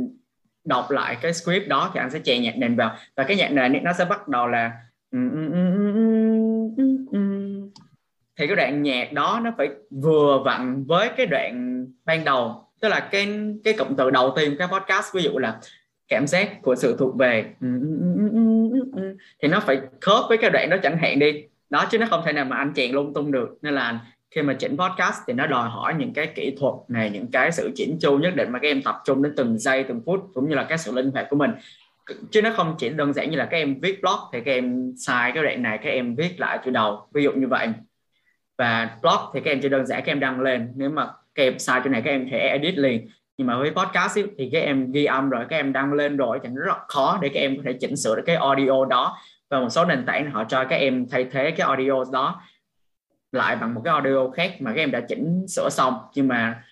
đọc 0.65 0.91
lại 0.91 1.17
cái 1.23 1.33
script 1.33 1.69
đó 1.69 1.91
thì 1.95 2.01
anh 2.01 2.11
sẽ 2.11 2.21
chèn 2.25 2.43
nhạc 2.43 2.57
nền 2.57 2.77
vào 2.77 2.97
và 3.17 3.25
cái 3.25 3.37
nhạc 3.37 3.53
nền 3.53 3.85
nó 3.85 3.93
sẽ 3.93 4.05
bắt 4.05 4.29
đầu 4.29 4.47
là 4.47 4.73
thì 8.37 8.47
cái 8.47 8.57
đoạn 8.57 8.83
nhạc 8.83 9.13
đó 9.13 9.41
nó 9.45 9.53
phải 9.59 9.69
vừa 9.91 10.43
vặn 10.45 10.85
với 10.85 11.09
cái 11.17 11.27
đoạn 11.27 11.87
ban 12.05 12.25
đầu 12.25 12.65
tức 12.81 12.89
là 12.89 13.01
cái 13.01 13.29
cái 13.65 13.75
cụm 13.79 13.95
từ 13.97 14.11
đầu 14.11 14.33
tiên 14.37 14.57
cái 14.59 14.69
podcast 14.69 15.15
ví 15.15 15.23
dụ 15.23 15.39
là 15.39 15.61
cảm 16.09 16.27
giác 16.27 16.63
của 16.63 16.75
sự 16.75 16.97
thuộc 16.99 17.17
về 17.17 17.45
thì 19.43 19.49
nó 19.49 19.61
phải 19.61 19.81
khớp 20.01 20.25
với 20.29 20.39
cái 20.39 20.51
đoạn 20.51 20.71
đó 20.71 20.77
chẳng 20.83 20.99
hạn 20.99 21.19
đi 21.19 21.45
đó 21.71 21.87
chứ 21.91 21.99
nó 21.99 22.07
không 22.11 22.23
thể 22.27 22.33
nào 22.33 22.45
mà 22.45 22.57
anh 22.57 22.73
chèn 22.75 22.93
lung 22.93 23.15
tung 23.15 23.33
được 23.33 23.59
nên 23.63 23.75
là 23.75 24.01
khi 24.31 24.43
mà 24.43 24.53
chỉnh 24.53 24.77
podcast 24.77 25.19
thì 25.27 25.33
nó 25.33 25.47
đòi 25.47 25.69
hỏi 25.69 25.95
những 25.99 26.13
cái 26.13 26.27
kỹ 26.27 26.57
thuật 26.61 26.75
này 26.89 27.11
những 27.11 27.31
cái 27.31 27.53
sự 27.53 27.71
chỉnh 27.75 27.99
chu 28.01 28.19
nhất 28.19 28.37
định 28.37 28.53
mà 28.53 28.59
các 28.59 28.69
em 28.69 28.83
tập 28.83 28.97
trung 29.05 29.23
đến 29.23 29.33
từng 29.37 29.59
giây 29.59 29.85
từng 29.85 30.03
phút 30.07 30.21
cũng 30.35 30.49
như 30.49 30.55
là 30.55 30.65
cái 30.65 30.79
sự 30.79 30.93
linh 30.93 31.11
hoạt 31.11 31.27
của 31.31 31.37
mình 31.37 31.51
chứ 32.31 32.43
nó 32.43 32.51
không 32.57 32.75
chỉ 32.79 32.89
đơn 32.89 33.13
giản 33.13 33.31
như 33.31 33.37
là 33.37 33.45
các 33.45 33.57
em 33.57 33.81
viết 33.81 34.01
blog 34.03 34.19
thì 34.33 34.41
các 34.41 34.53
em 34.53 34.93
sai 34.99 35.33
cái 35.35 35.43
đoạn 35.43 35.63
này 35.63 35.79
các 35.79 35.91
em 35.91 36.15
viết 36.15 36.41
lại 36.41 36.59
từ 36.65 36.71
đầu 36.71 37.09
ví 37.15 37.23
dụ 37.23 37.33
như 37.33 37.47
vậy 37.47 37.69
và 38.59 38.97
blog 39.03 39.21
thì 39.35 39.41
các 39.41 39.51
em 39.51 39.61
chỉ 39.61 39.69
đơn 39.69 39.87
giản 39.87 40.03
các 40.05 40.13
em 40.13 40.21
đăng 40.21 40.41
lên 40.41 40.73
nếu 40.77 40.91
mà 40.91 41.09
các 41.35 41.43
em 41.43 41.59
sai 41.59 41.81
chỗ 41.85 41.91
này 41.91 42.03
các 42.03 42.11
em 42.11 42.29
thể 42.31 42.39
edit 42.39 42.79
liền 42.79 43.09
nhưng 43.37 43.47
mà 43.47 43.59
với 43.59 43.71
podcast 43.71 44.19
thì 44.39 44.49
các 44.53 44.61
em 44.61 44.93
ghi 44.93 45.05
âm 45.05 45.31
rồi 45.31 45.45
các 45.49 45.57
em 45.57 45.73
đăng 45.73 45.93
lên 45.93 46.17
rồi 46.17 46.39
thì 46.43 46.49
nó 46.49 46.67
rất 46.67 46.79
khó 46.89 47.19
để 47.23 47.29
các 47.29 47.41
em 47.41 47.57
có 47.57 47.63
thể 47.67 47.73
chỉnh 47.81 47.97
sửa 47.97 48.17
được 48.17 48.23
cái 48.27 48.37
audio 48.37 48.85
đó 48.85 49.19
và 49.51 49.61
một 49.61 49.69
số 49.69 49.85
nền 49.85 50.07
tảng 50.07 50.31
họ 50.31 50.45
cho 50.45 50.65
các 50.65 50.77
em 50.77 51.07
thay 51.11 51.25
thế 51.25 51.51
cái 51.51 51.67
audio 51.67 52.05
đó 52.13 52.43
lại 53.33 53.57
bằng 53.57 53.75
một 53.75 53.81
cái 53.85 53.93
audio 53.93 54.31
khác 54.31 54.57
mà 54.61 54.71
các 54.71 54.83
em 54.83 54.91
đã 54.91 55.01
chỉnh 55.01 55.47
sửa 55.49 55.69
xong. 55.71 55.95
Nhưng 56.15 56.29
mà 56.29 56.65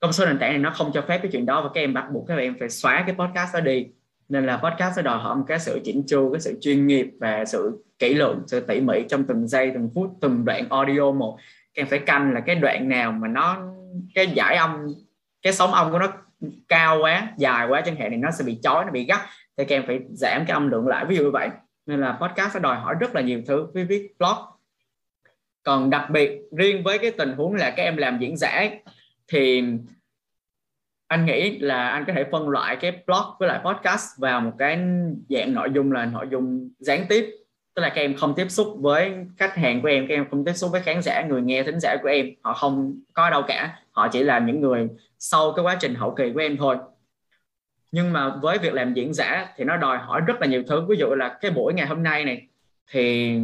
công 0.00 0.12
số 0.12 0.26
nền 0.26 0.38
tảng 0.38 0.50
này 0.50 0.58
nó 0.58 0.70
không 0.70 0.90
cho 0.94 1.02
phép 1.08 1.18
cái 1.22 1.30
chuyện 1.32 1.46
đó 1.46 1.62
và 1.62 1.68
các 1.74 1.80
em 1.80 1.94
bắt 1.94 2.06
buộc 2.12 2.24
các 2.28 2.38
em 2.38 2.56
phải 2.58 2.68
xóa 2.68 3.04
cái 3.06 3.16
podcast 3.18 3.54
đó 3.54 3.60
đi. 3.60 3.86
Nên 4.28 4.46
là 4.46 4.56
podcast 4.56 4.96
sẽ 4.96 5.02
đòi 5.02 5.18
hỏi 5.18 5.36
một 5.36 5.44
cái 5.48 5.58
sự 5.58 5.80
chỉnh 5.84 6.02
chu, 6.08 6.32
cái 6.32 6.40
sự 6.40 6.58
chuyên 6.60 6.86
nghiệp 6.86 7.10
và 7.20 7.44
sự 7.44 7.84
kỹ 7.98 8.14
lưỡng, 8.14 8.42
sự 8.46 8.60
tỉ 8.60 8.80
mỉ 8.80 9.04
trong 9.08 9.24
từng 9.24 9.48
giây, 9.48 9.70
từng 9.74 9.90
phút, 9.94 10.10
từng 10.20 10.44
đoạn 10.44 10.68
audio 10.70 11.12
một. 11.12 11.38
Các 11.74 11.82
em 11.82 11.86
phải 11.86 11.98
canh 11.98 12.32
là 12.32 12.40
cái 12.40 12.56
đoạn 12.56 12.88
nào 12.88 13.12
mà 13.12 13.28
nó, 13.28 13.58
cái 14.14 14.26
giải 14.26 14.56
âm, 14.56 14.86
cái 15.42 15.52
sóng 15.52 15.74
âm 15.74 15.92
của 15.92 15.98
nó 15.98 16.12
cao 16.68 16.98
quá, 17.00 17.32
dài 17.36 17.68
quá 17.68 17.80
chẳng 17.80 17.96
hạn 17.96 18.10
thì 18.10 18.16
nó 18.16 18.30
sẽ 18.30 18.44
bị 18.44 18.58
chói, 18.62 18.84
nó 18.84 18.90
bị 18.90 19.04
gắt. 19.04 19.20
Thì 19.56 19.64
các 19.64 19.76
em 19.76 19.84
phải 19.86 20.00
giảm 20.10 20.44
cái 20.46 20.54
âm 20.54 20.70
lượng 20.70 20.88
lại. 20.88 21.04
Ví 21.04 21.16
dụ 21.16 21.22
như 21.22 21.30
vậy. 21.30 21.48
Nên 21.86 22.00
là 22.00 22.18
podcast 22.20 22.54
sẽ 22.54 22.60
đòi 22.60 22.76
hỏi 22.76 22.94
rất 23.00 23.14
là 23.14 23.20
nhiều 23.20 23.42
thứ. 23.46 23.66
Với 23.74 23.84
viết 23.84 24.14
blog 24.18 24.36
còn 25.66 25.90
đặc 25.90 26.10
biệt, 26.10 26.40
riêng 26.56 26.82
với 26.82 26.98
cái 26.98 27.10
tình 27.10 27.32
huống 27.32 27.54
là 27.54 27.70
các 27.70 27.82
em 27.82 27.96
làm 27.96 28.18
diễn 28.18 28.36
giả 28.36 28.70
thì 29.28 29.62
anh 31.06 31.26
nghĩ 31.26 31.58
là 31.58 31.88
anh 31.88 32.04
có 32.06 32.12
thể 32.12 32.24
phân 32.32 32.48
loại 32.48 32.76
cái 32.76 33.02
blog 33.06 33.24
với 33.38 33.48
lại 33.48 33.60
podcast 33.64 34.18
vào 34.18 34.40
một 34.40 34.52
cái 34.58 34.78
dạng 35.28 35.54
nội 35.54 35.68
dung 35.74 35.92
là 35.92 36.04
nội 36.04 36.26
dung 36.30 36.70
gián 36.78 37.06
tiếp. 37.08 37.30
Tức 37.74 37.82
là 37.82 37.88
các 37.88 38.00
em 38.00 38.14
không 38.14 38.34
tiếp 38.34 38.46
xúc 38.48 38.76
với 38.80 39.14
khách 39.36 39.56
hàng 39.56 39.82
của 39.82 39.88
em, 39.88 40.06
các 40.08 40.14
em 40.14 40.26
không 40.30 40.44
tiếp 40.44 40.52
xúc 40.52 40.72
với 40.72 40.80
khán 40.80 41.02
giả, 41.02 41.22
người 41.28 41.42
nghe, 41.42 41.62
thính 41.62 41.80
giả 41.80 41.96
của 42.02 42.08
em. 42.08 42.30
Họ 42.42 42.54
không 42.54 43.00
có 43.12 43.30
đâu 43.30 43.42
cả. 43.48 43.80
Họ 43.90 44.08
chỉ 44.08 44.22
là 44.22 44.38
những 44.38 44.60
người 44.60 44.88
sau 45.18 45.52
cái 45.52 45.64
quá 45.64 45.76
trình 45.80 45.94
hậu 45.94 46.14
kỳ 46.14 46.32
của 46.32 46.40
em 46.40 46.56
thôi. 46.56 46.76
Nhưng 47.92 48.12
mà 48.12 48.36
với 48.42 48.58
việc 48.58 48.74
làm 48.74 48.94
diễn 48.94 49.14
giả 49.14 49.52
thì 49.56 49.64
nó 49.64 49.76
đòi 49.76 49.98
hỏi 49.98 50.20
rất 50.26 50.40
là 50.40 50.46
nhiều 50.46 50.62
thứ. 50.68 50.86
Ví 50.88 50.96
dụ 50.96 51.06
là 51.06 51.38
cái 51.40 51.50
buổi 51.50 51.74
ngày 51.74 51.86
hôm 51.86 52.02
nay 52.02 52.24
này, 52.24 52.46
thì 52.90 53.38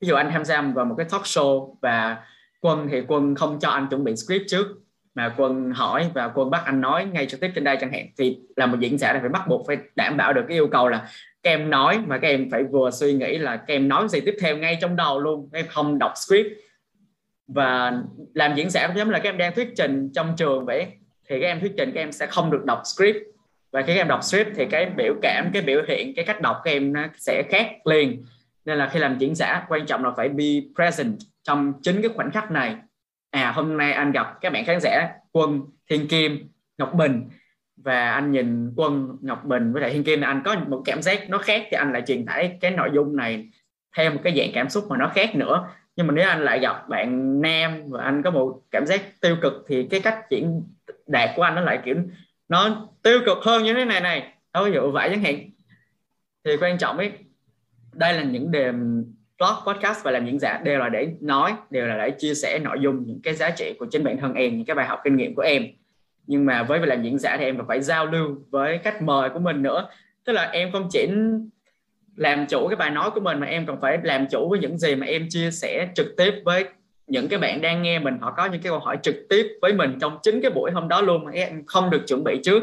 ví 0.00 0.08
dụ 0.08 0.14
anh 0.14 0.30
tham 0.30 0.44
gia 0.44 0.62
vào 0.62 0.84
một 0.84 0.94
cái 0.98 1.06
talk 1.10 1.22
show 1.22 1.74
và 1.82 2.16
quân 2.60 2.88
thì 2.90 3.02
quân 3.08 3.34
không 3.34 3.58
cho 3.60 3.68
anh 3.70 3.86
chuẩn 3.90 4.04
bị 4.04 4.16
script 4.16 4.44
trước, 4.48 4.66
mà 5.14 5.34
quân 5.36 5.70
hỏi 5.70 6.10
và 6.14 6.28
quân 6.28 6.50
bắt 6.50 6.62
anh 6.64 6.80
nói 6.80 7.04
ngay 7.04 7.26
trực 7.26 7.40
tiếp 7.40 7.50
trên 7.54 7.64
đây 7.64 7.76
chẳng 7.80 7.92
hạn, 7.92 8.06
thì 8.18 8.38
là 8.56 8.66
một 8.66 8.76
diễn 8.80 8.98
giả 8.98 9.12
là 9.12 9.20
phải 9.20 9.28
bắt 9.28 9.48
buộc 9.48 9.66
phải 9.66 9.76
đảm 9.94 10.16
bảo 10.16 10.32
được 10.32 10.44
cái 10.48 10.56
yêu 10.56 10.68
cầu 10.68 10.88
là 10.88 11.08
các 11.42 11.50
em 11.50 11.70
nói, 11.70 11.98
mà 12.06 12.18
các 12.18 12.28
em 12.28 12.50
phải 12.50 12.64
vừa 12.64 12.90
suy 12.90 13.12
nghĩ 13.12 13.38
là 13.38 13.56
các 13.56 13.74
em 13.74 13.88
nói 13.88 14.08
gì 14.08 14.20
tiếp 14.20 14.36
theo 14.40 14.56
ngay 14.56 14.78
trong 14.80 14.96
đầu 14.96 15.20
luôn, 15.20 15.48
các 15.52 15.58
em 15.58 15.66
không 15.68 15.98
đọc 15.98 16.12
script. 16.26 16.46
Và 17.48 17.92
làm 18.34 18.54
diễn 18.54 18.70
giả 18.70 18.92
giống 18.96 19.10
là 19.10 19.18
các 19.18 19.28
em 19.28 19.38
đang 19.38 19.54
thuyết 19.54 19.68
trình 19.76 20.10
trong 20.14 20.34
trường 20.36 20.66
vậy, 20.66 20.86
thì 21.28 21.40
các 21.40 21.46
em 21.46 21.60
thuyết 21.60 21.72
trình 21.76 21.92
các 21.94 22.00
em 22.00 22.12
sẽ 22.12 22.26
không 22.26 22.50
được 22.50 22.64
đọc 22.64 22.82
script. 22.84 23.16
Và 23.72 23.82
khi 23.82 23.94
các 23.94 24.00
em 24.00 24.08
đọc 24.08 24.24
script 24.24 24.48
thì 24.56 24.64
cái 24.70 24.86
biểu 24.96 25.14
cảm, 25.22 25.50
cái 25.52 25.62
biểu 25.62 25.82
hiện, 25.88 26.14
cái 26.14 26.24
cách 26.24 26.40
đọc 26.40 26.56
các 26.64 26.70
em 26.70 26.92
nó 26.92 27.06
sẽ 27.16 27.42
khác 27.50 27.66
liền 27.84 28.24
nên 28.66 28.78
là 28.78 28.88
khi 28.88 28.98
làm 28.98 29.18
diễn 29.18 29.34
giả, 29.34 29.66
quan 29.68 29.86
trọng 29.86 30.04
là 30.04 30.10
phải 30.16 30.28
be 30.28 30.44
present 30.74 31.18
trong 31.42 31.72
chính 31.82 32.02
cái 32.02 32.10
khoảnh 32.14 32.30
khắc 32.30 32.50
này. 32.50 32.76
À 33.30 33.52
hôm 33.52 33.76
nay 33.76 33.92
anh 33.92 34.12
gặp 34.12 34.40
các 34.40 34.52
bạn 34.52 34.64
khán 34.64 34.78
giả 34.80 35.08
quân, 35.32 35.60
thiên 35.90 36.08
kim, 36.08 36.48
ngọc 36.78 36.94
bình. 36.94 37.28
Và 37.76 38.10
anh 38.10 38.32
nhìn 38.32 38.72
quân, 38.76 39.16
ngọc 39.20 39.44
bình 39.44 39.72
với 39.72 39.82
lại 39.82 39.90
thiên 39.90 40.04
kim, 40.04 40.20
anh 40.20 40.42
có 40.44 40.56
một 40.68 40.82
cảm 40.84 41.02
giác 41.02 41.30
nó 41.30 41.38
khác 41.38 41.62
thì 41.70 41.76
anh 41.76 41.92
lại 41.92 42.02
truyền 42.06 42.26
tải 42.26 42.58
cái 42.60 42.70
nội 42.70 42.90
dung 42.94 43.16
này 43.16 43.48
theo 43.96 44.10
một 44.10 44.20
cái 44.24 44.34
dạng 44.36 44.50
cảm 44.54 44.68
xúc 44.68 44.84
mà 44.90 44.96
nó 44.96 45.08
khác 45.14 45.34
nữa. 45.34 45.68
Nhưng 45.96 46.06
mà 46.06 46.14
nếu 46.14 46.28
anh 46.28 46.44
lại 46.44 46.58
gặp 46.58 46.88
bạn 46.88 47.40
nam 47.40 47.90
và 47.90 48.04
anh 48.04 48.22
có 48.22 48.30
một 48.30 48.60
cảm 48.70 48.86
giác 48.86 49.20
tiêu 49.20 49.36
cực 49.42 49.64
thì 49.68 49.86
cái 49.90 50.00
cách 50.00 50.18
diễn 50.30 50.62
đạt 51.06 51.30
của 51.36 51.42
anh 51.42 51.54
nó 51.54 51.60
lại, 51.60 51.78
kiểu, 51.84 51.96
nó 52.48 52.88
tiêu 53.02 53.20
cực 53.26 53.38
hơn 53.42 53.64
như 53.64 53.74
thế 53.74 53.84
này 53.84 54.00
này. 54.00 54.32
Ví 54.64 54.72
dụ 54.72 54.90
vậy 54.90 55.08
chẳng 55.10 55.22
hạn. 55.22 55.50
Thì 56.44 56.56
quan 56.60 56.78
trọng 56.78 56.98
ấy 56.98 57.12
đây 57.98 58.14
là 58.14 58.22
những 58.22 58.50
đề 58.50 58.72
blog, 59.38 59.54
podcast 59.66 60.04
và 60.04 60.10
làm 60.10 60.26
diễn 60.26 60.38
giả 60.38 60.60
đều 60.64 60.78
là 60.78 60.88
để 60.88 61.08
nói, 61.20 61.52
đều 61.70 61.86
là 61.86 61.98
để 61.98 62.10
chia 62.10 62.34
sẻ 62.34 62.58
nội 62.58 62.76
dung, 62.80 63.04
những 63.06 63.20
cái 63.22 63.34
giá 63.34 63.50
trị 63.50 63.74
của 63.78 63.86
chính 63.90 64.04
bản 64.04 64.18
thân 64.18 64.34
em, 64.34 64.56
những 64.56 64.64
cái 64.64 64.76
bài 64.76 64.86
học 64.86 65.00
kinh 65.04 65.16
nghiệm 65.16 65.34
của 65.34 65.42
em. 65.42 65.66
Nhưng 66.26 66.46
mà 66.46 66.62
với 66.62 66.78
việc 66.78 66.86
làm 66.86 67.02
diễn 67.02 67.18
giả 67.18 67.36
thì 67.36 67.44
em 67.44 67.58
phải 67.68 67.80
giao 67.80 68.06
lưu 68.06 68.36
với 68.50 68.78
khách 68.78 69.02
mời 69.02 69.30
của 69.30 69.38
mình 69.38 69.62
nữa. 69.62 69.88
Tức 70.24 70.32
là 70.32 70.42
em 70.42 70.72
không 70.72 70.88
chỉ 70.90 71.08
làm 72.16 72.46
chủ 72.46 72.68
cái 72.68 72.76
bài 72.76 72.90
nói 72.90 73.10
của 73.10 73.20
mình 73.20 73.40
mà 73.40 73.46
em 73.46 73.66
còn 73.66 73.80
phải 73.80 73.98
làm 74.02 74.26
chủ 74.30 74.48
với 74.48 74.58
những 74.58 74.78
gì 74.78 74.94
mà 74.94 75.06
em 75.06 75.26
chia 75.30 75.50
sẻ 75.50 75.88
trực 75.94 76.06
tiếp 76.16 76.34
với 76.44 76.64
những 77.06 77.28
cái 77.28 77.38
bạn 77.38 77.60
đang 77.60 77.82
nghe 77.82 77.98
mình. 77.98 78.18
Họ 78.20 78.34
có 78.36 78.44
những 78.44 78.62
cái 78.62 78.70
câu 78.70 78.78
hỏi 78.78 78.98
trực 79.02 79.14
tiếp 79.28 79.46
với 79.62 79.72
mình 79.72 79.98
trong 80.00 80.18
chính 80.22 80.40
cái 80.42 80.50
buổi 80.50 80.70
hôm 80.70 80.88
đó 80.88 81.00
luôn 81.00 81.24
mà 81.24 81.30
em 81.30 81.66
không 81.66 81.90
được 81.90 82.02
chuẩn 82.06 82.24
bị 82.24 82.40
trước. 82.44 82.62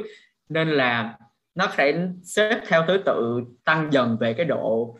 Nên 0.49 0.69
là 0.69 1.17
nó 1.55 1.67
sẽ 1.77 1.93
xếp 2.23 2.61
theo 2.67 2.84
thứ 2.88 2.97
tự, 2.97 3.41
tăng 3.63 3.93
dần 3.93 4.17
về 4.19 4.34
cái 4.34 4.45
độ 4.45 4.97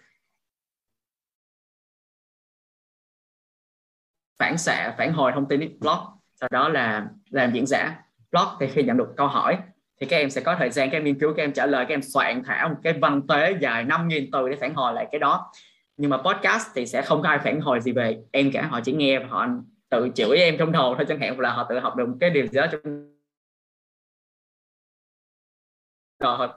phản 4.40 4.58
xạ, 4.58 4.96
phản 4.98 5.14
hồi 5.14 5.32
thông 5.36 5.48
tin 5.48 5.80
blog, 5.80 5.98
sau 6.36 6.50
đó 6.52 6.70
là 6.70 7.08
làm 7.30 7.52
diễn 7.54 7.66
giả. 7.68 8.00
Blog 8.32 8.48
thì 8.60 8.68
khi 8.68 8.84
nhận 8.84 8.98
được 8.98 9.14
câu 9.18 9.28
hỏi, 9.28 9.58
thì 10.02 10.08
các 10.08 10.18
em 10.18 10.30
sẽ 10.30 10.42
có 10.42 10.56
thời 10.60 10.70
gian, 10.70 10.90
các 10.90 10.98
em 10.98 11.04
nghiên 11.04 11.20
cứu, 11.20 11.34
các 11.38 11.44
em 11.44 11.54
trả 11.54 11.66
lời, 11.66 11.86
các 11.90 11.94
em 11.94 12.02
soạn 12.02 12.44
thảo 12.44 12.70
một 12.70 12.76
cái 12.84 12.94
văn 12.94 13.28
tế 13.28 13.58
dài 13.62 13.86
5.000 13.86 14.30
từ 14.32 14.50
để 14.50 14.56
phản 14.56 14.74
hồi 14.74 14.94
lại 14.94 15.08
cái 15.12 15.20
đó. 15.20 15.52
Nhưng 15.98 16.10
mà 16.10 16.18
podcast 16.18 16.68
thì 16.76 16.86
sẽ 16.86 17.02
không 17.02 17.22
có 17.22 17.30
ai 17.30 17.40
phản 17.44 17.62
hồi 17.62 17.82
gì 17.82 17.92
về 17.92 18.18
em 18.32 18.52
cả, 18.52 18.68
họ 18.68 18.80
chỉ 18.84 18.94
nghe 18.94 19.20
và 19.20 19.28
họ 19.28 19.48
tự 19.90 20.10
chửi 20.16 20.38
em 20.38 20.56
trong 20.60 20.72
đầu 20.72 20.96
thôi, 20.96 21.06
chẳng 21.10 21.20
hạn 21.20 21.40
là 21.40 21.54
họ 21.54 21.66
tự 21.70 21.80
học 21.80 21.96
được 21.96 22.10
một 22.10 22.18
cái 22.20 22.30
điều 22.30 22.48
gì 22.48 22.58
đó 22.58 22.66
trong 22.72 23.14
rồi 26.20 26.48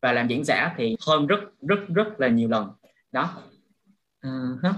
và 0.00 0.12
làm 0.12 0.28
diễn 0.28 0.44
giả 0.44 0.74
thì 0.76 0.96
hơn 1.06 1.26
rất 1.26 1.40
rất 1.60 1.78
rất 1.94 2.20
là 2.20 2.28
nhiều 2.28 2.48
lần. 2.48 2.70
Đó. 3.12 3.30
Uh-huh 4.22 4.72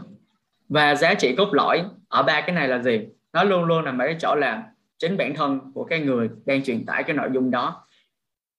và 0.70 0.94
giá 0.94 1.14
trị 1.14 1.34
cốt 1.38 1.48
lõi 1.52 1.84
ở 2.08 2.22
ba 2.22 2.40
cái 2.40 2.54
này 2.54 2.68
là 2.68 2.82
gì? 2.82 3.08
Nó 3.32 3.44
luôn 3.44 3.64
luôn 3.64 3.84
nằm 3.84 3.98
ở 3.98 4.06
cái 4.06 4.16
chỗ 4.20 4.34
là 4.34 4.62
chính 4.98 5.16
bản 5.16 5.34
thân 5.34 5.60
của 5.74 5.84
cái 5.84 6.00
người 6.00 6.28
đang 6.46 6.64
truyền 6.64 6.86
tải 6.86 7.02
cái 7.02 7.16
nội 7.16 7.28
dung 7.32 7.50
đó. 7.50 7.86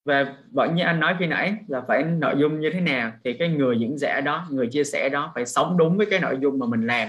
Và 0.04 0.36
vẫn 0.50 0.74
như 0.74 0.84
anh 0.84 1.00
nói 1.00 1.16
khi 1.18 1.26
nãy 1.26 1.54
là 1.68 1.82
phải 1.88 2.02
nội 2.02 2.34
dung 2.38 2.60
như 2.60 2.70
thế 2.72 2.80
nào 2.80 3.12
thì 3.24 3.32
cái 3.38 3.48
người 3.48 3.78
diễn 3.78 3.98
giả 3.98 4.20
đó 4.20 4.46
người 4.50 4.66
chia 4.66 4.84
sẻ 4.84 5.08
đó 5.08 5.32
phải 5.34 5.46
sống 5.46 5.76
đúng 5.76 5.96
với 5.96 6.06
cái 6.10 6.20
nội 6.20 6.38
dung 6.40 6.58
mà 6.58 6.66
mình 6.66 6.86
làm. 6.86 7.08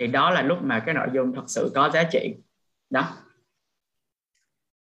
Thì 0.00 0.06
đó 0.06 0.30
là 0.30 0.42
lúc 0.42 0.58
mà 0.62 0.80
cái 0.80 0.94
nội 0.94 1.08
dung 1.14 1.34
thật 1.34 1.44
sự 1.46 1.72
có 1.74 1.90
giá 1.90 2.02
trị. 2.02 2.34
Đó. 2.90 3.08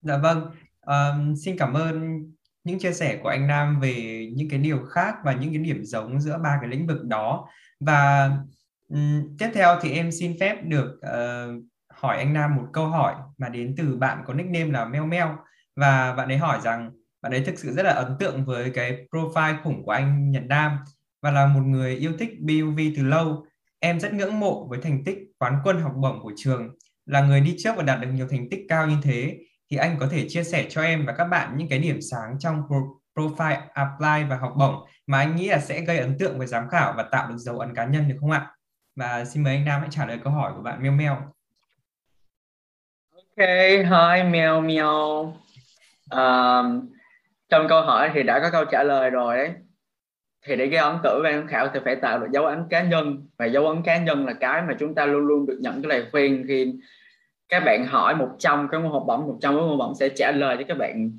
Dạ 0.02 0.18
vâng. 0.18 0.50
Um, 0.86 1.34
xin 1.34 1.58
cảm 1.58 1.74
ơn 1.74 2.22
những 2.64 2.78
chia 2.78 2.92
sẻ 2.92 3.18
của 3.22 3.28
anh 3.28 3.46
Nam 3.46 3.80
về 3.80 4.28
những 4.34 4.48
cái 4.50 4.58
điều 4.58 4.78
khác 4.78 5.14
và 5.24 5.32
những 5.32 5.50
cái 5.50 5.62
điểm 5.62 5.84
giống 5.84 6.20
giữa 6.20 6.38
ba 6.42 6.58
cái 6.60 6.70
lĩnh 6.70 6.86
vực 6.86 7.04
đó. 7.04 7.48
Và 7.80 8.30
tiếp 9.38 9.50
theo 9.54 9.78
thì 9.80 9.92
em 9.92 10.12
xin 10.12 10.36
phép 10.40 10.56
được 10.64 11.00
uh, 11.06 11.64
hỏi 11.94 12.16
anh 12.16 12.32
Nam 12.32 12.56
một 12.56 12.66
câu 12.72 12.86
hỏi 12.86 13.14
mà 13.38 13.48
đến 13.48 13.74
từ 13.76 13.96
bạn 13.96 14.22
có 14.26 14.34
nickname 14.34 14.72
là 14.72 14.84
Meo 14.84 15.06
Meo 15.06 15.36
và 15.76 16.12
bạn 16.12 16.28
ấy 16.28 16.38
hỏi 16.38 16.58
rằng 16.62 16.90
bạn 17.22 17.32
ấy 17.32 17.44
thực 17.44 17.58
sự 17.58 17.72
rất 17.72 17.82
là 17.82 17.92
ấn 17.92 18.16
tượng 18.18 18.44
với 18.44 18.70
cái 18.70 19.06
profile 19.10 19.62
khủng 19.62 19.84
của 19.84 19.90
anh 19.90 20.30
Nhật 20.30 20.42
Nam 20.46 20.78
và 21.22 21.30
là 21.30 21.46
một 21.46 21.60
người 21.60 21.96
yêu 21.96 22.12
thích 22.18 22.30
BUV 22.40 22.80
từ 22.96 23.02
lâu. 23.02 23.46
Em 23.78 24.00
rất 24.00 24.12
ngưỡng 24.12 24.40
mộ 24.40 24.66
với 24.68 24.78
thành 24.82 25.04
tích 25.04 25.18
quán 25.38 25.58
quân 25.64 25.80
học 25.80 25.92
bổng 25.96 26.20
của 26.22 26.32
trường. 26.36 26.76
Là 27.06 27.20
người 27.20 27.40
đi 27.40 27.56
trước 27.58 27.72
và 27.76 27.82
đạt 27.82 28.00
được 28.00 28.08
nhiều 28.12 28.28
thành 28.30 28.50
tích 28.50 28.60
cao 28.68 28.86
như 28.86 28.96
thế 29.02 29.38
thì 29.70 29.76
anh 29.76 29.96
có 30.00 30.08
thể 30.10 30.28
chia 30.28 30.44
sẻ 30.44 30.66
cho 30.70 30.82
em 30.82 31.06
và 31.06 31.12
các 31.12 31.24
bạn 31.24 31.56
những 31.56 31.68
cái 31.68 31.78
điểm 31.78 31.98
sáng 32.10 32.36
trong 32.38 32.62
profile 33.14 33.60
apply 33.72 34.28
và 34.28 34.36
học 34.36 34.54
bổng 34.58 34.74
mà 35.06 35.18
anh 35.18 35.36
nghĩ 35.36 35.48
là 35.48 35.58
sẽ 35.58 35.80
gây 35.80 35.98
ấn 35.98 36.18
tượng 36.18 36.38
với 36.38 36.46
giám 36.46 36.68
khảo 36.68 36.94
và 36.96 37.02
tạo 37.02 37.28
được 37.28 37.36
dấu 37.38 37.58
ấn 37.58 37.74
cá 37.74 37.84
nhân 37.84 38.08
được 38.08 38.16
không 38.20 38.30
ạ? 38.30 38.55
Và 38.96 39.24
xin 39.24 39.42
mời 39.42 39.54
anh 39.54 39.64
Nam 39.64 39.80
hãy 39.80 39.90
trả 39.92 40.06
lời 40.06 40.18
câu 40.24 40.32
hỏi 40.32 40.52
của 40.56 40.62
bạn 40.62 40.82
Meo 40.82 40.92
Meo. 40.92 41.16
Ok, 43.14 43.46
hi 43.68 44.22
Meo 44.30 44.60
Meo. 44.60 45.34
Um, 46.10 46.88
trong 47.48 47.68
câu 47.68 47.82
hỏi 47.82 48.10
thì 48.14 48.22
đã 48.22 48.40
có 48.40 48.50
câu 48.50 48.64
trả 48.64 48.82
lời 48.82 49.10
rồi 49.10 49.36
đấy 49.36 49.50
thì 50.46 50.56
để 50.56 50.66
gây 50.66 50.80
ấn 50.80 50.96
tượng 51.02 51.22
với 51.22 51.32
giám 51.32 51.46
khảo 51.46 51.68
thì 51.74 51.80
phải 51.84 51.96
tạo 51.96 52.18
được 52.18 52.26
dấu 52.32 52.46
ấn 52.46 52.64
cá 52.70 52.82
nhân 52.82 53.28
và 53.38 53.46
dấu 53.46 53.66
ấn 53.66 53.82
cá 53.82 53.98
nhân 53.98 54.26
là 54.26 54.32
cái 54.32 54.62
mà 54.62 54.74
chúng 54.78 54.94
ta 54.94 55.06
luôn 55.06 55.26
luôn 55.26 55.46
được 55.46 55.58
nhận 55.60 55.82
cái 55.82 55.88
lời 55.88 56.06
khuyên 56.10 56.44
khi 56.48 56.74
các 57.48 57.60
bạn 57.64 57.86
hỏi 57.86 58.14
100 58.14 58.68
cái 58.72 58.80
môn 58.80 58.92
học 58.92 59.04
bổng 59.06 59.26
100 59.26 59.56
cái 59.56 59.62
môn 59.62 59.78
bổng 59.78 59.94
sẽ 59.94 60.08
trả 60.08 60.32
lời 60.32 60.56
cho 60.58 60.64
các 60.68 60.78
bạn 60.78 61.18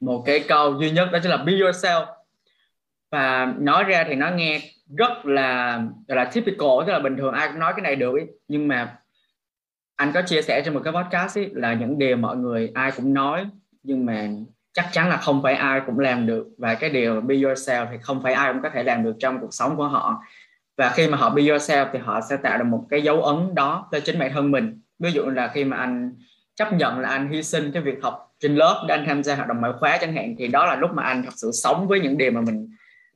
một 0.00 0.22
cái 0.26 0.44
câu 0.48 0.80
duy 0.80 0.90
nhất 0.90 1.08
đó 1.12 1.18
chính 1.22 1.30
là 1.30 1.36
be 1.36 1.52
yourself 1.52 2.06
và 3.10 3.54
nói 3.58 3.84
ra 3.84 4.04
thì 4.08 4.14
nó 4.14 4.30
nghe 4.30 4.60
rất 4.96 5.26
là 5.26 5.82
là 6.06 6.24
typical 6.24 6.68
tức 6.86 6.92
là 6.92 6.98
bình 6.98 7.16
thường 7.16 7.34
ai 7.34 7.48
cũng 7.48 7.58
nói 7.58 7.72
cái 7.76 7.82
này 7.82 7.96
được 7.96 8.16
ý. 8.16 8.24
nhưng 8.48 8.68
mà 8.68 8.96
anh 9.96 10.12
có 10.14 10.22
chia 10.22 10.42
sẻ 10.42 10.62
trong 10.64 10.74
một 10.74 10.80
cái 10.84 10.92
podcast 10.92 11.38
ý, 11.38 11.46
là 11.52 11.74
những 11.74 11.98
điều 11.98 12.16
mọi 12.16 12.36
người 12.36 12.70
ai 12.74 12.92
cũng 12.96 13.14
nói 13.14 13.46
nhưng 13.82 14.06
mà 14.06 14.28
chắc 14.72 14.88
chắn 14.92 15.08
là 15.08 15.16
không 15.16 15.42
phải 15.42 15.54
ai 15.54 15.80
cũng 15.86 15.98
làm 15.98 16.26
được. 16.26 16.46
Và 16.58 16.74
cái 16.74 16.90
điều 16.90 17.20
be 17.20 17.34
yourself 17.34 17.86
thì 17.90 17.96
không 18.02 18.22
phải 18.22 18.32
ai 18.32 18.52
cũng 18.52 18.62
có 18.62 18.70
thể 18.70 18.82
làm 18.82 19.04
được 19.04 19.16
trong 19.18 19.40
cuộc 19.40 19.54
sống 19.54 19.76
của 19.76 19.88
họ. 19.88 20.22
Và 20.76 20.90
khi 20.90 21.08
mà 21.08 21.16
họ 21.16 21.30
be 21.30 21.42
yourself 21.42 21.86
thì 21.92 21.98
họ 21.98 22.20
sẽ 22.30 22.36
tạo 22.36 22.58
được 22.58 22.64
một 22.64 22.86
cái 22.90 23.02
dấu 23.02 23.22
ấn 23.22 23.54
đó 23.54 23.88
cho 23.92 24.00
chính 24.00 24.18
bản 24.18 24.30
thân 24.32 24.50
mình. 24.50 24.80
Ví 24.98 25.12
dụ 25.12 25.22
là 25.22 25.48
khi 25.48 25.64
mà 25.64 25.76
anh 25.76 26.14
chấp 26.56 26.72
nhận 26.72 26.98
là 26.98 27.08
anh 27.08 27.30
hy 27.30 27.42
sinh 27.42 27.72
cái 27.72 27.82
việc 27.82 27.98
học 28.02 28.32
trên 28.40 28.54
lớp 28.54 28.84
để 28.88 28.94
anh 28.94 29.04
tham 29.06 29.22
gia 29.22 29.34
hoạt 29.34 29.48
động 29.48 29.60
ngoại 29.60 29.72
khóa 29.80 29.98
chẳng 30.00 30.14
hạn 30.14 30.34
thì 30.38 30.48
đó 30.48 30.66
là 30.66 30.76
lúc 30.76 30.90
mà 30.94 31.02
anh 31.02 31.22
thật 31.22 31.32
sự 31.36 31.50
sống 31.52 31.88
với 31.88 32.00
những 32.00 32.18
điều 32.18 32.32
mà 32.32 32.40
mình 32.40 32.70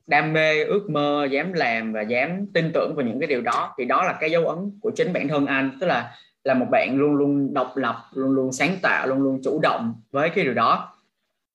đam 0.07 0.33
mê, 0.33 0.63
ước 0.63 0.89
mơ, 0.89 1.27
dám 1.31 1.53
làm 1.53 1.93
và 1.93 2.01
dám 2.01 2.45
tin 2.53 2.71
tưởng 2.73 2.95
vào 2.95 3.05
những 3.05 3.19
cái 3.19 3.27
điều 3.27 3.41
đó, 3.41 3.73
thì 3.77 3.85
đó 3.85 4.03
là 4.03 4.17
cái 4.19 4.31
dấu 4.31 4.47
ấn 4.47 4.79
của 4.81 4.91
chính 4.95 5.13
bản 5.13 5.27
thân 5.27 5.45
anh. 5.45 5.77
Tức 5.81 5.87
là 5.87 6.11
là 6.43 6.53
một 6.53 6.65
bạn 6.71 6.97
luôn 6.97 7.15
luôn 7.15 7.53
độc 7.53 7.77
lập, 7.77 7.95
luôn 8.13 8.31
luôn 8.31 8.51
sáng 8.51 8.75
tạo, 8.81 9.07
luôn 9.07 9.21
luôn 9.21 9.41
chủ 9.43 9.59
động 9.59 10.01
với 10.11 10.29
cái 10.29 10.43
điều 10.43 10.53
đó. 10.53 10.97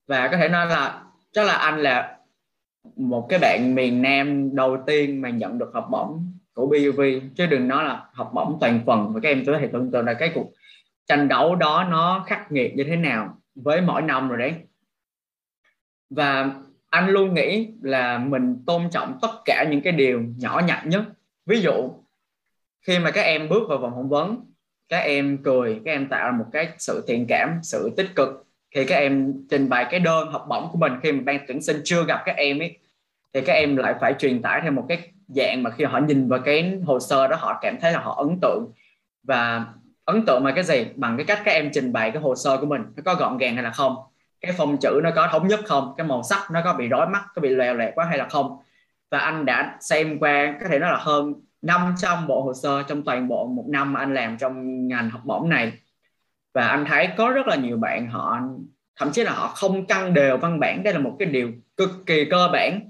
Và 0.06 0.28
có 0.28 0.36
thể 0.36 0.48
nói 0.48 0.66
là, 0.66 1.02
chắc 1.32 1.46
là 1.46 1.52
anh 1.52 1.78
là 1.78 2.16
một 2.96 3.26
cái 3.28 3.38
bạn 3.38 3.74
miền 3.74 4.02
Nam 4.02 4.54
đầu 4.56 4.76
tiên 4.86 5.22
mà 5.22 5.30
nhận 5.30 5.58
được 5.58 5.70
học 5.74 5.88
bổng 5.90 6.32
của 6.54 6.66
BUV 6.66 7.00
chứ 7.36 7.46
đừng 7.46 7.68
nói 7.68 7.84
là 7.84 8.06
học 8.12 8.30
bổng 8.34 8.58
toàn 8.60 8.80
phần 8.86 9.12
và 9.14 9.20
các 9.22 9.28
em 9.28 9.44
có 9.46 9.58
thể 9.58 9.68
tưởng 9.72 9.90
tượng 9.90 10.06
là 10.06 10.14
cái 10.14 10.32
cuộc 10.34 10.52
tranh 11.06 11.28
đấu 11.28 11.54
đó 11.54 11.86
nó 11.90 12.24
khắc 12.26 12.52
nghiệt 12.52 12.76
như 12.76 12.84
thế 12.84 12.96
nào 12.96 13.38
với 13.54 13.80
mỗi 13.80 14.02
năm 14.02 14.28
rồi 14.28 14.38
đấy. 14.38 14.54
Và 16.10 16.50
anh 16.90 17.08
luôn 17.08 17.34
nghĩ 17.34 17.68
là 17.82 18.18
mình 18.18 18.56
tôn 18.66 18.90
trọng 18.90 19.18
tất 19.22 19.30
cả 19.44 19.64
những 19.70 19.80
cái 19.80 19.92
điều 19.92 20.22
nhỏ 20.36 20.62
nhặt 20.66 20.86
nhất. 20.86 21.02
Ví 21.46 21.60
dụ, 21.60 21.90
khi 22.86 22.98
mà 22.98 23.10
các 23.10 23.22
em 23.22 23.48
bước 23.48 23.68
vào 23.68 23.78
vòng 23.78 23.92
phỏng 23.94 24.08
vấn, 24.08 24.52
các 24.88 24.98
em 24.98 25.38
cười, 25.42 25.80
các 25.84 25.92
em 25.92 26.08
tạo 26.08 26.30
ra 26.30 26.36
một 26.38 26.44
cái 26.52 26.68
sự 26.78 27.04
thiện 27.08 27.26
cảm, 27.28 27.58
sự 27.62 27.90
tích 27.96 28.10
cực. 28.16 28.46
Thì 28.74 28.84
các 28.84 28.96
em 28.96 29.34
trình 29.50 29.68
bày 29.68 29.86
cái 29.90 30.00
đơn 30.00 30.28
học 30.28 30.46
bổng 30.48 30.68
của 30.72 30.78
mình, 30.78 30.92
khi 31.02 31.12
mà 31.12 31.22
ban 31.24 31.38
tuyển 31.48 31.62
sinh 31.62 31.80
chưa 31.84 32.04
gặp 32.04 32.22
các 32.24 32.36
em 32.36 32.58
ấy 32.58 32.78
thì 33.34 33.40
các 33.40 33.52
em 33.52 33.76
lại 33.76 33.94
phải 34.00 34.14
truyền 34.18 34.42
tải 34.42 34.60
theo 34.62 34.72
một 34.72 34.86
cái 34.88 34.98
dạng 35.28 35.62
mà 35.62 35.70
khi 35.70 35.84
họ 35.84 35.98
nhìn 35.98 36.28
vào 36.28 36.40
cái 36.40 36.80
hồ 36.86 37.00
sơ 37.00 37.28
đó, 37.28 37.36
họ 37.36 37.58
cảm 37.60 37.76
thấy 37.80 37.92
là 37.92 37.98
họ 37.98 38.14
ấn 38.28 38.38
tượng. 38.42 38.72
Và 39.22 39.66
ấn 40.04 40.26
tượng 40.26 40.44
mà 40.44 40.52
cái 40.54 40.64
gì? 40.64 40.86
Bằng 40.94 41.16
cái 41.16 41.26
cách 41.26 41.42
các 41.44 41.52
em 41.52 41.70
trình 41.72 41.92
bày 41.92 42.10
cái 42.10 42.22
hồ 42.22 42.36
sơ 42.36 42.56
của 42.56 42.66
mình, 42.66 42.82
nó 42.96 43.02
có 43.04 43.14
gọn 43.14 43.38
gàng 43.38 43.54
hay 43.54 43.64
là 43.64 43.70
không 43.70 43.96
cái 44.40 44.52
phông 44.52 44.76
chữ 44.80 45.00
nó 45.02 45.10
có 45.16 45.28
thống 45.32 45.48
nhất 45.48 45.60
không? 45.66 45.94
Cái 45.96 46.06
màu 46.06 46.22
sắc 46.22 46.50
nó 46.50 46.60
có 46.64 46.72
bị 46.72 46.88
rối 46.88 47.06
mắt, 47.06 47.24
có 47.34 47.42
bị 47.42 47.48
lèo 47.48 47.74
lẹt 47.74 47.94
quá 47.94 48.04
hay 48.04 48.18
là 48.18 48.28
không? 48.28 48.58
Và 49.10 49.18
anh 49.18 49.44
đã 49.44 49.76
xem 49.80 50.18
qua, 50.18 50.54
có 50.60 50.68
thể 50.68 50.78
nói 50.78 50.90
là 50.90 50.98
hơn 51.00 51.34
500 51.62 52.26
bộ 52.26 52.42
hồ 52.42 52.54
sơ 52.54 52.82
trong 52.82 53.02
toàn 53.02 53.28
bộ 53.28 53.46
một 53.46 53.64
năm 53.68 53.92
mà 53.92 54.00
anh 54.00 54.14
làm 54.14 54.38
trong 54.38 54.88
ngành 54.88 55.10
học 55.10 55.20
bổng 55.24 55.48
này. 55.48 55.72
Và 56.54 56.66
anh 56.66 56.84
thấy 56.84 57.08
có 57.16 57.30
rất 57.30 57.46
là 57.46 57.56
nhiều 57.56 57.76
bạn 57.76 58.10
họ, 58.10 58.38
thậm 58.96 59.12
chí 59.12 59.22
là 59.24 59.32
họ 59.32 59.48
không 59.48 59.86
căn 59.86 60.14
đều 60.14 60.36
văn 60.36 60.60
bản. 60.60 60.82
Đây 60.82 60.94
là 60.94 61.00
một 61.00 61.16
cái 61.18 61.28
điều 61.28 61.52
cực 61.76 61.90
kỳ 62.06 62.24
cơ 62.24 62.48
bản. 62.52 62.80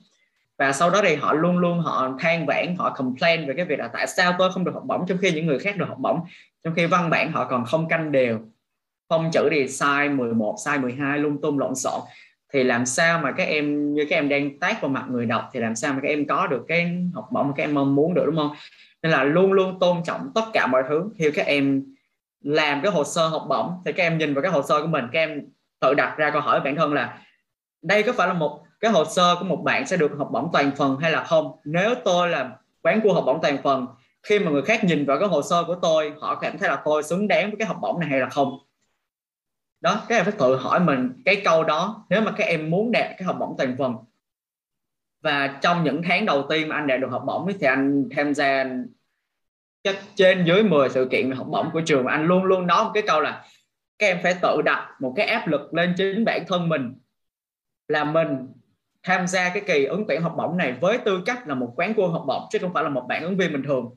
Và 0.59 0.72
sau 0.72 0.90
đó 0.90 1.01
thì 1.03 1.14
họ 1.14 1.32
luôn 1.32 1.59
luôn 1.59 1.80
họ 1.80 2.16
than 2.18 2.46
vãn, 2.46 2.76
họ 2.78 2.90
complain 2.90 3.46
về 3.46 3.55
cái 3.57 3.64
việc 3.64 3.78
là 3.78 3.88
tại 3.88 4.07
sao 4.07 4.34
tôi 4.38 4.53
không 4.53 4.64
được 4.64 4.72
học 4.74 4.82
bổng 4.86 5.07
trong 5.07 5.18
khi 5.18 5.32
những 5.32 5.46
người 5.46 5.59
khác 5.59 5.76
được 5.76 5.86
học 5.88 5.98
bổng, 5.98 6.20
trong 6.64 6.74
khi 6.74 6.86
văn 6.86 7.11
bản 7.11 7.32
họ 7.32 7.44
còn 7.44 7.64
không 7.64 7.88
canh 7.88 8.12
đều 8.12 8.38
phong 9.11 9.30
chữ 9.32 9.48
thì 9.50 9.68
sai 9.68 10.08
11 10.08 10.56
sai 10.64 10.78
12 10.78 11.18
lung 11.18 11.40
tung, 11.40 11.58
lộn 11.58 11.74
xộn. 11.74 12.00
Thì 12.52 12.64
làm 12.64 12.86
sao 12.86 13.18
mà 13.18 13.32
các 13.32 13.44
em, 13.44 13.94
như 13.94 14.06
các 14.11 14.16
em 14.16 14.28
đang 14.28 14.58
tác 14.58 14.82
vào 14.82 14.88
mặt 14.88 15.04
người 15.11 15.26
đọc, 15.26 15.48
thì 15.52 15.61
làm 15.61 15.76
sao 15.76 15.92
mà 15.92 15.98
các 16.02 16.08
em 16.08 16.26
có 16.26 16.46
được 16.46 16.64
cái 16.68 16.90
học 17.14 17.28
bổng 17.32 17.48
mà 17.48 17.52
các 17.56 17.62
em 17.62 17.74
mong 17.74 17.94
muốn 17.94 18.14
được, 18.14 18.22
đúng 18.26 18.36
không? 18.36 18.54
Nên 19.02 19.12
là 19.12 19.24
luôn 19.24 19.52
luôn 19.52 19.78
tôn 19.78 19.96
trọng 20.04 20.30
tất 20.34 20.44
cả 20.52 20.66
mọi 20.66 20.82
thứ. 20.88 21.11
Khi 21.18 21.30
các 21.30 21.46
em 21.46 21.84
làm 22.40 22.80
cái 22.82 22.92
hồ 22.92 23.04
sơ 23.04 23.28
học 23.28 23.46
bổng, 23.48 23.72
thì 23.84 23.92
các 23.92 24.02
em 24.02 24.18
nhìn 24.18 24.34
vào 24.34 24.42
cái 24.42 24.50
hồ 24.50 24.62
sơ 24.62 24.82
của 24.82 24.86
mình, 24.86 25.04
các 25.12 25.20
em 25.20 25.40
tự 25.80 25.94
đặt 25.94 26.14
ra 26.16 26.30
câu 26.30 26.40
hỏi 26.40 26.61
với 26.61 26.64
bản 26.64 26.76
thân 26.76 26.92
là, 26.92 27.18
đây 27.82 28.02
có 28.02 28.12
phải 28.12 28.28
là 28.28 28.34
một 28.34 28.61
cái 28.80 28.90
hồ 28.90 29.04
sơ 29.04 29.36
của 29.38 29.44
một 29.44 29.62
bạn 29.64 29.86
sẽ 29.86 29.96
được 29.96 30.11
học 30.18 30.28
bổng 30.32 30.48
toàn 30.52 30.70
phần 30.76 30.96
hay 30.96 31.12
là 31.12 31.24
không? 31.24 31.52
Nếu 31.64 31.94
tôi 32.04 32.28
là 32.28 32.50
quán 32.82 33.00
cua 33.00 33.14
học 33.14 33.24
bổng 33.26 33.38
toàn 33.42 33.58
phần, 33.62 33.86
khi 34.22 34.38
mà 34.38 34.50
người 34.50 34.62
khác 34.62 34.84
nhìn 34.84 35.06
vào 35.06 35.18
cái 35.18 35.28
hồ 35.28 35.42
sơ 35.42 35.64
của 35.64 35.76
tôi, 35.82 36.12
họ 36.20 36.34
cảm 36.34 36.58
thấy 36.58 36.68
là 36.68 36.82
tôi 36.84 37.02
xứng 37.02 37.28
đáng 37.28 37.50
với 37.50 37.56
cái 37.58 37.68
học 37.68 37.76
bổng 37.80 38.00
này 38.00 38.08
hay 38.08 38.20
là 38.20 38.28
không? 38.28 38.58
Đó 39.80 40.02
các 40.08 40.16
em 40.16 40.24
phải 40.24 40.34
tự 40.38 40.56
hỏi 40.56 40.80
mình 40.80 41.22
cái 41.24 41.42
câu 41.44 41.64
đó, 41.64 42.06
nếu 42.10 42.20
mà 42.20 42.32
các 42.36 42.44
em 42.44 42.70
muốn 42.70 42.92
đạt 42.92 43.10
cái 43.18 43.22
học 43.22 43.36
bổng 43.40 43.54
toàn 43.58 43.76
phần, 43.78 43.94
và 45.22 45.58
trong 45.62 45.84
những 45.84 46.02
tháng 46.02 46.26
đầu 46.26 46.46
tiên 46.50 46.68
mà 46.68 46.76
anh 46.76 46.86
đạt 46.86 47.00
được 47.00 47.10
học 47.10 47.22
bổng 47.26 47.48
thì 47.60 47.66
anh 47.66 48.08
tham 48.16 48.34
gia 48.34 48.64
chắc 49.82 49.96
trên 50.14 50.44
dưới 50.44 50.62
10 50.62 50.88
sự 50.88 51.08
kiện 51.10 51.30
học 51.30 51.46
bổng 51.50 51.70
của 51.72 51.80
trường 51.80 52.06
anh 52.06 52.24
luôn 52.24 52.44
luôn 52.44 52.66
nói 52.66 52.84
một 52.84 52.90
cái 52.94 53.02
câu 53.06 53.20
là 53.20 53.44
các 53.98 54.06
em 54.06 54.18
phải 54.22 54.34
tự 54.42 54.62
đặt 54.62 54.88
một 55.00 55.12
cái 55.16 55.26
áp 55.26 55.48
lực 55.48 55.74
lên 55.74 55.94
chính 55.96 56.24
bản 56.24 56.44
thân 56.48 56.68
mình, 56.68 56.94
là 57.88 58.04
mình 58.04 58.48
tham 59.02 59.26
gia 59.26 59.48
cái 59.48 59.62
kỳ 59.66 59.84
ứng 59.84 60.04
tuyển 60.08 60.22
học 60.22 60.34
bổng 60.36 60.56
này 60.56 60.74
với 60.80 60.98
tư 60.98 61.22
cách 61.26 61.48
là 61.48 61.54
một 61.54 61.72
quán 61.76 61.92
quân 61.96 62.12
học 62.12 62.24
bổng, 62.26 62.42
chứ 62.50 62.58
không 62.58 62.72
phải 62.74 62.84
là 62.84 62.90
một 62.90 63.06
bạn 63.08 63.22
ứng 63.22 63.36
viên 63.36 63.52
bình 63.52 63.62
thường. 63.62 63.96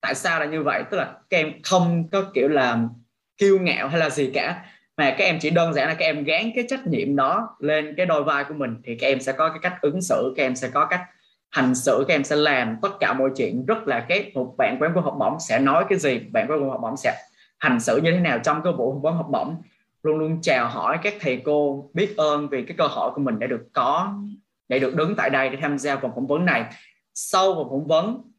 Tại 0.00 0.14
sao 0.14 0.40
là 0.40 0.46
như 0.46 0.62
vậy? 0.62 0.82
Tức 0.90 0.96
là 0.96 1.14
các 1.30 1.36
em 1.36 1.52
không 1.62 2.08
có 2.12 2.22
kiểu 2.34 2.48
là 2.48 2.78
kiêu 3.38 3.58
ngạo 3.58 3.88
hay 3.88 4.00
là 4.00 4.10
gì 4.10 4.30
cả 4.34 4.64
mà 4.96 5.14
các 5.18 5.24
em 5.24 5.38
chỉ 5.40 5.50
đơn 5.50 5.74
giản 5.74 5.88
là 5.88 5.94
các 5.94 6.04
em 6.04 6.24
gán 6.24 6.50
cái 6.54 6.64
trách 6.68 6.86
nhiệm 6.86 7.16
đó 7.16 7.56
lên 7.58 7.94
cái 7.96 8.06
đôi 8.06 8.24
vai 8.24 8.44
của 8.44 8.54
mình, 8.54 8.76
thì 8.84 8.94
các 8.94 9.06
em 9.06 9.20
sẽ 9.20 9.32
có 9.32 9.48
cái 9.48 9.58
cách 9.62 9.74
ứng 9.82 10.02
xử 10.02 10.34
các 10.36 10.42
em 10.42 10.56
sẽ 10.56 10.68
có 10.68 10.86
cách 10.86 11.00
hành 11.50 11.74
xử 11.74 12.04
các 12.08 12.14
em 12.14 12.24
sẽ 12.24 12.36
làm 12.36 12.76
tất 12.82 12.88
cả 13.00 13.12
mọi 13.12 13.30
chuyện. 13.36 13.66
Rất 13.66 13.88
là 13.88 14.00
cái 14.08 14.30
một 14.34 14.54
bạn 14.58 14.76
quán 14.80 14.92
của 14.94 15.00
học 15.00 15.16
bổng 15.18 15.40
sẽ 15.40 15.58
nói 15.58 15.84
cái 15.88 15.98
gì, 15.98 16.18
bạn 16.18 16.46
quán 16.50 16.60
của 16.60 16.70
học 16.70 16.80
bổng 16.82 16.96
sẽ 16.96 17.16
hành 17.58 17.80
xử 17.80 17.96
như 17.96 18.10
thế 18.12 18.20
nào 18.20 18.38
trong 18.38 18.62
cái 18.62 18.72
vụ 18.72 18.92
vấn 18.92 19.14
học 19.14 19.26
bổng. 19.30 19.62
Luôn 20.02 20.18
luôn 20.18 20.38
chào 20.42 20.68
hỏi 20.68 20.98
các 21.02 21.14
thầy 21.20 21.42
cô, 21.44 21.90
biết 21.94 22.14
ơn 22.16 22.48
vì 22.48 22.64
cái 22.64 22.76
cơ 22.76 22.86
hội 22.86 23.10
của 23.14 23.20
mình 23.20 23.38
đã 23.38 23.46
được 23.46 23.68
có 23.72 24.14
để 24.68 24.78
được 24.78 24.94
đứng 24.94 25.14
tại 25.16 25.30
đây 25.30 25.48
để 25.48 25.58
tham 25.60 25.78
gia 25.78 25.94
vòng 25.94 26.12
phỏng 26.14 26.26
vấn 26.26 26.44
này. 26.44 26.64
Sau 27.14 27.54
vòng 27.54 27.68
phỏng 27.70 27.86
vấn, 27.86 28.30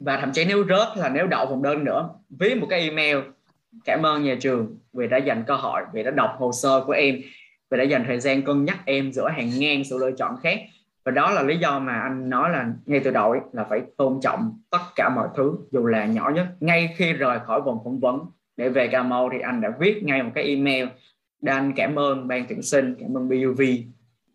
và 0.00 0.16
thậm 0.16 0.32
chí 0.32 0.44
nếu 0.44 0.64
rớt 0.68 0.88
là 0.96 1.08
nếu 1.08 1.26
đậu 1.26 1.46
vòng 1.46 1.62
đơn 1.62 1.84
nữa 1.84 2.08
viết 2.30 2.54
một 2.54 2.66
cái 2.70 2.80
email 2.80 3.18
cảm 3.84 4.02
ơn 4.02 4.22
nhà 4.22 4.36
trường 4.40 4.78
vì 4.92 5.08
đã 5.08 5.16
dành 5.16 5.44
cơ 5.46 5.54
hội 5.54 5.82
vì 5.92 6.02
đã 6.02 6.10
đọc 6.10 6.36
hồ 6.38 6.52
sơ 6.52 6.84
của 6.86 6.92
em 6.92 7.20
vì 7.70 7.78
đã 7.78 7.84
dành 7.84 8.04
thời 8.06 8.20
gian 8.20 8.42
cân 8.42 8.64
nhắc 8.64 8.78
em 8.84 9.12
giữa 9.12 9.28
hàng 9.28 9.50
ngang 9.58 9.84
sự 9.84 9.98
lựa 9.98 10.10
chọn 10.10 10.36
khác. 10.42 10.60
Và 11.04 11.12
đó 11.12 11.30
là 11.30 11.42
lý 11.42 11.56
do 11.56 11.78
mà 11.78 11.92
anh 11.92 12.30
nói 12.30 12.50
là 12.50 12.72
ngay 12.86 13.00
từ 13.00 13.10
đầu 13.10 13.30
ấy, 13.30 13.40
là 13.52 13.64
phải 13.64 13.82
tôn 13.96 14.18
trọng 14.22 14.60
tất 14.70 14.78
cả 14.96 15.08
mọi 15.08 15.28
thứ 15.36 15.58
dù 15.70 15.86
là 15.86 16.06
nhỏ 16.06 16.30
nhất. 16.34 16.46
Ngay 16.60 16.94
khi 16.96 17.12
rời 17.12 17.38
khỏi 17.40 17.60
vòng 17.60 17.78
phỏng 17.84 18.00
vấn 18.00 18.20
để 18.56 18.68
về 18.68 18.88
Cà 18.88 19.02
Mau 19.02 19.30
thì 19.32 19.38
anh 19.40 19.60
đã 19.60 19.72
viết 19.80 20.02
ngay 20.02 20.22
một 20.22 20.30
cái 20.34 20.44
email. 20.44 20.88
Để 21.40 21.52
anh 21.52 21.72
cảm 21.76 21.98
ơn 21.98 22.28
ban 22.28 22.46
tuyển 22.48 22.62
sinh 22.62 22.94
cảm 23.00 23.16
ơn 23.16 23.28
BUV 23.28 23.62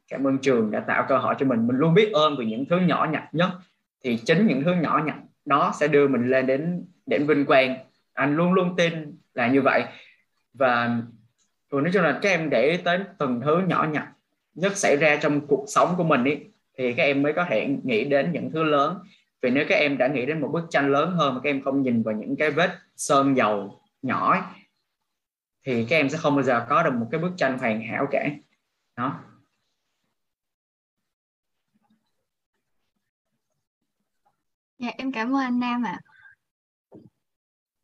cảm 0.09 0.27
ơn 0.27 0.38
trường 0.38 0.71
đã 0.71 0.79
tạo 0.79 1.05
cơ 1.09 1.17
hội 1.17 1.36
cho 1.39 1.45
mình. 1.45 1.67
Mình 1.67 1.77
luôn 1.77 1.93
biết 1.93 2.11
ơn 2.11 2.36
về 2.38 2.45
những 2.45 2.65
thứ 2.65 2.77
nhỏ 2.79 3.07
nhặt 3.11 3.23
nhất. 3.31 3.49
Thì 4.03 4.17
chính 4.17 4.47
những 4.47 4.63
thứ 4.63 4.73
nhỏ 4.73 5.01
nhặt 5.05 5.17
đó 5.45 5.73
sẽ 5.79 5.88
đưa 5.88 6.07
mình 6.07 6.29
lên 6.29 6.47
đến 6.47 6.86
đến 7.05 7.27
vinh 7.27 7.45
quang. 7.45 7.77
Anh 8.13 8.36
luôn 8.36 8.53
luôn 8.53 8.75
tin 8.75 9.17
là 9.34 9.47
như 9.47 9.61
vậy 9.61 9.84
và 10.53 11.01
nói 11.71 11.89
chung 11.93 12.03
là 12.03 12.19
các 12.21 12.29
em 12.29 12.49
để 12.49 12.71
ý 12.71 12.77
tới 12.77 12.99
từng 13.19 13.41
thứ 13.45 13.61
nhỏ 13.67 13.88
nhặt 13.91 14.07
nhất 14.53 14.77
xảy 14.77 14.97
ra 14.97 15.19
trong 15.21 15.47
cuộc 15.47 15.65
sống 15.67 15.93
của 15.97 16.03
mình 16.03 16.23
ý, 16.23 16.38
thì 16.77 16.93
các 16.93 17.03
em 17.03 17.21
mới 17.21 17.34
có 17.34 17.45
thể 17.49 17.67
nghĩ 17.84 18.03
đến 18.03 18.31
những 18.31 18.51
thứ 18.51 18.63
lớn 18.63 18.99
vì 19.41 19.49
nếu 19.49 19.65
các 19.69 19.75
em 19.75 19.97
đã 19.97 20.07
nghĩ 20.07 20.25
đến 20.25 20.41
một 20.41 20.47
bức 20.53 20.63
tranh 20.69 20.91
lớn 20.91 21.11
hơn 21.11 21.34
mà 21.34 21.41
các 21.43 21.49
em 21.49 21.61
không 21.61 21.81
nhìn 21.81 22.03
vào 22.03 22.15
những 22.15 22.36
cái 22.36 22.51
vết 22.51 22.77
sơn 22.95 23.38
dầu 23.38 23.81
nhỏ 24.01 24.31
ấy, 24.31 24.41
thì 25.65 25.86
các 25.89 25.95
em 25.95 26.09
sẽ 26.09 26.17
không 26.17 26.36
bao 26.36 26.43
giờ 26.43 26.65
có 26.69 26.84
được 26.84 26.93
một 26.93 27.07
cái 27.11 27.21
bức 27.21 27.31
tranh 27.38 27.57
hoàn 27.57 27.81
hảo 27.81 28.07
cả 28.11 28.29
đó 28.95 29.19
Dạ 34.79 34.89
em 34.97 35.11
cảm 35.11 35.36
ơn 35.36 35.41
anh 35.41 35.59
Nam 35.59 35.84
ạ. 35.86 35.99
À. 36.03 36.12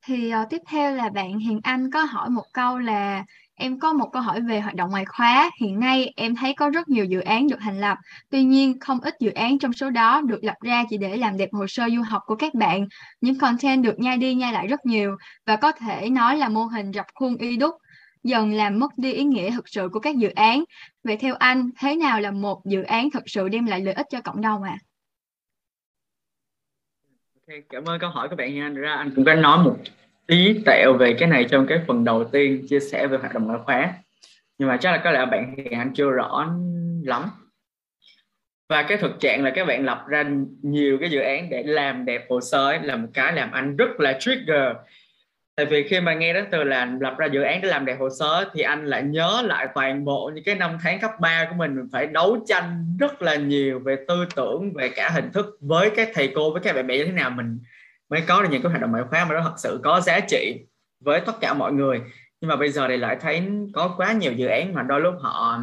Thì 0.09 0.33
uh, 0.41 0.49
tiếp 0.49 0.61
theo 0.67 0.95
là 0.95 1.09
bạn 1.09 1.39
Hiền 1.39 1.59
Anh 1.63 1.91
có 1.91 2.03
hỏi 2.03 2.29
một 2.29 2.43
câu 2.53 2.79
là 2.79 3.23
em 3.55 3.79
có 3.79 3.93
một 3.93 4.09
câu 4.13 4.21
hỏi 4.21 4.41
về 4.41 4.59
hoạt 4.59 4.75
động 4.75 4.89
ngoại 4.89 5.05
khóa. 5.05 5.49
Hiện 5.61 5.79
nay 5.79 6.13
em 6.15 6.35
thấy 6.35 6.53
có 6.53 6.69
rất 6.69 6.89
nhiều 6.89 7.05
dự 7.05 7.19
án 7.19 7.47
được 7.47 7.55
thành 7.59 7.79
lập. 7.79 7.97
Tuy 8.29 8.43
nhiên 8.43 8.79
không 8.79 8.99
ít 9.01 9.15
dự 9.19 9.31
án 9.31 9.59
trong 9.59 9.73
số 9.73 9.89
đó 9.89 10.21
được 10.21 10.43
lập 10.43 10.55
ra 10.61 10.83
chỉ 10.89 10.97
để 10.97 11.17
làm 11.17 11.37
đẹp 11.37 11.49
hồ 11.51 11.67
sơ 11.67 11.89
du 11.95 12.01
học 12.01 12.21
của 12.25 12.35
các 12.35 12.53
bạn. 12.53 12.87
Những 13.21 13.39
content 13.39 13.83
được 13.83 13.99
nhai 13.99 14.17
đi 14.17 14.33
nhai 14.33 14.53
lại 14.53 14.67
rất 14.67 14.85
nhiều 14.85 15.15
và 15.45 15.55
có 15.55 15.71
thể 15.71 16.09
nói 16.09 16.37
là 16.37 16.49
mô 16.49 16.65
hình 16.65 16.91
rập 16.93 17.05
khuôn 17.15 17.35
y 17.37 17.57
đúc 17.57 17.75
dần 18.23 18.53
làm 18.53 18.79
mất 18.79 18.97
đi 18.97 19.13
ý 19.13 19.23
nghĩa 19.23 19.51
thực 19.51 19.69
sự 19.69 19.89
của 19.93 19.99
các 19.99 20.17
dự 20.17 20.29
án. 20.29 20.63
Vậy 21.03 21.17
theo 21.17 21.35
anh, 21.35 21.69
thế 21.79 21.95
nào 21.95 22.19
là 22.19 22.31
một 22.31 22.61
dự 22.65 22.83
án 22.83 23.11
thực 23.11 23.23
sự 23.25 23.49
đem 23.49 23.65
lại 23.65 23.79
lợi 23.79 23.93
ích 23.93 24.05
cho 24.09 24.21
cộng 24.21 24.41
đồng 24.41 24.63
ạ? 24.63 24.77
À? 24.81 24.88
Okay, 27.49 27.63
cảm 27.69 27.85
ơn 27.85 27.99
câu 27.99 28.09
hỏi 28.09 28.29
của 28.29 28.35
bạn 28.35 28.55
nha. 28.55 28.69
Ra 28.69 28.93
anh 28.93 29.11
cũng 29.15 29.25
có 29.25 29.33
nói 29.33 29.63
một 29.63 29.77
tí 30.27 30.59
tẹo 30.65 30.93
về 30.93 31.15
cái 31.19 31.29
này 31.29 31.45
trong 31.49 31.67
cái 31.67 31.79
phần 31.87 32.03
đầu 32.03 32.23
tiên 32.23 32.65
chia 32.69 32.79
sẻ 32.79 33.07
về 33.07 33.17
hoạt 33.17 33.33
động 33.33 33.47
ngoại 33.47 33.59
khóa. 33.65 33.93
Nhưng 34.57 34.69
mà 34.69 34.77
chắc 34.77 34.91
là 34.91 35.01
có 35.03 35.11
lẽ 35.11 35.25
bạn 35.25 35.55
hiện 35.57 35.79
anh 35.79 35.93
chưa 35.93 36.09
rõ 36.09 36.49
lắm. 37.03 37.23
Và 38.69 38.83
cái 38.83 38.97
thực 38.97 39.19
trạng 39.19 39.43
là 39.43 39.49
các 39.49 39.65
bạn 39.65 39.85
lập 39.85 40.05
ra 40.07 40.23
nhiều 40.61 40.97
cái 41.01 41.09
dự 41.09 41.19
án 41.19 41.49
để 41.49 41.63
làm 41.63 42.05
đẹp 42.05 42.25
hồ 42.29 42.41
sơ 42.41 42.69
ấy, 42.69 42.79
là 42.83 42.95
một 42.95 43.07
cái 43.13 43.33
làm 43.33 43.51
anh 43.51 43.75
rất 43.75 43.99
là 43.99 44.17
trigger 44.19 44.75
tại 45.59 45.65
vì 45.65 45.87
khi 45.87 45.99
mà 45.99 46.13
nghe 46.13 46.33
đến 46.33 46.45
từ 46.51 46.63
là 46.63 46.97
lập 47.01 47.15
ra 47.17 47.25
dự 47.25 47.41
án 47.41 47.61
để 47.61 47.69
làm 47.69 47.85
đẹp 47.85 47.97
hồ 47.99 48.09
sơ 48.19 48.49
thì 48.53 48.61
anh 48.61 48.85
lại 48.85 49.03
nhớ 49.03 49.41
lại 49.45 49.67
toàn 49.75 50.05
bộ 50.05 50.31
những 50.35 50.43
cái 50.43 50.55
năm 50.55 50.77
tháng 50.83 50.99
cấp 50.99 51.11
3 51.19 51.47
của 51.49 51.55
mình. 51.55 51.75
Mình 51.75 51.89
phải 51.91 52.07
đấu 52.07 52.43
tranh 52.47 52.97
rất 52.99 53.21
là 53.21 53.35
nhiều 53.35 53.79
về 53.79 53.97
tư 54.07 54.25
tưởng, 54.35 54.73
về 54.73 54.89
cả 54.89 55.09
hình 55.09 55.31
thức 55.31 55.45
với 55.61 55.91
các 55.95 56.09
thầy 56.13 56.31
cô, 56.35 56.51
với 56.51 56.61
các 56.61 56.75
bạn 56.75 56.87
bè 56.87 56.97
như 56.97 57.05
thế 57.05 57.11
nào 57.11 57.29
mình 57.29 57.59
mới 58.09 58.21
có 58.27 58.41
được 58.41 58.47
những 58.51 58.61
cái 58.61 58.69
hoạt 58.69 58.81
động 58.81 58.91
ngoại 58.91 59.03
khóa 59.09 59.25
mà 59.25 59.35
nó 59.35 59.41
thật 59.41 59.53
sự 59.57 59.79
có 59.83 60.01
giá 60.01 60.19
trị 60.19 60.59
với 60.99 61.21
tất 61.21 61.33
cả 61.41 61.53
mọi 61.53 61.73
người. 61.73 62.01
Nhưng 62.41 62.49
mà 62.49 62.55
bây 62.55 62.71
giờ 62.71 62.87
thì 62.87 62.97
lại 62.97 63.17
thấy 63.21 63.43
có 63.73 63.93
quá 63.97 64.11
nhiều 64.11 64.31
dự 64.31 64.47
án 64.47 64.73
mà 64.73 64.83
đôi 64.83 65.01
lúc 65.01 65.13
họ 65.19 65.59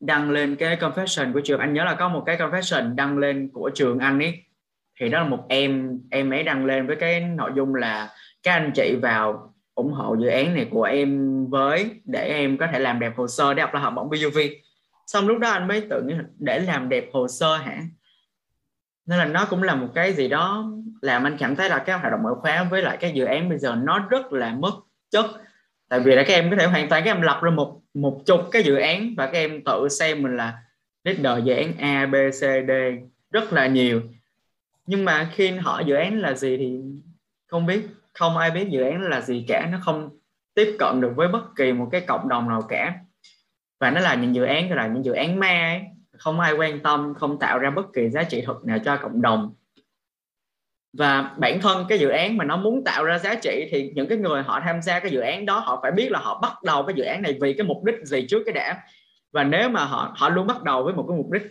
đăng 0.00 0.30
lên 0.30 0.56
cái 0.56 0.76
confession 0.76 1.32
của 1.32 1.40
trường. 1.40 1.60
Anh 1.60 1.74
nhớ 1.74 1.84
là 1.84 1.94
có 1.94 2.08
một 2.08 2.22
cái 2.26 2.36
confession 2.36 2.94
đăng 2.94 3.18
lên 3.18 3.50
của 3.52 3.70
trường 3.74 3.98
anh 3.98 4.18
ấy. 4.18 4.42
Thì 5.00 5.08
đó 5.08 5.18
là 5.18 5.28
một 5.28 5.46
em 5.48 5.98
em 6.10 6.30
ấy 6.30 6.42
đăng 6.42 6.66
lên 6.66 6.86
với 6.86 6.96
cái 6.96 7.20
nội 7.20 7.50
dung 7.56 7.74
là 7.74 8.08
các 8.42 8.52
anh 8.52 8.72
chị 8.74 8.94
vào 9.02 9.54
ủng 9.74 9.92
hộ 9.92 10.14
dự 10.14 10.28
án 10.28 10.54
này 10.54 10.68
của 10.70 10.82
em 10.82 11.46
với 11.46 11.90
để 12.04 12.28
em 12.28 12.58
có 12.58 12.66
thể 12.72 12.78
làm 12.78 13.00
đẹp 13.00 13.12
hồ 13.16 13.28
sơ 13.28 13.54
để 13.54 13.62
apply 13.62 13.80
học 13.80 13.92
bổng 13.96 14.10
BUV 14.10 14.38
xong 15.06 15.28
lúc 15.28 15.38
đó 15.38 15.50
anh 15.50 15.68
mới 15.68 15.80
tự 15.90 16.02
nghĩ 16.02 16.14
để 16.38 16.58
làm 16.58 16.88
đẹp 16.88 17.04
hồ 17.12 17.28
sơ 17.28 17.56
hả? 17.56 17.82
Nên 19.06 19.18
là 19.18 19.24
nó 19.24 19.46
cũng 19.50 19.62
là 19.62 19.74
một 19.74 19.88
cái 19.94 20.12
gì 20.12 20.28
đó 20.28 20.72
làm 21.02 21.24
anh 21.24 21.36
cảm 21.38 21.56
thấy 21.56 21.68
là 21.68 21.78
cái 21.78 21.98
hoạt 21.98 22.12
động 22.12 22.22
mở 22.22 22.34
khóa 22.34 22.64
với 22.64 22.82
lại 22.82 22.96
cái 22.96 23.12
dự 23.12 23.24
án 23.24 23.48
bây 23.48 23.58
giờ 23.58 23.76
nó 23.82 24.06
rất 24.10 24.32
là 24.32 24.54
mất 24.54 24.72
chất. 25.10 25.26
Tại 25.88 26.00
vì 26.00 26.14
là 26.14 26.22
các 26.26 26.34
em 26.34 26.50
có 26.50 26.56
thể 26.56 26.66
hoàn 26.66 26.88
toàn, 26.88 27.04
các 27.04 27.10
em 27.10 27.22
lập 27.22 27.40
ra 27.42 27.50
một 27.50 27.80
một 27.94 28.22
chục 28.26 28.40
cái 28.50 28.62
dự 28.62 28.76
án 28.76 29.14
và 29.16 29.26
các 29.26 29.32
em 29.32 29.64
tự 29.64 29.88
xem 29.88 30.22
mình 30.22 30.36
là 30.36 30.62
leader 31.04 31.44
dự 31.44 31.54
án 31.54 31.72
A, 31.78 32.06
B, 32.06 32.14
C, 32.14 32.40
D 32.40 32.70
rất 33.30 33.52
là 33.52 33.66
nhiều. 33.66 34.02
Nhưng 34.86 35.04
mà 35.04 35.30
khi 35.34 35.50
hỏi 35.50 35.84
dự 35.86 35.94
án 35.94 36.20
là 36.20 36.34
gì 36.34 36.56
thì 36.56 36.80
không 37.46 37.66
biết 37.66 37.88
không 38.12 38.36
ai 38.36 38.50
biết 38.50 38.68
dự 38.70 38.82
án 38.82 39.02
là 39.02 39.20
gì 39.20 39.44
cả, 39.48 39.68
nó 39.72 39.78
không 39.82 40.10
tiếp 40.54 40.76
cận 40.78 41.00
được 41.00 41.12
với 41.16 41.28
bất 41.28 41.56
kỳ 41.56 41.72
một 41.72 41.88
cái 41.92 42.00
cộng 42.00 42.28
đồng 42.28 42.48
nào 42.48 42.62
cả. 42.68 42.94
Và 43.80 43.90
nó 43.90 44.00
là 44.00 44.14
những 44.14 44.34
dự 44.34 44.44
án 44.44 44.72
là 44.72 44.86
những 44.86 45.04
dự 45.04 45.12
án 45.12 45.40
ma 45.40 45.46
ấy. 45.46 45.82
không 46.18 46.40
ai 46.40 46.52
quan 46.52 46.80
tâm, 46.80 47.14
không 47.14 47.38
tạo 47.38 47.58
ra 47.58 47.70
bất 47.70 47.86
kỳ 47.92 48.10
giá 48.10 48.22
trị 48.22 48.42
thực 48.46 48.64
nào 48.64 48.78
cho 48.84 48.96
cộng 48.96 49.22
đồng. 49.22 49.54
Và 50.92 51.34
bản 51.38 51.60
thân 51.60 51.86
cái 51.88 51.98
dự 51.98 52.08
án 52.08 52.36
mà 52.36 52.44
nó 52.44 52.56
muốn 52.56 52.84
tạo 52.84 53.04
ra 53.04 53.18
giá 53.18 53.34
trị 53.34 53.68
thì 53.70 53.92
những 53.94 54.08
cái 54.08 54.18
người 54.18 54.42
họ 54.42 54.60
tham 54.60 54.82
gia 54.82 55.00
cái 55.00 55.10
dự 55.10 55.20
án 55.20 55.46
đó, 55.46 55.58
họ 55.58 55.78
phải 55.82 55.92
biết 55.92 56.12
là 56.12 56.18
họ 56.18 56.40
bắt 56.42 56.62
đầu 56.62 56.82
cái 56.82 56.94
dự 56.94 57.04
án 57.04 57.22
này 57.22 57.38
vì 57.40 57.52
cái 57.52 57.66
mục 57.66 57.84
đích 57.84 57.94
gì 58.02 58.26
trước 58.28 58.42
cái 58.46 58.52
đã. 58.52 58.82
Và 59.32 59.44
nếu 59.44 59.68
mà 59.68 59.84
họ 59.84 60.14
họ 60.16 60.28
luôn 60.28 60.46
bắt 60.46 60.62
đầu 60.62 60.84
với 60.84 60.94
một 60.94 61.04
cái 61.08 61.16
mục 61.16 61.30
đích, 61.30 61.42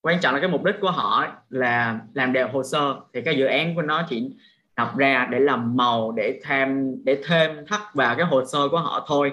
quan 0.00 0.20
trọng 0.20 0.34
là 0.34 0.40
cái 0.40 0.50
mục 0.50 0.64
đích 0.64 0.74
của 0.80 0.90
họ 0.90 1.26
là 1.48 2.00
làm 2.14 2.32
đều 2.32 2.48
hồ 2.48 2.62
sơ, 2.62 3.00
thì 3.14 3.22
cái 3.22 3.36
dự 3.36 3.46
án 3.46 3.74
của 3.74 3.82
nó 3.82 4.06
chỉ 4.08 4.30
đọc 4.76 4.96
ra 4.96 5.28
để 5.30 5.38
làm 5.38 5.76
màu, 5.76 6.12
để 6.12 6.40
thêm 6.44 6.94
để 7.04 7.22
thêm 7.26 7.66
thắt 7.66 7.80
vào 7.94 8.16
cái 8.16 8.26
hồ 8.26 8.44
sơ 8.44 8.68
của 8.68 8.78
họ 8.78 9.04
thôi. 9.08 9.32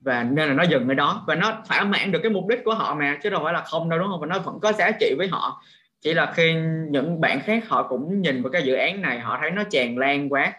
Và 0.00 0.24
nên 0.24 0.48
là 0.48 0.54
nó 0.54 0.62
dừng 0.62 0.88
ở 0.88 0.94
đó. 0.94 1.24
Và 1.26 1.34
nó 1.34 1.62
thỏa 1.68 1.84
mãn 1.84 2.12
được 2.12 2.20
cái 2.22 2.32
mục 2.32 2.46
đích 2.48 2.64
của 2.64 2.74
họ 2.74 2.94
mà, 2.94 3.18
chứ 3.22 3.30
đâu 3.30 3.40
phải 3.44 3.52
là 3.52 3.60
không 3.60 3.88
đâu, 3.88 3.98
đúng 3.98 4.08
không? 4.08 4.20
Và 4.20 4.26
nó 4.26 4.38
vẫn 4.38 4.60
có 4.62 4.72
giá 4.72 4.90
trị 5.00 5.14
với 5.18 5.28
họ. 5.28 5.62
Chỉ 6.00 6.14
là 6.14 6.32
khi 6.34 6.54
những 6.90 7.20
bạn 7.20 7.40
khác 7.40 7.68
họ 7.68 7.82
cũng 7.82 8.22
nhìn 8.22 8.42
vào 8.42 8.52
cái 8.52 8.62
dự 8.62 8.74
án 8.74 9.02
này, 9.02 9.20
họ 9.20 9.38
thấy 9.40 9.50
nó 9.50 9.62
tràn 9.70 9.98
lan 9.98 10.28
quá. 10.28 10.52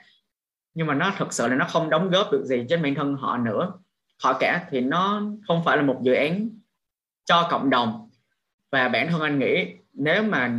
Nhưng 0.73 0.88
mà 0.88 0.93
nó 0.93 1.11
thực 1.17 1.34
sự 1.34 1.47
là 1.47 1.55
nó 1.55 1.65
không 1.65 1.89
đóng 1.89 2.09
góp 2.09 2.32
được 2.32 2.45
gì 2.45 2.65
trên 2.69 2.84
bản 2.84 2.95
thân 2.95 3.15
họ 3.15 3.38
nữa. 3.38 3.71
Họ 4.23 4.34
cả 4.39 4.65
thì 4.69 4.82
nó 4.82 5.21
không 5.47 5.61
phải 5.65 5.77
là 5.77 5.84
một 5.84 5.99
dự 6.01 6.13
án 6.13 6.49
cho 7.25 7.47
cộng 7.51 7.69
đồng. 7.69 8.09
Và 8.71 8.88
bản 8.88 9.07
thân 9.09 9.21
anh 9.21 9.39
nghĩ 9.39 9.67
nếu 9.93 10.23
mà 10.23 10.51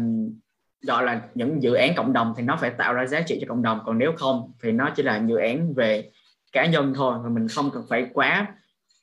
gọi 0.83 1.05
là 1.05 1.20
những 1.35 1.62
dự 1.62 1.74
án 1.74 1.95
cộng 1.97 2.12
đồng 2.12 2.35
thì 2.37 2.43
nó 2.43 2.57
phải 2.57 2.70
tạo 2.70 2.95
ra 2.95 3.07
giá 3.07 3.20
trị 3.20 3.39
cho 3.41 3.47
cộng 3.49 3.62
đồng. 3.62 3.80
Còn 3.85 3.99
nếu 3.99 4.12
không 4.16 4.53
thì 4.62 4.72
nó 4.72 4.91
chỉ 4.97 5.03
là 5.03 5.22
dự 5.28 5.37
án 5.37 5.74
về 5.74 6.11
cá 6.53 6.66
nhân 6.66 6.93
thôi 6.97 7.18
và 7.22 7.28
mình 7.28 7.49
không 7.49 7.70
cần 7.70 7.85
phải 7.89 8.07
quá 8.12 8.47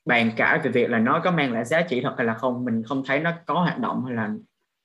bàn 0.05 0.31
cãi 0.37 0.59
về 0.63 0.71
việc 0.71 0.89
là 0.89 0.99
nó 0.99 1.21
có 1.23 1.31
mang 1.31 1.53
lại 1.53 1.65
giá 1.65 1.81
trị 1.81 2.01
thật 2.01 2.13
hay 2.17 2.25
là 2.25 2.33
không. 2.33 2.65
Mình 2.65 2.83
không 2.83 3.03
thấy 3.05 3.19
nó 3.19 3.31
có 3.45 3.53
hoạt 3.53 3.79
động 3.79 4.05
hay 4.05 4.15
là 4.15 4.29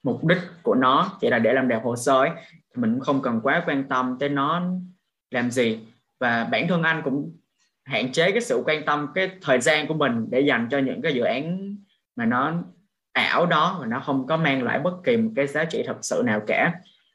mục 0.03 0.25
đích 0.25 0.39
của 0.63 0.75
nó 0.75 1.11
chỉ 1.21 1.31
là 1.31 1.39
để 1.39 1.53
làm 1.53 1.69
đẹp 1.69 1.81
hồ 1.85 1.97
sơ 1.97 2.19
ấy, 2.21 2.31
thì 2.53 2.83
mình 2.83 2.93
cũng 2.95 3.01
không 3.01 3.23
cần 3.23 3.41
quá 3.43 3.63
quan 3.67 3.89
tâm 3.89 4.17
tới 4.21 4.29
nó 4.29 4.63
làm 5.31 5.51
gì. 5.51 5.81
Và 6.21 6.45
bản 6.45 6.69
thân 6.69 6.83
anh 6.83 7.03
cũng 7.05 7.37
hạn 7.85 8.13
chế 8.13 8.33
cái 8.33 8.41
sự 8.41 8.63
quan 8.67 8.85
tâm 8.85 9.09
cái 9.15 9.31
thời 9.43 9.61
gian 9.61 9.87
của 9.87 9.95
mình 9.95 10.27
để 10.31 10.41
dành 10.41 10.69
cho 10.71 10.79
những 10.79 11.03
cái 11.03 11.15
dự 11.15 11.23
án 11.23 11.77
mà 12.17 12.25
nó 12.25 12.53
ảo 13.15 13.47
đó 13.47 13.77
mà 13.81 13.87
nó 13.87 14.01
không 14.01 14.27
có 14.27 14.37
mang 14.37 14.63
lại 14.63 14.79
bất 14.79 14.95
kỳ 15.05 15.17
một 15.17 15.31
cái 15.37 15.47
giá 15.47 15.65
trị 15.65 15.83
thật 15.87 15.99
sự 16.03 16.23
nào 16.27 16.41
cả. 16.47 16.73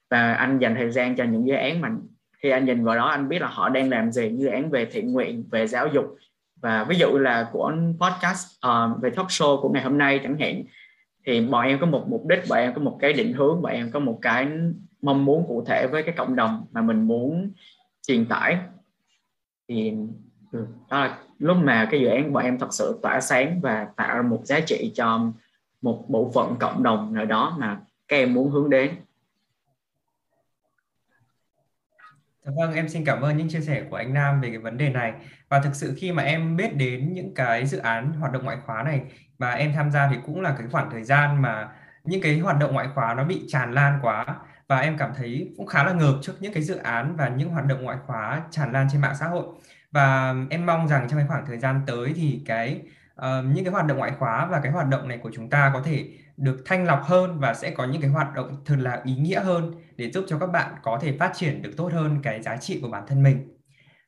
Và 0.09 0.33
anh 0.33 0.59
dành 0.59 0.75
thời 0.75 0.91
gian 0.91 1.15
cho 1.15 1.23
những 1.23 1.47
dự 1.47 1.53
án 1.53 1.81
mà 1.81 1.91
khi 2.37 2.49
anh 2.49 2.65
nhìn 2.65 2.83
vào 2.83 2.95
đó 2.95 3.07
anh 3.07 3.29
biết 3.29 3.41
là 3.41 3.47
họ 3.47 3.69
đang 3.69 3.89
làm 3.89 4.11
gì 4.11 4.29
như 4.29 4.43
dự 4.43 4.47
án 4.47 4.69
về 4.69 4.85
thiện 4.85 5.11
nguyện 5.11 5.43
về 5.51 5.67
giáo 5.67 5.87
dục. 5.87 6.05
Và 6.61 6.83
ví 6.83 6.97
dụ 6.97 7.17
là 7.17 7.49
của 7.51 7.73
podcast 7.99 8.47
uh, 8.67 9.01
về 9.01 9.09
talk 9.09 9.27
show 9.27 9.61
của 9.61 9.69
ngày 9.69 9.83
hôm 9.83 9.97
nay 9.97 10.19
chẳng 10.23 10.37
hạn 10.39 10.63
thì 11.25 11.41
bọn 11.41 11.65
em 11.65 11.79
có 11.79 11.85
một 11.85 12.05
mục 12.09 12.25
đích 12.27 12.39
bọn 12.49 12.59
em 12.59 12.73
có 12.73 12.81
một 12.81 12.97
cái 13.01 13.13
định 13.13 13.33
hướng 13.33 13.61
bọn 13.61 13.71
em 13.71 13.91
có 13.91 13.99
một 13.99 14.19
cái 14.21 14.47
mong 15.01 15.25
muốn 15.25 15.45
cụ 15.47 15.63
thể 15.67 15.87
với 15.87 16.03
cái 16.03 16.15
cộng 16.17 16.35
đồng 16.35 16.65
mà 16.71 16.81
mình 16.81 17.01
muốn 17.07 17.51
truyền 18.07 18.25
tải. 18.25 18.57
Thì 19.67 19.93
ừ, 20.51 20.65
đó 20.89 20.99
là 20.99 21.17
lúc 21.39 21.57
mà 21.57 21.87
cái 21.91 21.99
dự 21.99 22.07
án 22.07 22.33
bọn 22.33 22.43
em 22.43 22.59
thật 22.59 22.73
sự 22.73 22.99
tỏa 23.01 23.21
sáng 23.21 23.61
và 23.61 23.87
tạo 23.95 24.15
ra 24.15 24.21
một 24.21 24.41
giá 24.43 24.59
trị 24.59 24.91
cho 24.95 25.31
một 25.81 26.05
bộ 26.09 26.31
phận 26.35 26.55
cộng 26.59 26.83
đồng 26.83 27.13
nào 27.13 27.25
đó 27.25 27.57
mà 27.59 27.79
các 28.07 28.15
em 28.15 28.33
muốn 28.33 28.51
hướng 28.51 28.69
đến 28.69 28.91
dạ 32.45 32.51
Vâng, 32.57 32.73
em 32.73 32.89
xin 32.89 33.05
cảm 33.05 33.21
ơn 33.21 33.37
những 33.37 33.49
chia 33.49 33.61
sẻ 33.61 33.83
của 33.89 33.95
anh 33.95 34.13
Nam 34.13 34.41
về 34.41 34.49
cái 34.49 34.57
vấn 34.57 34.77
đề 34.77 34.89
này. 34.89 35.13
Và 35.49 35.59
thực 35.59 35.75
sự 35.75 35.95
khi 35.97 36.11
mà 36.11 36.23
em 36.23 36.55
biết 36.55 36.75
đến 36.75 37.13
những 37.13 37.33
cái 37.35 37.65
dự 37.65 37.77
án 37.77 38.13
hoạt 38.13 38.31
động 38.31 38.43
ngoại 38.45 38.57
khóa 38.65 38.83
này 38.83 39.01
mà 39.37 39.51
em 39.51 39.73
tham 39.75 39.91
gia 39.91 40.07
thì 40.07 40.15
cũng 40.25 40.41
là 40.41 40.55
cái 40.57 40.67
khoảng 40.71 40.89
thời 40.91 41.03
gian 41.03 41.41
mà 41.41 41.69
những 42.03 42.21
cái 42.21 42.39
hoạt 42.39 42.59
động 42.59 42.73
ngoại 42.73 42.87
khóa 42.95 43.13
nó 43.13 43.23
bị 43.23 43.45
tràn 43.47 43.73
lan 43.73 43.99
quá 44.01 44.25
và 44.67 44.79
em 44.79 44.97
cảm 44.97 45.11
thấy 45.17 45.53
cũng 45.57 45.67
khá 45.67 45.83
là 45.83 45.93
ngợp 45.93 46.15
trước 46.21 46.33
những 46.39 46.53
cái 46.53 46.63
dự 46.63 46.75
án 46.75 47.15
và 47.15 47.29
những 47.29 47.49
hoạt 47.49 47.65
động 47.65 47.83
ngoại 47.83 47.97
khóa 48.05 48.41
tràn 48.51 48.71
lan 48.71 48.87
trên 48.91 49.01
mạng 49.01 49.15
xã 49.19 49.27
hội. 49.27 49.43
Và 49.91 50.35
em 50.49 50.65
mong 50.65 50.87
rằng 50.87 51.07
trong 51.09 51.19
cái 51.19 51.27
khoảng 51.27 51.45
thời 51.45 51.57
gian 51.57 51.81
tới 51.87 52.13
thì 52.15 52.41
cái 52.45 52.81
uh, 53.19 53.45
những 53.55 53.65
cái 53.65 53.73
hoạt 53.73 53.85
động 53.85 53.97
ngoại 53.97 54.11
khóa 54.19 54.45
và 54.51 54.59
cái 54.63 54.71
hoạt 54.71 54.87
động 54.87 55.07
này 55.07 55.17
của 55.17 55.31
chúng 55.33 55.49
ta 55.49 55.71
có 55.73 55.81
thể 55.81 56.09
được 56.37 56.61
thanh 56.65 56.85
lọc 56.85 57.03
hơn 57.03 57.39
và 57.39 57.53
sẽ 57.53 57.71
có 57.71 57.85
những 57.85 58.01
cái 58.01 58.09
hoạt 58.09 58.35
động 58.35 58.61
thật 58.65 58.75
là 58.79 59.01
ý 59.05 59.15
nghĩa 59.15 59.39
hơn 59.39 59.73
để 59.95 60.11
giúp 60.11 60.25
cho 60.27 60.39
các 60.39 60.47
bạn 60.47 60.75
có 60.83 60.99
thể 61.01 61.17
phát 61.19 61.31
triển 61.35 61.61
được 61.61 61.71
tốt 61.77 61.93
hơn 61.93 62.19
cái 62.23 62.41
giá 62.41 62.57
trị 62.57 62.79
của 62.81 62.89
bản 62.89 63.03
thân 63.07 63.23
mình. 63.23 63.57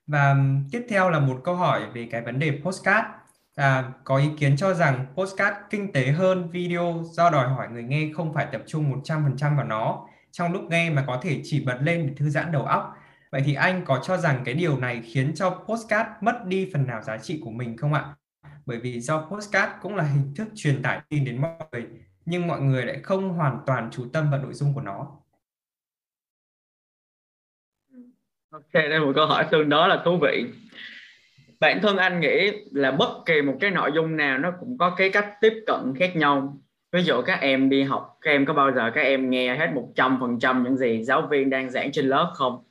Và 0.08 0.36
tiếp 0.72 0.86
theo 0.90 1.10
là 1.10 1.20
một 1.20 1.42
câu 1.44 1.56
hỏi 1.56 1.82
về 1.94 2.08
cái 2.12 2.22
vấn 2.22 2.40
đề 2.40 2.60
postcard. 2.64 3.08
À, 3.56 3.92
có 4.04 4.18
ý 4.18 4.30
kiến 4.40 4.58
cho 4.58 4.74
rằng 4.74 5.06
postcard 5.16 5.58
kinh 5.70 5.92
tế 5.92 6.08
hơn 6.08 6.50
video 6.50 7.04
do 7.12 7.30
đòi 7.30 7.48
hỏi 7.48 7.68
người 7.72 7.84
nghe 7.84 8.10
không 8.16 8.34
phải 8.34 8.48
tập 8.52 8.62
trung 8.68 9.02
100% 9.04 9.58
vào 9.58 9.66
nó 9.66 10.08
trong 10.32 10.54
lúc 10.54 10.64
nghe 10.70 10.90
mà 10.90 11.04
có 11.08 11.20
thể 11.22 11.42
chỉ 11.44 11.66
bật 11.66 11.78
lên 11.82 12.08
để 12.08 12.14
thư 12.18 12.30
giãn 12.30 12.52
đầu 12.52 12.64
óc. 12.64 12.96
Vậy 13.32 13.42
thì 13.46 13.54
anh 13.54 13.86
có 13.86 14.00
cho 14.04 14.18
rằng 14.18 14.42
cái 14.46 14.54
điều 14.54 14.78
này 14.78 15.02
khiến 15.02 15.32
cho 15.36 15.50
postcard 15.50 16.10
mất 16.22 16.46
đi 16.46 16.70
phần 16.74 16.88
nào 16.88 17.02
giá 17.02 17.18
trị 17.18 17.42
của 17.44 17.52
mình 17.52 17.78
không 17.78 17.94
ạ? 17.94 18.16
Bởi 18.66 18.80
vì 18.80 19.00
do 19.00 19.28
postcard 19.32 19.72
cũng 19.82 19.96
là 19.96 20.04
hình 20.04 20.34
thức 20.36 20.48
truyền 20.56 20.82
tải 20.82 21.02
tin 21.10 21.26
đến 21.26 21.42
mọi 21.42 21.52
người 21.72 21.88
nhưng 22.26 22.48
mọi 22.48 22.62
người 22.62 22.86
lại 22.86 23.00
không 23.04 23.30
hoàn 23.30 23.60
toàn 23.66 23.90
chú 23.92 24.06
tâm 24.14 24.32
vào 24.32 24.40
nội 24.44 24.54
dung 24.54 24.74
của 24.74 24.82
nó. 24.82 25.08
Ok, 28.52 28.74
đây 28.74 28.90
là 28.90 29.00
một 29.00 29.12
câu 29.16 29.28
hỏi 29.28 29.48
tương 29.52 29.70
đối 29.70 29.90
là 29.90 30.02
thú 30.06 30.18
vị. 30.22 30.46
Bản 31.60 31.80
thân 31.82 31.98
anh 31.98 32.20
nghĩ 32.20 32.52
là 32.72 32.92
bất 32.92 33.24
kỳ 33.26 33.42
một 33.42 33.58
cái 33.60 33.72
nội 33.72 33.92
dung 33.96 34.18
nào 34.18 34.38
nó 34.38 34.54
cũng 34.60 34.78
có 34.78 34.96
cái 34.98 35.10
cách 35.10 35.34
tiếp 35.42 35.54
cận 35.68 35.94
khác 36.00 36.16
nhau. 36.16 36.62
Ví 36.92 37.04
dụ 37.04 37.22
các 37.22 37.40
em 37.42 37.70
đi 37.70 37.84
học, 37.84 38.18
các 38.22 38.32
em 38.32 38.46
có 38.46 38.54
bao 38.54 38.72
giờ 38.72 38.92
các 38.96 39.02
em 39.02 39.30
nghe 39.30 39.56
hết 39.56 39.70
100% 39.96 40.64
những 40.64 40.78
gì 40.78 41.04
giáo 41.04 41.28
viên 41.32 41.50
đang 41.50 41.70
giảng 41.70 41.92
trên 41.92 42.06
lớp 42.06 42.32
không? 42.36 42.64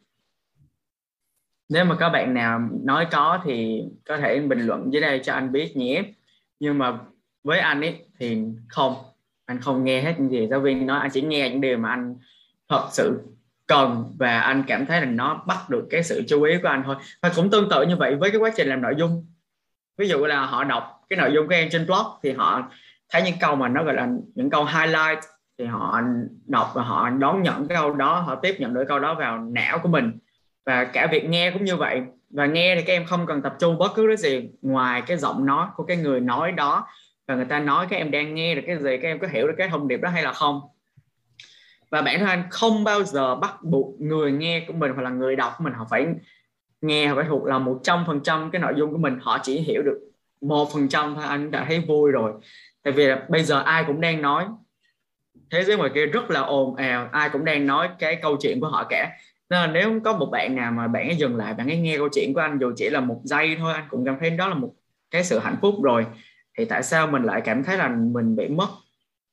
Nếu 1.71 1.85
mà 1.85 1.97
các 1.99 2.09
bạn 2.09 2.35
nào 2.35 2.61
nói 2.83 3.07
có 3.11 3.41
thì 3.45 3.83
có 4.07 4.17
thể 4.17 4.41
bình 4.41 4.67
luận 4.67 4.93
dưới 4.93 5.03
đây 5.03 5.21
cho 5.25 5.33
anh 5.33 5.53
biết 5.53 5.77
nhé. 5.77 6.03
Nhưng 6.61 6.79
mà 6.79 6.99
với 7.45 7.59
anh 7.59 7.81
ấy 7.81 8.05
thì 8.19 8.43
không, 8.69 8.95
anh 9.47 9.61
không 9.61 9.85
nghe 9.85 10.03
hết 10.03 10.15
những 10.21 10.31
gì 10.31 10.47
giáo 10.51 10.61
viên 10.61 10.87
nói. 10.87 11.01
Anh 11.01 11.11
chỉ 11.11 11.23
nghe 11.23 11.51
những 11.51 11.61
điều 11.61 11.79
mà 11.79 11.91
anh 11.91 12.17
thật 12.69 12.89
sự 12.91 13.21
cần 13.67 14.05
và 14.19 14.41
anh 14.41 14.65
cảm 14.67 14.87
thấy 14.87 15.01
là 15.01 15.07
nó 15.07 15.43
bắt 15.47 15.71
được 15.71 15.87
cái 15.91 16.03
sự 16.03 16.23
chú 16.29 16.43
ý 16.43 16.59
của 16.63 16.69
anh 16.69 16.83
thôi. 16.87 16.97
Và 17.23 17.33
cũng 17.37 17.51
tương 17.51 17.69
tự 17.71 17.87
như 17.87 17.97
vậy 17.97 18.17
với 18.17 18.31
cái 18.31 18.41
quá 18.41 18.51
trình 18.57 18.69
làm 18.69 18.83
nội 18.83 18.95
dung. 18.99 19.27
Ví 19.99 20.09
dụ 20.09 20.27
là 20.27 20.47
họ 20.47 20.65
đọc 20.65 21.01
cái 21.11 21.17
nội 21.17 21.31
dung 21.35 21.47
của 21.47 21.55
em 21.55 21.69
trên 21.71 21.87
blog 21.87 22.07
thì 22.23 22.33
họ 22.33 22.71
thấy 23.11 23.23
những 23.23 23.37
câu 23.41 23.57
mà 23.57 23.69
nó 23.69 23.85
gọi 23.85 23.95
là 23.95 24.09
những 24.35 24.51
câu 24.51 24.65
highlight 24.65 25.19
thì 25.59 25.65
họ 25.65 26.01
đọc 26.47 26.71
và 26.75 26.83
họ 26.83 27.11
đón 27.11 27.43
nhận 27.43 27.69
cái 27.69 27.79
câu 27.79 27.95
đó, 27.95 28.21
họ 28.21 28.35
tiếp 28.35 28.57
nhận 28.59 28.75
được 28.75 28.85
câu 28.89 28.99
đó 28.99 29.15
vào 29.15 29.39
não 29.39 29.79
của 29.79 29.89
mình 29.89 30.19
và 30.71 30.85
cả 30.85 31.07
việc 31.07 31.25
nghe 31.25 31.51
cũng 31.51 31.65
như 31.65 31.77
vậy. 31.77 32.03
Và 32.31 32.47
nghe 32.47 32.77
thì 32.77 32.83
các 32.83 32.93
em 32.93 33.05
không 33.05 33.27
cần 33.27 33.43
tập 33.43 33.55
trung 33.59 33.79
bất 33.79 33.93
cứ 33.95 34.07
cái 34.07 34.17
gì 34.17 34.51
ngoài 34.63 35.03
cái 35.07 35.17
giọng 35.17 35.47
nói 35.47 35.67
của 35.77 35.85
cái 35.85 35.97
người 35.97 36.21
nói 36.21 36.53
đó. 36.53 36.87
Và 37.27 37.35
người 37.35 37.45
ta 37.45 37.59
nói 37.59 37.87
các 37.91 37.97
em 37.97 38.11
đang 38.11 38.35
nghe 38.35 38.55
được 38.55 38.63
cái 38.67 38.77
gì, 38.77 38.97
các 39.03 39.09
em 39.09 39.19
có 39.19 39.29
hiểu 39.33 39.47
được 39.47 39.55
cái 39.59 39.69
thông 39.69 39.89
điệp 39.89 40.01
đó 40.01 40.09
hay 40.09 40.23
là 40.23 40.33
không. 40.33 40.61
Và 41.91 42.03
bản 42.03 42.19
thân 42.19 42.29
anh 42.29 42.43
không 42.51 42.85
bao 42.85 43.03
giờ 43.03 43.35
bắt 43.35 43.63
buộc 43.63 44.01
người 44.01 44.33
nghe 44.33 44.65
của 44.67 44.73
mình 44.73 44.93
hoặc 44.95 45.03
là 45.03 45.11
người 45.11 45.37
đọc 45.37 45.53
của 45.59 45.65
mình, 45.65 45.73
họ 45.73 45.87
phải 45.91 46.07
nghe, 46.81 47.07
họ 47.07 47.17
phải 47.17 47.25
thuộc 47.29 47.45
là 47.45 47.59
một 47.59 47.81
trăm 47.83 48.05
phần 48.07 48.21
trăm 48.21 48.51
cái 48.51 48.61
nội 48.61 48.73
dung 48.77 48.93
của 48.93 48.99
mình. 48.99 49.19
Họ 49.23 49.39
chỉ 49.43 49.61
hiểu 49.61 49.83
được 49.83 49.99
một 50.41 50.73
phần 50.73 50.89
trăm 50.89 51.15
thôi, 51.15 51.25
anh 51.29 51.51
đã 51.51 51.65
thấy 51.69 51.85
vui 51.89 52.11
rồi. 52.11 52.33
Tại 52.83 52.93
vì 52.93 53.07
là 53.07 53.27
bây 53.29 53.43
giờ 53.43 53.63
ai 53.63 53.85
cũng 53.85 54.01
đang 54.01 54.23
nói. 54.23 54.47
Thế 55.51 55.65
giới 55.65 55.77
ngoài 55.77 55.91
kia 55.95 56.07
rất 56.07 56.31
là 56.31 56.41
ồn 56.41 56.77
ào, 56.77 57.09
ai 57.13 57.29
cũng 57.29 57.45
đang 57.45 57.67
nói 57.67 57.89
cái 57.99 58.17
câu 58.17 58.37
chuyện 58.41 58.61
của 58.61 58.69
họ 58.69 58.85
cả 58.89 59.11
nên 59.51 59.61
là 59.61 59.67
nếu 59.67 60.01
có 60.05 60.13
một 60.13 60.27
bạn 60.27 60.57
nào 60.57 60.73
mà 60.73 60.89
bạn 60.89 61.09
ấy 61.09 61.17
dừng 61.17 61.37
lại, 61.37 61.55
bạn 61.55 61.69
ấy 61.69 61.77
nghe 61.77 61.97
câu 61.99 62.09
chuyện 62.13 62.35
của 62.35 62.41
anh 62.41 62.59
dù 62.61 62.73
chỉ 62.77 62.91
là 62.91 63.01
một 63.01 63.21
giây 63.25 63.57
thôi, 63.59 63.75
anh 63.75 63.85
cũng 63.91 64.05
cảm 64.05 64.17
thấy 64.21 64.31
đó 64.31 64.49
là 64.49 64.55
một 64.55 64.73
cái 65.11 65.25
sự 65.25 65.39
hạnh 65.39 65.57
phúc 65.63 65.75
rồi, 65.83 66.07
thì 66.59 66.65
tại 66.65 66.83
sao 66.83 67.07
mình 67.07 67.23
lại 67.23 67.41
cảm 67.41 67.65
thấy 67.65 67.77
là 67.77 67.89
mình 67.89 68.37
bị 68.37 68.49
mất 68.49 68.69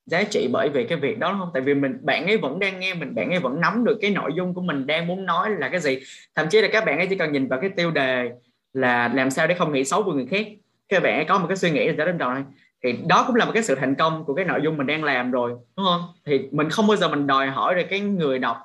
giá 0.05 0.23
trị 0.23 0.49
bởi 0.51 0.69
vì 0.69 0.83
cái 0.83 0.97
việc 0.97 1.19
đó 1.19 1.35
không? 1.39 1.49
Tại 1.53 1.61
vì 1.61 1.73
mình, 1.73 1.97
bạn 2.01 2.25
ấy 2.25 2.37
vẫn 2.37 2.59
đang 2.59 2.79
nghe 2.79 2.93
mình, 2.93 3.15
bạn 3.15 3.29
ấy 3.29 3.39
vẫn 3.39 3.61
nắm 3.61 3.83
được 3.85 3.97
cái 4.01 4.11
nội 4.11 4.31
dung 4.35 4.53
của 4.53 4.61
mình 4.61 4.87
đang 4.87 5.07
muốn 5.07 5.25
nói 5.25 5.49
là 5.57 5.69
cái 5.69 5.79
gì. 5.79 5.99
Thậm 6.35 6.47
chí 6.49 6.61
là 6.61 6.67
các 6.71 6.85
bạn 6.85 6.97
ấy 6.97 7.07
chỉ 7.07 7.15
cần 7.15 7.31
nhìn 7.31 7.47
vào 7.47 7.59
cái 7.61 7.69
tiêu 7.69 7.91
đề 7.91 8.31
là 8.73 9.07
làm 9.07 9.29
sao 9.29 9.47
để 9.47 9.55
không 9.55 9.73
nghĩ 9.73 9.83
xấu 9.83 10.03
của 10.03 10.13
người 10.13 10.25
khác. 10.25 10.47
Các 10.89 11.03
bạn 11.03 11.15
ấy 11.15 11.25
có 11.25 11.39
một 11.39 11.45
cái 11.47 11.57
suy 11.57 11.71
nghĩ 11.71 11.87
là 11.87 12.05
đến 12.05 12.17
đầu 12.17 12.31
này 12.31 12.43
thì 12.83 12.95
đó 13.07 13.23
cũng 13.27 13.35
là 13.35 13.45
một 13.45 13.51
cái 13.53 13.63
sự 13.63 13.75
thành 13.75 13.95
công 13.95 14.23
của 14.25 14.33
cái 14.33 14.45
nội 14.45 14.59
dung 14.63 14.77
mình 14.77 14.87
đang 14.87 15.03
làm 15.03 15.31
rồi, 15.31 15.51
đúng 15.77 15.85
không? 15.85 16.01
Thì 16.25 16.47
mình 16.51 16.69
không 16.69 16.87
bao 16.87 16.97
giờ 16.97 17.09
mình 17.09 17.27
đòi 17.27 17.47
hỏi 17.47 17.75
được 17.75 17.83
cái 17.89 17.99
người 17.99 18.39
đọc 18.39 18.57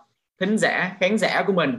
thính 0.42 0.58
giả, 0.58 0.96
khán 1.00 1.18
giả 1.18 1.44
của 1.46 1.52
mình, 1.52 1.78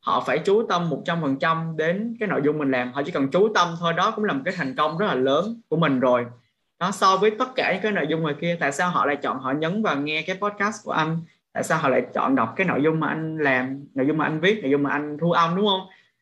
họ 0.00 0.24
phải 0.26 0.38
chú 0.38 0.66
tâm 0.68 0.90
một 0.90 1.02
trăm 1.04 1.22
phần 1.22 1.38
trăm 1.38 1.76
đến 1.76 2.16
cái 2.20 2.28
nội 2.28 2.40
dung 2.44 2.58
mình 2.58 2.70
làm. 2.70 2.92
Họ 2.92 3.02
chỉ 3.02 3.12
cần 3.12 3.28
chú 3.28 3.48
tâm 3.54 3.68
thôi, 3.80 3.92
đó 3.92 4.10
cũng 4.16 4.24
là 4.24 4.32
một 4.32 4.40
cái 4.44 4.54
thành 4.56 4.74
công 4.76 4.98
rất 4.98 5.06
là 5.06 5.14
lớn 5.14 5.60
của 5.68 5.76
mình 5.76 6.00
rồi. 6.00 6.26
Nó 6.78 6.90
so 6.90 7.16
với 7.16 7.30
tất 7.30 7.54
cả 7.54 7.72
những 7.72 7.82
cái 7.82 7.92
nội 7.92 8.06
dung 8.10 8.22
ngoài 8.22 8.34
kia, 8.40 8.56
tại 8.60 8.72
sao 8.72 8.90
họ 8.90 9.06
lại 9.06 9.16
chọn, 9.16 9.38
họ 9.38 9.52
nhấn 9.52 9.82
vào 9.82 9.96
nghe 9.96 10.22
cái 10.22 10.36
podcast 10.40 10.84
của 10.84 10.92
anh? 10.92 11.20
Tại 11.52 11.62
sao 11.62 11.78
họ 11.78 11.88
lại 11.88 12.06
chọn 12.14 12.34
đọc 12.34 12.52
cái 12.56 12.66
nội 12.66 12.82
dung 12.82 13.00
mà 13.00 13.08
anh 13.08 13.38
làm, 13.38 13.84
nội 13.94 14.06
dung 14.06 14.18
mà 14.18 14.24
anh 14.24 14.40
viết, 14.40 14.62
nội 14.62 14.70
dung 14.70 14.82
mà 14.82 14.90
anh 14.90 15.16
thu 15.20 15.32
âm, 15.32 15.56
đúng 15.56 15.66
không? 15.66 15.80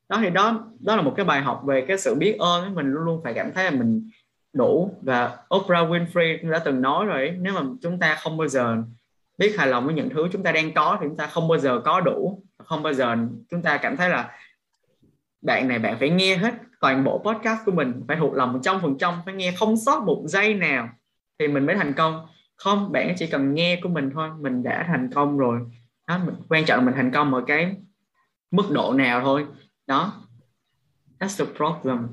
Đó, 0.08 0.18
thì 0.20 0.30
đó 0.30 0.64
đó 0.80 0.96
là 0.96 1.02
một 1.02 1.14
cái 1.16 1.26
bài 1.26 1.40
học 1.40 1.62
về 1.66 1.84
cái 1.88 1.98
sự 1.98 2.14
biết 2.14 2.36
ơn 2.38 2.74
mình 2.74 2.92
luôn 2.92 3.04
luôn 3.04 3.20
phải 3.24 3.34
cảm 3.34 3.52
thấy 3.52 3.64
là 3.64 3.70
mình 3.70 4.10
đủ. 4.52 4.94
Và 5.02 5.36
Oprah 5.56 5.88
Winfrey 5.88 6.50
đã 6.50 6.58
từng 6.58 6.82
nói 6.82 7.06
rồi 7.06 7.36
nếu 7.40 7.54
mà 7.54 7.60
chúng 7.82 7.98
ta 7.98 8.14
không 8.14 8.36
bao 8.36 8.48
giờ 8.48 8.76
biết 9.40 9.54
hài 9.58 9.68
lòng 9.68 9.84
với 9.84 9.94
những 9.94 10.10
thứ 10.10 10.28
chúng 10.32 10.42
ta 10.42 10.52
đang 10.52 10.74
có 10.74 10.98
thì 11.00 11.06
chúng 11.08 11.16
ta 11.16 11.26
không 11.26 11.48
bao 11.48 11.58
giờ 11.58 11.80
có 11.84 12.00
đủ. 12.00 12.42
Không 12.58 12.82
bao 12.82 12.92
giờ 12.92 13.16
chúng 13.50 13.62
ta 13.62 13.76
cảm 13.76 13.96
thấy 13.96 14.10
là 14.10 14.30
bạn 15.42 15.68
này 15.68 15.78
bạn 15.78 15.96
phải 16.00 16.10
nghe 16.10 16.36
hết 16.36 16.54
toàn 16.80 17.04
bộ 17.04 17.22
podcast 17.24 17.60
của 17.66 17.72
mình 17.72 18.02
phải 18.08 18.16
thuộc 18.16 18.34
lòng 18.34 18.52
một 18.52 18.58
trăm 18.62 18.80
phần 18.80 18.98
trăm 18.98 19.14
phải 19.24 19.34
nghe 19.34 19.52
không 19.52 19.76
sót 19.76 20.02
một 20.02 20.22
giây 20.26 20.54
nào 20.54 20.88
thì 21.38 21.48
mình 21.48 21.66
mới 21.66 21.76
thành 21.76 21.92
công. 21.92 22.26
Không 22.56 22.92
bạn 22.92 23.14
chỉ 23.18 23.26
cần 23.26 23.54
nghe 23.54 23.80
của 23.82 23.88
mình 23.88 24.10
thôi 24.14 24.30
mình 24.40 24.62
đã 24.62 24.84
thành 24.86 25.10
công 25.14 25.38
rồi. 25.38 25.60
Đó 26.08 26.18
mình, 26.26 26.34
quan 26.48 26.64
trọng 26.64 26.78
là 26.78 26.84
mình 26.84 26.94
thành 26.94 27.10
công 27.10 27.34
ở 27.34 27.44
cái 27.46 27.76
mức 28.50 28.70
độ 28.70 28.92
nào 28.92 29.20
thôi. 29.20 29.46
Đó 29.86 30.12
that's 31.18 31.44
the 31.44 31.52
problem. 31.56 32.08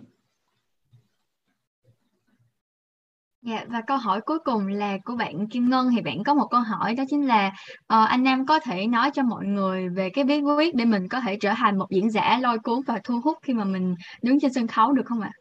Dạ, 3.47 3.65
và 3.67 3.81
câu 3.87 3.97
hỏi 3.97 4.21
cuối 4.21 4.39
cùng 4.39 4.67
là 4.67 4.97
của 5.05 5.15
bạn 5.15 5.47
Kim 5.47 5.69
Ngân 5.69 5.89
thì 5.95 6.01
bạn 6.01 6.23
có 6.23 6.33
một 6.33 6.47
câu 6.51 6.61
hỏi 6.61 6.95
đó 6.95 7.03
chính 7.09 7.27
là 7.27 7.47
uh, 7.79 8.09
anh 8.09 8.23
Nam 8.23 8.45
có 8.45 8.59
thể 8.59 8.87
nói 8.87 9.11
cho 9.13 9.23
mọi 9.23 9.45
người 9.45 9.89
về 9.89 10.09
cái 10.09 10.23
bí 10.23 10.41
quyết 10.41 10.75
để 10.75 10.85
mình 10.85 11.07
có 11.07 11.21
thể 11.21 11.37
trở 11.41 11.53
thành 11.57 11.77
một 11.77 11.85
diễn 11.89 12.09
giả 12.09 12.39
lôi 12.41 12.59
cuốn 12.59 12.79
và 12.87 12.99
thu 13.03 13.21
hút 13.23 13.37
khi 13.41 13.53
mà 13.53 13.63
mình 13.63 13.95
đứng 14.21 14.39
trên 14.39 14.53
sân 14.53 14.67
khấu 14.67 14.91
được 14.91 15.05
không 15.05 15.21
ạ? 15.21 15.31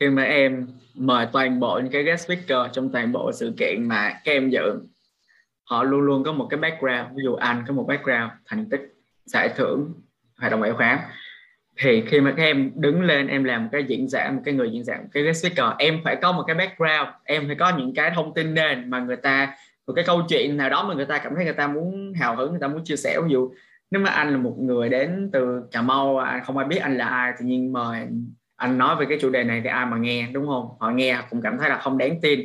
Khi 0.00 0.08
mà 0.08 0.22
em 0.22 0.66
mời 0.94 1.26
toàn 1.32 1.60
bộ 1.60 1.80
những 1.82 1.92
cái 1.92 2.02
guest 2.02 2.24
speaker 2.24 2.72
trong 2.72 2.92
toàn 2.92 3.12
bộ 3.12 3.32
sự 3.32 3.54
kiện 3.58 3.88
mà 3.88 4.20
các 4.24 4.32
em 4.32 4.50
dự 4.50 4.80
họ 5.64 5.82
luôn 5.82 6.00
luôn 6.00 6.24
có 6.24 6.32
một 6.32 6.46
cái 6.50 6.60
background. 6.60 7.16
Ví 7.16 7.22
dụ 7.24 7.34
anh 7.34 7.64
có 7.68 7.74
một 7.74 7.84
background 7.88 8.30
thành 8.46 8.68
tích 8.70 8.94
giải 9.24 9.48
thưởng 9.56 9.92
hoạt 10.36 10.50
động 10.50 10.60
ngoại 10.60 10.72
khóa 10.72 11.10
thì 11.82 12.02
khi 12.06 12.20
mà 12.20 12.34
các 12.36 12.42
em 12.42 12.72
đứng 12.74 13.02
lên, 13.02 13.28
em 13.28 13.44
làm 13.44 13.62
một 13.62 13.68
cái 13.72 13.84
diễn 13.84 14.08
giả, 14.08 14.30
một 14.30 14.42
cái 14.44 14.54
người 14.54 14.70
diễn 14.70 14.84
giả, 14.84 14.96
một 14.96 15.08
cái 15.12 15.22
guest 15.22 15.42
speaker, 15.42 15.76
em 15.78 16.00
phải 16.04 16.16
có 16.16 16.32
một 16.32 16.44
cái 16.46 16.56
background, 16.56 17.08
em 17.24 17.46
phải 17.46 17.56
có 17.56 17.72
những 17.78 17.94
cái 17.94 18.10
thông 18.14 18.34
tin 18.34 18.54
nền 18.54 18.90
mà 18.90 19.00
người 19.00 19.16
ta, 19.16 19.54
một 19.86 19.92
cái 19.96 20.04
câu 20.04 20.22
chuyện 20.28 20.56
nào 20.56 20.70
đó 20.70 20.84
mà 20.88 20.94
người 20.94 21.06
ta 21.06 21.18
cảm 21.18 21.34
thấy 21.34 21.44
người 21.44 21.54
ta 21.54 21.66
muốn 21.66 22.12
hào 22.20 22.36
hứng, 22.36 22.50
người 22.50 22.60
ta 22.60 22.68
muốn 22.68 22.84
chia 22.84 22.96
sẻ. 22.96 23.20
Ví 23.24 23.30
dụ, 23.32 23.52
nếu 23.90 24.02
mà 24.02 24.10
anh 24.10 24.30
là 24.30 24.36
một 24.36 24.56
người 24.58 24.88
đến 24.88 25.30
từ 25.32 25.62
cà 25.72 25.82
mau, 25.82 26.18
anh 26.18 26.44
không 26.44 26.58
ai 26.58 26.66
biết 26.66 26.78
anh 26.78 26.98
là 26.98 27.06
ai, 27.06 27.32
tự 27.38 27.44
nhiên 27.44 27.72
mời 27.72 28.06
anh 28.56 28.78
nói 28.78 28.96
về 28.96 29.06
cái 29.08 29.18
chủ 29.20 29.30
đề 29.30 29.44
này 29.44 29.60
thì 29.64 29.68
ai 29.70 29.86
mà 29.86 29.96
nghe, 29.96 30.28
đúng 30.32 30.46
không? 30.46 30.68
Họ 30.80 30.90
nghe 30.90 31.18
cũng 31.30 31.42
cảm 31.42 31.58
thấy 31.58 31.68
là 31.68 31.78
không 31.78 31.98
đáng 31.98 32.20
tin. 32.20 32.40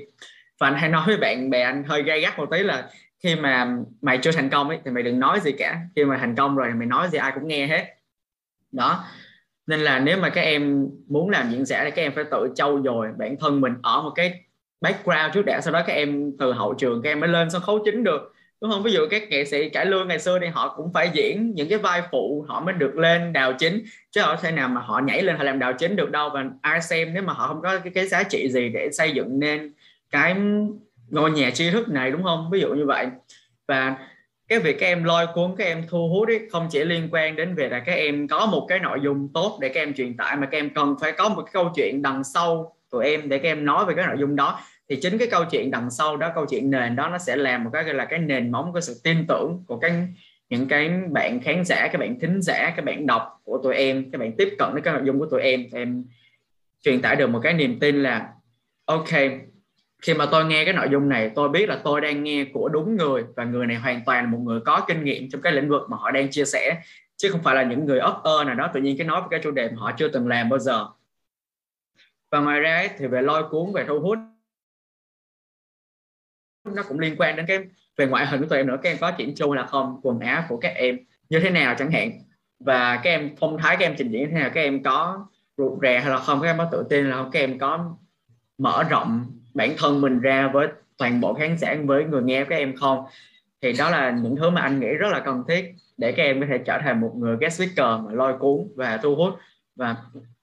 Và 0.59 0.67
anh 0.67 0.75
hay 0.75 0.89
nói 0.89 1.03
với 1.07 1.17
bạn 1.17 1.49
bè 1.49 1.61
anh 1.61 1.83
hơi 1.83 2.03
gay 2.03 2.21
gắt 2.21 2.37
một 2.37 2.45
tí 2.51 2.63
là, 2.63 2.89
khi 3.23 3.35
mà 3.35 3.77
mày 4.01 4.17
chưa 4.17 4.31
thành 4.31 4.49
công 4.49 4.69
ấy, 4.69 4.79
thì 4.85 4.91
mày 4.91 5.03
đừng 5.03 5.19
nói 5.19 5.39
gì 5.39 5.51
cả. 5.51 5.79
Khi 5.95 6.05
mà 6.05 6.17
thành 6.17 6.35
công 6.35 6.55
rồi 6.55 6.67
thì 6.69 6.73
mày 6.73 6.87
nói 6.87 7.07
gì 7.07 7.17
ai 7.17 7.31
cũng 7.35 7.47
nghe 7.47 7.67
hết. 7.67 7.85
Đó 8.71 9.03
nên 9.67 9.79
là 9.79 9.99
nếu 9.99 10.17
mà 10.17 10.29
các 10.29 10.41
em 10.41 10.89
muốn 11.07 11.29
làm 11.29 11.49
diễn 11.51 11.65
giả 11.65 11.83
thì 11.83 11.91
các 11.91 12.01
em 12.01 12.11
phải 12.15 12.23
tự 12.31 12.49
trau 12.55 12.81
dồi 12.83 13.07
bản 13.17 13.35
thân 13.39 13.61
mình 13.61 13.73
ở 13.83 14.01
một 14.01 14.11
cái 14.15 14.41
background 14.81 15.33
trước 15.33 15.45
đã 15.45 15.61
sau 15.61 15.73
đó 15.73 15.83
các 15.87 15.93
em 15.93 16.31
từ 16.39 16.53
hậu 16.53 16.73
trường 16.73 17.01
các 17.01 17.09
em 17.09 17.19
mới 17.19 17.29
lên 17.29 17.49
sân 17.49 17.61
khấu 17.61 17.79
chính 17.85 18.03
được 18.03 18.31
đúng 18.61 18.71
không? 18.71 18.83
Ví 18.83 18.91
dụ 18.91 19.07
các 19.09 19.29
nghệ 19.29 19.45
sĩ 19.45 19.69
cải 19.69 19.85
lương 19.85 20.07
ngày 20.07 20.19
xưa 20.19 20.39
thì 20.39 20.47
họ 20.47 20.73
cũng 20.77 20.93
phải 20.93 21.09
diễn 21.13 21.51
những 21.55 21.69
cái 21.69 21.77
vai 21.77 22.01
phụ 22.11 22.45
họ 22.47 22.61
mới 22.61 22.73
được 22.73 22.97
lên 22.97 23.33
đào 23.33 23.53
chính 23.53 23.83
chứ 24.11 24.21
họ 24.21 24.35
thể 24.35 24.51
nào 24.51 24.69
mà 24.69 24.81
họ 24.81 24.99
nhảy 24.99 25.23
lên 25.23 25.35
họ 25.35 25.43
làm 25.43 25.59
đào 25.59 25.73
chính 25.73 25.95
được 25.95 26.11
đâu. 26.11 26.29
Và 26.29 26.45
ai 26.61 26.81
xem 26.81 27.13
nếu 27.13 27.23
mà 27.23 27.33
họ 27.33 27.47
không 27.47 27.61
có 27.61 27.79
cái, 27.79 27.91
cái 27.95 28.07
giá 28.07 28.23
trị 28.23 28.49
gì 28.51 28.69
để 28.69 28.89
xây 28.91 29.11
dựng 29.11 29.39
nên 29.39 29.73
cái 30.11 30.35
ngôi 31.09 31.31
nhà 31.31 31.51
tri 31.51 31.71
thức 31.71 31.89
này 31.89 32.11
đúng 32.11 32.23
không? 32.23 32.49
Ví 32.51 32.59
dụ 32.59 32.73
như 32.73 32.85
vậy. 32.85 33.07
Và 33.67 33.97
cái 34.47 34.59
việc 34.59 34.79
các 34.79 34.85
em 34.85 35.03
lôi 35.03 35.27
cuốn 35.33 35.55
các 35.57 35.63
em 35.63 35.83
thu 35.89 36.09
hút 36.09 36.27
ấy, 36.27 36.39
không 36.51 36.67
chỉ 36.71 36.83
liên 36.83 37.09
quan 37.11 37.35
đến 37.35 37.55
việc 37.55 37.71
là 37.71 37.79
các 37.79 37.93
em 37.93 38.27
có 38.27 38.45
một 38.45 38.65
cái 38.69 38.79
nội 38.79 38.99
dung 39.03 39.29
tốt 39.33 39.57
để 39.61 39.69
các 39.69 39.81
em 39.81 39.93
truyền 39.93 40.17
tải 40.17 40.37
mà 40.37 40.45
các 40.45 40.57
em 40.57 40.69
cần 40.69 40.95
phải 41.01 41.11
có 41.11 41.29
một 41.29 41.41
cái 41.41 41.51
câu 41.53 41.71
chuyện 41.75 42.01
đằng 42.01 42.23
sau 42.23 42.75
tụi 42.91 43.05
em 43.05 43.29
để 43.29 43.37
các 43.37 43.49
em 43.49 43.65
nói 43.65 43.85
về 43.85 43.93
cái 43.97 44.07
nội 44.07 44.15
dung 44.19 44.35
đó. 44.35 44.59
Thì 44.89 44.95
chính 45.01 45.17
cái 45.17 45.27
câu 45.31 45.45
chuyện 45.51 45.71
đằng 45.71 45.91
sau 45.91 46.17
đó 46.17 46.31
câu 46.35 46.45
chuyện 46.49 46.71
nền 46.71 46.95
đó 46.95 47.09
nó 47.09 47.17
sẽ 47.17 47.35
làm 47.35 47.63
một 47.63 47.69
cái 47.73 47.83
gọi 47.83 47.93
là 47.93 48.05
cái 48.05 48.19
nền 48.19 48.51
móng 48.51 48.73
của 48.73 48.81
sự 48.81 49.01
tin 49.03 49.27
tưởng 49.27 49.63
của 49.67 49.77
các 49.77 49.91
những 50.49 50.67
cái 50.67 50.89
bạn 51.11 51.39
khán 51.39 51.65
giả 51.65 51.87
các 51.87 51.99
bạn 51.99 52.19
thính 52.19 52.41
giả 52.41 52.73
các 52.75 52.85
bạn 52.85 53.05
đọc 53.05 53.41
của 53.43 53.59
tụi 53.63 53.75
em 53.75 54.11
các 54.11 54.17
bạn 54.17 54.31
tiếp 54.37 54.55
cận 54.57 54.73
với 54.73 54.81
cái 54.81 54.93
nội 54.93 55.03
dung 55.05 55.19
của 55.19 55.25
tụi 55.25 55.41
em. 55.41 55.63
Thì 55.71 55.77
em 55.77 56.05
truyền 56.81 57.01
tải 57.01 57.15
được 57.15 57.27
một 57.27 57.39
cái 57.43 57.53
niềm 57.53 57.79
tin 57.79 58.03
là 58.03 58.27
ok 58.85 59.09
khi 60.05 60.13
mà 60.13 60.25
tôi 60.31 60.45
nghe 60.45 60.65
cái 60.65 60.73
nội 60.73 60.87
dung 60.91 61.09
này 61.09 61.31
tôi 61.35 61.49
biết 61.49 61.69
là 61.69 61.81
tôi 61.83 62.01
đang 62.01 62.23
nghe 62.23 62.45
của 62.53 62.69
đúng 62.69 62.95
người 62.95 63.25
và 63.35 63.43
người 63.43 63.67
này 63.67 63.77
hoàn 63.77 64.01
toàn 64.05 64.23
là 64.23 64.29
một 64.29 64.37
người 64.37 64.59
có 64.65 64.85
kinh 64.87 65.03
nghiệm 65.03 65.29
trong 65.29 65.41
cái 65.41 65.53
lĩnh 65.53 65.69
vực 65.69 65.89
mà 65.89 65.97
họ 65.97 66.11
đang 66.11 66.31
chia 66.31 66.45
sẻ 66.45 66.81
chứ 67.17 67.31
không 67.31 67.43
phải 67.43 67.55
là 67.55 67.63
những 67.63 67.85
người 67.85 67.99
ấp 67.99 68.21
ơ 68.23 68.43
nào 68.43 68.55
đó. 68.55 68.71
Tự 68.73 68.81
nhiên 68.81 68.97
cái 68.97 69.07
nói 69.07 69.21
về 69.21 69.27
cái 69.31 69.39
chủ 69.43 69.51
đề 69.51 69.69
mà 69.69 69.75
họ 69.77 69.91
chưa 69.97 70.07
từng 70.07 70.27
làm 70.27 70.49
bao 70.49 70.59
giờ. 70.59 70.87
Và 72.31 72.39
ngoài 72.39 72.59
ra 72.59 72.75
ấy, 72.75 72.89
thì 72.97 73.07
về 73.07 73.21
lôi 73.21 73.43
cuốn 73.49 73.73
về 73.73 73.85
thu 73.87 73.99
hút 73.99 74.17
nó 76.63 76.83
cũng 76.83 76.99
liên 76.99 77.15
quan 77.17 77.35
đến 77.35 77.45
cái 77.47 77.59
về 77.97 78.07
ngoại 78.07 78.25
hình 78.25 78.41
của 78.41 78.47
tụi 78.47 78.59
em 78.59 78.67
nữa. 78.67 78.77
Các 78.83 78.89
em 78.89 78.97
có 79.01 79.11
chỉnh 79.11 79.35
chu 79.35 79.53
là 79.53 79.65
không 79.65 79.99
quần 80.03 80.19
áo 80.19 80.43
của 80.49 80.57
các 80.57 80.73
em 80.75 80.99
như 81.29 81.39
thế 81.39 81.49
nào 81.49 81.75
chẳng 81.77 81.91
hạn. 81.91 82.11
Và 82.59 82.95
các 83.03 83.09
em 83.09 83.35
phong 83.39 83.57
thái 83.57 83.77
các 83.79 83.85
em 83.85 83.95
trình 83.97 84.11
diễn 84.11 84.21
như 84.21 84.27
thế 84.31 84.39
nào 84.39 84.49
các 84.53 84.61
em 84.61 84.83
có 84.83 85.27
rụt 85.57 85.79
rè 85.81 85.99
hay 85.99 86.09
là 86.09 86.17
không 86.17 86.41
các 86.41 86.47
em 86.47 86.57
có 86.57 86.69
tự 86.71 86.85
tin 86.89 87.09
là 87.09 87.15
không 87.15 87.31
các 87.31 87.39
em 87.39 87.59
có 87.59 87.95
mở 88.57 88.83
rộng 88.89 89.34
bản 89.55 89.73
thân 89.77 90.01
mình 90.01 90.19
ra 90.19 90.47
với 90.53 90.67
toàn 90.97 91.21
bộ 91.21 91.33
khán 91.33 91.57
giả, 91.57 91.75
với 91.85 92.03
người 92.03 92.23
nghe 92.23 92.43
các 92.43 92.55
em 92.55 92.75
không? 92.75 93.05
Thì 93.61 93.73
đó 93.73 93.89
là 93.89 94.11
những 94.11 94.35
thứ 94.35 94.49
mà 94.49 94.61
anh 94.61 94.79
nghĩ 94.79 94.87
rất 94.87 95.07
là 95.11 95.19
cần 95.19 95.43
thiết 95.47 95.73
để 95.97 96.11
các 96.11 96.23
em 96.23 96.41
có 96.41 96.47
thể 96.49 96.57
trở 96.57 96.79
thành 96.83 97.01
một 97.01 97.11
người 97.15 97.37
guest 97.39 97.57
speaker 97.57 98.05
mà 98.05 98.11
lôi 98.11 98.33
cuốn 98.39 98.67
và 98.75 98.97
thu 98.97 99.15
hút. 99.15 99.33
Và 99.75 99.95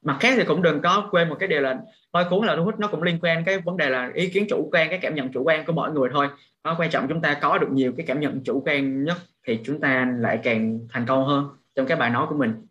mặt 0.02 0.16
khác 0.20 0.34
thì 0.36 0.44
cũng 0.44 0.62
đừng 0.62 0.82
có 0.82 1.08
quên 1.10 1.28
một 1.28 1.36
cái 1.38 1.48
điều 1.48 1.60
là 1.60 1.78
lôi 2.12 2.24
cuốn 2.30 2.46
là 2.46 2.56
thu 2.56 2.64
hút, 2.64 2.80
nó 2.80 2.88
cũng 2.88 3.02
liên 3.02 3.18
quan 3.22 3.44
cái 3.44 3.58
vấn 3.58 3.76
đề 3.76 3.88
là 3.88 4.10
ý 4.14 4.28
kiến 4.28 4.46
chủ 4.48 4.68
quan, 4.72 4.88
cái 4.88 4.98
cảm 4.98 5.14
nhận 5.14 5.32
chủ 5.32 5.42
quan 5.42 5.64
của 5.66 5.72
mọi 5.72 5.92
người 5.92 6.10
thôi. 6.12 6.28
Nó 6.64 6.74
quan 6.78 6.90
trọng 6.90 7.08
chúng 7.08 7.20
ta 7.20 7.34
có 7.34 7.58
được 7.58 7.70
nhiều 7.70 7.92
cái 7.96 8.06
cảm 8.06 8.20
nhận 8.20 8.40
chủ 8.44 8.62
quan 8.66 9.04
nhất 9.04 9.16
thì 9.46 9.60
chúng 9.64 9.80
ta 9.80 10.12
lại 10.18 10.38
càng 10.42 10.78
thành 10.90 11.06
công 11.06 11.26
hơn 11.26 11.48
trong 11.76 11.86
cái 11.86 11.96
bài 11.98 12.10
nói 12.10 12.26
của 12.28 12.36
mình. 12.36 12.66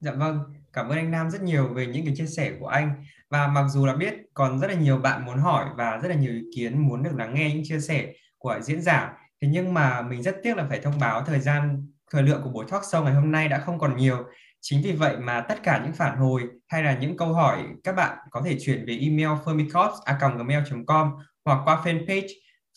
Dạ 0.00 0.12
vâng, 0.12 0.38
cảm 0.72 0.88
ơn 0.88 0.98
anh 0.98 1.10
Nam 1.10 1.30
rất 1.30 1.42
nhiều 1.42 1.68
về 1.74 1.86
những 1.86 2.04
cái 2.04 2.14
chia 2.16 2.26
sẻ 2.26 2.52
của 2.60 2.66
anh. 2.66 3.04
Và 3.30 3.46
mặc 3.48 3.64
dù 3.68 3.86
là 3.86 3.94
biết 3.96 4.14
còn 4.34 4.58
rất 4.58 4.66
là 4.68 4.74
nhiều 4.74 4.98
bạn 4.98 5.24
muốn 5.24 5.38
hỏi 5.38 5.64
và 5.76 5.98
rất 6.02 6.08
là 6.08 6.14
nhiều 6.14 6.32
ý 6.32 6.42
kiến 6.56 6.88
muốn 6.88 7.02
được 7.02 7.14
lắng 7.16 7.34
nghe 7.34 7.50
những 7.54 7.62
chia 7.64 7.80
sẻ 7.80 8.12
của 8.38 8.58
diễn 8.62 8.82
giả, 8.82 9.12
thế 9.42 9.48
nhưng 9.48 9.74
mà 9.74 10.02
mình 10.02 10.22
rất 10.22 10.36
tiếc 10.42 10.56
là 10.56 10.66
phải 10.68 10.80
thông 10.80 10.98
báo 11.00 11.22
thời 11.22 11.40
gian 11.40 11.86
thời 12.12 12.22
lượng 12.22 12.40
của 12.44 12.50
buổi 12.50 12.64
talk 12.70 12.82
show 12.82 13.04
ngày 13.04 13.14
hôm 13.14 13.32
nay 13.32 13.48
đã 13.48 13.58
không 13.58 13.78
còn 13.78 13.96
nhiều. 13.96 14.24
Chính 14.60 14.82
vì 14.82 14.92
vậy 14.92 15.16
mà 15.16 15.40
tất 15.40 15.62
cả 15.62 15.80
những 15.84 15.92
phản 15.92 16.16
hồi 16.16 16.42
hay 16.68 16.82
là 16.82 16.98
những 16.98 17.16
câu 17.16 17.32
hỏi 17.32 17.62
các 17.84 17.92
bạn 17.92 18.18
có 18.30 18.42
thể 18.44 18.56
chuyển 18.60 18.84
về 18.86 18.98
email 19.00 19.28
fermicorp@gmail.com 19.44 21.10
hoặc 21.44 21.60
qua 21.64 21.82
fanpage 21.84 22.28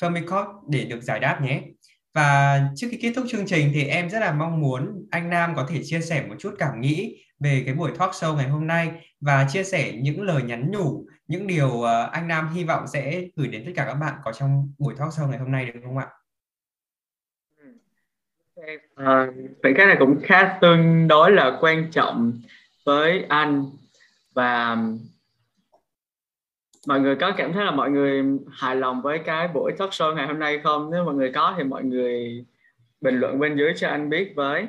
Fermicorp 0.02 0.46
để 0.70 0.86
được 0.86 1.02
giải 1.02 1.20
đáp 1.20 1.42
nhé. 1.42 1.62
Và 2.14 2.62
trước 2.76 2.88
khi 2.92 2.98
kết 3.02 3.14
thúc 3.16 3.26
chương 3.30 3.46
trình 3.46 3.72
thì 3.74 3.84
em 3.84 4.10
rất 4.10 4.20
là 4.20 4.34
mong 4.34 4.62
muốn 4.62 5.06
anh 5.12 5.30
Nam 5.30 5.54
có 5.56 5.68
thể 5.70 5.82
chia 5.84 6.02
sẻ 6.02 6.26
một 6.28 6.36
chút 6.40 6.56
cảm 6.60 6.82
nghĩ 6.82 7.26
về 7.40 7.64
cái 7.66 7.76
buổi 7.76 7.92
talk 8.00 8.12
show 8.12 8.36
ngày 8.36 8.50
hôm 8.50 8.68
nay 8.68 8.92
và 9.22 9.48
chia 9.50 9.64
sẻ 9.64 9.92
những 9.92 10.22
lời 10.22 10.44
nhắn 10.44 10.72
nhủ, 10.72 11.06
những 11.28 11.48
điều 11.48 11.82
ờ, 11.82 12.10
anh 12.12 12.28
Nam 12.28 12.54
hy 12.54 12.64
vọng 12.64 12.88
sẽ 12.88 13.22
gửi 13.36 13.48
đến 13.48 13.64
tất 13.66 13.72
cả 13.76 13.86
các 13.86 13.94
bạn 13.94 14.14
có 14.24 14.34
trong 14.34 14.74
buổi 14.78 14.96
talk 14.98 15.10
show 15.10 15.30
ngày 15.30 15.40
hôm 15.40 15.52
nay 15.52 15.66
được 15.66 15.80
không 15.84 15.98
ạ? 15.98 16.08
À, 18.96 19.28
vậy 19.64 19.74
cái 19.78 19.86
này 19.86 19.96
cũng 20.00 20.20
khá 20.24 20.58
tương 20.62 21.08
đối 21.08 21.32
là 21.32 21.58
quan 21.62 21.92
trọng 21.92 22.42
với 22.86 23.26
anh 23.30 23.66
và 24.34 24.78
mọi 26.88 27.00
người 27.00 27.16
có 27.16 27.32
cảm 27.38 27.54
thấy 27.54 27.66
là 27.66 27.72
mọi 27.72 27.92
người 27.92 28.24
hài 28.52 28.76
lòng 28.76 29.02
với 29.02 29.20
cái 29.20 29.48
buổi 29.48 29.72
talk 29.78 29.90
show 29.90 30.16
ngày 30.16 30.28
hôm 30.28 30.40
nay 30.40 30.60
không? 30.64 30.92
Nếu 30.92 31.06
mọi 31.06 31.16
người 31.16 31.32
có 31.32 31.54
thì 31.58 31.64
mọi 31.64 31.84
người 31.84 32.46
bình 33.02 33.20
luận 33.20 33.40
bên 33.40 33.58
dưới 33.58 33.74
cho 33.76 33.90
anh 33.90 34.10
biết 34.10 34.34
với. 34.36 34.68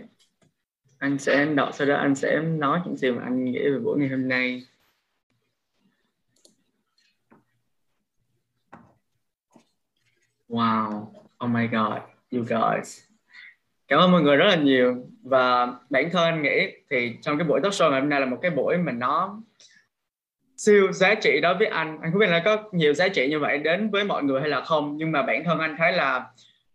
Anh 0.98 1.18
sẽ 1.18 1.46
đọc, 1.46 1.68
sau 1.72 1.86
đó 1.86 1.96
anh 1.96 2.14
sẽ 2.14 2.40
nói 2.40 2.80
những 2.84 2.96
gì 2.96 3.10
mà 3.10 3.22
anh 3.22 3.44
nghĩ 3.44 3.58
về 3.58 3.78
buổi 3.78 3.98
ngày 3.98 4.08
hôm 4.08 4.28
nay. 4.28 4.66
Wow. 10.48 11.06
Oh 11.44 11.50
my 11.50 11.66
god, 11.66 11.98
you 12.32 12.42
guys. 12.42 13.00
Cảm 13.88 14.00
ơn 14.00 14.12
mọi 14.12 14.22
người 14.22 14.36
rất 14.36 14.46
là 14.46 14.56
nhiều. 14.56 15.06
Và 15.22 15.66
bản 15.90 16.10
thân 16.12 16.24
anh 16.24 16.42
nghĩ 16.42 16.72
thì 16.90 17.16
trong 17.22 17.38
cái 17.38 17.48
buổi 17.48 17.60
talk 17.60 17.72
show 17.72 17.90
ngày 17.90 18.00
hôm 18.00 18.08
nay 18.08 18.20
là 18.20 18.26
một 18.26 18.38
cái 18.42 18.50
buổi 18.50 18.76
mà 18.76 18.92
nó 18.92 19.40
siêu 20.64 20.92
giá 20.92 21.14
trị 21.14 21.40
đối 21.40 21.54
với 21.54 21.66
anh. 21.66 21.98
Anh 22.02 22.10
không 22.10 22.20
biết 22.20 22.26
là 22.30 22.42
có 22.44 22.56
nhiều 22.72 22.94
giá 22.94 23.08
trị 23.08 23.28
như 23.28 23.38
vậy 23.38 23.58
đến 23.58 23.90
với 23.90 24.04
mọi 24.04 24.22
người 24.22 24.40
hay 24.40 24.50
là 24.50 24.60
không, 24.60 24.96
nhưng 24.96 25.12
mà 25.12 25.22
bản 25.22 25.44
thân 25.44 25.58
anh 25.58 25.76
thấy 25.78 25.92
là 25.92 26.26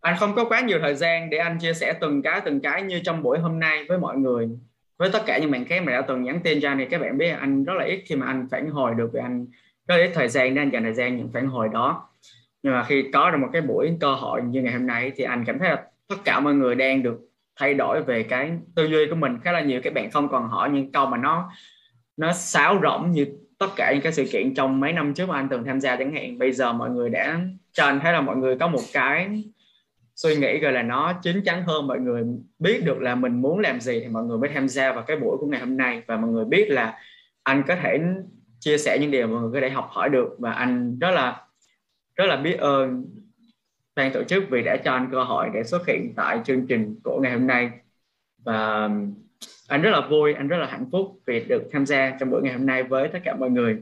anh 0.01 0.15
không 0.19 0.35
có 0.35 0.45
quá 0.45 0.61
nhiều 0.61 0.79
thời 0.81 0.95
gian 0.95 1.29
để 1.29 1.37
anh 1.37 1.59
chia 1.59 1.73
sẻ 1.73 1.93
từng 2.01 2.21
cái 2.21 2.41
từng 2.45 2.59
cái 2.59 2.81
như 2.81 2.99
trong 3.03 3.23
buổi 3.23 3.39
hôm 3.39 3.59
nay 3.59 3.85
với 3.89 3.97
mọi 3.97 4.17
người. 4.17 4.49
Với 4.97 5.09
tất 5.13 5.23
cả 5.25 5.37
những 5.37 5.51
bạn 5.51 5.65
khác 5.65 5.83
mà 5.83 5.91
đã 5.91 6.01
từng 6.01 6.23
nhắn 6.23 6.39
tin 6.43 6.61
cho 6.61 6.69
anh 6.69 6.77
thì 6.77 6.85
các 6.85 7.01
bạn 7.01 7.17
biết 7.17 7.29
anh 7.29 7.63
rất 7.63 7.73
là 7.77 7.85
ít 7.85 8.03
khi 8.05 8.15
mà 8.15 8.25
anh 8.25 8.47
phản 8.51 8.69
hồi 8.69 8.93
được 8.97 9.09
vì 9.13 9.19
anh 9.19 9.47
rất 9.87 9.95
ít 9.97 10.11
thời 10.13 10.27
gian 10.27 10.55
để 10.55 10.61
anh 10.61 10.71
dành 10.71 10.83
thời 10.83 10.93
gian 10.93 11.17
những 11.17 11.29
phản 11.33 11.47
hồi 11.47 11.69
đó. 11.73 12.09
Nhưng 12.63 12.73
mà 12.73 12.83
khi 12.83 13.05
có 13.13 13.31
được 13.31 13.37
một 13.37 13.49
cái 13.53 13.61
buổi 13.61 13.97
cơ 13.99 14.13
hội 14.13 14.41
như 14.41 14.61
ngày 14.61 14.73
hôm 14.73 14.87
nay 14.87 15.11
thì 15.15 15.23
anh 15.23 15.43
cảm 15.45 15.59
thấy 15.59 15.69
là 15.69 15.83
tất 16.09 16.15
cả 16.25 16.39
mọi 16.39 16.53
người 16.53 16.75
đang 16.75 17.03
được 17.03 17.19
thay 17.59 17.73
đổi 17.73 18.01
về 18.01 18.23
cái 18.23 18.51
tư 18.75 18.85
duy 18.85 19.05
của 19.09 19.15
mình. 19.15 19.37
Khá 19.43 19.51
là 19.51 19.61
nhiều 19.61 19.81
các 19.83 19.93
bạn 19.93 20.11
không 20.11 20.29
còn 20.29 20.47
hỏi 20.49 20.69
những 20.69 20.91
câu 20.91 21.05
mà 21.05 21.17
nó 21.17 21.51
nó 22.17 22.33
sáo 22.33 22.79
rỗng 22.83 23.11
như 23.11 23.25
tất 23.59 23.67
cả 23.75 23.91
những 23.93 24.01
cái 24.01 24.13
sự 24.13 24.25
kiện 24.31 24.53
trong 24.53 24.79
mấy 24.79 24.93
năm 24.93 25.13
trước 25.13 25.29
mà 25.29 25.35
anh 25.35 25.49
từng 25.49 25.63
tham 25.63 25.79
gia. 25.79 25.95
Chẳng 25.95 26.15
hạn 26.15 26.37
bây 26.37 26.51
giờ 26.51 26.73
mọi 26.73 26.89
người 26.89 27.09
đã 27.09 27.39
cho 27.71 27.85
anh 27.85 27.99
thấy 27.99 28.13
là 28.13 28.21
mọi 28.21 28.37
người 28.37 28.57
có 28.57 28.67
một 28.67 28.81
cái 28.93 29.43
suy 30.15 30.35
nghĩ 30.35 30.59
gọi 30.59 30.71
là 30.71 30.81
nó 30.83 31.13
chín 31.23 31.41
chắn 31.45 31.63
hơn. 31.63 31.87
Mọi 31.87 31.99
người 31.99 32.23
biết 32.59 32.83
được 32.85 33.01
là 33.01 33.15
mình 33.15 33.41
muốn 33.41 33.59
làm 33.59 33.79
gì 33.79 33.99
thì 33.99 34.07
mọi 34.07 34.23
người 34.23 34.37
mới 34.37 34.49
tham 34.53 34.67
gia 34.67 34.93
vào 34.93 35.03
cái 35.03 35.17
buổi 35.17 35.37
của 35.37 35.47
ngày 35.47 35.59
hôm 35.59 35.77
nay. 35.77 36.01
Và 36.07 36.17
mọi 36.17 36.31
người 36.31 36.45
biết 36.45 36.69
là 36.69 36.99
anh 37.43 37.63
có 37.67 37.75
thể 37.75 37.99
chia 38.59 38.77
sẻ 38.77 38.97
những 39.01 39.11
điều 39.11 39.27
mà 39.27 39.33
mọi 39.33 39.41
người 39.41 39.61
có 39.61 39.67
thể 39.67 39.73
học 39.73 39.87
hỏi 39.89 40.09
được. 40.09 40.35
Và 40.39 40.51
anh 40.51 40.99
rất 40.99 41.11
là 41.11 41.41
rất 42.15 42.25
là 42.25 42.35
biết 42.35 42.59
ơn 42.59 43.05
ban 43.95 44.13
tổ 44.13 44.23
chức 44.23 44.43
vì 44.49 44.63
đã 44.63 44.77
cho 44.77 44.91
anh 44.91 45.09
cơ 45.11 45.23
hội 45.23 45.49
để 45.53 45.63
xuất 45.63 45.87
hiện 45.87 46.13
tại 46.15 46.39
chương 46.45 46.67
trình 46.67 46.99
của 47.03 47.19
ngày 47.21 47.31
hôm 47.31 47.47
nay. 47.47 47.69
Và 48.43 48.89
anh 49.67 49.81
rất 49.81 49.89
là 49.89 50.07
vui 50.09 50.33
anh 50.33 50.47
rất 50.47 50.57
là 50.57 50.67
hạnh 50.67 50.85
phúc 50.91 51.19
vì 51.25 51.39
được 51.39 51.63
tham 51.71 51.85
gia 51.85 52.17
trong 52.19 52.29
buổi 52.29 52.41
ngày 52.43 52.53
hôm 52.53 52.65
nay 52.65 52.83
với 52.83 53.09
tất 53.13 53.19
cả 53.23 53.35
mọi 53.35 53.49
người 53.49 53.77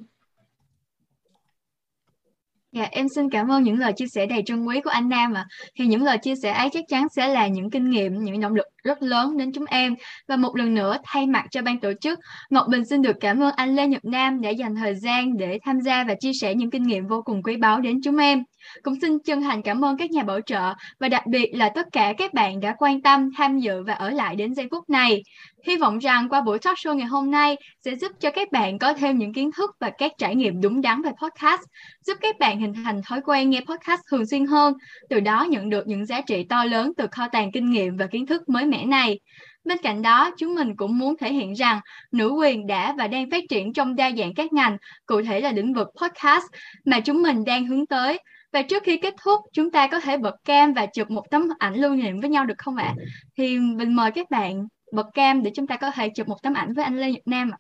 Dạ, 2.76 2.88
em 2.91 3.10
xin 3.10 3.30
cảm 3.30 3.52
ơn 3.52 3.64
những 3.64 3.80
lời 3.80 3.94
chia 3.95 4.07
sẻ 4.07 4.26
đầy 4.26 4.44
trân 4.45 4.66
quý 4.66 4.82
của 4.82 4.90
anh 4.90 5.10
Nam 5.10 5.34
ạ. 5.34 5.45
À. 5.49 5.68
Thì 5.76 5.86
những 5.86 6.03
lời 6.03 6.18
chia 6.18 6.36
sẻ 6.44 6.52
ấy 6.52 6.70
chắc 6.72 6.84
chắn 6.88 7.07
sẽ 7.16 7.28
là 7.28 7.48
những 7.48 7.70
kinh 7.70 7.90
nghiệm, 7.90 8.24
những 8.24 8.40
động 8.41 8.56
lực 8.56 8.66
rất 8.84 9.03
lớn 9.03 9.38
đến 9.38 9.52
chúng 9.52 9.66
em. 9.66 9.95
Và 10.28 10.36
một 10.36 10.56
lần 10.56 10.74
nữa, 10.74 10.98
thay 11.03 11.28
mặt 11.28 11.45
cho 11.52 11.62
ban 11.62 11.80
tổ 11.80 11.94
chức, 12.02 12.20
Ngọc 12.49 12.66
Bình 12.70 12.86
xin 12.86 13.02
được 13.02 13.16
cảm 13.20 13.44
ơn 13.44 13.53
anh 13.56 13.76
Lê 13.76 13.88
Nhật 13.88 14.06
Nam 14.06 14.41
đã 14.41 14.49
dành 14.49 14.76
thời 14.76 14.95
gian 14.95 15.38
để 15.38 15.60
tham 15.66 15.82
gia 15.82 16.03
và 16.03 16.16
chia 16.20 16.32
sẻ 16.41 16.56
những 16.56 16.72
kinh 16.72 16.84
nghiệm 16.84 17.07
vô 17.07 17.22
cùng 17.22 17.44
quý 17.44 17.57
báu 17.57 17.80
đến 17.80 17.99
chúng 18.03 18.18
em. 18.18 18.44
Cũng 18.84 19.00
xin 19.02 19.20
chân 19.20 19.42
thành 19.42 19.62
cảm 19.62 19.86
ơn 19.86 19.98
các 19.98 20.12
nhà 20.12 20.24
bảo 20.24 20.42
trợ 20.42 20.74
và 21.00 21.10
đặc 21.10 21.28
biệt 21.28 21.52
là 21.54 21.70
tất 21.70 21.88
cả 21.92 22.14
các 22.18 22.34
bạn 22.34 22.60
đã 22.60 22.76
quan 22.80 23.02
tâm, 23.02 23.30
tham 23.38 23.60
dự 23.60 23.84
và 23.84 23.94
ở 23.94 24.10
lại 24.10 24.36
đến 24.36 24.54
giây 24.54 24.68
phút 24.72 24.90
này. 24.90 25.24
Hy 25.66 25.78
vọng 25.78 26.00
rằng 26.00 26.30
qua 26.30 26.42
buổi 26.42 26.60
talk 26.60 26.78
show 26.78 26.94
ngày 26.94 27.08
hôm 27.08 27.32
nay 27.32 27.56
sẽ 27.86 27.96
giúp 27.96 28.12
cho 28.20 28.32
các 28.32 28.52
bạn 28.52 28.80
có 28.80 28.94
thêm 28.94 29.18
những 29.18 29.34
kiến 29.34 29.50
thức 29.58 29.72
và 29.80 29.92
các 29.98 30.12
trải 30.18 30.36
nghiệm 30.36 30.62
đúng 30.62 30.82
đắn 30.82 31.02
về 31.02 31.12
podcast, 31.22 31.62
giúp 32.06 32.18
các 32.22 32.40
bạn 32.40 32.60
hình 32.60 32.74
thành 32.74 33.02
thói 33.06 33.22
quen 33.26 33.50
nghe 33.50 33.62
podcast 33.62 34.02
thường 34.12 34.26
xuyên 34.26 34.46
hơn, 34.46 34.74
từ 35.10 35.20
đó 35.20 35.44
nhận 35.50 35.70
được 35.70 35.88
những 35.88 36.06
giá 36.06 36.22
trị 36.22 36.46
to 36.50 36.66
lớn 36.66 36.92
từ 36.98 37.08
kho 37.12 37.28
tàng 37.32 37.52
kinh 37.52 37.70
nghiệm 37.70 37.98
và 37.98 38.08
kiến 38.08 38.26
thức 38.26 38.50
mới 38.50 38.66
mẻ 38.66 38.86
này. 38.86 39.20
Bên 39.66 39.78
cạnh 39.84 40.02
đó, 40.02 40.32
chúng 40.38 40.56
mình 40.56 40.76
cũng 40.76 40.98
muốn 40.98 41.18
thể 41.18 41.34
hiện 41.34 41.54
rằng 41.54 41.80
nữ 42.12 42.30
quyền 42.30 42.68
đã 42.68 42.94
và 42.98 43.08
đang 43.08 43.32
phát 43.32 43.44
triển 43.50 43.74
trong 43.74 43.96
đa 43.96 44.12
dạng 44.18 44.34
các 44.34 44.54
ngành, 44.54 44.78
cụ 45.06 45.22
thể 45.22 45.42
là 45.42 45.52
lĩnh 45.52 45.74
vực 45.74 45.88
podcast 46.02 46.46
mà 46.86 47.00
chúng 47.00 47.22
mình 47.22 47.46
đang 47.46 47.66
hướng 47.66 47.86
tới 47.86 48.20
và 48.56 48.61
trước 48.61 48.84
khi 48.84 48.98
kết 48.98 49.14
thúc, 49.23 49.41
chúng 49.53 49.72
ta 49.72 49.88
có 49.88 49.99
thể 49.99 50.18
bật 50.18 50.36
cam 50.45 50.73
và 50.73 50.86
chụp 50.86 51.10
một 51.10 51.23
tấm 51.32 51.49
ảnh 51.60 51.76
lưu 51.76 51.95
niệm 51.95 52.22
với 52.22 52.30
nhau 52.30 52.45
được 52.45 52.57
không 52.57 52.76
ạ? 52.76 52.94
Thì 53.38 53.60
mình 53.60 53.95
mời 53.95 54.11
các 54.11 54.30
bạn 54.30 54.68
bật 54.91 55.07
cam 55.14 55.44
để 55.44 55.52
chúng 55.56 55.68
ta 55.68 55.77
có 55.77 55.91
thể 55.91 56.10
chụp 56.10 56.27
một 56.27 56.38
tấm 56.44 56.53
ảnh 56.53 56.73
với 56.73 56.84
anh 56.84 56.98
Lê 56.98 57.11
Nhật 57.11 57.22
Nam 57.26 57.52
ạ. 57.52 57.57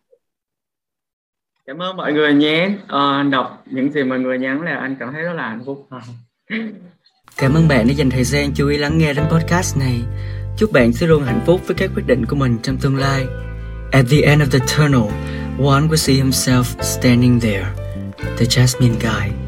Cảm 1.65 1.81
ơn 1.81 1.97
mọi 1.97 2.13
người 2.13 2.33
nhé. 2.33 2.69
À, 2.87 3.23
đọc 3.23 3.63
những 3.65 3.91
gì 3.91 4.03
mọi 4.03 4.19
người 4.19 4.39
nhắn 4.39 4.61
là 4.61 4.77
anh 4.77 4.95
cảm 4.99 5.11
thấy 5.13 5.21
rất 5.21 5.33
là 5.33 5.49
hạnh 5.49 5.63
phúc. 5.65 5.89
Cảm 7.37 7.53
ơn 7.53 7.67
bạn 7.67 7.87
đã 7.87 7.93
dành 7.93 8.09
thời 8.09 8.23
gian 8.23 8.51
chú 8.55 8.67
ý 8.67 8.77
lắng 8.77 8.97
nghe 8.97 9.13
đến 9.13 9.25
podcast 9.31 9.77
này. 9.77 10.01
Chúc 10.57 10.71
bạn 10.71 10.93
sẽ 10.93 11.07
luôn 11.07 11.23
hạnh 11.23 11.41
phúc 11.45 11.61
với 11.67 11.75
các 11.75 11.89
quyết 11.95 12.03
định 12.07 12.25
của 12.25 12.35
mình 12.35 12.57
trong 12.63 12.77
tương 12.77 12.97
lai. 12.97 13.25
At 13.91 14.05
the 14.11 14.21
end 14.21 14.41
of 14.41 14.49
the 14.51 14.59
tunnel, 14.77 15.11
one 15.65 15.87
will 15.87 15.95
see 15.95 16.15
himself 16.15 16.63
standing 16.81 17.39
there, 17.39 17.65
the 18.37 18.45
Jasmine 18.45 18.95
guy. 19.01 19.44